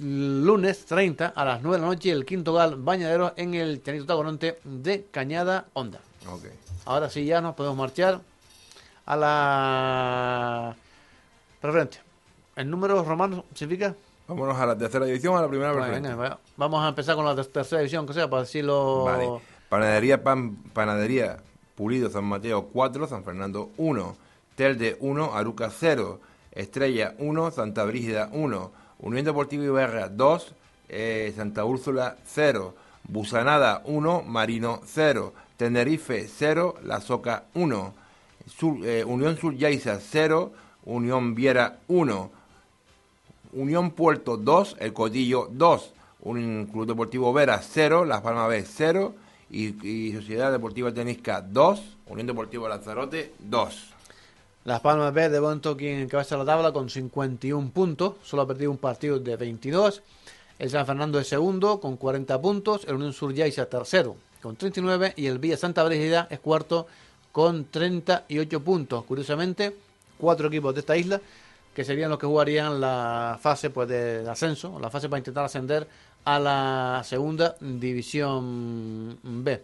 lunes 0.46 0.86
30 0.86 1.34
a 1.36 1.44
las 1.46 1.62
9 1.64 1.78
de 1.78 1.82
la 1.82 1.88
noche 1.88 2.12
el 2.12 2.24
Quinto 2.26 2.54
Gal 2.54 2.76
Bañadero 2.76 3.34
en 3.36 3.56
el 3.56 3.82
Chanito 3.82 4.06
Tacoronte 4.06 4.60
de 4.64 5.06
Cañada 5.10 5.66
Honda. 5.74 6.00
Ok. 6.32 6.44
Ahora 6.86 7.10
sí 7.10 7.26
ya 7.26 7.42
nos 7.42 7.56
podemos 7.56 7.78
marchar 7.78 8.22
a 9.08 9.16
la 9.16 10.76
preferente. 11.62 12.00
¿El 12.56 12.70
número 12.70 13.04
romano 13.04 13.46
significa? 13.54 13.96
Vámonos 14.28 14.58
a 14.58 14.66
la 14.68 14.78
tercera 14.78 15.06
división 15.06 15.34
o 15.34 15.38
a 15.38 15.42
la 15.42 15.48
primera 15.48 15.74
preferente. 15.74 16.10
vamos 16.58 16.84
a 16.84 16.90
empezar 16.90 17.16
con 17.16 17.26
la 17.26 17.36
ter- 17.36 17.46
tercera 17.48 17.80
división, 17.82 18.06
que 18.06 18.14
sea, 18.14 18.30
para 18.30 18.44
decirlo... 18.44 19.04
Vale. 19.06 19.30
Panadería 19.70 20.22
Pan, 20.24 20.56
Panadería 20.74 21.38
Pulido 21.78 22.10
San 22.10 22.26
Mateo 22.26 22.64
4, 22.74 23.06
San 23.08 23.24
Fernando 23.24 23.70
1, 23.78 24.16
Telde 24.56 24.98
1, 25.00 25.36
Aruca 25.36 25.70
0, 25.70 26.20
Estrella 26.52 27.14
1, 27.20 27.52
Santa 27.52 27.86
Brígida 27.86 28.30
1, 28.34 28.72
Unión 29.00 29.24
Deportiva 29.24 29.64
Iberra 29.64 30.10
2, 30.10 30.54
eh, 30.90 31.32
Santa 31.36 31.66
Úrsula 31.66 32.18
0, 32.26 32.74
Busanada 33.04 33.84
1, 33.86 34.24
Marino 34.24 34.82
0, 34.86 35.34
Tenerife 35.56 36.28
0, 36.28 36.78
La 36.84 37.00
Soca 37.00 37.44
1, 37.54 37.94
Sur- 38.48 38.84
eh, 38.84 39.04
Unión 39.06 39.38
Sur 39.38 39.54
Yaiza 39.56 40.00
0, 40.00 40.52
Unión 40.86 41.36
Viera 41.36 41.78
1, 41.90 42.32
Unión 43.54 43.92
Puerto 43.92 44.38
2, 44.38 44.78
El 44.80 44.94
Codillo 44.94 45.48
2, 45.52 45.94
un 46.22 46.66
Club 46.72 46.88
Deportivo 46.88 47.32
Vera 47.34 47.62
0, 47.62 48.04
Las 48.04 48.22
Palmas 48.22 48.50
B 48.50 48.64
0 48.66 49.14
y, 49.50 49.88
y 49.88 50.14
Sociedad 50.14 50.52
Deportiva 50.52 50.94
Tenisca 50.94 51.42
2, 51.42 51.82
Unión 52.08 52.28
Deportiva 52.28 52.70
Lanzarote 52.70 53.34
2. 53.40 53.94
Las 54.66 54.82
Palmas 54.82 55.14
B 55.14 55.30
de 55.30 55.40
momento 55.40 55.78
quien 55.78 56.00
encabeza 56.00 56.38
la 56.38 56.46
tabla 56.46 56.72
con 56.72 56.90
51 56.90 57.70
puntos, 57.72 58.16
solo 58.24 58.42
ha 58.42 58.48
perdido 58.48 58.72
un 58.72 58.78
partido 58.78 59.20
de 59.20 59.36
22. 59.38 60.02
El 60.60 60.70
San 60.70 60.86
Fernando 60.86 61.20
es 61.20 61.28
segundo 61.28 61.80
con 61.80 61.98
40 61.98 62.42
puntos, 62.42 62.86
el 62.88 62.96
Unión 62.96 63.14
Sur 63.14 63.34
Yaiza 63.34 63.68
tercero 63.68 64.18
con 64.42 64.56
39 64.56 65.14
y 65.16 65.28
el 65.28 65.40
Villa 65.40 65.58
Santa 65.58 65.84
Brígida 65.84 66.28
es 66.30 66.40
cuarto 66.40 66.88
con 67.32 67.66
38 67.66 68.64
puntos. 68.64 69.04
Curiosamente, 69.06 69.76
cuatro 70.18 70.48
equipos 70.48 70.74
de 70.74 70.80
esta 70.82 70.98
isla 70.98 71.22
que 71.74 71.84
serían 71.84 72.10
los 72.10 72.18
que 72.18 72.26
jugarían 72.26 72.82
la 72.82 73.38
fase 73.42 73.70
pues 73.70 73.88
de 73.88 74.28
ascenso, 74.28 74.80
la 74.80 74.90
fase 74.90 75.10
para 75.10 75.20
intentar 75.20 75.46
ascender 75.46 75.88
a 76.28 76.40
la 76.40 77.02
segunda 77.06 77.56
división 77.62 79.18
B. 79.24 79.62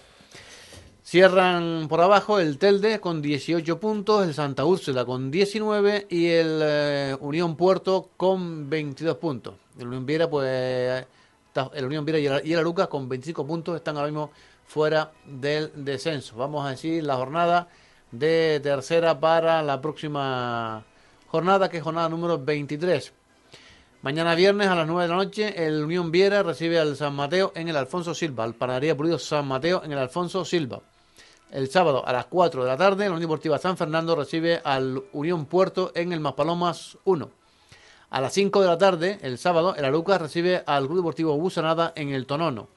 Cierran 1.04 1.88
por 1.90 2.00
abajo 2.00 2.40
el 2.40 2.58
Telde 2.58 3.02
con 3.02 3.22
18 3.22 3.80
puntos, 3.82 4.26
el 4.26 4.34
Santa 4.34 4.64
Úrsula 4.64 5.04
con 5.04 5.30
19 5.30 6.08
y 6.10 6.28
el 6.28 6.60
eh, 6.64 7.18
Unión 7.20 7.58
Puerto 7.58 8.12
con 8.16 8.70
22 8.70 9.18
puntos. 9.18 9.56
El 9.78 9.88
Unión 9.88 10.06
Viera, 10.06 10.30
pues, 10.30 11.06
está- 11.48 11.70
el 11.74 11.86
Unión 11.86 12.06
Viera 12.06 12.20
y 12.20 12.54
el, 12.54 12.64
y 12.64 12.88
con 12.88 13.10
25 13.10 13.46
puntos 13.46 13.76
están 13.76 13.98
ahora 13.98 14.08
mismo 14.08 14.32
fuera 14.66 15.12
del 15.26 15.70
descenso. 15.76 16.38
Vamos 16.38 16.66
a 16.66 16.70
decir 16.70 17.04
la 17.04 17.18
jornada 17.18 17.68
de 18.10 18.62
tercera 18.64 19.20
para 19.20 19.62
la 19.62 19.82
próxima 19.82 20.86
jornada, 21.28 21.68
que 21.70 21.78
es 21.78 21.84
jornada 21.84 22.08
número 22.08 22.40
23. 22.42 23.12
Mañana 24.04 24.36
viernes 24.36 24.68
a 24.68 24.76
las 24.76 24.86
9 24.86 25.04
de 25.04 25.08
la 25.08 25.16
noche, 25.16 25.66
el 25.66 25.82
Unión 25.82 26.12
Viera 26.12 26.44
recibe 26.44 26.78
al 26.78 26.98
San 26.98 27.16
Mateo 27.16 27.54
en 27.56 27.70
el 27.70 27.78
Alfonso 27.78 28.14
Silva, 28.14 28.44
al 28.44 28.54
Panadería 28.54 28.98
Pulido 28.98 29.18
San 29.18 29.48
Mateo 29.48 29.82
en 29.82 29.94
el 29.94 29.98
Alfonso 29.98 30.44
Silva. 30.44 30.82
El 31.50 31.70
sábado 31.70 32.06
a 32.06 32.12
las 32.12 32.26
4 32.26 32.66
de 32.66 32.70
la 32.70 32.76
tarde, 32.76 33.06
la 33.06 33.12
Unión 33.12 33.22
Deportiva 33.22 33.58
San 33.60 33.78
Fernando 33.78 34.14
recibe 34.14 34.60
al 34.62 35.02
Unión 35.14 35.46
Puerto 35.46 35.94
en 35.96 36.12
el 36.12 36.20
Maspalomas 36.20 36.98
1. 37.06 37.30
A 38.10 38.20
las 38.20 38.34
5 38.34 38.60
de 38.60 38.68
la 38.68 38.78
tarde, 38.78 39.20
el 39.22 39.38
sábado, 39.38 39.74
el 39.74 39.86
Arucas 39.86 40.22
recibe 40.22 40.64
al 40.66 40.86
Club 40.88 40.98
Deportivo 40.98 41.38
Busanada 41.38 41.94
en 41.96 42.10
el 42.10 42.26
Tonono. 42.26 42.68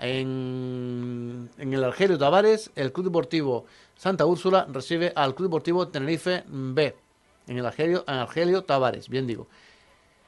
En, 0.00 1.50
el 1.56 1.84
Argelio 1.84 2.18
Tavares, 2.18 2.72
el 2.74 2.92
Club 2.92 3.06
Deportivo 3.06 3.66
Santa 3.94 4.26
Úrsula 4.26 4.66
recibe 4.72 5.12
al 5.14 5.36
Club 5.36 5.50
Deportivo 5.50 5.86
Tenerife 5.86 6.42
B. 6.48 6.96
En 7.46 7.58
el 7.58 7.64
Argelio, 7.64 8.02
Argelio 8.08 8.64
Tavares, 8.64 9.08
bien 9.08 9.28
digo. 9.28 9.46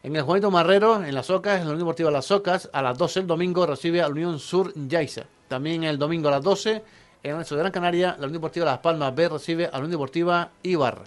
En 0.02 0.16
el 0.16 0.22
Juanito 0.22 0.50
Marrero, 0.50 1.04
en 1.04 1.14
las 1.14 1.28
Ocas, 1.28 1.60
en 1.60 1.66
la 1.66 1.72
Unión 1.72 1.80
Deportiva 1.80 2.10
Las 2.10 2.30
Ocas, 2.30 2.70
a 2.72 2.80
las 2.80 2.96
12 2.96 3.20
el 3.20 3.26
domingo 3.26 3.66
recibe 3.66 4.00
a 4.00 4.04
la 4.04 4.12
Unión 4.12 4.38
Sur 4.38 4.72
Yaiza. 4.74 5.24
También 5.46 5.84
el 5.84 5.98
domingo 5.98 6.28
a 6.28 6.30
las 6.30 6.42
12, 6.42 6.70
en 6.72 6.82
el 7.22 7.34
Anexo 7.34 7.54
de 7.54 7.60
Gran 7.60 7.72
Canaria, 7.72 8.12
la 8.12 8.24
Unión 8.24 8.32
Deportiva 8.32 8.64
Las 8.64 8.78
Palmas 8.78 9.14
B 9.14 9.28
recibe 9.28 9.66
a 9.66 9.72
la 9.72 9.78
Unión 9.80 9.90
Deportiva 9.90 10.52
Ibarra. 10.62 11.04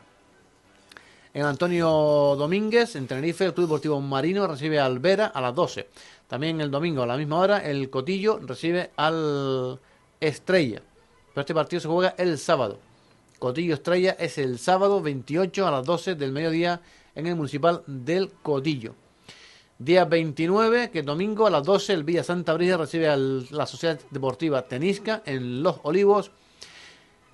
En 1.34 1.44
Antonio 1.44 2.36
Domínguez, 2.38 2.96
en 2.96 3.08
Tenerife, 3.08 3.46
el 3.46 3.56
Club 3.56 3.66
Deportivo 3.66 4.00
Marino 4.00 4.46
recibe 4.46 4.80
al 4.80 5.00
Vera 5.00 5.26
a 5.26 5.41
las 5.41 5.56
12. 5.56 5.88
También 6.28 6.62
el 6.62 6.70
domingo 6.70 7.02
a 7.02 7.08
la 7.08 7.18
misma 7.18 7.39
hora, 7.39 7.58
el 7.68 7.89
Cotillo 7.89 8.39
recibe 8.46 8.91
al 8.96 9.80
Estrella. 10.20 10.84
Pero 11.34 11.41
este 11.41 11.56
partido 11.56 11.80
se 11.80 11.88
juega 11.88 12.14
el 12.20 12.38
sábado. 12.38 12.78
Cotillo 13.39 13.74
Estrella 13.74 14.16
es 14.20 14.38
el 14.38 14.60
sábado 14.60 15.02
28 15.02 15.66
a 15.66 15.72
las 15.72 15.84
12 15.84 16.14
del 16.14 16.32
mediodía 16.32 16.80
en 17.16 17.28
el 17.28 17.36
municipal 17.36 17.84
del 17.88 18.32
Cotillo. 18.41 18.95
Día 19.78 20.05
29, 20.05 20.91
que 20.91 20.99
es 20.99 21.05
domingo 21.05 21.47
a 21.47 21.49
las 21.49 21.64
12, 21.64 21.93
el 21.93 22.03
Villa 22.03 22.24
Santa 22.24 22.53
Brisa 22.53 22.78
recibe 22.78 23.09
a 23.09 23.18
la 23.18 23.66
Sociedad 23.66 23.99
Deportiva 24.11 24.61
Tenisca 24.61 25.24
en 25.26 25.64
Los 25.64 25.80
Olivos. 25.84 26.32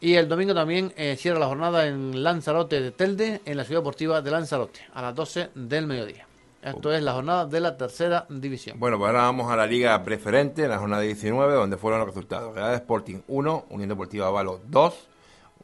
Y 0.02 0.16
el 0.16 0.30
domingo 0.30 0.54
también 0.54 0.94
eh, 0.96 1.16
cierra 1.18 1.40
la 1.40 1.48
jornada 1.48 1.86
en 1.86 2.24
Lanzarote 2.24 2.80
de 2.80 2.92
Telde, 2.92 3.42
en 3.46 3.58
la 3.58 3.66
Ciudad 3.66 3.82
Deportiva 3.82 4.22
de 4.22 4.32
Lanzarote, 4.32 4.80
a 4.94 5.02
las 5.02 5.14
12 5.14 5.50
del 5.56 5.86
mediodía. 5.86 6.26
Esto 6.62 6.94
es 6.94 7.02
la 7.04 7.14
jornada 7.14 7.46
de 7.46 7.60
la 7.60 7.78
tercera 7.78 8.26
división. 8.30 8.80
Bueno, 8.80 8.98
pues 8.98 9.08
ahora 9.08 9.24
vamos 9.24 9.52
a 9.52 9.56
la 9.56 9.66
liga 9.66 10.02
preferente, 10.04 10.64
en 10.64 10.70
la 10.70 10.78
jornada 10.78 11.02
19, 11.02 11.54
donde 11.54 11.78
fueron 11.78 12.00
los 12.00 12.08
resultados. 12.10 12.54
Real 12.54 12.74
Sporting 12.76 13.22
1, 13.28 13.66
Unión 13.70 13.90
Deportiva 13.90 14.28
Avalo 14.28 14.60
2, 14.68 15.08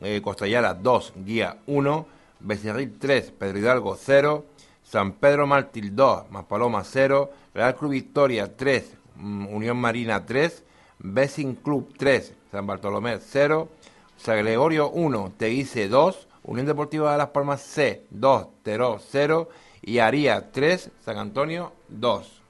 eh, 0.02 0.22
Costellara 0.22 0.74
2, 0.74 1.14
Guía 1.18 1.58
1, 1.68 2.08
Becerril 2.40 2.98
3, 3.00 3.32
Pedro 3.32 3.58
Hidalgo 3.60 3.96
0, 3.96 4.46
San 4.84 5.14
Pedro 5.14 5.48
Mártir 5.48 5.94
2, 5.94 6.30
Maspaloma 6.32 6.84
0, 6.84 7.32
Real 7.54 7.76
Club 7.76 7.92
Victoria 7.92 8.56
3, 8.56 8.98
mm, 9.16 9.48
Unión 9.48 9.78
Marina 9.78 10.26
3, 10.26 10.64
Bessing 11.00 11.56
Club 11.56 11.94
3, 11.98 12.34
San 12.52 12.68
Bartolomé 12.68 13.20
0, 13.20 13.70
San 14.18 14.38
Gregorio 14.38 14.90
1, 14.90 15.34
Teguise 15.38 15.88
2, 15.88 16.28
Unión 16.44 16.66
Deportiva 16.66 17.12
de 17.12 17.18
Las 17.18 17.30
Palmas 17.30 17.62
C 17.62 18.06
2, 18.12 18.48
Teró 18.64 19.00
0 19.00 19.50
y 19.82 20.00
Aría 20.00 20.52
3, 20.52 20.92
San 21.04 21.18
Antonio 21.18 21.74
2. 21.90 22.45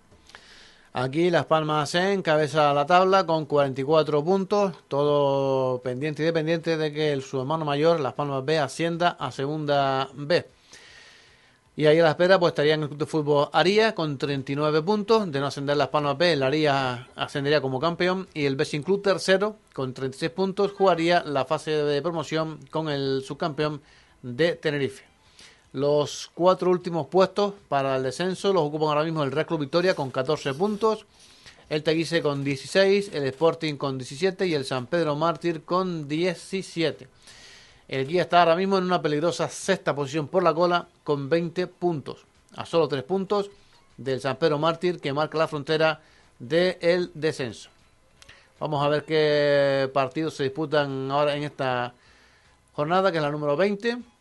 Aquí 0.98 1.30
Las 1.30 1.46
Palmas 1.46 1.90
C 1.90 2.14
encabeza 2.14 2.74
la 2.74 2.86
tabla 2.86 3.26
con 3.26 3.46
44 3.48 4.24
puntos, 4.24 4.74
todo 4.88 5.82
pendiente 5.82 6.24
y 6.24 6.26
dependiente 6.26 6.78
de 6.78 6.94
que 6.94 7.12
el, 7.12 7.22
su 7.22 7.38
hermano 7.42 7.66
mayor, 7.66 8.00
Las 8.00 8.14
Palmas 8.14 8.46
B, 8.46 8.60
ascienda 8.60 9.10
a 9.20 9.30
segunda 9.34 10.08
B. 10.14 10.48
Y 11.76 11.88
ahí 11.88 12.00
a 12.00 12.04
la 12.04 12.12
espera 12.12 12.40
pues 12.40 12.52
estaría 12.52 12.76
en 12.76 12.84
el 12.84 12.88
Club 12.88 13.00
de 13.00 13.06
Fútbol 13.08 13.50
Aría 13.52 13.94
con 13.94 14.18
39 14.18 14.82
puntos. 14.84 15.30
De 15.30 15.42
no 15.42 15.48
ascender 15.48 15.76
Las 15.76 15.90
Palmas 15.90 16.18
B, 16.18 16.32
el 16.32 16.44
Aría 16.44 17.10
ascendería 17.18 17.60
como 17.60 17.82
campeón. 17.82 18.30
Y 18.34 18.46
el 18.46 18.56
Bessin 18.56 18.82
Club 18.82 19.02
tercero 19.02 19.58
con 19.74 19.94
36 19.94 20.32
puntos 20.32 20.72
jugaría 20.72 21.24
la 21.26 21.44
fase 21.44 21.72
de 21.72 22.02
promoción 22.02 22.58
con 22.72 22.88
el 22.88 23.22
subcampeón 23.22 23.82
de 24.22 24.56
Tenerife. 24.56 25.15
Los 25.76 26.32
cuatro 26.34 26.72
últimos 26.72 27.08
puestos 27.08 27.54
para 27.68 27.98
el 27.98 28.04
descenso 28.04 28.54
los 28.54 28.64
ocupan 28.64 28.88
ahora 28.88 29.04
mismo 29.04 29.24
el 29.24 29.32
Real 29.34 29.46
Club 29.46 29.60
Victoria 29.60 29.94
con 29.94 30.10
14 30.10 30.54
puntos. 30.54 31.06
El 31.68 31.84
Teguise 31.84 32.22
con 32.22 32.46
16, 32.46 33.10
el 33.14 33.26
Sporting 33.26 33.76
con 33.76 33.98
17 33.98 34.48
y 34.48 34.54
el 34.54 34.64
San 34.64 34.88
Pedro 34.88 35.18
Mártir 35.18 35.64
con 35.66 36.08
17. 36.08 37.10
El 37.90 38.08
guía 38.08 38.22
está 38.22 38.40
ahora 38.40 38.56
mismo 38.56 38.78
en 38.78 38.86
una 38.86 39.02
peligrosa 39.02 39.50
sexta 39.50 39.94
posición 39.94 40.30
por 40.30 40.44
la 40.44 40.54
cola 40.54 40.88
con 41.04 41.28
20 41.28 41.68
puntos. 41.68 42.26
A 42.56 42.66
solo 42.66 42.88
3 42.88 43.04
puntos 43.04 43.52
del 43.98 44.22
San 44.22 44.38
Pedro 44.38 44.58
Mártir 44.58 45.02
que 45.02 45.12
marca 45.12 45.38
la 45.38 45.50
frontera 45.50 46.00
del 46.40 47.12
descenso. 47.14 47.70
Vamos 48.62 48.82
a 48.82 48.88
ver 48.88 49.04
qué 49.04 49.92
partidos 49.94 50.36
se 50.36 50.44
disputan 50.44 51.12
ahora 51.12 51.36
en 51.36 51.44
esta 51.44 51.94
jornada, 52.72 53.12
que 53.12 53.18
es 53.18 53.24
la 53.24 53.30
número 53.30 53.58
20. 53.58 54.15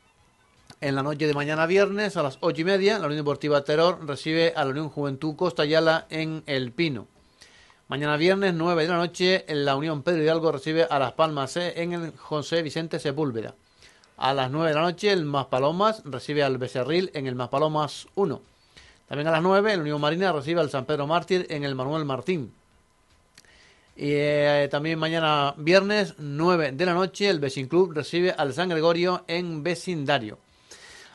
En 0.81 0.95
la 0.95 1.03
noche 1.03 1.27
de 1.27 1.35
mañana 1.35 1.67
viernes 1.67 2.17
a 2.17 2.23
las 2.23 2.39
8 2.41 2.61
y 2.61 2.65
media, 2.65 2.99
la 2.99 3.07
Unión 3.07 3.19
Deportiva 3.19 3.65
Terror 3.65 4.07
recibe 4.07 4.53
a 4.55 4.65
la 4.65 4.71
Unión 4.71 4.91
Juventud 4.91 5.37
Costa 5.37 5.65
Yala 5.65 6.07
en 6.11 6.43
El 6.47 6.73
Pino. 6.73 7.07
Mañana 7.89 8.17
viernes, 8.17 8.55
9 8.55 8.83
de 8.83 8.89
la 8.89 8.97
noche, 8.97 9.45
la 9.49 9.77
Unión 9.77 10.03
Pedro 10.03 10.23
Hidalgo 10.23 10.53
recibe 10.53 10.87
a 10.89 10.99
Las 10.99 11.13
Palmas 11.13 11.57
en 11.57 11.93
el 11.93 12.13
José 12.17 12.63
Vicente 12.63 12.99
Sepúlveda. 12.99 13.55
A 14.17 14.35
las 14.35 14.51
9 14.51 14.69
de 14.69 14.75
la 14.75 14.83
noche, 14.83 15.11
el 15.11 15.25
Maspalomas 15.25 16.03
recibe 16.05 16.43
al 16.43 16.59
Becerril 16.59 17.11
en 17.15 17.27
el 17.27 17.35
Maspalomas 17.35 18.07
1. 18.15 18.43
También 19.09 19.29
a 19.29 19.33
las 19.33 19.43
9, 19.43 19.77
la 19.77 19.83
Unión 19.83 20.01
Marina 20.01 20.33
recibe 20.33 20.61
al 20.61 20.71
San 20.71 20.85
Pedro 20.85 21.07
Mártir 21.07 21.47
en 21.51 21.65
el 21.65 21.75
Manuel 21.75 22.05
Martín. 22.05 22.53
Y 23.97 24.11
eh, 24.11 24.69
también 24.71 24.99
mañana 24.99 25.55
viernes, 25.57 26.15
9 26.19 26.73
de 26.73 26.87
la 26.87 26.95
noche, 26.95 27.29
el 27.29 27.39
Vecin 27.39 27.69
Club 27.69 27.93
recibe 27.93 28.33
al 28.33 28.53
San 28.53 28.69
Gregorio 28.69 29.25
en 29.29 29.63
vecindario. 29.63 30.44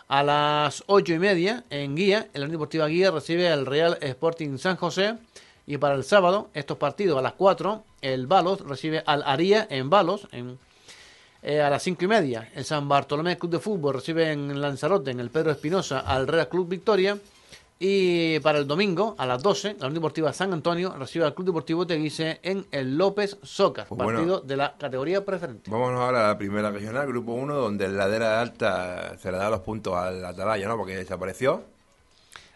A 0.10 0.24
las 0.24 0.84
8 0.88 1.14
y 1.14 1.20
media, 1.20 1.66
en 1.70 1.96
Guía, 1.96 2.30
el 2.34 2.42
Unión 2.42 2.54
Deportiva 2.54 2.88
Guía 2.88 3.12
recibe 3.12 3.48
al 3.48 3.68
Real 3.68 3.96
Sporting 4.02 4.58
San 4.58 4.76
José 4.76 5.20
y 5.68 5.78
para 5.78 5.94
el 5.94 6.04
sábado, 6.04 6.50
estos 6.56 6.80
partidos 6.80 7.20
a 7.20 7.22
las 7.22 7.34
4, 7.34 7.84
el 8.02 8.26
Balos 8.26 8.62
recibe 8.62 9.04
al 9.06 9.22
Aría 9.24 9.68
en 9.70 9.92
Balos. 9.92 10.28
En, 10.32 10.58
eh, 11.44 11.62
a 11.62 11.70
las 11.70 11.84
5 11.84 12.06
y 12.06 12.08
media, 12.08 12.50
el 12.56 12.66
San 12.66 12.90
Bartolomé 12.90 13.38
Club 13.38 13.52
de 13.52 13.60
Fútbol 13.60 13.94
recibe 13.94 14.32
en 14.32 14.60
Lanzarote, 14.60 15.12
en 15.12 15.20
el 15.20 15.30
Pedro 15.30 15.52
Espinosa, 15.52 16.00
al 16.00 16.28
Real 16.28 16.50
Club 16.50 16.68
Victoria. 16.68 17.16
Y 17.82 18.40
para 18.42 18.58
el 18.58 18.68
domingo, 18.68 19.16
a 19.18 19.26
las 19.26 19.42
12, 19.42 19.70
la 19.80 19.86
Unión 19.88 19.94
Deportiva 19.94 20.34
San 20.34 20.52
Antonio 20.52 20.94
recibe 21.00 21.24
al 21.24 21.34
Club 21.34 21.46
Deportivo 21.48 21.88
Teguise 21.88 22.40
en 22.44 22.66
el 22.72 22.98
López 22.98 23.38
Soccer, 23.42 23.86
Pues 23.88 23.98
partido 23.98 24.26
bueno. 24.26 24.40
de 24.42 24.58
la 24.58 24.76
categoría 24.78 25.24
preferente. 25.24 25.72
Vámonos 25.72 26.02
ahora 26.02 26.26
a 26.26 26.28
la 26.34 26.38
primera 26.38 26.72
regional, 26.72 27.08
grupo 27.08 27.32
1, 27.32 27.54
donde 27.56 27.86
el 27.86 27.96
ladera 27.96 28.42
alta 28.42 29.18
se 29.18 29.32
le 29.32 29.38
da 29.38 29.50
los 29.50 29.62
puntos 29.62 29.96
al 29.96 30.26
Atalaya, 30.26 30.68
¿no? 30.68 30.76
Porque 30.76 30.98
desapareció. 30.98 31.64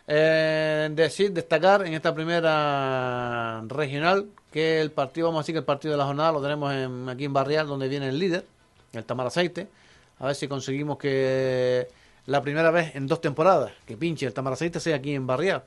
Eh, 0.07 0.89
decir, 0.91 1.31
destacar 1.31 1.87
en 1.87 1.93
esta 1.93 2.13
primera 2.13 3.61
regional 3.69 4.25
que 4.51 4.81
el 4.81 4.91
partido, 4.91 5.27
vamos 5.27 5.39
a 5.39 5.43
decir 5.43 5.55
que 5.55 5.59
el 5.59 5.65
partido 5.65 5.93
de 5.93 5.99
la 5.99 6.05
jornada 6.05 6.33
lo 6.33 6.41
tenemos 6.41 6.73
en- 6.73 7.07
aquí 7.07 7.23
en 7.23 7.31
Barrial, 7.31 7.65
donde 7.65 7.87
viene 7.87 8.09
el 8.09 8.19
líder, 8.19 8.45
el 8.91 9.05
Tamar 9.05 9.27
Aceite. 9.27 9.69
A 10.19 10.25
ver 10.27 10.35
si 10.35 10.49
conseguimos 10.49 10.97
que 10.97 11.87
la 12.25 12.41
primera 12.41 12.71
vez 12.71 12.95
en 12.95 13.07
dos 13.07 13.21
temporadas 13.21 13.71
que 13.85 13.97
pinche 13.97 14.25
el 14.25 14.33
Tamar 14.33 14.53
Aceite 14.53 14.79
sea 14.79 14.95
aquí 14.97 15.13
en 15.13 15.27
Barrial, 15.27 15.63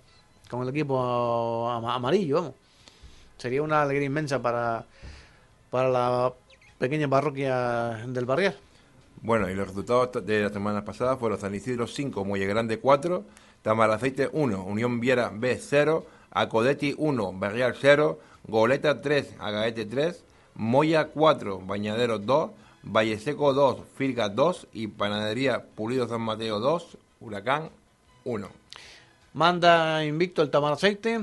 con 0.48 0.62
el 0.62 0.68
equipo 0.68 1.68
ama- 1.70 1.94
amarillo, 1.94 2.36
vamos. 2.36 2.54
Sería 3.36 3.62
una 3.62 3.82
alegría 3.82 4.06
inmensa 4.06 4.40
para, 4.40 4.84
para 5.70 5.88
la 5.90 6.32
pequeña 6.78 7.08
parroquia 7.08 8.02
del 8.06 8.24
Barrial. 8.24 8.56
Bueno, 9.20 9.50
y 9.50 9.54
los 9.54 9.66
resultados 9.68 10.24
de 10.26 10.42
las 10.42 10.52
semanas 10.52 10.84
pasadas 10.84 11.18
fueron 11.18 11.38
San 11.38 11.54
Isidro 11.54 11.86
5, 11.86 12.24
Muelle 12.24 12.46
Grande 12.46 12.78
4, 12.78 13.24
Tamaraceite 13.62 14.30
1, 14.32 14.64
Unión 14.64 15.00
Viera 15.00 15.30
B 15.34 15.58
0, 15.60 16.06
Acodeti 16.30 16.94
1, 16.96 17.38
Berrial 17.38 17.74
0, 17.78 18.18
Goleta 18.46 19.00
3, 19.00 19.34
Agaete 19.40 19.84
3, 19.86 20.24
Moya 20.54 21.08
4, 21.08 21.58
Bañadero 21.60 22.18
2, 22.18 22.50
Valle 22.88 23.18
Seco 23.18 23.52
2, 23.52 23.80
Firga 23.96 24.28
2 24.28 24.68
y 24.72 24.86
Panadería 24.86 25.64
Pulido 25.74 26.06
San 26.06 26.20
Mateo 26.20 26.60
2, 26.60 26.96
Huracán 27.20 27.70
1. 28.24 28.48
Manda 29.34 30.04
invicto 30.04 30.40
el 30.40 30.50
Tamaraceite. 30.50 31.20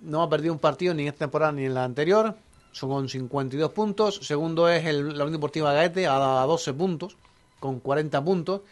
No 0.00 0.22
ha 0.22 0.28
perdido 0.30 0.54
un 0.54 0.58
partido 0.58 0.94
ni 0.94 1.02
en 1.02 1.08
esta 1.08 1.20
temporada 1.20 1.52
ni 1.52 1.66
en 1.66 1.74
la 1.74 1.84
anterior. 1.84 2.34
Son 2.72 2.88
con 2.88 3.08
52 3.10 3.70
puntos. 3.72 4.20
Segundo 4.22 4.68
es 4.70 4.86
el, 4.86 5.08
la 5.08 5.24
Unión 5.24 5.32
Deportiva 5.32 5.74
Gaete 5.74 6.06
a 6.06 6.16
12 6.16 6.72
puntos, 6.72 7.16
con 7.60 7.80
40 7.80 8.24
puntos. 8.24 8.62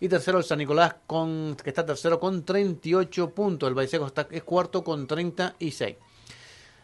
Y 0.00 0.08
tercero 0.08 0.38
el 0.38 0.44
San 0.44 0.58
Nicolás, 0.58 0.96
con, 1.06 1.56
que 1.62 1.68
está 1.68 1.84
tercero 1.84 2.18
con 2.18 2.42
38 2.42 3.30
puntos. 3.30 3.68
El 3.68 3.74
Baiseco 3.74 4.06
está, 4.06 4.26
es 4.30 4.42
cuarto 4.42 4.82
con 4.82 5.06
36. 5.06 5.96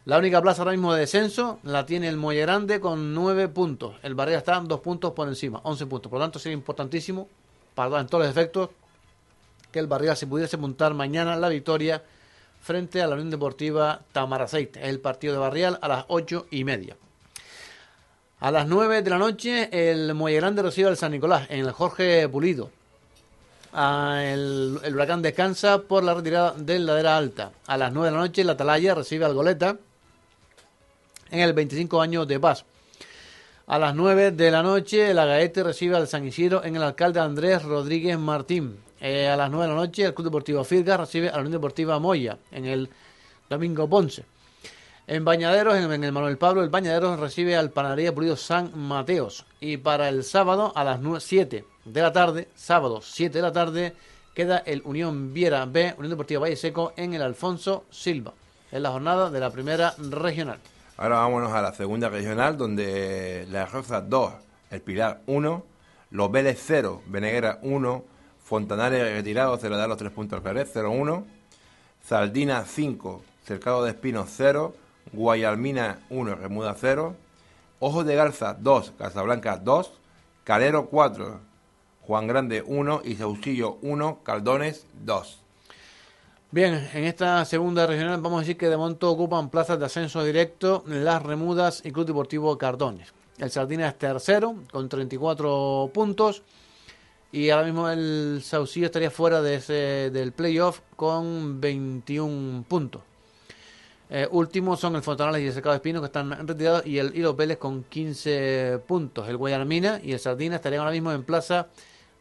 La 0.08 0.16
única 0.16 0.40
plaza 0.40 0.62
ahora 0.62 0.72
mismo 0.72 0.94
de 0.94 1.00
descenso 1.00 1.58
la 1.64 1.84
tiene 1.84 2.08
el 2.08 2.16
Molle 2.16 2.40
Grande 2.40 2.80
con 2.80 3.12
9 3.12 3.48
puntos. 3.48 3.96
El 4.02 4.14
Barriga 4.14 4.38
está 4.38 4.58
dos 4.60 4.80
puntos 4.80 5.12
por 5.12 5.28
encima, 5.28 5.60
11 5.64 5.84
puntos. 5.84 6.08
Por 6.08 6.18
lo 6.18 6.24
tanto, 6.24 6.38
sería 6.38 6.56
importantísimo, 6.56 7.28
para 7.74 8.00
en 8.00 8.06
todos 8.06 8.24
los 8.24 8.30
efectos, 8.30 8.70
que 9.70 9.78
el 9.78 9.86
Barriga 9.86 10.16
se 10.16 10.26
pudiese 10.26 10.56
montar 10.56 10.94
mañana 10.94 11.36
la 11.36 11.50
victoria 11.50 12.02
frente 12.62 13.02
a 13.02 13.06
la 13.06 13.16
Unión 13.16 13.28
Deportiva 13.28 14.00
Tamaraceite. 14.12 14.80
Es 14.80 14.88
el 14.88 14.98
partido 14.98 15.34
de 15.34 15.40
Barrial 15.40 15.78
a 15.82 15.88
las 15.88 16.04
ocho 16.08 16.46
y 16.50 16.64
media. 16.64 16.96
A 18.40 18.50
las 18.50 18.66
9 18.66 19.02
de 19.02 19.10
la 19.10 19.18
noche, 19.18 19.68
el 19.90 20.14
Muelle 20.14 20.38
Grande 20.38 20.62
recibe 20.62 20.88
al 20.88 20.96
San 20.96 21.12
Nicolás 21.12 21.50
en 21.50 21.60
el 21.60 21.72
Jorge 21.72 22.26
Pulido. 22.30 22.70
Ah, 23.74 24.22
el, 24.24 24.80
el 24.82 24.94
Huracán 24.94 25.20
descansa 25.20 25.82
por 25.82 26.02
la 26.02 26.14
retirada 26.14 26.54
del 26.56 26.86
Ladera 26.86 27.18
Alta. 27.18 27.52
A 27.66 27.76
las 27.76 27.92
9 27.92 28.08
de 28.08 28.16
la 28.16 28.22
noche, 28.22 28.42
la 28.42 28.52
Atalaya 28.52 28.94
recibe 28.94 29.26
al 29.26 29.34
Goleta 29.34 29.76
en 31.30 31.40
el 31.40 31.52
25 31.52 32.00
años 32.00 32.26
de 32.26 32.40
paz. 32.40 32.64
A 33.66 33.78
las 33.78 33.94
9 33.94 34.30
de 34.30 34.50
la 34.50 34.62
noche, 34.62 35.10
el 35.10 35.18
Agaete 35.18 35.62
recibe 35.62 35.96
al 35.96 36.08
San 36.08 36.26
Isidro 36.26 36.64
en 36.64 36.76
el 36.76 36.82
alcalde 36.82 37.20
Andrés 37.20 37.62
Rodríguez 37.62 38.18
Martín. 38.18 38.78
Eh, 39.00 39.28
a 39.28 39.36
las 39.36 39.50
9 39.50 39.66
de 39.66 39.74
la 39.74 39.78
noche, 39.78 40.04
el 40.04 40.14
Club 40.14 40.28
Deportivo 40.28 40.64
Firga 40.64 40.96
recibe 40.96 41.28
a 41.28 41.32
la 41.32 41.40
Unión 41.40 41.52
Deportiva 41.52 41.98
Moya 41.98 42.38
en 42.50 42.64
el 42.64 42.88
Domingo 43.50 43.86
Ponce. 43.86 44.24
En 45.06 45.24
Bañaderos, 45.24 45.76
en, 45.76 45.92
en 45.92 46.04
el 46.04 46.12
Manuel 46.12 46.38
Pablo, 46.38 46.62
el 46.62 46.70
Bañaderos 46.70 47.20
recibe 47.20 47.56
al 47.56 47.70
Panadería 47.70 48.14
Pulido 48.14 48.36
San 48.36 48.70
Mateos. 48.74 49.44
Y 49.60 49.76
para 49.76 50.08
el 50.08 50.24
sábado, 50.24 50.72
a 50.74 50.82
las 50.84 51.00
7 51.22 51.64
de 51.84 52.02
la 52.02 52.12
tarde, 52.12 52.48
sábado 52.54 53.00
7 53.02 53.38
de 53.38 53.42
la 53.42 53.52
tarde, 53.52 53.94
queda 54.34 54.58
el 54.58 54.82
Unión 54.84 55.34
Viera 55.34 55.66
B, 55.66 55.94
Unión 55.98 56.10
Deportiva 56.10 56.40
Valle 56.40 56.56
Seco 56.56 56.92
en 56.96 57.12
el 57.12 57.22
Alfonso 57.22 57.84
Silva. 57.90 58.32
Es 58.70 58.80
la 58.80 58.90
jornada 58.90 59.30
de 59.30 59.40
la 59.40 59.50
primera 59.50 59.94
regional. 59.98 60.58
Ahora 61.00 61.18
vámonos 61.18 61.52
a 61.52 61.62
la 61.62 61.72
segunda 61.72 62.08
regional, 62.08 62.56
donde 62.56 63.46
La 63.52 63.66
Rosa 63.66 64.00
2, 64.00 64.32
El 64.70 64.80
Pilar 64.80 65.20
1, 65.26 65.64
Los 66.10 66.32
Vélez 66.32 66.60
0, 66.66 67.02
Beneguera 67.06 67.60
1, 67.62 68.04
Fontanales 68.42 69.12
retirado, 69.12 69.56
se 69.58 69.70
le 69.70 69.76
da 69.76 69.86
los 69.86 69.96
tres 69.96 70.10
puntos 70.10 70.38
al 70.38 70.42
Jerez 70.42 70.74
0-1, 70.74 71.22
Saldina 72.02 72.64
5, 72.64 73.22
Cercado 73.44 73.84
de 73.84 73.92
Espinos 73.92 74.28
0, 74.36 74.74
Guayalmina 75.12 76.00
1, 76.10 76.34
Remuda 76.34 76.74
0, 76.76 77.14
Ojos 77.78 78.04
de 78.04 78.16
Garza 78.16 78.54
2, 78.58 78.94
Casablanca 78.98 79.56
2, 79.56 79.92
Calero 80.42 80.86
4, 80.86 81.38
Juan 82.00 82.26
Grande 82.26 82.64
1 82.66 83.02
y 83.04 83.14
Saucillo 83.14 83.78
1, 83.82 84.24
Caldones 84.24 84.84
2. 85.04 85.47
Bien, 86.50 86.88
en 86.94 87.04
esta 87.04 87.44
segunda 87.44 87.86
regional 87.86 88.22
vamos 88.22 88.38
a 88.38 88.40
decir 88.40 88.56
que 88.56 88.70
de 88.70 88.76
momento 88.78 89.10
ocupan 89.10 89.50
plazas 89.50 89.78
de 89.78 89.84
ascenso 89.84 90.24
directo 90.24 90.82
Las 90.86 91.22
Remudas 91.22 91.82
y 91.84 91.90
Club 91.92 92.06
Deportivo 92.06 92.56
Cardones. 92.56 93.12
El 93.36 93.50
Sardina 93.50 93.86
es 93.86 93.98
tercero 93.98 94.54
con 94.72 94.88
34 94.88 95.90
puntos 95.92 96.42
y 97.32 97.50
ahora 97.50 97.66
mismo 97.66 97.90
el 97.90 98.40
Saucillo 98.42 98.86
estaría 98.86 99.10
fuera 99.10 99.42
de 99.42 99.56
ese, 99.56 100.10
del 100.10 100.32
playoff 100.32 100.80
con 100.96 101.60
21 101.60 102.64
puntos. 102.66 103.02
Eh, 104.08 104.26
últimos 104.30 104.80
son 104.80 104.96
el 104.96 105.02
Fontanales 105.02 105.42
y 105.42 105.48
el 105.48 105.52
Cercado 105.52 105.74
Espino 105.74 106.00
que 106.00 106.06
están 106.06 106.48
retirados 106.48 106.86
y, 106.86 106.96
el, 106.96 107.12
los 107.20 107.36
Vélez 107.36 107.58
con 107.58 107.84
15 107.84 108.80
puntos. 108.86 109.28
El 109.28 109.36
Guayarmina 109.36 110.00
y 110.02 110.12
el 110.12 110.18
Sardina 110.18 110.56
estarían 110.56 110.80
ahora 110.80 110.92
mismo 110.92 111.12
en 111.12 111.24
plaza 111.24 111.66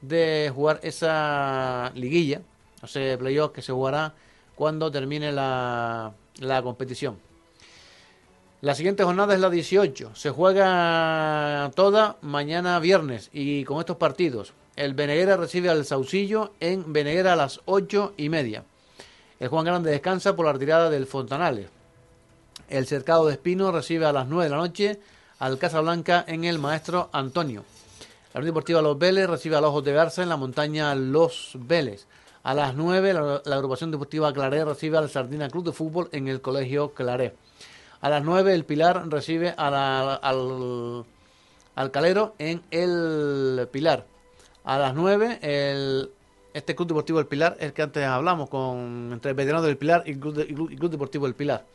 de 0.02 0.52
jugar 0.54 0.82
esa 0.84 1.94
liguilla, 1.96 2.42
o 2.82 2.88
sea, 2.88 3.18
playoff 3.18 3.52
que 3.52 3.62
se 3.62 3.72
jugará 3.72 4.14
cuando 4.56 4.92
termine 4.92 5.32
la, 5.32 6.14
la 6.40 6.62
competición. 6.62 7.18
La 8.62 8.74
siguiente 8.74 9.04
jornada 9.04 9.36
es 9.36 9.40
la 9.40 9.52
18. 9.52 10.16
Se 10.16 10.32
juega 10.32 11.72
toda 11.76 12.18
mañana 12.22 12.80
viernes 12.80 13.30
y 13.32 13.64
con 13.66 13.80
estos 13.80 13.98
partidos. 13.98 14.54
El 14.76 14.96
Beneguera 14.96 15.38
recibe 15.38 15.70
al 15.70 15.86
Saucillo 15.86 16.54
en 16.60 16.92
Beneguera 16.92 17.34
a 17.34 17.36
las 17.36 17.62
8 17.66 18.14
y 18.18 18.30
media. 18.30 18.64
El 19.40 19.50
Juan 19.50 19.66
Grande 19.66 19.92
descansa 19.92 20.36
por 20.36 20.48
la 20.48 20.54
retirada 20.54 20.90
del 20.90 21.06
Fontanales. 21.06 21.70
El 22.68 22.88
Cercado 22.88 23.28
de 23.28 23.34
Espino 23.34 23.72
recibe 23.72 24.08
a 24.08 24.12
las 24.12 24.28
9 24.28 24.46
de 24.46 24.50
la 24.50 24.58
noche 24.58 25.00
al 25.40 25.60
Casablanca 25.60 26.26
en 26.28 26.44
el 26.44 26.58
Maestro 26.58 27.10
Antonio. 27.14 27.64
La 28.34 28.40
Unión 28.40 28.54
Deportiva 28.54 28.82
Los 28.82 28.98
Vélez 28.98 29.28
recibe 29.28 29.56
a 29.56 29.62
los 29.62 29.70
Ojos 29.70 29.84
de 29.84 29.94
Garza 29.94 30.24
en 30.24 30.30
la 30.30 30.38
montaña 30.38 30.94
Los 30.96 31.52
Vélez. 31.54 32.08
A 32.44 32.54
las 32.54 32.76
9 32.76 33.14
la, 33.14 33.56
agrupación 33.56 33.92
deportiva 33.92 34.32
Claré 34.34 34.64
recibe 34.64 34.98
al 34.98 35.10
Sardina 35.10 35.50
Club 35.50 35.66
de 35.66 35.72
Fútbol 35.74 36.10
en 36.12 36.28
el 36.28 36.42
Colegio 36.42 36.94
Claré. 36.94 37.36
A 38.02 38.10
las 38.10 38.24
9 38.24 38.54
el 38.54 38.64
Pilar 38.64 39.10
recibe 39.10 39.54
al, 39.58 41.04
al 41.76 41.92
Calero 41.92 42.36
en 42.40 42.62
el 42.72 43.68
Pilar. 43.72 44.06
A 44.64 44.78
las 44.78 44.94
9 44.94 45.40
el, 45.42 46.10
este 46.54 46.76
Club 46.76 46.88
Deportivo 46.90 47.20
del 47.20 47.28
Pilar, 47.28 47.58
el 47.60 47.74
que 47.74 47.82
antes 47.82 48.04
hablamos 48.06 48.50
con 48.50 49.12
entre 49.14 49.32
el 49.32 49.36
veterano 49.36 49.62
del 49.64 49.78
Pilar 49.78 50.04
y 50.06 50.16
Club, 50.16 50.34
de- 50.36 50.90
Deportivo 50.90 51.26
del 51.26 51.36
Pilar. 51.36 51.66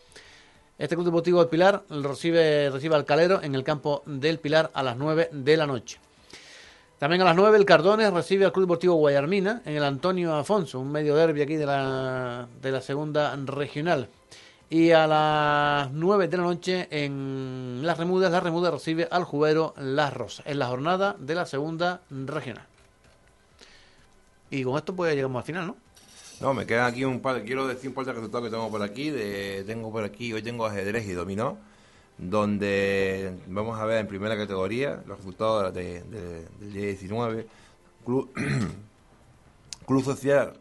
Este 0.78 0.96
Club 0.96 1.06
Deportivo 1.06 1.40
del 1.40 1.48
Pilar 1.48 1.84
recibe, 1.88 2.70
recibe 2.70 2.94
al 2.94 3.04
Calero 3.04 3.42
en 3.42 3.54
el 3.54 3.62
campo 3.62 4.02
del 4.06 4.38
Pilar 4.38 4.70
a 4.74 4.82
las 4.82 4.96
9 4.96 5.28
de 5.32 5.56
la 5.56 5.66
noche. 5.66 5.98
También 7.02 7.22
a 7.22 7.24
las 7.24 7.34
9 7.34 7.58
el 7.58 7.64
Cardones 7.64 8.12
recibe 8.12 8.44
al 8.44 8.52
Club 8.52 8.66
Deportivo 8.66 8.94
Guayarmina 8.94 9.60
en 9.64 9.74
el 9.74 9.82
Antonio 9.82 10.36
Afonso, 10.36 10.78
un 10.78 10.92
medio 10.92 11.16
derby 11.16 11.42
aquí 11.42 11.56
de 11.56 11.66
la, 11.66 12.46
de 12.62 12.70
la 12.70 12.80
segunda 12.80 13.34
regional. 13.44 14.08
Y 14.70 14.92
a 14.92 15.08
las 15.08 15.90
9 15.90 16.28
de 16.28 16.36
la 16.36 16.42
noche 16.44 16.86
en 16.92 17.80
Las 17.82 17.98
Remudas, 17.98 18.30
Las 18.30 18.44
Remudas 18.44 18.72
recibe 18.72 19.08
al 19.10 19.24
Jubero 19.24 19.74
Las 19.78 20.14
Rosas, 20.14 20.46
en 20.46 20.60
la 20.60 20.68
jornada 20.68 21.16
de 21.18 21.34
la 21.34 21.44
segunda 21.44 22.02
regional. 22.08 22.66
Y 24.50 24.62
con 24.62 24.76
esto 24.76 24.94
pues 24.94 25.12
llegamos 25.12 25.40
al 25.40 25.44
final, 25.44 25.66
¿no? 25.66 25.76
No, 26.40 26.54
me 26.54 26.66
quedan 26.66 26.86
aquí 26.86 27.04
un 27.04 27.18
par, 27.18 27.42
quiero 27.42 27.66
decir 27.66 27.88
un 27.88 27.96
par 27.96 28.04
de 28.04 28.12
resultados 28.12 28.46
que 28.46 28.52
tengo 28.52 28.70
por 28.70 28.80
aquí. 28.80 29.10
De, 29.10 29.64
tengo 29.66 29.90
por 29.90 30.04
aquí, 30.04 30.32
hoy 30.32 30.42
tengo 30.42 30.66
ajedrez 30.66 31.04
y 31.08 31.14
dominó, 31.14 31.58
donde 32.18 33.38
vamos 33.48 33.78
a 33.80 33.84
ver 33.86 33.98
en 33.98 34.06
primera 34.06 34.36
categoría 34.36 35.02
los 35.06 35.18
resultados 35.18 35.72
de, 35.74 36.02
de- 36.04 36.46
del 36.60 36.72
día 36.72 36.86
19. 36.86 37.46
Club, 38.04 38.30
Club 39.86 40.04
Social 40.04 40.54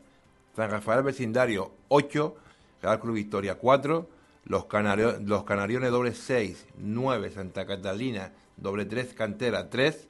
San 0.56 0.70
Rafael 0.70 1.04
Vecindario 1.04 1.72
8, 1.88 2.36
Real 2.82 3.00
Club 3.00 3.16
Victoria 3.16 3.56
4, 3.56 4.08
los, 4.46 4.66
Canario- 4.66 5.20
los 5.26 5.44
Canariones 5.44 5.92
doble 5.92 6.14
6, 6.14 6.66
9, 6.78 7.32
Santa 7.32 7.66
Catalina 7.66 8.32
doble 8.58 8.86
3, 8.86 9.14
Cantera 9.14 9.70
3, 9.70 10.08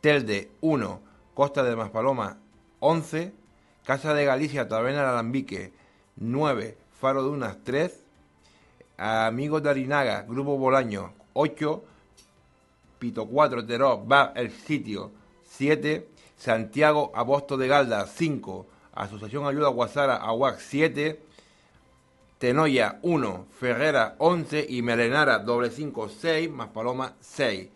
Telde 0.00 0.50
1, 0.60 1.00
Costa 1.34 1.62
de 1.64 1.74
Maspaloma 1.76 2.38
11, 2.80 3.32
Casa 3.84 4.14
de 4.14 4.24
Galicia, 4.24 4.68
Taberna 4.68 5.00
del 5.00 5.10
Alambique 5.10 5.72
9, 6.16 6.76
Faro 7.00 7.22
de 7.22 7.30
Unas 7.30 7.58
3, 7.64 7.92
Amigos 8.98 9.62
de 9.62 9.70
Arinaga, 9.70 10.22
Grupo 10.22 10.56
Bolaño 10.56 11.12
8, 11.34 11.84
Pito 12.98 13.26
4, 13.26 13.66
Teró, 13.66 14.06
va 14.06 14.32
el 14.34 14.50
sitio 14.50 15.10
7, 15.44 16.08
Santiago 16.36 17.12
Aposto 17.14 17.56
de 17.56 17.68
Galda 17.68 18.06
5, 18.06 18.66
Asociación 18.94 19.46
Ayuda 19.46 19.68
Guasara 19.68 20.16
Aguac 20.16 20.58
7, 20.58 21.20
Tenoya 22.38 22.98
1, 23.02 23.46
Ferrera 23.58 24.14
11 24.18 24.66
y 24.68 24.82
Melenara 24.82 25.38
doble 25.38 25.70
5 25.70 26.08
6 26.08 26.50
más 26.50 26.68
Paloma 26.68 27.14
6. 27.20 27.68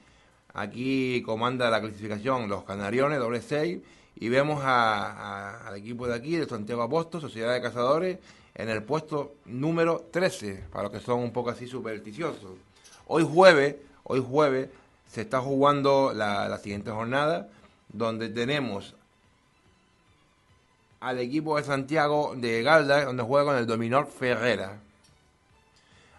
Aquí 0.52 1.22
comanda 1.22 1.70
la 1.70 1.80
clasificación 1.80 2.48
los 2.48 2.64
Canariones 2.64 3.18
doble 3.18 3.40
6 3.40 3.78
y 4.16 4.28
vemos 4.28 4.62
a- 4.62 5.12
a- 5.12 5.68
al 5.68 5.76
equipo 5.76 6.06
de 6.06 6.14
aquí, 6.14 6.36
de 6.36 6.46
Santiago 6.46 6.82
Aposto, 6.82 7.20
Sociedad 7.20 7.54
de 7.54 7.62
Cazadores, 7.62 8.18
en 8.60 8.68
el 8.68 8.82
puesto 8.82 9.36
número 9.46 10.06
13, 10.10 10.64
para 10.70 10.84
los 10.84 10.92
que 10.92 11.00
son 11.00 11.20
un 11.20 11.32
poco 11.32 11.50
así 11.50 11.66
supersticiosos. 11.66 12.52
Hoy 13.06 13.26
jueves, 13.30 13.76
hoy 14.04 14.22
jueves, 14.26 14.68
se 15.10 15.22
está 15.22 15.40
jugando 15.40 16.12
la, 16.14 16.48
la 16.48 16.58
siguiente 16.58 16.90
jornada, 16.90 17.48
donde 17.88 18.28
tenemos 18.28 18.94
al 21.00 21.18
equipo 21.18 21.56
de 21.56 21.64
Santiago 21.64 22.34
de 22.36 22.62
Galda, 22.62 23.06
donde 23.06 23.22
juega 23.22 23.46
con 23.46 23.56
el 23.56 23.66
Dominor 23.66 24.06
Ferrera. 24.06 24.78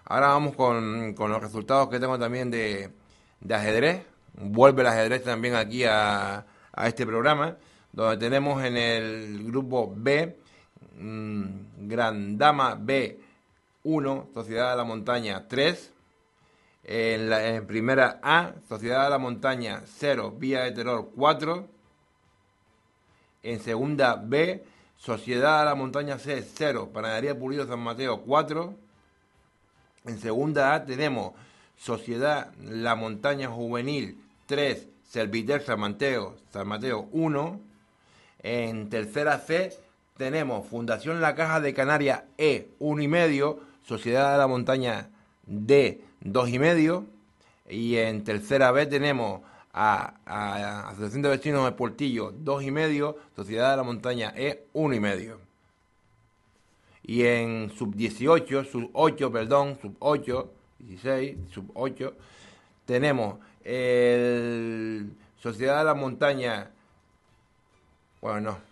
Ahora 0.05 0.27
vamos 0.27 0.55
con, 0.55 1.13
con 1.13 1.31
los 1.31 1.41
resultados 1.41 1.89
que 1.89 1.99
tengo 1.99 2.17
también 2.17 2.49
de, 2.49 2.89
de 3.39 3.55
ajedrez. 3.55 4.03
Vuelve 4.33 4.81
el 4.81 4.87
ajedrez 4.87 5.23
también 5.23 5.55
aquí 5.55 5.83
a, 5.85 6.43
a 6.73 6.87
este 6.87 7.05
programa, 7.05 7.55
donde 7.91 8.17
tenemos 8.17 8.63
en 8.63 8.77
el 8.77 9.43
grupo 9.45 9.93
B, 9.95 10.40
mm, 11.01 11.87
Gran 11.87 12.37
Dama 12.37 12.75
B 12.79 13.19
1, 13.83 14.29
Sociedad 14.33 14.71
de 14.71 14.77
la 14.77 14.83
Montaña 14.83 15.47
3. 15.47 15.91
En, 16.83 17.29
la, 17.29 17.61
primera 17.67 18.19
A, 18.23 18.53
Sociedad 18.67 19.03
de 19.03 19.09
la 19.09 19.17
Montaña 19.17 19.83
0, 19.85 20.35
Vía 20.37 20.63
de 20.63 20.71
Terror 20.71 21.09
4. 21.15 21.67
En 23.43 23.59
segunda 23.59 24.15
B, 24.15 24.63
Sociedad 24.97 25.59
de 25.59 25.65
la 25.65 25.75
Montaña 25.75 26.19
C 26.19 26.43
0, 26.43 26.91
Panadería 26.93 27.37
Pulido 27.37 27.65
San 27.65 27.79
Mateo 27.79 28.21
4. 28.21 28.75
En 30.05 30.19
segunda 30.19 30.75
A 30.75 30.85
tenemos 30.85 31.33
Sociedad 31.75 32.53
La 32.63 32.95
Montaña 32.95 33.49
Juvenil 33.49 34.23
3, 34.45 34.87
Serviter 35.07 35.63
San 35.63 35.79
Mateo, 35.79 36.35
San 36.51 36.67
Mateo 36.67 37.07
1. 37.11 37.59
En 38.43 38.89
tercera 38.89 39.39
C 39.39 39.75
tenemos 40.17 40.67
Fundación 40.67 41.21
La 41.21 41.35
Caja 41.35 41.59
de 41.59 41.73
Canarias 41.73 42.23
E 42.37 42.69
1 42.79 43.01
y 43.01 43.07
medio, 43.07 43.59
Sociedad 43.83 44.33
de 44.33 44.37
la 44.37 44.47
Montaña 44.47 45.09
D 45.45 46.01
2 46.21 46.49
y 47.69 47.97
en 47.97 48.23
tercera 48.23 48.71
B 48.71 48.85
tenemos 48.85 49.41
a, 49.73 50.15
a 50.25 50.89
Asociación 50.89 51.21
de 51.21 51.29
Vecinos 51.29 51.65
de 51.65 51.71
Portillo 51.71 52.33
2 52.37 52.63
y 52.63 52.71
medio, 52.71 53.17
Sociedad 53.35 53.71
de 53.71 53.77
la 53.77 53.83
Montaña 53.83 54.33
E 54.35 54.65
1 54.73 54.93
y 54.93 54.99
medio. 54.99 55.39
Y 57.03 57.23
en 57.23 57.71
sub 57.71 57.95
18, 57.95 58.63
sub 58.65 58.89
8, 58.93 59.31
perdón, 59.31 59.77
sub 59.81 59.95
8, 59.99 60.51
16, 60.79 61.37
sub 61.51 61.71
8, 61.73 62.13
tenemos 62.85 63.39
el 63.63 65.13
Sociedad 65.37 65.79
de 65.79 65.85
la 65.85 65.95
Montaña. 65.95 66.69
Bueno, 68.21 68.41
no. 68.41 68.70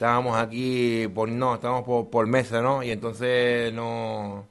Estábamos 0.00 0.34
aquí 0.38 1.08
por 1.14 1.28
no, 1.28 1.56
estamos 1.56 1.84
por, 1.84 2.08
por 2.08 2.26
mesa, 2.26 2.62
¿no? 2.62 2.82
Y 2.82 2.90
entonces 2.90 3.70
no 3.74 4.46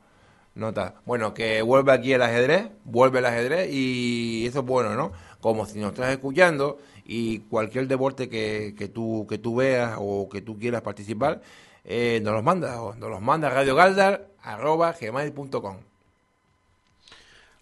no 0.54 0.70
está. 0.70 1.02
Bueno, 1.08 1.34
que 1.34 1.64
vuelve 1.64 1.92
aquí 1.92 2.14
el 2.14 2.22
ajedrez, 2.22 2.70
vuelve 2.84 3.18
el 3.18 3.26
ajedrez 3.26 3.68
y 3.74 4.46
eso 4.46 4.60
es 4.60 4.66
bueno, 4.68 4.94
¿no? 4.94 5.12
Como 5.42 5.66
si 5.66 5.80
nos 5.80 5.94
estás 5.94 6.12
escuchando 6.12 6.78
y 7.04 7.40
cualquier 7.40 7.88
deporte 7.88 8.30
que, 8.30 8.76
que 8.78 8.90
tú 8.90 9.26
que 9.28 9.40
tú 9.40 9.56
veas 9.56 9.96
o 9.98 10.30
que 10.30 10.44
tú 10.44 10.60
quieras 10.60 10.84
participar, 10.84 11.42
eh, 11.84 12.22
nos 12.24 12.34
los 12.36 12.44
manda, 12.44 12.80
o 12.84 12.94
nos 12.94 13.10
los 13.10 13.20
manda 13.20 13.48
a 13.48 13.52
radiogaldar 13.52 14.28
arroba 14.44 14.94
gmail.com. 15.02 15.78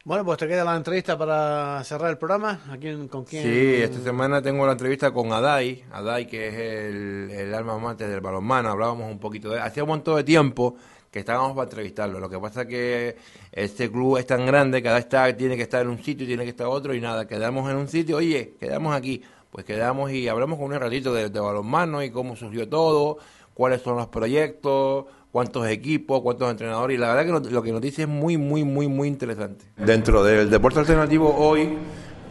Bueno, 0.08 0.24
pues 0.24 0.38
te 0.38 0.48
queda 0.48 0.64
la 0.64 0.78
entrevista 0.78 1.18
para 1.18 1.84
cerrar 1.84 2.12
el 2.12 2.18
programa. 2.18 2.62
¿A 2.70 2.78
¿Con 3.10 3.26
quién? 3.26 3.44
Sí, 3.44 3.82
esta 3.84 4.00
semana 4.00 4.42
tengo 4.42 4.66
la 4.66 4.72
entrevista 4.72 5.12
con 5.12 5.34
Adai, 5.34 5.84
Adai 5.92 6.26
que 6.26 6.48
es 6.48 6.54
el, 6.54 7.30
el 7.30 7.54
alma 7.54 7.78
mater 7.78 8.08
del 8.08 8.22
balonmano, 8.22 8.70
hablábamos 8.70 9.12
un 9.12 9.20
poquito 9.20 9.50
de 9.50 9.60
hacía 9.60 9.84
un 9.84 9.90
montón 9.90 10.16
de 10.16 10.24
tiempo 10.24 10.78
que 11.12 11.20
estábamos 11.20 11.52
para 11.58 11.66
entrevistarlo, 11.66 12.22
lo 12.22 12.30
que 12.30 12.40
pasa 12.40 12.62
es 12.62 12.68
que 12.68 13.18
este 13.52 13.92
club 13.92 14.18
es 14.18 14.26
tan 14.26 14.46
grande, 14.46 14.82
cada 14.82 14.98
está 14.98 15.36
tiene 15.36 15.58
que 15.58 15.64
estar 15.64 15.82
en 15.82 15.90
un 15.90 16.02
sitio, 16.02 16.26
tiene 16.26 16.46
que 16.46 16.52
estar 16.52 16.68
otro 16.68 16.94
y 16.94 17.02
nada, 17.02 17.28
quedamos 17.28 17.70
en 17.70 17.76
un 17.76 17.90
sitio, 17.90 18.16
oye, 18.16 18.54
quedamos 18.58 18.96
aquí, 18.96 19.22
pues 19.52 19.66
quedamos 19.66 20.10
y 20.12 20.30
hablamos 20.30 20.58
con 20.58 20.72
un 20.72 20.80
ratito 20.80 21.14
de 21.14 21.28
balonmano 21.28 22.02
y 22.02 22.12
cómo 22.12 22.38
surgió 22.38 22.70
todo, 22.70 23.18
cuáles 23.54 23.82
son 23.82 23.98
los 23.98 24.08
proyectos, 24.08 25.04
cuántos 25.32 25.68
equipos, 25.68 26.22
cuántos 26.22 26.50
entrenadores, 26.50 26.96
y 26.96 27.00
la 27.00 27.14
verdad 27.14 27.42
que 27.42 27.52
lo, 27.52 27.62
que 27.62 27.72
nos 27.72 27.82
dice 27.82 28.04
es 28.04 28.08
muy, 28.08 28.38
muy, 28.38 28.64
muy, 28.64 28.88
muy 28.88 29.08
interesante. 29.08 29.66
Dentro 29.78 30.24
del 30.24 30.50
deporte 30.50 30.80
alternativo 30.80 31.36
hoy, 31.38 31.78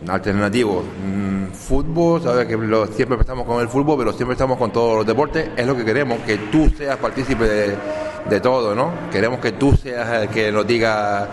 alternativo, 0.08 0.82
mm, 0.82 1.52
fútbol, 1.52 2.22
sabes 2.22 2.46
que 2.46 2.56
siempre 2.94 3.18
estamos 3.18 3.46
con 3.46 3.60
el 3.60 3.68
fútbol, 3.68 3.98
pero 3.98 4.12
siempre 4.12 4.32
estamos 4.32 4.58
con 4.58 4.72
todos 4.72 4.96
los 4.96 5.06
deportes, 5.06 5.50
es 5.56 5.66
lo 5.66 5.76
que 5.76 5.84
queremos, 5.84 6.18
que 6.20 6.38
tú 6.38 6.68
seas 6.76 6.96
partícipe 6.96 7.44
de, 7.44 7.76
de 8.28 8.40
todo, 8.40 8.74
¿no? 8.74 8.92
Queremos 9.10 9.40
que 9.40 9.52
tú 9.52 9.76
seas 9.76 10.22
el 10.22 10.28
que 10.28 10.50
nos 10.50 10.66
diga 10.66 11.28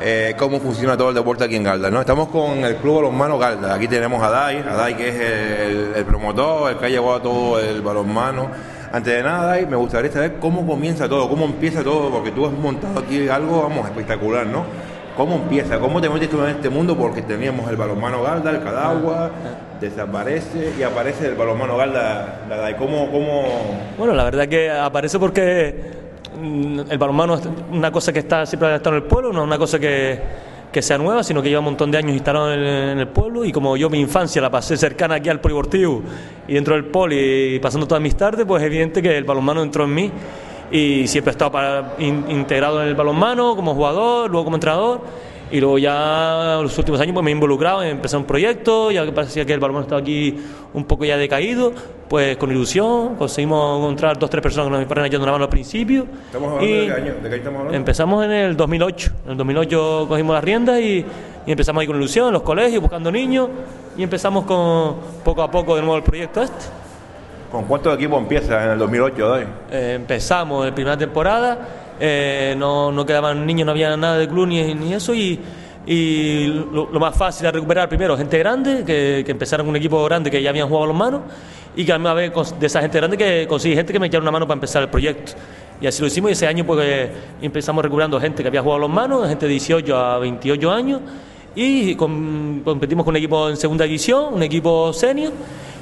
eh, 0.00 0.34
cómo 0.38 0.60
funciona 0.60 0.96
todo 0.96 1.08
el 1.08 1.14
deporte 1.14 1.44
aquí 1.44 1.56
en 1.56 1.64
Galda, 1.64 1.90
¿no? 1.90 2.00
Estamos 2.00 2.28
con 2.28 2.64
el 2.64 2.76
Club 2.76 2.96
Balonmano 2.96 3.38
Galda. 3.38 3.74
Aquí 3.74 3.88
tenemos 3.88 4.22
a 4.22 4.30
Dai, 4.30 4.58
a 4.58 4.74
Dai 4.74 4.96
que 4.96 5.08
es 5.08 5.14
el, 5.16 5.92
el 5.96 6.04
promotor, 6.04 6.70
el 6.70 6.78
que 6.78 6.86
ha 6.86 6.88
llevado 6.88 7.20
todo 7.20 7.58
el 7.58 7.82
balonmano. 7.82 8.48
Antes 8.90 9.14
de 9.14 9.22
nada, 9.22 9.46
Dai, 9.46 9.66
me 9.66 9.76
gustaría 9.76 10.10
saber 10.10 10.36
cómo 10.40 10.66
comienza 10.66 11.08
todo, 11.08 11.28
cómo 11.28 11.44
empieza 11.44 11.84
todo, 11.84 12.10
porque 12.10 12.30
tú 12.30 12.46
has 12.46 12.52
montado 12.52 12.98
aquí 13.00 13.28
algo, 13.28 13.62
vamos, 13.62 13.86
espectacular, 13.86 14.46
¿no? 14.46 14.64
¿Cómo 15.16 15.34
empieza? 15.34 15.78
¿Cómo 15.78 16.00
te 16.00 16.08
metes 16.08 16.30
tú 16.30 16.42
en 16.42 16.50
este 16.50 16.70
mundo? 16.70 16.96
Porque 16.96 17.22
teníamos 17.22 17.68
el 17.68 17.76
balonmano 17.76 18.22
Galda, 18.22 18.50
el 18.50 18.62
Cadagua, 18.62 19.30
desaparece 19.80 20.72
y 20.78 20.82
aparece 20.82 21.26
el 21.26 21.34
balonmano 21.34 21.76
Galda. 21.76 22.42
La 22.48 22.56
Dai. 22.56 22.76
¿Cómo, 22.76 23.10
cómo... 23.10 23.42
Bueno, 23.98 24.14
la 24.14 24.24
verdad 24.24 24.48
que 24.48 24.70
aparece 24.70 25.18
porque 25.18 25.74
mm, 26.40 26.80
el 26.88 26.98
balonmano 26.98 27.34
es 27.34 27.42
una 27.70 27.90
cosa 27.90 28.12
que 28.12 28.20
está 28.20 28.46
siempre 28.46 28.68
ha 28.68 28.76
estado 28.76 28.96
en 28.96 29.02
el 29.02 29.08
pueblo, 29.08 29.32
no 29.32 29.40
es 29.40 29.46
una 29.46 29.58
cosa 29.58 29.78
que, 29.78 30.20
que 30.72 30.82
sea 30.82 30.98
nueva, 30.98 31.22
sino 31.22 31.42
que 31.42 31.48
lleva 31.48 31.60
un 31.60 31.66
montón 31.66 31.90
de 31.90 31.98
años 31.98 32.12
instalado 32.12 32.52
en 32.52 32.60
en 32.60 32.98
el 32.98 33.08
pueblo 33.08 33.44
y 33.44 33.52
como 33.52 33.76
yo 33.76 33.88
mi 33.88 34.00
infancia 34.00 34.40
la 34.42 34.50
pasé 34.50 34.76
cercana 34.76 35.14
aquí 35.16 35.28
al 35.28 35.40
polideportivo 35.40 36.02
y 36.46 36.54
dentro 36.54 36.74
del 36.74 36.84
poli 36.86 37.54
y 37.54 37.58
pasando 37.58 37.86
todas 37.86 38.02
mis 38.02 38.14
tardes, 38.16 38.44
pues 38.46 38.62
es 38.62 38.66
evidente 38.66 39.00
que 39.02 39.16
el 39.16 39.24
balonmano 39.24 39.62
entró 39.62 39.84
en 39.84 39.94
mí 39.94 40.10
y 40.70 41.06
siempre 41.06 41.30
he 41.30 41.32
estado 41.32 41.50
para- 41.50 41.94
in- 41.98 42.24
integrado 42.28 42.82
en 42.82 42.88
el 42.88 42.94
balonmano 42.94 43.56
como 43.56 43.74
jugador, 43.74 44.30
luego 44.30 44.44
como 44.44 44.56
entrenador 44.56 45.00
y 45.50 45.60
luego 45.60 45.78
ya 45.78 46.56
en 46.56 46.62
los 46.62 46.76
últimos 46.78 47.00
años 47.00 47.14
pues 47.14 47.24
me 47.24 47.30
he 47.30 47.34
involucrado 47.34 47.82
en 47.82 47.90
empezar 47.90 48.20
un 48.20 48.26
proyecto, 48.26 48.90
ya 48.90 49.04
que 49.04 49.12
parecía 49.12 49.44
que 49.44 49.52
el 49.52 49.60
balonmano 49.60 49.84
estaba 49.84 50.00
aquí 50.00 50.36
un 50.74 50.84
poco 50.84 51.04
ya 51.04 51.16
decaído, 51.16 51.72
pues 52.08 52.36
con 52.36 52.50
ilusión 52.50 53.16
conseguimos 53.16 53.78
encontrar 53.78 54.18
dos 54.18 54.30
tres 54.30 54.42
personas 54.42 54.70
que 54.70 54.78
nos 54.78 54.86
fueron 54.86 55.06
echando 55.06 55.24
una 55.24 55.32
mano 55.32 55.44
al 55.44 55.50
principio. 55.50 56.06
¿Estamos 56.26 56.52
hablando 56.52 56.66
y 56.66 56.72
de 56.72 56.86
qué 56.86 56.92
año? 56.92 57.14
¿De 57.22 57.30
qué 57.30 57.36
estamos 57.36 57.58
hablando? 57.58 57.76
Empezamos 57.76 58.24
en 58.24 58.30
el 58.32 58.56
2008, 58.56 59.10
en 59.24 59.30
el 59.32 59.36
2008 59.36 60.06
cogimos 60.08 60.34
las 60.34 60.44
riendas 60.44 60.80
y, 60.80 61.04
y 61.46 61.52
empezamos 61.52 61.80
ahí 61.80 61.86
con 61.86 61.96
ilusión 61.96 62.28
en 62.28 62.32
los 62.34 62.42
colegios, 62.42 62.82
buscando 62.82 63.10
niños 63.10 63.48
y 63.96 64.02
empezamos 64.02 64.44
con 64.44 64.96
poco 65.24 65.42
a 65.42 65.50
poco 65.50 65.74
de 65.76 65.82
nuevo 65.82 65.96
el 65.96 66.02
proyecto 66.02 66.42
este. 66.42 66.66
¿Con 67.50 67.64
cuántos 67.64 67.94
equipos 67.94 68.20
empieza 68.20 68.62
en 68.64 68.72
el 68.72 68.78
2008, 68.78 69.28
Dai? 69.28 69.46
Eh, 69.70 69.94
empezamos 69.96 70.66
en 70.68 70.74
primera 70.74 70.98
temporada, 70.98 71.58
eh, 72.00 72.54
no, 72.56 72.92
no 72.92 73.04
quedaban 73.04 73.46
niños, 73.46 73.66
no 73.66 73.72
había 73.72 73.96
nada 73.96 74.18
de 74.18 74.28
club 74.28 74.46
ni, 74.46 74.92
eso 74.92 75.14
y, 75.14 75.38
y 75.86 76.46
lo, 76.46 76.86
más 77.00 77.16
fácil 77.16 77.46
era 77.46 77.52
recuperar 77.52 77.88
primero 77.88 78.16
gente 78.16 78.38
grande, 78.38 78.84
que, 78.84 79.22
que 79.24 79.32
empezaron 79.32 79.68
un 79.68 79.76
equipo 79.76 80.02
grande 80.04 80.30
que 80.30 80.42
ya 80.42 80.50
habían 80.50 80.68
jugado 80.68 80.86
los 80.86 80.96
manos 80.96 81.22
y 81.76 81.84
que 81.84 81.92
a 81.92 81.98
vez 81.98 82.32
de 82.58 82.66
esa 82.66 82.80
gente 82.80 82.98
grande 82.98 83.16
que 83.16 83.46
conseguí 83.48 83.74
gente 83.74 83.92
que 83.92 83.98
me 83.98 84.08
echara 84.08 84.22
una 84.22 84.32
mano 84.32 84.46
para 84.46 84.56
empezar 84.56 84.82
el 84.82 84.88
proyecto. 84.88 85.32
Y 85.80 85.86
así 85.86 86.00
lo 86.02 86.08
hicimos 86.08 86.32
ese 86.32 86.46
año 86.46 86.64
pues 86.64 87.10
empezamos 87.40 87.84
recuperando 87.84 88.20
gente 88.20 88.42
que 88.42 88.48
había 88.48 88.62
jugado 88.62 88.80
los 88.80 88.90
manos, 88.90 89.28
gente 89.28 89.46
de 89.46 89.52
18 89.52 89.96
a 89.96 90.18
28 90.18 90.70
años 90.72 91.00
y 91.60 91.94
com- 91.96 92.60
competimos 92.62 93.04
con 93.04 93.12
un 93.12 93.16
equipo 93.16 93.48
en 93.48 93.56
segunda 93.56 93.84
división, 93.84 94.34
un 94.34 94.42
equipo 94.42 94.92
senior 94.92 95.32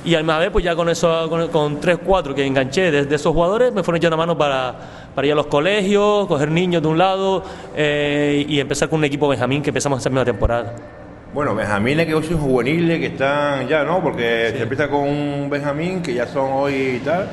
y 0.04 0.14
a 0.14 0.18
la 0.18 0.22
misma 0.22 0.38
vez, 0.38 0.50
pues 0.50 0.64
ya 0.64 0.74
con 0.74 0.88
eso, 0.88 1.28
con, 1.28 1.48
con 1.48 1.80
3, 1.80 1.98
4 2.04 2.34
que 2.34 2.46
enganché 2.46 2.90
de, 2.90 3.04
de 3.04 3.14
esos 3.16 3.32
jugadores, 3.32 3.72
me 3.74 3.82
fueron 3.82 3.98
echando 3.98 4.16
mano 4.16 4.38
para, 4.38 4.74
para 5.14 5.26
ir 5.26 5.32
a 5.32 5.36
los 5.36 5.46
colegios, 5.46 6.26
coger 6.26 6.50
niños 6.50 6.80
de 6.80 6.88
un 6.88 6.96
lado 6.96 7.42
eh, 7.76 8.44
y 8.48 8.58
empezar 8.60 8.88
con 8.88 9.00
un 9.00 9.04
equipo 9.04 9.28
Benjamín 9.28 9.62
que 9.62 9.70
empezamos 9.70 10.00
esa 10.00 10.08
misma 10.08 10.24
temporada. 10.24 10.74
Bueno, 11.34 11.54
Benjamines 11.54 12.06
que 12.06 12.14
hoy 12.14 12.22
son 12.22 12.38
juveniles, 12.38 12.98
que 13.00 13.06
están 13.06 13.68
ya, 13.68 13.84
¿no? 13.84 14.00
Porque 14.02 14.54
se 14.56 14.62
empieza 14.62 14.88
con 14.88 15.00
un 15.00 15.50
Benjamín 15.50 16.00
que 16.00 16.14
ya 16.14 16.26
son 16.26 16.50
hoy 16.52 16.74
y 16.74 16.98
tal. 17.04 17.28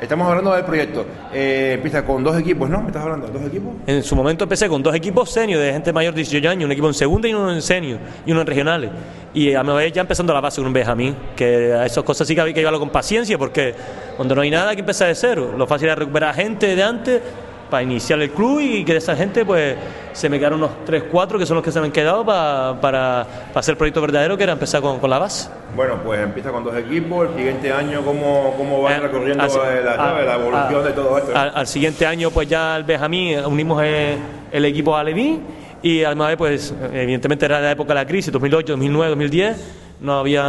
Estamos 0.00 0.26
hablando 0.26 0.54
del 0.54 0.64
proyecto. 0.64 1.04
Eh, 1.32 1.72
empieza 1.74 2.04
con 2.04 2.24
dos 2.24 2.38
equipos, 2.38 2.70
¿no? 2.70 2.80
¿Me 2.80 2.86
estás 2.86 3.02
hablando 3.02 3.28
dos 3.28 3.42
equipos? 3.42 3.74
En 3.86 4.02
su 4.02 4.16
momento 4.16 4.44
empecé 4.44 4.66
con 4.66 4.82
dos 4.82 4.94
equipos 4.94 5.30
senior 5.30 5.60
de 5.60 5.72
gente 5.72 5.92
mayor 5.92 6.14
de 6.14 6.22
18 6.22 6.48
años, 6.48 6.64
un 6.64 6.72
equipo 6.72 6.88
en 6.88 6.94
segunda 6.94 7.28
y 7.28 7.34
uno 7.34 7.52
en 7.52 7.60
senior, 7.60 7.98
y 8.24 8.32
uno 8.32 8.40
en 8.40 8.46
regionales. 8.46 8.90
Y 9.34 9.52
a 9.52 9.62
mi 9.62 9.74
vez 9.74 9.92
ya 9.92 10.00
empezando 10.00 10.32
la 10.32 10.40
base 10.40 10.60
un 10.62 10.72
Benjamín, 10.72 11.14
que 11.36 11.74
a 11.74 11.84
esas 11.84 12.02
cosas 12.02 12.26
sí 12.26 12.34
que 12.34 12.40
había 12.40 12.54
que 12.54 12.60
llevarlo 12.60 12.80
con 12.80 12.88
paciencia, 12.88 13.36
porque 13.36 13.74
cuando 14.16 14.34
no 14.34 14.40
hay 14.40 14.50
nada 14.50 14.70
hay 14.70 14.76
que 14.76 14.80
empezar 14.80 15.08
de 15.08 15.14
cero. 15.14 15.54
Lo 15.56 15.66
fácil 15.66 15.90
es 15.90 15.96
recuperar 15.96 16.34
gente 16.34 16.74
de 16.74 16.82
antes 16.82 17.22
para 17.70 17.82
iniciar 17.82 18.20
el 18.20 18.30
club 18.30 18.60
y 18.60 18.84
que 18.84 18.92
de 18.92 18.98
esa 18.98 19.14
gente 19.16 19.44
pues 19.44 19.76
se 20.12 20.28
me 20.28 20.38
quedaron 20.38 20.58
unos 20.58 20.84
3, 20.84 21.04
4 21.10 21.38
que 21.38 21.46
son 21.46 21.54
los 21.54 21.64
que 21.64 21.70
se 21.70 21.78
me 21.80 21.86
han 21.86 21.92
quedado 21.92 22.24
pa- 22.26 22.76
para, 22.80 23.24
para 23.48 23.60
hacer 23.60 23.72
el 23.72 23.78
proyecto 23.78 24.00
verdadero 24.00 24.36
que 24.36 24.42
era 24.42 24.52
empezar 24.52 24.82
con, 24.82 24.98
con 24.98 25.08
la 25.08 25.18
base. 25.18 25.48
Bueno, 25.76 25.94
pues 26.04 26.20
empieza 26.20 26.50
con 26.50 26.64
dos 26.64 26.76
equipos. 26.76 27.28
El 27.30 27.36
siguiente 27.36 27.72
año, 27.72 28.02
¿cómo, 28.04 28.54
cómo 28.58 28.82
va 28.82 28.96
Eh, 28.96 29.00
recorriendo 29.00 29.44
así- 29.44 29.58
eh, 29.58 29.82
la, 29.84 29.92
a- 29.92 29.96
¿sabes? 29.96 30.26
la 30.26 30.34
evolución 30.34 30.80
a- 30.82 30.86
de 30.86 30.92
todo 30.92 31.18
esto? 31.18 31.30
Al, 31.36 31.52
al 31.54 31.66
siguiente 31.66 32.04
año, 32.06 32.30
pues 32.30 32.48
ya 32.48 32.76
el 32.76 32.84
Benjamín 32.84 33.38
eh, 33.38 33.46
unimos 33.46 33.80
eh, 33.84 34.16
el 34.50 34.64
equipo 34.64 34.96
a 34.96 35.04
Levín 35.04 35.40
y 35.82 36.02
además, 36.02 36.34
pues 36.36 36.74
evidentemente 36.92 37.46
era 37.46 37.60
la 37.60 37.70
época 37.70 37.94
de 37.94 38.00
la 38.00 38.06
crisis, 38.06 38.32
2008, 38.32 38.72
2009, 38.72 39.08
2010. 39.10 39.56
No 40.00 40.18
había, 40.20 40.42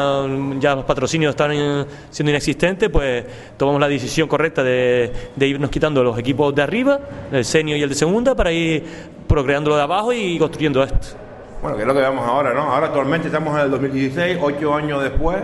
ya 0.59 0.75
los 0.75 0.85
patrocinios 0.85 1.31
estaban 1.31 1.51
eh, 1.55 1.85
siendo 2.09 2.29
inexistentes, 2.29 2.89
pues 2.89 3.25
tomamos 3.57 3.81
la 3.81 3.89
decisión 3.89 4.27
correcta 4.29 4.63
de, 4.63 5.11
de 5.35 5.47
irnos 5.47 5.69
quitando 5.69 6.01
los 6.03 6.17
equipos 6.17 6.55
de 6.55 6.61
arriba, 6.61 6.99
el 7.31 7.43
senior 7.43 7.77
y 7.77 7.83
el 7.83 7.89
de 7.89 7.95
segunda, 7.95 8.33
para 8.33 8.51
ir 8.51 8.83
procreando 9.27 9.69
lo 9.71 9.75
de 9.75 9.81
abajo 9.83 10.13
y 10.13 10.39
construyendo 10.39 10.81
esto. 10.83 11.17
Bueno, 11.61 11.75
que 11.75 11.83
es 11.83 11.87
lo 11.87 11.93
que 11.93 11.99
vemos 11.99 12.25
ahora, 12.25 12.53
¿no? 12.53 12.61
Ahora 12.61 12.87
actualmente 12.87 13.27
estamos 13.27 13.53
en 13.55 13.65
el 13.65 13.71
2016, 13.71 14.37
ocho 14.41 14.73
años 14.73 15.03
después. 15.03 15.37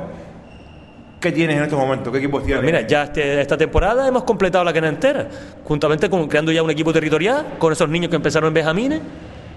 ¿Qué 1.20 1.32
tienes 1.32 1.58
en 1.58 1.64
estos 1.64 1.78
momentos? 1.80 2.12
¿Qué 2.14 2.20
equipos 2.20 2.44
tienes? 2.44 2.64
Pues 2.64 2.74
mira, 2.74 2.88
ya 2.88 3.04
este- 3.04 3.42
esta 3.42 3.58
temporada 3.58 4.08
hemos 4.08 4.24
completado 4.24 4.64
la 4.64 4.72
cadena 4.72 4.90
entera, 4.90 5.28
juntamente 5.64 6.10
con 6.10 6.28
creando 6.28 6.52
ya 6.52 6.62
un 6.64 6.70
equipo 6.70 6.94
territorial, 6.94 7.56
con 7.60 7.74
esos 7.74 7.90
niños 7.90 8.10
que 8.10 8.16
empezaron 8.16 8.48
en 8.50 8.54
Benjamines, 8.54 9.02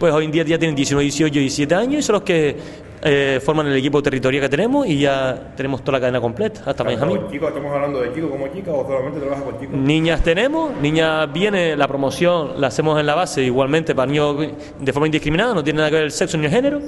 pues 0.01 0.15
hoy 0.15 0.25
en 0.25 0.33
día 0.33 0.43
ya 0.45 0.59
tienen 0.59 0.75
19, 0.75 1.05
18 1.05 1.39
y 1.39 1.41
17 1.43 1.75
años 1.75 1.99
y 1.99 2.03
son 2.03 2.15
los 2.15 2.23
que 2.23 2.57
eh, 3.03 3.39
forman 3.45 3.67
el 3.67 3.77
equipo 3.77 4.03
territorial 4.03 4.43
que 4.45 4.49
tenemos 4.49 4.87
y 4.87 4.99
ya 5.01 5.53
tenemos 5.55 5.85
toda 5.85 5.99
la 5.99 6.01
cadena 6.01 6.23
completa, 6.23 6.63
hasta 6.65 6.83
Benjamín. 6.83 7.21
Chicos, 7.31 7.49
¿estamos 7.49 7.71
hablando 7.71 8.01
de 8.01 8.15
chicos 8.15 8.31
como 8.31 8.49
chicas 8.49 8.75
o 8.75 8.87
solamente 8.87 9.21
trabajas 9.21 9.45
con 9.45 9.61
chicos? 9.61 9.77
Niñas 9.77 10.23
tenemos, 10.23 10.75
niñas 10.81 11.31
viene, 11.31 11.77
la 11.77 11.87
promoción 11.87 12.59
la 12.59 12.69
hacemos 12.69 12.99
en 12.99 13.05
la 13.05 13.15
base 13.15 13.43
igualmente 13.43 13.95
para 13.95 14.11
niños 14.11 14.37
de 14.79 14.93
forma 14.95 15.07
indiscriminada, 15.07 15.53
no 15.53 15.63
tiene 15.63 15.77
nada 15.77 15.91
que 15.91 15.97
ver 15.97 16.05
el 16.05 16.13
sexo 16.13 16.39
ni 16.39 16.47
el 16.47 16.51
género, 16.51 16.81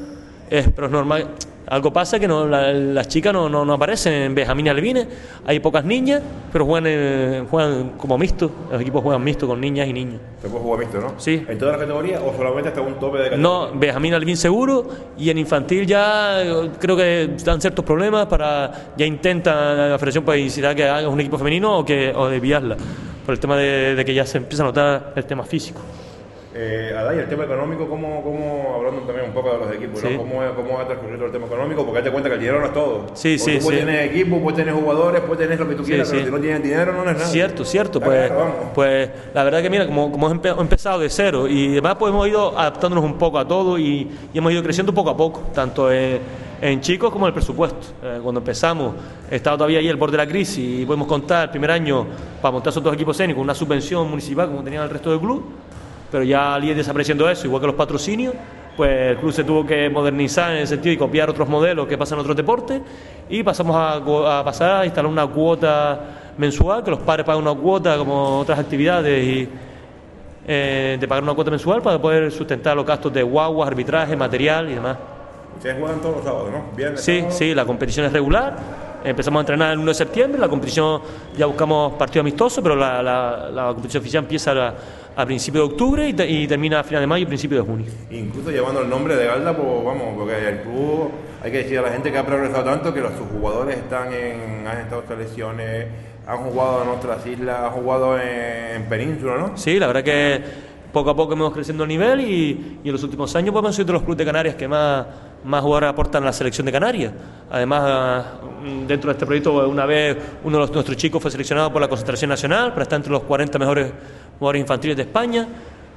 es, 0.59 0.69
pero 0.75 0.87
es 0.87 0.93
normal. 0.93 1.27
Algo 1.65 1.93
pasa 1.93 2.19
que 2.19 2.27
no, 2.29 2.47
la- 2.47 2.73
las 2.73 3.09
chicas 3.09 3.33
no, 3.33 3.49
no, 3.49 3.65
no 3.65 3.73
aparecen 3.75 4.13
en 4.13 4.35
Benjamín 4.35 4.67
y 4.67 4.69
Alevines, 4.69 5.07
hay 5.47 5.61
pocas 5.61 5.85
niñas, 5.85 6.21
pero 6.53 6.67
juegan, 6.67 6.85
eh, 6.89 7.45
juegan 7.49 7.91
como 7.97 8.19
mixto, 8.19 8.51
los 8.71 8.81
equipos 8.83 9.01
juegan 9.03 9.23
mixto 9.25 9.47
con 9.47 9.61
niñas 9.61 9.87
y 9.89 9.93
niños. 9.93 10.21
Se 10.43 10.49
puede 10.49 10.63
jugar 10.65 10.81
mixto, 10.81 11.01
¿no? 11.01 11.15
Sí. 11.19 11.47
¿En 11.49 11.57
todas 11.59 11.75
las 11.77 11.81
categorías 11.83 12.21
o 12.21 12.37
solamente 12.37 12.69
hasta 12.69 12.81
un 12.81 12.95
tope 12.95 13.19
de 13.19 13.25
categoría? 13.31 13.43
No, 13.43 13.71
Benjamín 13.79 14.13
Alvin 14.13 14.37
seguro 14.37 14.89
y 15.17 15.31
en 15.31 15.39
infantil 15.39 15.87
ya 15.87 16.43
eh, 16.43 16.71
creo 16.81 16.97
que 16.97 17.31
dan 17.45 17.61
ciertos 17.61 17.85
problemas 17.85 18.27
para 18.27 18.91
ya 18.97 19.07
intentan 19.07 19.91
la 19.93 19.99
federación 19.99 20.25
pues 20.25 20.41
incitar 20.41 20.75
que 20.75 20.85
haga 20.85 21.09
un 21.09 21.21
equipo 21.21 21.39
femenino 21.39 21.79
o 21.79 21.85
que 21.85 22.13
o 22.15 22.29
desviarla 22.29 22.77
por 23.25 23.33
el 23.35 23.41
tema 23.41 23.57
de, 23.57 23.95
de 23.95 24.05
que 24.05 24.13
ya 24.13 24.27
se 24.27 24.39
empieza 24.39 24.65
a 24.65 24.67
notar 24.67 25.13
el 25.15 25.25
tema 25.25 25.45
físico. 25.45 25.81
Eh, 26.55 26.95
Adai, 26.95 27.19
el 27.19 27.29
tema 27.31 27.45
económico, 27.45 27.89
¿cómo, 27.89 28.23
cómo, 28.23 28.75
hablando 28.77 29.01
también 29.07 29.27
un 29.29 29.33
poco 29.33 29.53
de 29.55 29.59
los 29.65 29.75
equipos, 29.75 30.01
Sí. 30.01 30.09
¿no? 30.11 30.19
¿Cómo, 30.19 30.35
cómo 30.55 30.79
ha 30.79 30.85
transcurrido 30.87 31.25
el 31.25 31.33
tema 31.33 31.47
económico? 31.47 31.83
Porque 31.83 32.01
date 32.01 32.11
cuenta 32.11 32.29
que 32.29 32.35
el 32.35 32.41
dinero 32.41 32.61
no 32.61 32.67
es 32.67 32.73
todo. 32.75 33.07
Sí, 33.15 33.39
sí, 33.39 33.57
tú 33.59 33.65
puedes 33.65 33.81
sí. 33.81 33.87
tener 33.87 34.05
equipo, 34.11 34.39
puedes 34.39 34.59
tener 34.59 34.75
jugadores, 34.75 35.23
puedes 35.23 35.39
tener 35.49 35.59
lo 35.59 35.67
que 35.67 35.75
tú 35.77 35.83
quieras, 35.83 36.11
pero 36.11 36.27
si 36.27 36.31
no 36.31 36.39
tienes 36.39 36.63
dinero 36.63 36.93
no 36.93 37.09
es 37.11 37.17
nada. 37.17 37.27
Cierto, 37.27 37.65
cierto. 37.65 38.01
Pues, 38.01 38.27
claro, 38.31 38.55
pues 38.75 39.11
la 39.33 39.45
verdad 39.45 39.63
que 39.63 39.71
mira, 39.71 39.87
como, 39.87 40.13
como 40.13 40.27
hemos 40.31 40.43
empe- 40.43 40.61
empezado 40.61 41.01
de 41.01 41.09
cero 41.09 41.49
y 41.49 41.73
además 41.73 41.97
pues 41.99 42.11
hemos 42.13 42.29
ido 42.29 42.59
adaptándonos 42.59 43.03
un 43.05 43.15
poco 43.15 43.39
a 43.39 43.49
todo 43.49 43.79
y, 43.79 44.11
y 44.35 44.37
hemos 44.39 44.53
ido 44.53 44.63
creciendo 44.63 44.93
poco 44.93 45.09
a 45.09 45.17
poco, 45.17 45.41
tanto 45.55 45.91
en, 45.91 46.21
en 46.61 46.81
chicos 46.83 47.11
como 47.11 47.25
en 47.25 47.29
el 47.29 47.35
presupuesto. 47.35 47.79
Eh, 48.03 48.19
cuando 48.23 48.41
empezamos 48.41 48.95
estaba 49.31 49.57
todavía 49.57 49.79
ahí 49.79 49.89
el 49.89 49.97
borde 49.97 50.19
de 50.19 50.25
la 50.27 50.29
crisis 50.31 50.83
y 50.83 50.85
podemos 50.85 51.09
contar 51.09 51.45
el 51.45 51.51
primer 51.51 51.71
año 51.71 52.07
para 52.43 52.53
montar 52.53 52.73
esos 52.73 52.83
dos 52.83 52.93
equipos 52.93 53.17
escénicos 53.17 53.39
con 53.39 53.45
una 53.45 53.55
subvención 53.55 54.07
municipal 54.11 54.49
como 54.49 54.63
tenía 54.63 54.83
el 54.85 54.91
resto 54.91 55.09
del 55.11 55.19
club, 55.21 55.45
pero 56.13 56.23
ya 56.23 56.55
al 56.55 56.63
ir 56.63 56.77
desapareciendo 56.77 57.29
eso, 57.29 57.47
igual 57.47 57.61
que 57.63 57.67
los 57.69 57.75
patrocinios, 57.77 58.35
pues 58.77 59.11
el 59.13 59.17
club 59.17 59.33
se 59.33 59.45
tuvo 59.45 59.67
que 59.67 59.89
modernizar 59.91 60.53
en 60.53 60.59
el 60.59 60.67
sentido 60.69 60.93
y 60.93 60.97
copiar 60.99 61.29
otros 61.31 61.49
modelos 61.49 61.87
que 61.89 61.99
pasan 61.99 62.19
en 62.19 62.21
otros 62.21 62.37
deportes 62.37 62.81
y 63.29 63.43
pasamos 63.43 63.75
a, 63.77 64.43
pasar 64.45 64.83
a 64.83 64.85
instalar 64.85 65.11
una 65.11 65.27
cuota 65.27 66.01
mensual, 66.39 66.85
que 66.85 66.91
los 66.91 67.01
padres 67.01 67.25
pagan 67.27 67.43
una 67.43 67.55
cuota 67.55 67.97
como 67.97 68.39
otras 68.41 68.59
actividades 68.59 69.25
y 69.25 69.49
eh, 70.47 70.97
de 71.01 71.09
pagar 71.09 71.23
una 71.25 71.35
cuota 71.35 71.51
mensual 71.51 71.81
para 71.83 72.01
poder 72.01 72.31
sustentar 72.31 72.77
los 72.77 72.85
gastos 72.87 73.13
de 73.13 73.23
guaguas, 73.23 73.67
arbitraje, 73.69 74.15
material 74.17 74.71
y 74.71 74.75
demás. 74.75 74.97
Ustedes 75.57 75.77
juegan 75.79 76.01
todos 76.01 76.17
los 76.17 76.25
sábados, 76.25 76.51
¿no? 76.51 76.77
Viernes, 76.77 77.01
Sí, 77.03 77.19
sábado. 77.21 77.37
sí, 77.39 77.55
la 77.55 77.65
competición 77.65 78.07
es 78.07 78.13
regular. 78.13 78.57
Empezamos 79.05 79.39
a 79.39 79.43
entrenar 79.43 79.73
el 79.73 79.79
1 79.79 79.89
de 79.89 79.95
septiembre, 79.95 80.41
la 80.41 80.49
competición 80.49 81.01
ya 81.37 81.47
buscamos 81.47 81.95
partido 81.95 82.21
amistoso, 82.21 82.63
pero 82.63 82.77
la, 82.77 83.03
la- 83.03 83.51
la 83.51 83.67
competición 83.69 84.01
oficial 84.03 84.25
empieza 84.25 84.53
a, 84.53 84.75
a 85.17 85.27
principios 85.27 85.67
de 85.69 85.73
octubre 85.73 86.09
y, 86.09 86.13
te- 86.13 86.29
y 86.29 86.47
termina 86.47 86.81
a 86.81 86.85
finales 86.85 87.03
de 87.03 87.07
mayo 87.09 87.23
y 87.25 87.27
principios 87.27 87.65
de 87.65 87.71
junio. 87.73 87.87
Incluso 88.11 88.51
llevando 88.51 88.81
el 88.83 88.89
nombre 88.89 89.17
de 89.17 89.27
Galda, 89.27 89.57
pues 89.57 89.85
vamos, 89.85 90.15
porque 90.17 90.49
el 90.49 90.61
club, 90.63 91.11
hay 91.43 91.51
que 91.51 91.59
decir 91.59 91.79
a 91.79 91.83
la 91.83 91.91
gente 91.91 92.13
que 92.13 92.19
ha 92.19 92.25
progresado 92.27 92.65
tanto 92.65 92.95
que 92.95 93.01
los, 93.01 93.13
sus 93.15 93.27
jugadores 93.29 93.77
están 93.77 94.13
en, 94.13 94.67
han 94.67 94.79
estado 94.79 95.03
en 95.03 95.09
selecciones, 95.09 95.87
han 96.27 96.39
jugado 96.39 96.83
en 96.85 96.89
otras 96.91 97.27
islas, 97.27 97.59
han 97.61 97.71
jugado 97.71 98.19
en, 98.19 98.77
en 98.77 98.85
Península, 98.89 99.37
¿no? 99.39 99.57
Sí, 99.57 99.79
la 99.79 99.89
verdad 99.89 100.05
que 100.05 100.41
poco 100.93 101.11
a 101.11 101.17
poco 101.17 101.33
hemos 101.33 101.53
creciendo 101.53 101.85
el 101.85 101.89
nivel 101.89 102.21
y, 102.21 102.79
y 102.85 102.89
en 102.89 102.93
los 102.93 103.03
últimos 103.03 103.35
años 103.35 103.53
pues, 103.53 103.63
hemos 103.63 103.75
sido 103.75 103.87
de 103.87 103.93
los 103.95 104.03
clubes 104.03 104.19
de 104.19 104.25
Canarias 104.25 104.55
que 104.55 104.69
más, 104.69 105.07
más 105.45 105.63
jugadores 105.63 105.91
aportan 105.91 106.23
a 106.23 106.27
la 106.27 106.33
selección 106.33 106.67
de 106.67 106.73
Canarias. 106.73 107.13
Además, 107.51 107.83
ah, 107.85 108.25
dentro 108.87 109.09
de 109.09 109.13
este 109.13 109.27
proyecto, 109.27 109.69
una 109.69 109.87
vez 109.87 110.17
uno 110.45 110.59
de 110.59 110.73
nuestros 110.73 110.97
chicos 110.97 111.21
fue 111.21 111.31
seleccionado 111.31 111.73
por 111.73 111.81
la 111.81 111.89
Concentración 111.89 112.29
Nacional 112.29 112.73
para 112.73 112.83
estar 112.83 112.97
entre 112.97 113.13
los 113.13 113.23
40 113.23 113.59
mejores 113.59 113.93
jugadores 114.39 114.61
infantiles 114.61 114.97
de 114.97 115.03
España. 115.03 115.49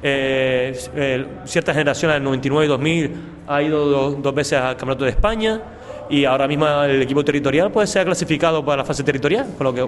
Eh, 0.01 0.77
eh, 0.95 1.25
cierta 1.45 1.73
generación 1.73 2.11
del 2.11 2.23
99 2.23 2.65
y 2.65 2.69
2000 2.69 3.11
ha 3.47 3.61
ido 3.61 3.85
dos, 3.85 4.21
dos 4.21 4.35
veces 4.35 4.59
al 4.59 4.75
Campeonato 4.77 5.05
de 5.05 5.11
España 5.11 5.61
y 6.09 6.25
ahora 6.25 6.47
mismo 6.47 6.67
el 6.83 7.01
equipo 7.01 7.23
territorial 7.23 7.71
pues 7.71 7.89
se 7.89 7.99
ha 7.99 8.05
clasificado 8.05 8.63
para 8.63 8.77
la 8.77 8.85
fase 8.85 9.03
territorial, 9.03 9.47
con 9.57 9.65
lo 9.65 9.73
que, 9.73 9.87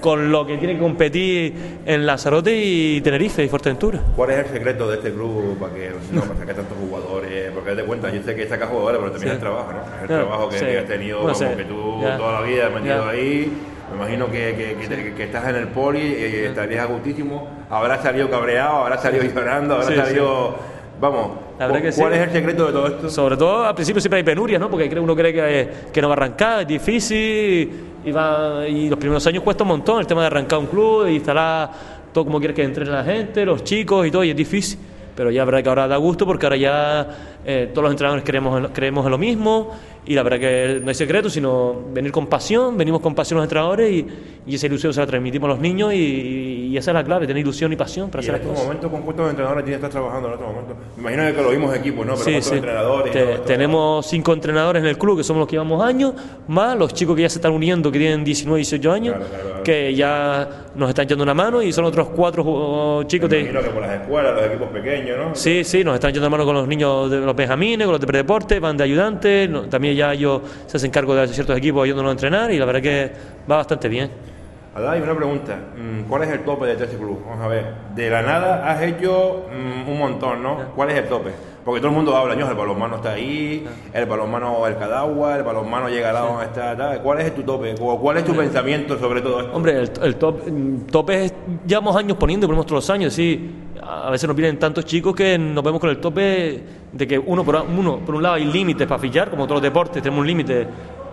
con 0.00 0.30
lo 0.30 0.46
que 0.46 0.56
tiene 0.58 0.74
que 0.74 0.80
competir 0.80 1.54
en 1.84 2.06
Lanzarote 2.06 2.54
y 2.56 3.00
Tenerife 3.00 3.44
y 3.44 3.48
Fuerteventura. 3.48 4.00
¿Cuál 4.14 4.30
es 4.30 4.38
el 4.38 4.46
secreto 4.46 4.88
de 4.88 4.96
este 4.96 5.12
club 5.12 5.58
para 5.58 5.74
que 5.74 5.90
no, 6.12 6.22
para 6.22 6.38
sacar 6.38 6.54
tantos 6.56 6.78
jugadores? 6.78 7.50
Porque 7.52 7.72
te 7.72 7.82
cuenta, 7.84 8.10
yo 8.12 8.22
sé 8.22 8.34
que 8.34 8.46
sacas 8.48 8.68
jugadores, 8.68 8.98
pero 9.00 9.12
también 9.12 9.30
Sí. 9.30 9.34
el 9.34 9.40
trabajo, 9.40 9.72
¿no? 9.72 9.78
El 10.02 10.06
Claro, 10.06 10.22
trabajo 10.26 10.48
que, 10.48 10.58
sí. 10.58 10.64
que 10.66 10.78
has 10.78 10.86
tenido, 10.86 11.22
Bueno, 11.22 11.38
vamos, 11.38 11.50
sí. 11.52 11.56
que 11.56 11.64
tú 11.64 12.00
Ya. 12.02 12.16
toda 12.16 12.40
la 12.40 12.46
vida 12.46 12.66
has 12.66 12.72
metido 12.74 13.04
Ya. 13.04 13.10
ahí. 13.10 13.52
Me 13.90 13.96
imagino 13.98 14.26
que, 14.26 14.76
que, 14.80 14.88
que, 14.96 15.14
que 15.14 15.22
estás 15.24 15.48
en 15.48 15.54
el 15.56 15.68
poli 15.68 16.00
y 16.00 16.44
estarías 16.46 16.82
a 16.84 16.86
gustísimo. 16.86 17.48
Habrás 17.70 18.02
salido 18.02 18.28
cabreado, 18.28 18.78
habrás 18.78 19.00
salido 19.02 19.24
llorando, 19.24 19.74
habrás 19.76 19.94
salido... 19.94 20.56
Vamos, 20.98 21.28
La 21.58 21.66
verdad 21.66 21.82
que 21.82 21.92
¿cuál 21.92 22.12
sí. 22.12 22.18
es 22.18 22.24
el 22.26 22.32
secreto 22.32 22.66
de 22.66 22.72
todo 22.72 22.86
esto? 22.86 23.10
Sobre 23.10 23.36
todo 23.36 23.64
al 23.64 23.74
principio 23.74 24.00
siempre 24.00 24.18
hay 24.18 24.24
penurias, 24.24 24.58
¿no? 24.58 24.70
Porque 24.70 24.88
uno 24.98 25.14
cree 25.14 25.32
que, 25.32 25.70
que 25.92 26.00
no 26.00 26.08
va 26.08 26.14
a 26.14 26.16
arrancar, 26.16 26.62
es 26.62 26.68
difícil 26.68 27.70
y, 28.02 28.10
va, 28.10 28.66
y 28.66 28.88
los 28.88 28.98
primeros 28.98 29.26
años 29.26 29.42
cuesta 29.42 29.64
un 29.64 29.68
montón 29.68 30.00
el 30.00 30.06
tema 30.06 30.22
de 30.22 30.28
arrancar 30.28 30.58
un 30.58 30.66
club, 30.66 31.06
y 31.08 31.16
instalar 31.16 31.70
todo 32.12 32.24
como 32.24 32.38
quiere 32.38 32.54
que 32.54 32.62
entrene 32.62 32.90
la 32.90 33.04
gente, 33.04 33.44
los 33.44 33.62
chicos 33.62 34.06
y 34.06 34.10
todo, 34.10 34.24
y 34.24 34.30
es 34.30 34.36
difícil. 34.36 34.78
Pero 35.14 35.30
ya 35.30 35.40
la 35.40 35.44
verdad 35.46 35.62
que 35.62 35.68
ahora 35.68 35.88
da 35.88 35.96
gusto 35.96 36.26
porque 36.26 36.46
ahora 36.46 36.56
ya 36.56 37.08
eh, 37.44 37.70
todos 37.72 37.84
los 37.84 37.92
entrenadores 37.92 38.24
creemos 38.24 38.70
creemos 38.72 39.04
en 39.04 39.10
lo 39.10 39.18
mismo 39.18 39.72
y 40.06 40.14
la 40.14 40.22
verdad 40.22 40.38
que 40.38 40.80
no 40.82 40.88
hay 40.88 40.94
secreto, 40.94 41.28
sino 41.28 41.74
venir 41.92 42.12
con 42.12 42.26
pasión, 42.28 42.76
venimos 42.78 43.00
con 43.00 43.14
pasión 43.14 43.38
los 43.38 43.44
entrenadores 43.44 43.90
y, 43.90 44.06
y 44.46 44.54
esa 44.54 44.66
ilusión 44.66 44.94
se 44.94 45.00
la 45.00 45.06
transmitimos 45.06 45.48
a 45.48 45.52
los 45.54 45.60
niños 45.60 45.92
y, 45.94 46.68
y 46.70 46.76
esa 46.76 46.90
es 46.92 46.94
la 46.94 47.02
clave, 47.04 47.26
tener 47.26 47.40
ilusión 47.42 47.72
y 47.72 47.76
pasión 47.76 48.08
para 48.10 48.22
Y 48.22 48.26
en 48.28 48.30
hacer 48.30 48.32
las 48.34 48.40
estos 48.42 48.52
cosas. 48.52 48.66
momentos, 48.66 48.90
¿con 48.92 49.02
cuántos 49.02 49.30
entrenadores 49.30 49.64
tienes 49.64 49.80
que 49.80 49.86
estar 49.86 50.00
trabajando 50.00 50.28
en 50.28 50.34
estos 50.34 50.48
momentos? 50.48 50.76
Me 50.96 51.02
imagino 51.14 51.34
que 51.36 51.42
lo 51.42 51.50
vimos 51.50 51.76
equipos, 51.76 52.06
¿no? 52.06 52.12
Pero 52.14 52.24
Sí, 52.24 52.30
¿cuántos 52.30 52.48
sí. 52.50 52.54
entrenadores? 52.56 53.10
y 53.10 53.18
Te- 53.18 53.38
tenemos 53.46 54.06
cinco 54.06 54.32
entrenadores 54.32 54.82
en 54.82 54.88
el 54.88 54.98
club, 54.98 55.16
que 55.18 55.24
somos 55.24 55.40
los 55.40 55.48
que 55.48 55.52
llevamos 55.56 55.82
años, 55.84 56.12
más 56.48 56.76
los 56.78 56.94
chicos 56.94 57.16
que 57.16 57.22
ya 57.22 57.28
se 57.28 57.38
están 57.38 57.52
uniendo, 57.52 57.90
que 57.90 57.98
tienen 57.98 58.22
19, 58.22 58.58
18 58.58 58.92
años, 58.92 59.14
Claro, 59.16 59.28
claro, 59.30 59.44
claro. 59.48 59.62
que 59.64 59.94
ya 59.94 60.48
nos 60.76 60.88
están 60.90 61.04
echando 61.06 61.24
una 61.24 61.34
mano 61.34 61.62
y 61.62 61.72
son 61.72 61.84
otros 61.84 62.08
cuatro 62.10 62.44
ju- 62.44 63.06
chicos 63.08 63.28
Me 63.28 63.36
de... 63.36 63.42
imagino 63.42 63.62
que 63.62 63.70
por 63.70 63.82
las 63.82 64.00
escuelas, 64.00 64.34
los 64.36 64.44
equipos 64.46 64.68
pequeños, 64.68 65.18
¿no? 65.18 65.34
Sí, 65.34 65.64
sí, 65.64 65.82
nos 65.82 65.94
están 65.94 66.10
echando 66.10 66.28
una 66.28 66.36
mano 66.36 66.44
con 66.44 66.54
los 66.54 66.68
niños 66.68 67.10
de 67.10 67.18
los 67.20 67.34
benjamines, 67.34 67.84
con 67.86 67.92
los 67.92 68.00
de 68.00 68.06
predeporte, 68.06 68.60
van 68.60 68.76
de 68.76 68.84
ayudantes, 68.84 69.50
no- 69.50 69.62
también 69.62 69.95
ya 69.96 70.12
ellos 70.12 70.42
se 70.66 70.76
hacen 70.76 70.90
cargo 70.90 71.14
de 71.14 71.28
ciertos 71.28 71.56
equipos 71.56 71.84
ayudándonos 71.84 72.10
a 72.10 72.12
entrenar 72.12 72.52
y 72.52 72.58
la 72.58 72.64
verdad 72.64 72.82
que 72.82 73.12
va 73.50 73.56
bastante 73.56 73.88
bien. 73.88 74.35
Adai, 74.76 75.00
una 75.00 75.14
pregunta. 75.14 75.58
Mm, 75.74 76.02
¿Cuál 76.06 76.24
es 76.24 76.28
el 76.28 76.40
tope 76.40 76.66
de 76.66 76.72
este 76.72 76.98
club? 76.98 77.18
Vamos 77.26 77.42
a 77.42 77.48
ver. 77.48 77.64
De 77.94 78.10
la 78.10 78.20
nada 78.20 78.70
has 78.70 78.82
hecho 78.82 79.46
mm, 79.50 79.88
un 79.88 79.98
montón, 79.98 80.42
¿no? 80.42 80.58
¿Cuál 80.76 80.90
es 80.90 80.98
el 80.98 81.08
tope? 81.08 81.30
Porque 81.64 81.80
todo 81.80 81.88
el 81.88 81.96
mundo 81.96 82.14
habla, 82.14 82.34
"Ño, 82.34 82.46
el 82.46 82.54
balonmano 82.54 82.96
está 82.96 83.12
ahí, 83.12 83.66
el 83.94 84.04
balonmano 84.04 84.66
el 84.66 84.76
Cadagua, 84.76 85.36
el 85.38 85.44
balonmano 85.44 85.88
llega 85.88 86.10
a 86.10 86.20
donde 86.20 86.44
está, 86.44 86.76
tal. 86.76 87.00
¿Cuál 87.00 87.20
es 87.20 87.34
tu 87.34 87.42
tope? 87.42 87.74
¿O 87.80 87.98
¿Cuál 87.98 88.18
es 88.18 88.24
tu 88.24 88.34
pensamiento 88.36 88.98
sobre 88.98 89.22
todo 89.22 89.40
esto? 89.40 89.52
Hombre, 89.56 89.80
el, 89.80 89.90
el 90.02 90.16
top, 90.16 90.46
mm, 90.46 90.80
tope 90.92 91.24
es, 91.24 91.34
llevamos 91.66 91.96
años 91.96 92.18
poniendo 92.18 92.44
y 92.44 92.48
ponemos 92.48 92.66
todos 92.66 92.84
los 92.84 92.90
años, 92.90 93.14
sí. 93.14 93.50
A 93.82 94.10
veces 94.10 94.28
nos 94.28 94.36
vienen 94.36 94.58
tantos 94.58 94.84
chicos 94.84 95.14
que 95.14 95.38
nos 95.38 95.64
vemos 95.64 95.80
con 95.80 95.88
el 95.88 95.98
tope 95.98 96.62
de 96.92 97.06
que 97.06 97.18
uno 97.18 97.44
por, 97.44 97.56
uno, 97.56 97.98
por 98.04 98.14
un 98.14 98.22
lado 98.22 98.34
hay 98.34 98.44
límites 98.44 98.86
para 98.86 99.00
fichar, 99.00 99.30
como 99.30 99.44
todos 99.46 99.56
los 99.56 99.62
deportes, 99.62 100.02
tenemos 100.02 100.20
un 100.20 100.26
límite. 100.26 100.66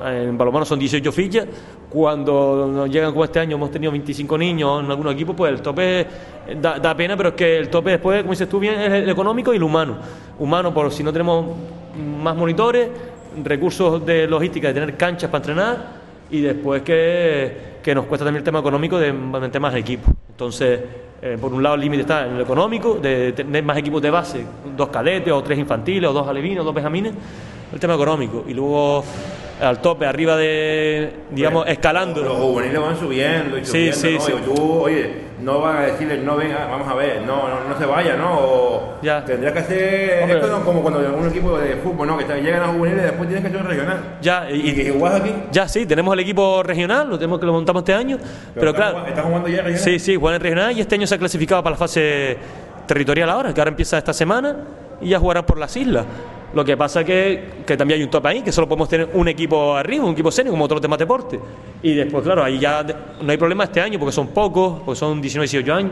En 0.04 0.38
balonmano 0.38 0.66
son 0.66 0.80
18 0.80 1.12
fichas. 1.12 1.48
Cuando 1.90 2.68
nos 2.68 2.90
llegan 2.90 3.12
como 3.12 3.24
este 3.24 3.40
año, 3.40 3.56
hemos 3.56 3.72
tenido 3.72 3.92
25 3.92 4.38
niños 4.38 4.84
en 4.84 4.90
algunos 4.92 5.14
equipos, 5.14 5.36
pues 5.36 5.54
el 5.54 5.62
tope 5.62 6.02
eh, 6.02 6.08
da, 6.60 6.80
da 6.80 6.96
pena, 6.96 7.16
pero 7.16 7.30
es 7.30 7.36
que 7.36 7.58
el 7.58 7.70
tope 7.70 7.92
después, 7.92 8.22
como 8.22 8.32
dices 8.32 8.50
tú 8.50 8.60
bien, 8.60 8.80
es 8.80 8.92
el 8.92 9.10
económico 9.10 9.54
y 9.54 9.58
el 9.58 9.64
humano. 9.64 9.98
Humano, 10.40 10.74
por 10.74 10.92
si 10.92 11.04
no 11.04 11.14
tenemos 11.14 11.46
más 12.22 12.36
monitores, 12.36 12.90
recursos 13.44 14.06
de 14.06 14.28
logística, 14.28 14.68
de 14.68 14.74
tener 14.74 14.98
canchas 14.98 15.30
para 15.30 15.44
entrenar 15.44 15.88
y 16.30 16.42
después 16.42 16.82
que, 16.82 17.80
que 17.82 17.96
nos 17.96 18.06
cuesta 18.06 18.26
también 18.26 18.40
el 18.40 18.44
tema 18.44 18.60
económico 18.60 18.98
de 18.98 19.14
meter 19.14 19.62
más 19.62 19.76
equipos. 19.76 20.14
Entonces, 20.30 20.80
eh, 21.22 21.38
por 21.40 21.54
un 21.54 21.64
lado 21.64 21.76
el 21.76 21.82
límite 21.82 22.02
está 22.02 22.26
en 22.26 22.38
lo 22.38 22.44
económico, 22.44 22.96
de 22.96 23.32
tener 23.32 23.64
más 23.64 23.78
equipos 23.78 24.02
de 24.02 24.10
base, 24.10 24.46
dos 24.76 24.90
cadetes 24.90 25.32
o 25.32 25.42
tres 25.42 25.58
infantiles 25.58 26.10
o 26.10 26.14
dos 26.14 26.28
alevinos 26.28 26.66
dos 26.66 26.74
benjamines, 26.74 27.14
el 27.72 27.80
tema 27.80 27.94
económico. 27.94 28.44
Y 28.48 28.54
luego 28.54 29.04
al 29.62 29.80
tope, 29.82 30.06
arriba 30.06 30.36
de, 30.36 31.14
digamos, 31.32 31.68
escalando. 31.68 32.22
Los 32.24 32.34
juveniles 32.38 32.82
van 32.82 32.98
subiendo 32.98 33.58
y 33.58 33.66
Sí, 33.66 33.92
subiendo, 33.92 33.98
sí, 33.98 34.14
¿no? 34.14 34.22
sí. 34.22 34.34
Y 34.52 34.56
tú, 34.56 34.72
oye, 34.82 35.24
no 35.42 35.60
van 35.60 35.78
a 35.78 35.82
decirles, 35.82 36.24
no 36.24 36.36
venga, 36.38 36.66
vamos 36.68 36.88
a 36.88 36.96
ver, 36.96 37.22
no, 37.22 37.48
no, 37.50 37.70
no 37.70 37.78
se 37.78 37.86
vaya, 37.86 38.16
¿no? 38.16 38.38
O 38.40 38.94
Ya. 39.02 39.24
tendrás 39.26 39.52
que 39.54 39.60
hacer, 39.60 40.20
Hombre. 40.24 40.38
esto 40.40 40.48
no 40.52 40.64
como 40.66 40.82
cuando 40.82 41.00
un 41.18 41.28
equipo 41.30 41.58
de 41.58 41.76
fútbol, 41.78 42.08
¿no? 42.08 42.18
Que 42.18 42.26
llegan 42.42 42.64
a 42.64 42.68
juveniles 42.68 43.04
y 43.04 43.06
después 43.08 43.28
tienes 43.30 43.42
que 43.44 43.48
hacer 43.50 43.62
un 43.62 43.68
regional. 43.68 44.18
Ya, 44.22 44.50
y, 44.50 44.70
Y 44.70 44.74
que 44.76 44.84
igual 44.84 45.16
aquí, 45.18 45.34
ya 45.52 45.68
sí, 45.68 45.86
tenemos 45.86 46.14
el 46.14 46.20
equipo 46.22 46.64
regional, 46.64 47.10
lo 47.10 47.18
tenemos 47.18 47.40
que 47.40 47.46
lo 47.46 47.54
montamos 47.54 47.82
este 47.82 47.94
año, 47.94 48.18
pero, 48.56 48.74
claro, 48.74 48.92
jugando- 48.92 49.10
estás 49.10 49.26
jugando 49.26 49.48
ya 49.50 49.58
regional. 49.62 49.80
Sí, 49.80 50.00
sí, 50.00 50.16
juegan 50.16 50.36
en 50.36 50.42
regional 50.42 50.78
y 50.78 50.82
este 50.82 50.96
año 50.96 51.08
se 51.08 51.16
ha 51.16 51.18
clasificado 51.18 51.62
para 51.62 51.74
la 51.74 51.78
fase 51.78 52.38
territorial 52.88 53.30
ahora, 53.30 53.54
que 53.54 53.62
ahora 53.62 53.70
empieza 53.70 53.98
esta 53.98 54.14
semana 54.14 54.56
y 55.02 55.10
ya 55.10 55.20
jugarán 55.20 55.46
por 55.46 55.58
las 55.58 55.76
islas. 55.78 56.06
Lo 56.54 56.64
que 56.64 56.78
pasa 56.78 57.04
que, 57.04 57.64
que 57.66 57.76
también 57.76 58.00
hay 58.00 58.04
un 58.04 58.12
top 58.12 58.28
ahí, 58.28 58.42
que 58.42 58.52
solo 58.52 58.68
podemos 58.68 58.88
tener 58.88 59.10
un 59.14 59.28
equipo 59.28 59.76
arriba, 59.76 60.06
un 60.06 60.12
equipo 60.14 60.32
senior, 60.32 60.52
como 60.54 60.66
otros 60.66 60.82
demás 60.82 61.00
deportes. 61.00 61.40
Y 61.82 61.96
después, 61.96 62.24
claro, 62.24 62.44
ahí 62.44 62.60
ya 62.60 62.86
no 63.22 63.32
hay 63.32 63.38
problema 63.38 63.64
este 63.64 63.82
año, 63.82 63.98
porque 63.98 64.12
son 64.14 64.28
pocos, 64.28 64.82
porque 64.86 65.00
son 65.00 65.20
19, 65.20 65.48
18 65.50 65.74
años, 65.74 65.92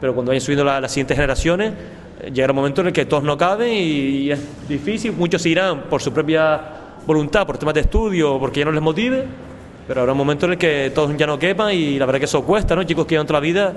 pero 0.00 0.12
cuando 0.14 0.30
vayan 0.30 0.40
subiendo 0.40 0.64
la- 0.64 0.80
las 0.80 0.90
siguientes 0.90 1.14
generaciones, 1.16 1.72
eh, 2.22 2.30
llegará 2.32 2.52
un 2.52 2.56
momento 2.56 2.80
en 2.80 2.88
el 2.88 2.92
que 2.92 3.04
todos 3.04 3.22
no 3.22 3.36
caben 3.38 3.72
y, 3.72 4.30
es 4.32 4.40
difícil. 4.68 5.12
Muchos 5.12 5.42
se 5.42 5.48
irán 5.50 5.82
por 5.88 6.02
su 6.02 6.12
propia 6.12 6.60
voluntad, 7.06 7.46
por 7.46 7.56
temas 7.58 7.74
de 7.74 7.80
estudio, 7.82 8.38
porque 8.40 8.60
ya 8.60 8.66
no 8.66 8.72
les 8.72 8.82
motive, 8.82 9.24
pero 9.86 10.00
habrá 10.00 10.12
un 10.12 10.18
momento 10.18 10.46
en 10.46 10.52
el 10.52 10.58
que 10.58 10.90
todos 10.94 11.16
ya 11.16 11.26
no 11.26 11.38
quepan 11.38 11.72
y 11.72 11.98
la 11.98 12.06
verdad 12.06 12.18
que 12.18 12.24
eso 12.26 12.42
cuesta, 12.44 12.74
¿no? 12.74 12.82
Chicos 12.84 13.06
que 13.06 13.14
llevan 13.14 13.26
toda 13.26 13.38
la 13.40 13.44
vida 13.44 13.72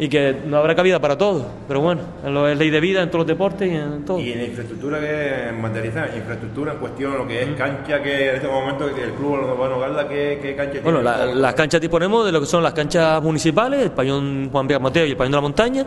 y 0.00 0.08
que 0.08 0.36
no 0.46 0.58
habrá 0.58 0.74
cabida 0.76 1.00
para 1.00 1.18
todos. 1.18 1.44
Pero 1.66 1.80
bueno, 1.80 2.02
es 2.48 2.56
ley 2.58 2.70
de 2.70 2.80
vida 2.80 3.02
en 3.02 3.08
todos 3.10 3.20
los 3.20 3.26
deportes 3.26 3.70
y 3.70 3.74
en 3.74 4.04
todo. 4.04 4.20
Y 4.20 4.32
en 4.32 4.38
la 4.38 4.44
infraestructura 4.44 5.00
que 5.00 5.52
materializa, 5.60 6.06
infraestructura 6.16 6.72
en 6.74 6.78
cuestión, 6.78 7.18
lo 7.18 7.26
que 7.26 7.42
es 7.42 7.48
cancha, 7.56 8.00
que 8.02 8.28
en 8.30 8.34
este 8.36 8.46
momento 8.48 8.86
el 8.86 9.10
club 9.12 9.32
Urbano 9.32 9.80
Galda, 9.80 10.08
¿qué, 10.08 10.38
qué 10.40 10.54
cancha 10.54 10.80
Bueno, 10.84 11.00
tiene? 11.00 11.16
la- 11.16 11.34
las 11.34 11.54
canchas 11.54 11.80
disponemos 11.80 12.24
de 12.26 12.32
lo 12.32 12.40
que 12.40 12.46
son 12.46 12.62
las 12.62 12.72
canchas 12.74 13.20
municipales, 13.22 13.80
el 13.82 13.90
pabellón 13.90 14.48
Juan 14.52 14.66
Vega 14.68 14.78
Mateo 14.78 15.04
y 15.06 15.10
el 15.10 15.16
pabellón 15.16 15.32
de 15.32 15.36
la 15.36 15.42
montaña, 15.42 15.86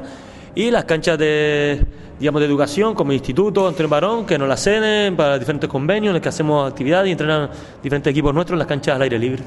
y 0.54 0.70
las 0.70 0.84
canchas 0.84 1.18
de, 1.18 1.82
digamos, 2.20 2.42
de 2.42 2.48
educación, 2.48 2.94
como 2.94 3.12
el 3.12 3.16
Instituto 3.20 3.66
Antonio 3.66 3.88
Barón, 3.90 4.26
que 4.26 4.38
nos 4.38 4.50
las 4.50 4.62
ceden 4.62 5.16
para 5.16 5.40
diferentes 5.40 5.70
convenios 5.70 6.10
en 6.10 6.16
los 6.16 6.22
que 6.22 6.28
hacemos 6.28 6.70
actividades 6.70 7.08
y 7.08 7.12
entrenan 7.12 7.50
diferentes 7.82 8.12
equipos 8.12 8.34
nuestros 8.34 8.56
en 8.56 8.60
las 8.60 8.68
canchas 8.68 8.98
al 8.98 9.02
aire 9.04 9.18
libre. 9.18 9.42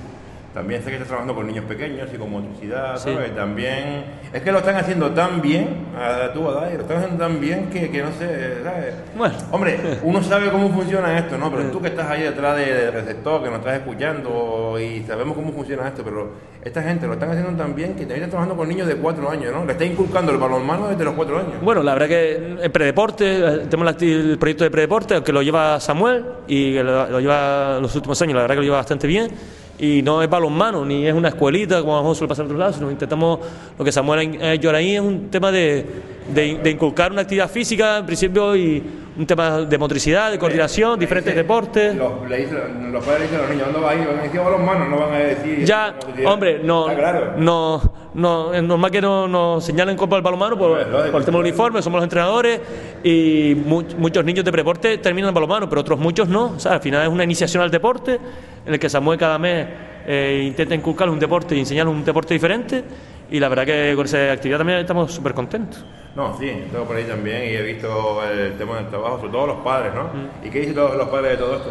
También 0.55 0.81
sé 0.82 0.86
que 0.90 0.93
estás 0.94 1.09
trabajando 1.09 1.35
con 1.35 1.48
niños 1.48 1.64
pequeños 1.64 2.09
y 2.14 2.16
con 2.16 2.31
motricidad, 2.31 2.97
Sí. 2.97 3.12
¿sabes? 3.12 3.35
También 3.35 4.05
es 4.32 4.40
que 4.40 4.52
lo 4.52 4.59
están 4.59 4.76
haciendo 4.76 5.10
tan 5.10 5.40
bien, 5.43 5.86
a 5.98 6.32
tú, 6.32 6.48
Adai, 6.48 6.74
lo 6.76 6.82
están 6.82 6.98
haciendo 6.98 7.18
tan 7.24 7.40
bien 7.40 7.70
que, 7.70 7.90
que 7.90 8.02
no 8.02 8.12
sé, 8.12 8.62
¿sabes? 8.62 8.94
Bueno. 9.18 9.35
Hombre, 9.51 9.78
uno 10.05 10.22
sabe 10.22 10.51
cómo 10.52 10.70
funciona 10.70 11.18
esto, 11.18 11.36
¿no? 11.36 11.51
Pero 11.51 11.64
tú 11.72 11.82
que 11.82 11.89
estás 11.89 12.09
ahí 12.09 12.22
detrás 12.22 12.56
de- 12.56 12.72
del 12.72 12.93
receptor, 12.93 13.43
que 13.43 13.51
nos 13.51 13.59
estás 13.59 13.78
escuchando 13.78 14.78
y 14.81 15.02
sabemos 15.02 15.35
cómo 15.36 15.52
funciona 15.52 15.89
esto, 15.89 16.02
pero 16.05 16.31
esta 16.64 16.82
gente 16.82 17.06
lo 17.09 17.14
están 17.14 17.31
haciendo 17.31 17.51
tan 17.60 17.74
bien 17.74 17.90
que 17.94 18.01
también 18.02 18.18
están 18.22 18.31
trabajando 18.31 18.56
con 18.56 18.68
niños 18.68 18.86
de 18.86 18.94
cuatro 18.97 19.28
años, 19.28 19.52
¿no? 19.52 19.64
Le 19.64 19.72
está 19.72 19.85
inculcando 19.85 20.31
el 20.31 20.39
balonmano 20.39 20.89
desde 20.89 21.05
los 21.05 21.14
cuatro 21.14 21.39
años. 21.39 21.55
Bueno, 21.62 21.82
la 21.82 21.94
verdad 21.94 22.06
que 22.09 22.56
en 22.62 22.70
predeporte, 22.72 23.24
eh, 23.39 23.59
tenemos 23.68 24.01
el 24.01 24.39
proyecto 24.39 24.62
de 24.62 24.70
predeporte 24.70 25.20
que 25.22 25.32
lo 25.32 25.43
lleva 25.43 25.81
Samuel 25.81 26.24
y 26.47 26.74
que 26.74 26.85
lo, 26.85 27.09
lo 27.10 27.18
lleva 27.20 27.78
los 27.81 27.94
últimos 27.97 28.22
años, 28.22 28.35
la 28.36 28.43
verdad 28.43 28.55
que 28.55 28.60
lo 28.60 28.64
lleva 28.64 28.76
bastante 28.76 29.09
bien. 29.09 29.31
Y 29.78 30.02
no 30.02 30.22
es 30.22 30.30
balonmano, 30.30 30.84
ni 30.84 31.06
es 31.06 31.14
una 31.14 31.28
escuelita 31.28 31.80
como 31.80 31.94
a 31.94 31.96
lo 31.96 32.02
mejor 32.02 32.16
suele 32.16 32.28
pasar 32.28 32.44
en 32.44 32.46
otros 32.46 32.60
lados, 32.60 32.76
sino 32.76 32.90
intentamos, 32.90 33.40
lo 33.78 33.84
que 33.84 33.90
Samuel 33.90 34.38
ha 34.40 34.52
hecho 34.52 34.70
ahí 34.70 34.94
es 34.94 35.01
un 35.01 35.30
tema 35.30 35.51
de, 35.51 35.84
de, 36.32 36.59
de 36.62 36.70
inculcar 36.70 37.10
una 37.10 37.22
actividad 37.22 37.51
física 37.51 37.98
en 37.98 38.06
principio 38.06 38.55
y 38.55 38.82
un 39.16 39.27
tema 39.27 39.61
de 39.61 39.78
motricidad, 39.78 40.32
de 40.32 40.39
coordinación, 40.39 40.99
diferentes 40.99 41.35
deportes. 41.36 41.95
Los, 41.95 42.28
le 42.28 42.39
dicen- 42.47 42.91
los 42.93 43.05
padres 43.05 43.23
dicen 43.23 43.39
a 43.39 43.43
los 43.43 43.51
niños, 43.51 43.66
¿dónde 43.73 43.81
vas 43.81 43.95
a 43.97 44.01
ir? 44.01 44.07
Van 44.09 44.19
a 44.19 44.23
decir 44.23 44.41
balonmano, 44.41 44.89
no 44.89 44.97
van 44.99 45.12
a 45.15 45.19
decir... 45.19 45.65
Ya, 45.65 45.95
hombre, 46.27 46.61
no, 46.65 46.86
claro. 46.86 47.35
no, 47.36 47.81
no, 48.15 48.53
es 48.53 48.62
normal 48.62 48.91
que 48.91 49.01
no 49.01 49.28
nos 49.28 49.65
señalen 49.65 49.97
Copa 49.97 50.16
del 50.16 50.23
Balonmano 50.23 50.59
por, 50.59 50.85
por 50.91 51.20
el 51.20 51.24
tema 51.24 51.39
del 51.39 51.47
uniforme, 51.47 51.81
somos 51.81 51.99
los 51.99 52.05
entrenadores 52.05 52.61
y 53.05 53.55
mu- 53.65 53.85
muchos 53.99 54.24
niños 54.24 54.45
de 54.45 54.51
predeporte 54.51 54.99
terminan 54.99 55.28
en 55.28 55.35
balonmano, 55.35 55.69
pero 55.69 55.81
otros 55.82 55.99
muchos 55.99 56.28
no. 56.28 56.47
O 56.57 56.59
sea, 56.59 56.73
al 56.73 56.81
final 56.81 57.03
es 57.03 57.09
una 57.09 57.23
iniciación 57.24 57.62
al 57.62 57.70
deporte 57.70 58.19
en 58.66 58.73
el 58.73 58.81
que 58.81 58.89
Samuel 58.89 59.19
cada 59.19 59.39
mes 59.39 59.66
eh, 60.07 60.43
intenta 60.45 60.74
inculcar 60.74 61.09
un 61.09 61.19
deporte 61.20 61.55
y 61.55 61.61
enseñar 61.61 61.86
un 61.86 62.05
deporte 62.05 62.35
diferente 62.35 62.82
y 63.31 63.39
la 63.39 63.49
verdad 63.49 63.65
que 63.65 63.93
con 63.95 64.07
esa 64.07 64.32
actividad 64.32 64.59
también 64.59 64.81
estamos 64.81 65.12
súper 65.12 65.35
contentos. 65.35 65.85
No, 66.16 66.36
sí, 66.39 66.49
tengo 66.70 66.85
por 66.85 66.97
ahí 66.97 67.05
también 67.05 67.43
y 67.43 67.57
he 67.57 67.62
visto 67.62 68.23
el 68.23 68.53
tema 68.57 68.77
del 68.77 68.86
trabajo, 68.89 69.16
sobre 69.19 69.32
todo 69.32 69.47
los 69.49 69.57
padres, 69.59 69.93
¿no? 69.95 70.11
¿Y 70.47 70.51
qué 70.51 70.61
dicen 70.61 70.77
los 70.77 71.09
padres 71.09 71.32
de 71.32 71.36
todo 71.39 71.57
esto? 71.57 71.70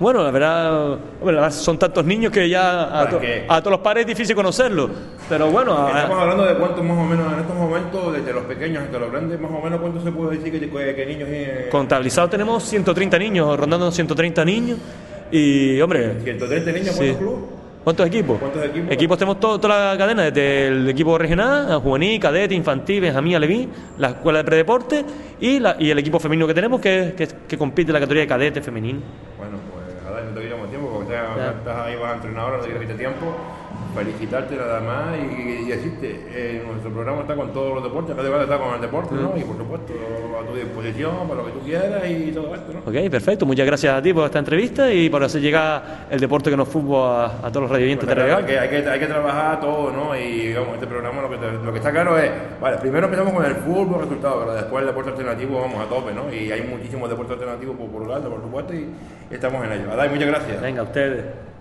Bueno, 0.00 0.24
la 0.24 0.32
verdad, 0.32 0.98
verdad 1.22 1.50
son 1.52 1.78
tantos 1.78 2.04
niños 2.04 2.32
que 2.32 2.48
ya 2.48 2.82
a, 2.82 3.02
Bueno, 3.04 3.10
to- 3.18 3.20
que- 3.20 3.44
a 3.48 3.60
todos 3.60 3.70
los 3.70 3.80
padres 3.80 4.00
es 4.02 4.06
difícil 4.08 4.34
conocerlos. 4.34 4.90
Pero 5.28 5.48
bueno, 5.48 5.78
a- 5.78 5.90
Estamos 6.02 6.18
hablando 6.18 6.44
de 6.44 6.54
cuántos 6.56 6.82
más 6.84 6.98
o 6.98 7.04
menos 7.04 7.32
en 7.32 7.38
estos 7.38 7.54
momentos, 7.56 8.12
desde 8.12 8.32
los 8.32 8.42
pequeños 8.46 8.82
hasta 8.82 8.98
los 8.98 9.12
grandes, 9.12 9.38
más 9.38 9.52
o 9.52 9.60
menos 9.62 9.80
cuánto 9.80 10.02
se 10.02 10.10
puede 10.10 10.38
decir 10.38 10.50
que, 10.52 10.58
niños 11.06 11.28
eh, 11.30 11.68
contabilizados 11.70 12.30
tenemos 12.30 12.64
130 12.64 13.16
niños, 13.16 13.56
rondando 13.56 13.92
130 13.92 14.44
niños. 14.44 14.78
Y, 15.30 15.80
hombre, 15.80 16.20
130 16.24 16.72
niños, 16.72 16.94
Sí. 16.96 16.98
¿cuántos 16.98 17.16
clubes? 17.18 17.61
¿Cuántos 17.84 18.06
equipos? 18.06 18.38
¿Cuántos 18.38 18.64
equipos? 18.90 19.18
tenemos 19.18 19.40
todo- 19.40 19.58
toda 19.58 19.92
la 19.92 19.98
cadena, 19.98 20.22
desde 20.24 20.68
el 20.68 20.88
equipo 20.88 21.16
regional, 21.18 21.80
juvenil, 21.80 22.20
cadete, 22.20 22.54
infantil, 22.54 23.00
benjamín, 23.00 23.36
alevín, 23.36 23.70
la 23.98 24.08
escuela 24.10 24.38
de 24.38 24.44
predeporte 24.44 25.04
y, 25.40 25.58
la, 25.58 25.76
y 25.78 25.90
el 25.90 25.98
equipo 25.98 26.18
femenino 26.20 26.46
que 26.46 26.54
tenemos, 26.54 26.80
que, 26.80 27.14
que, 27.16 27.28
que 27.48 27.58
compite 27.58 27.90
en 27.90 27.94
la 27.94 28.00
categoría 28.00 28.22
de 28.22 28.28
cadete 28.28 28.60
femenino. 28.60 29.00
Bueno, 29.38 29.56
pues 29.72 30.06
a 30.06 30.10
dar 30.10 30.24
no 30.24 30.30
te 30.38 30.42
quitamos 30.46 30.68
tiempo 30.70 30.88
porque 30.92 31.14
estás, 31.14 31.54
estás 31.56 31.86
ahí, 31.86 31.96
vas 31.96 32.12
a 32.12 32.14
entrenar 32.16 32.40
ahora, 32.40 32.56
no 32.58 32.62
te 32.62 32.68
quiero 32.68 32.80
quitar 32.82 32.96
tiempo. 32.96 33.36
Felicitarte 33.94 34.56
nada 34.56 34.80
más 34.80 35.16
y, 35.18 35.42
y 35.42 35.68
decirte, 35.68 36.24
eh, 36.30 36.62
nuestro 36.66 36.90
programa 36.92 37.20
está 37.22 37.34
con 37.36 37.52
todos 37.52 37.74
los 37.74 37.84
deportes, 37.84 38.16
cada 38.16 38.28
vez 38.28 38.42
está 38.42 38.58
con 38.58 38.74
el 38.74 38.80
deporte, 38.80 39.14
¿no? 39.14 39.34
Y 39.36 39.44
por 39.44 39.56
supuesto, 39.56 39.92
a 40.40 40.46
tu 40.46 40.54
disposición 40.56 41.28
para 41.28 41.42
lo 41.42 41.46
que 41.46 41.52
tú 41.52 41.60
quieras 41.60 42.02
y 42.08 42.32
todo 42.32 42.54
esto, 42.54 42.72
¿no? 42.72 42.78
Ok, 42.80 43.10
perfecto. 43.10 43.44
Muchas 43.44 43.66
gracias 43.66 43.94
a 43.94 44.00
ti 44.00 44.14
por 44.14 44.24
esta 44.24 44.38
entrevista 44.38 44.90
y 44.92 45.10
por 45.10 45.22
hacer 45.22 45.42
llegar 45.42 46.06
el 46.10 46.18
deporte 46.18 46.48
que 46.50 46.56
nos 46.56 46.68
fútbol 46.68 47.06
a, 47.06 47.46
a 47.46 47.50
todos 47.50 47.62
los 47.62 47.70
radioyentes 47.70 48.08
de 48.08 48.14
Regal. 48.14 48.46
que 48.46 48.58
hay, 48.58 48.68
que, 48.68 48.88
hay 48.88 48.98
que 48.98 49.06
trabajar 49.06 49.60
todo, 49.60 49.90
¿no? 49.92 50.16
Y 50.16 50.54
vamos, 50.54 50.74
este 50.74 50.86
programa 50.86 51.22
lo 51.22 51.28
que, 51.30 51.36
lo 51.36 51.70
que 51.72 51.78
está 51.78 51.90
claro 51.92 52.18
es, 52.18 52.30
vale, 52.60 52.78
primero 52.78 53.06
empezamos 53.06 53.32
con 53.34 53.44
el 53.44 53.54
fútbol, 53.56 54.00
resultado, 54.00 54.40
pero 54.40 54.54
después 54.54 54.80
el 54.80 54.86
deporte 54.88 55.10
alternativo 55.10 55.60
vamos 55.60 55.84
a 55.84 55.88
tope, 55.88 56.12
¿no? 56.14 56.32
Y 56.32 56.50
hay 56.50 56.62
muchísimos 56.62 57.10
deportes 57.10 57.34
alternativos 57.34 57.76
por, 57.76 57.88
por 57.88 58.08
Galda, 58.08 58.28
por 58.28 58.40
supuesto, 58.40 58.74
y 58.74 58.88
estamos 59.30 59.64
en 59.66 59.72
ello. 59.72 59.92
Adai, 59.92 60.08
muchas 60.08 60.28
gracias. 60.28 60.60
Venga, 60.62 60.82
ustedes. 60.82 61.51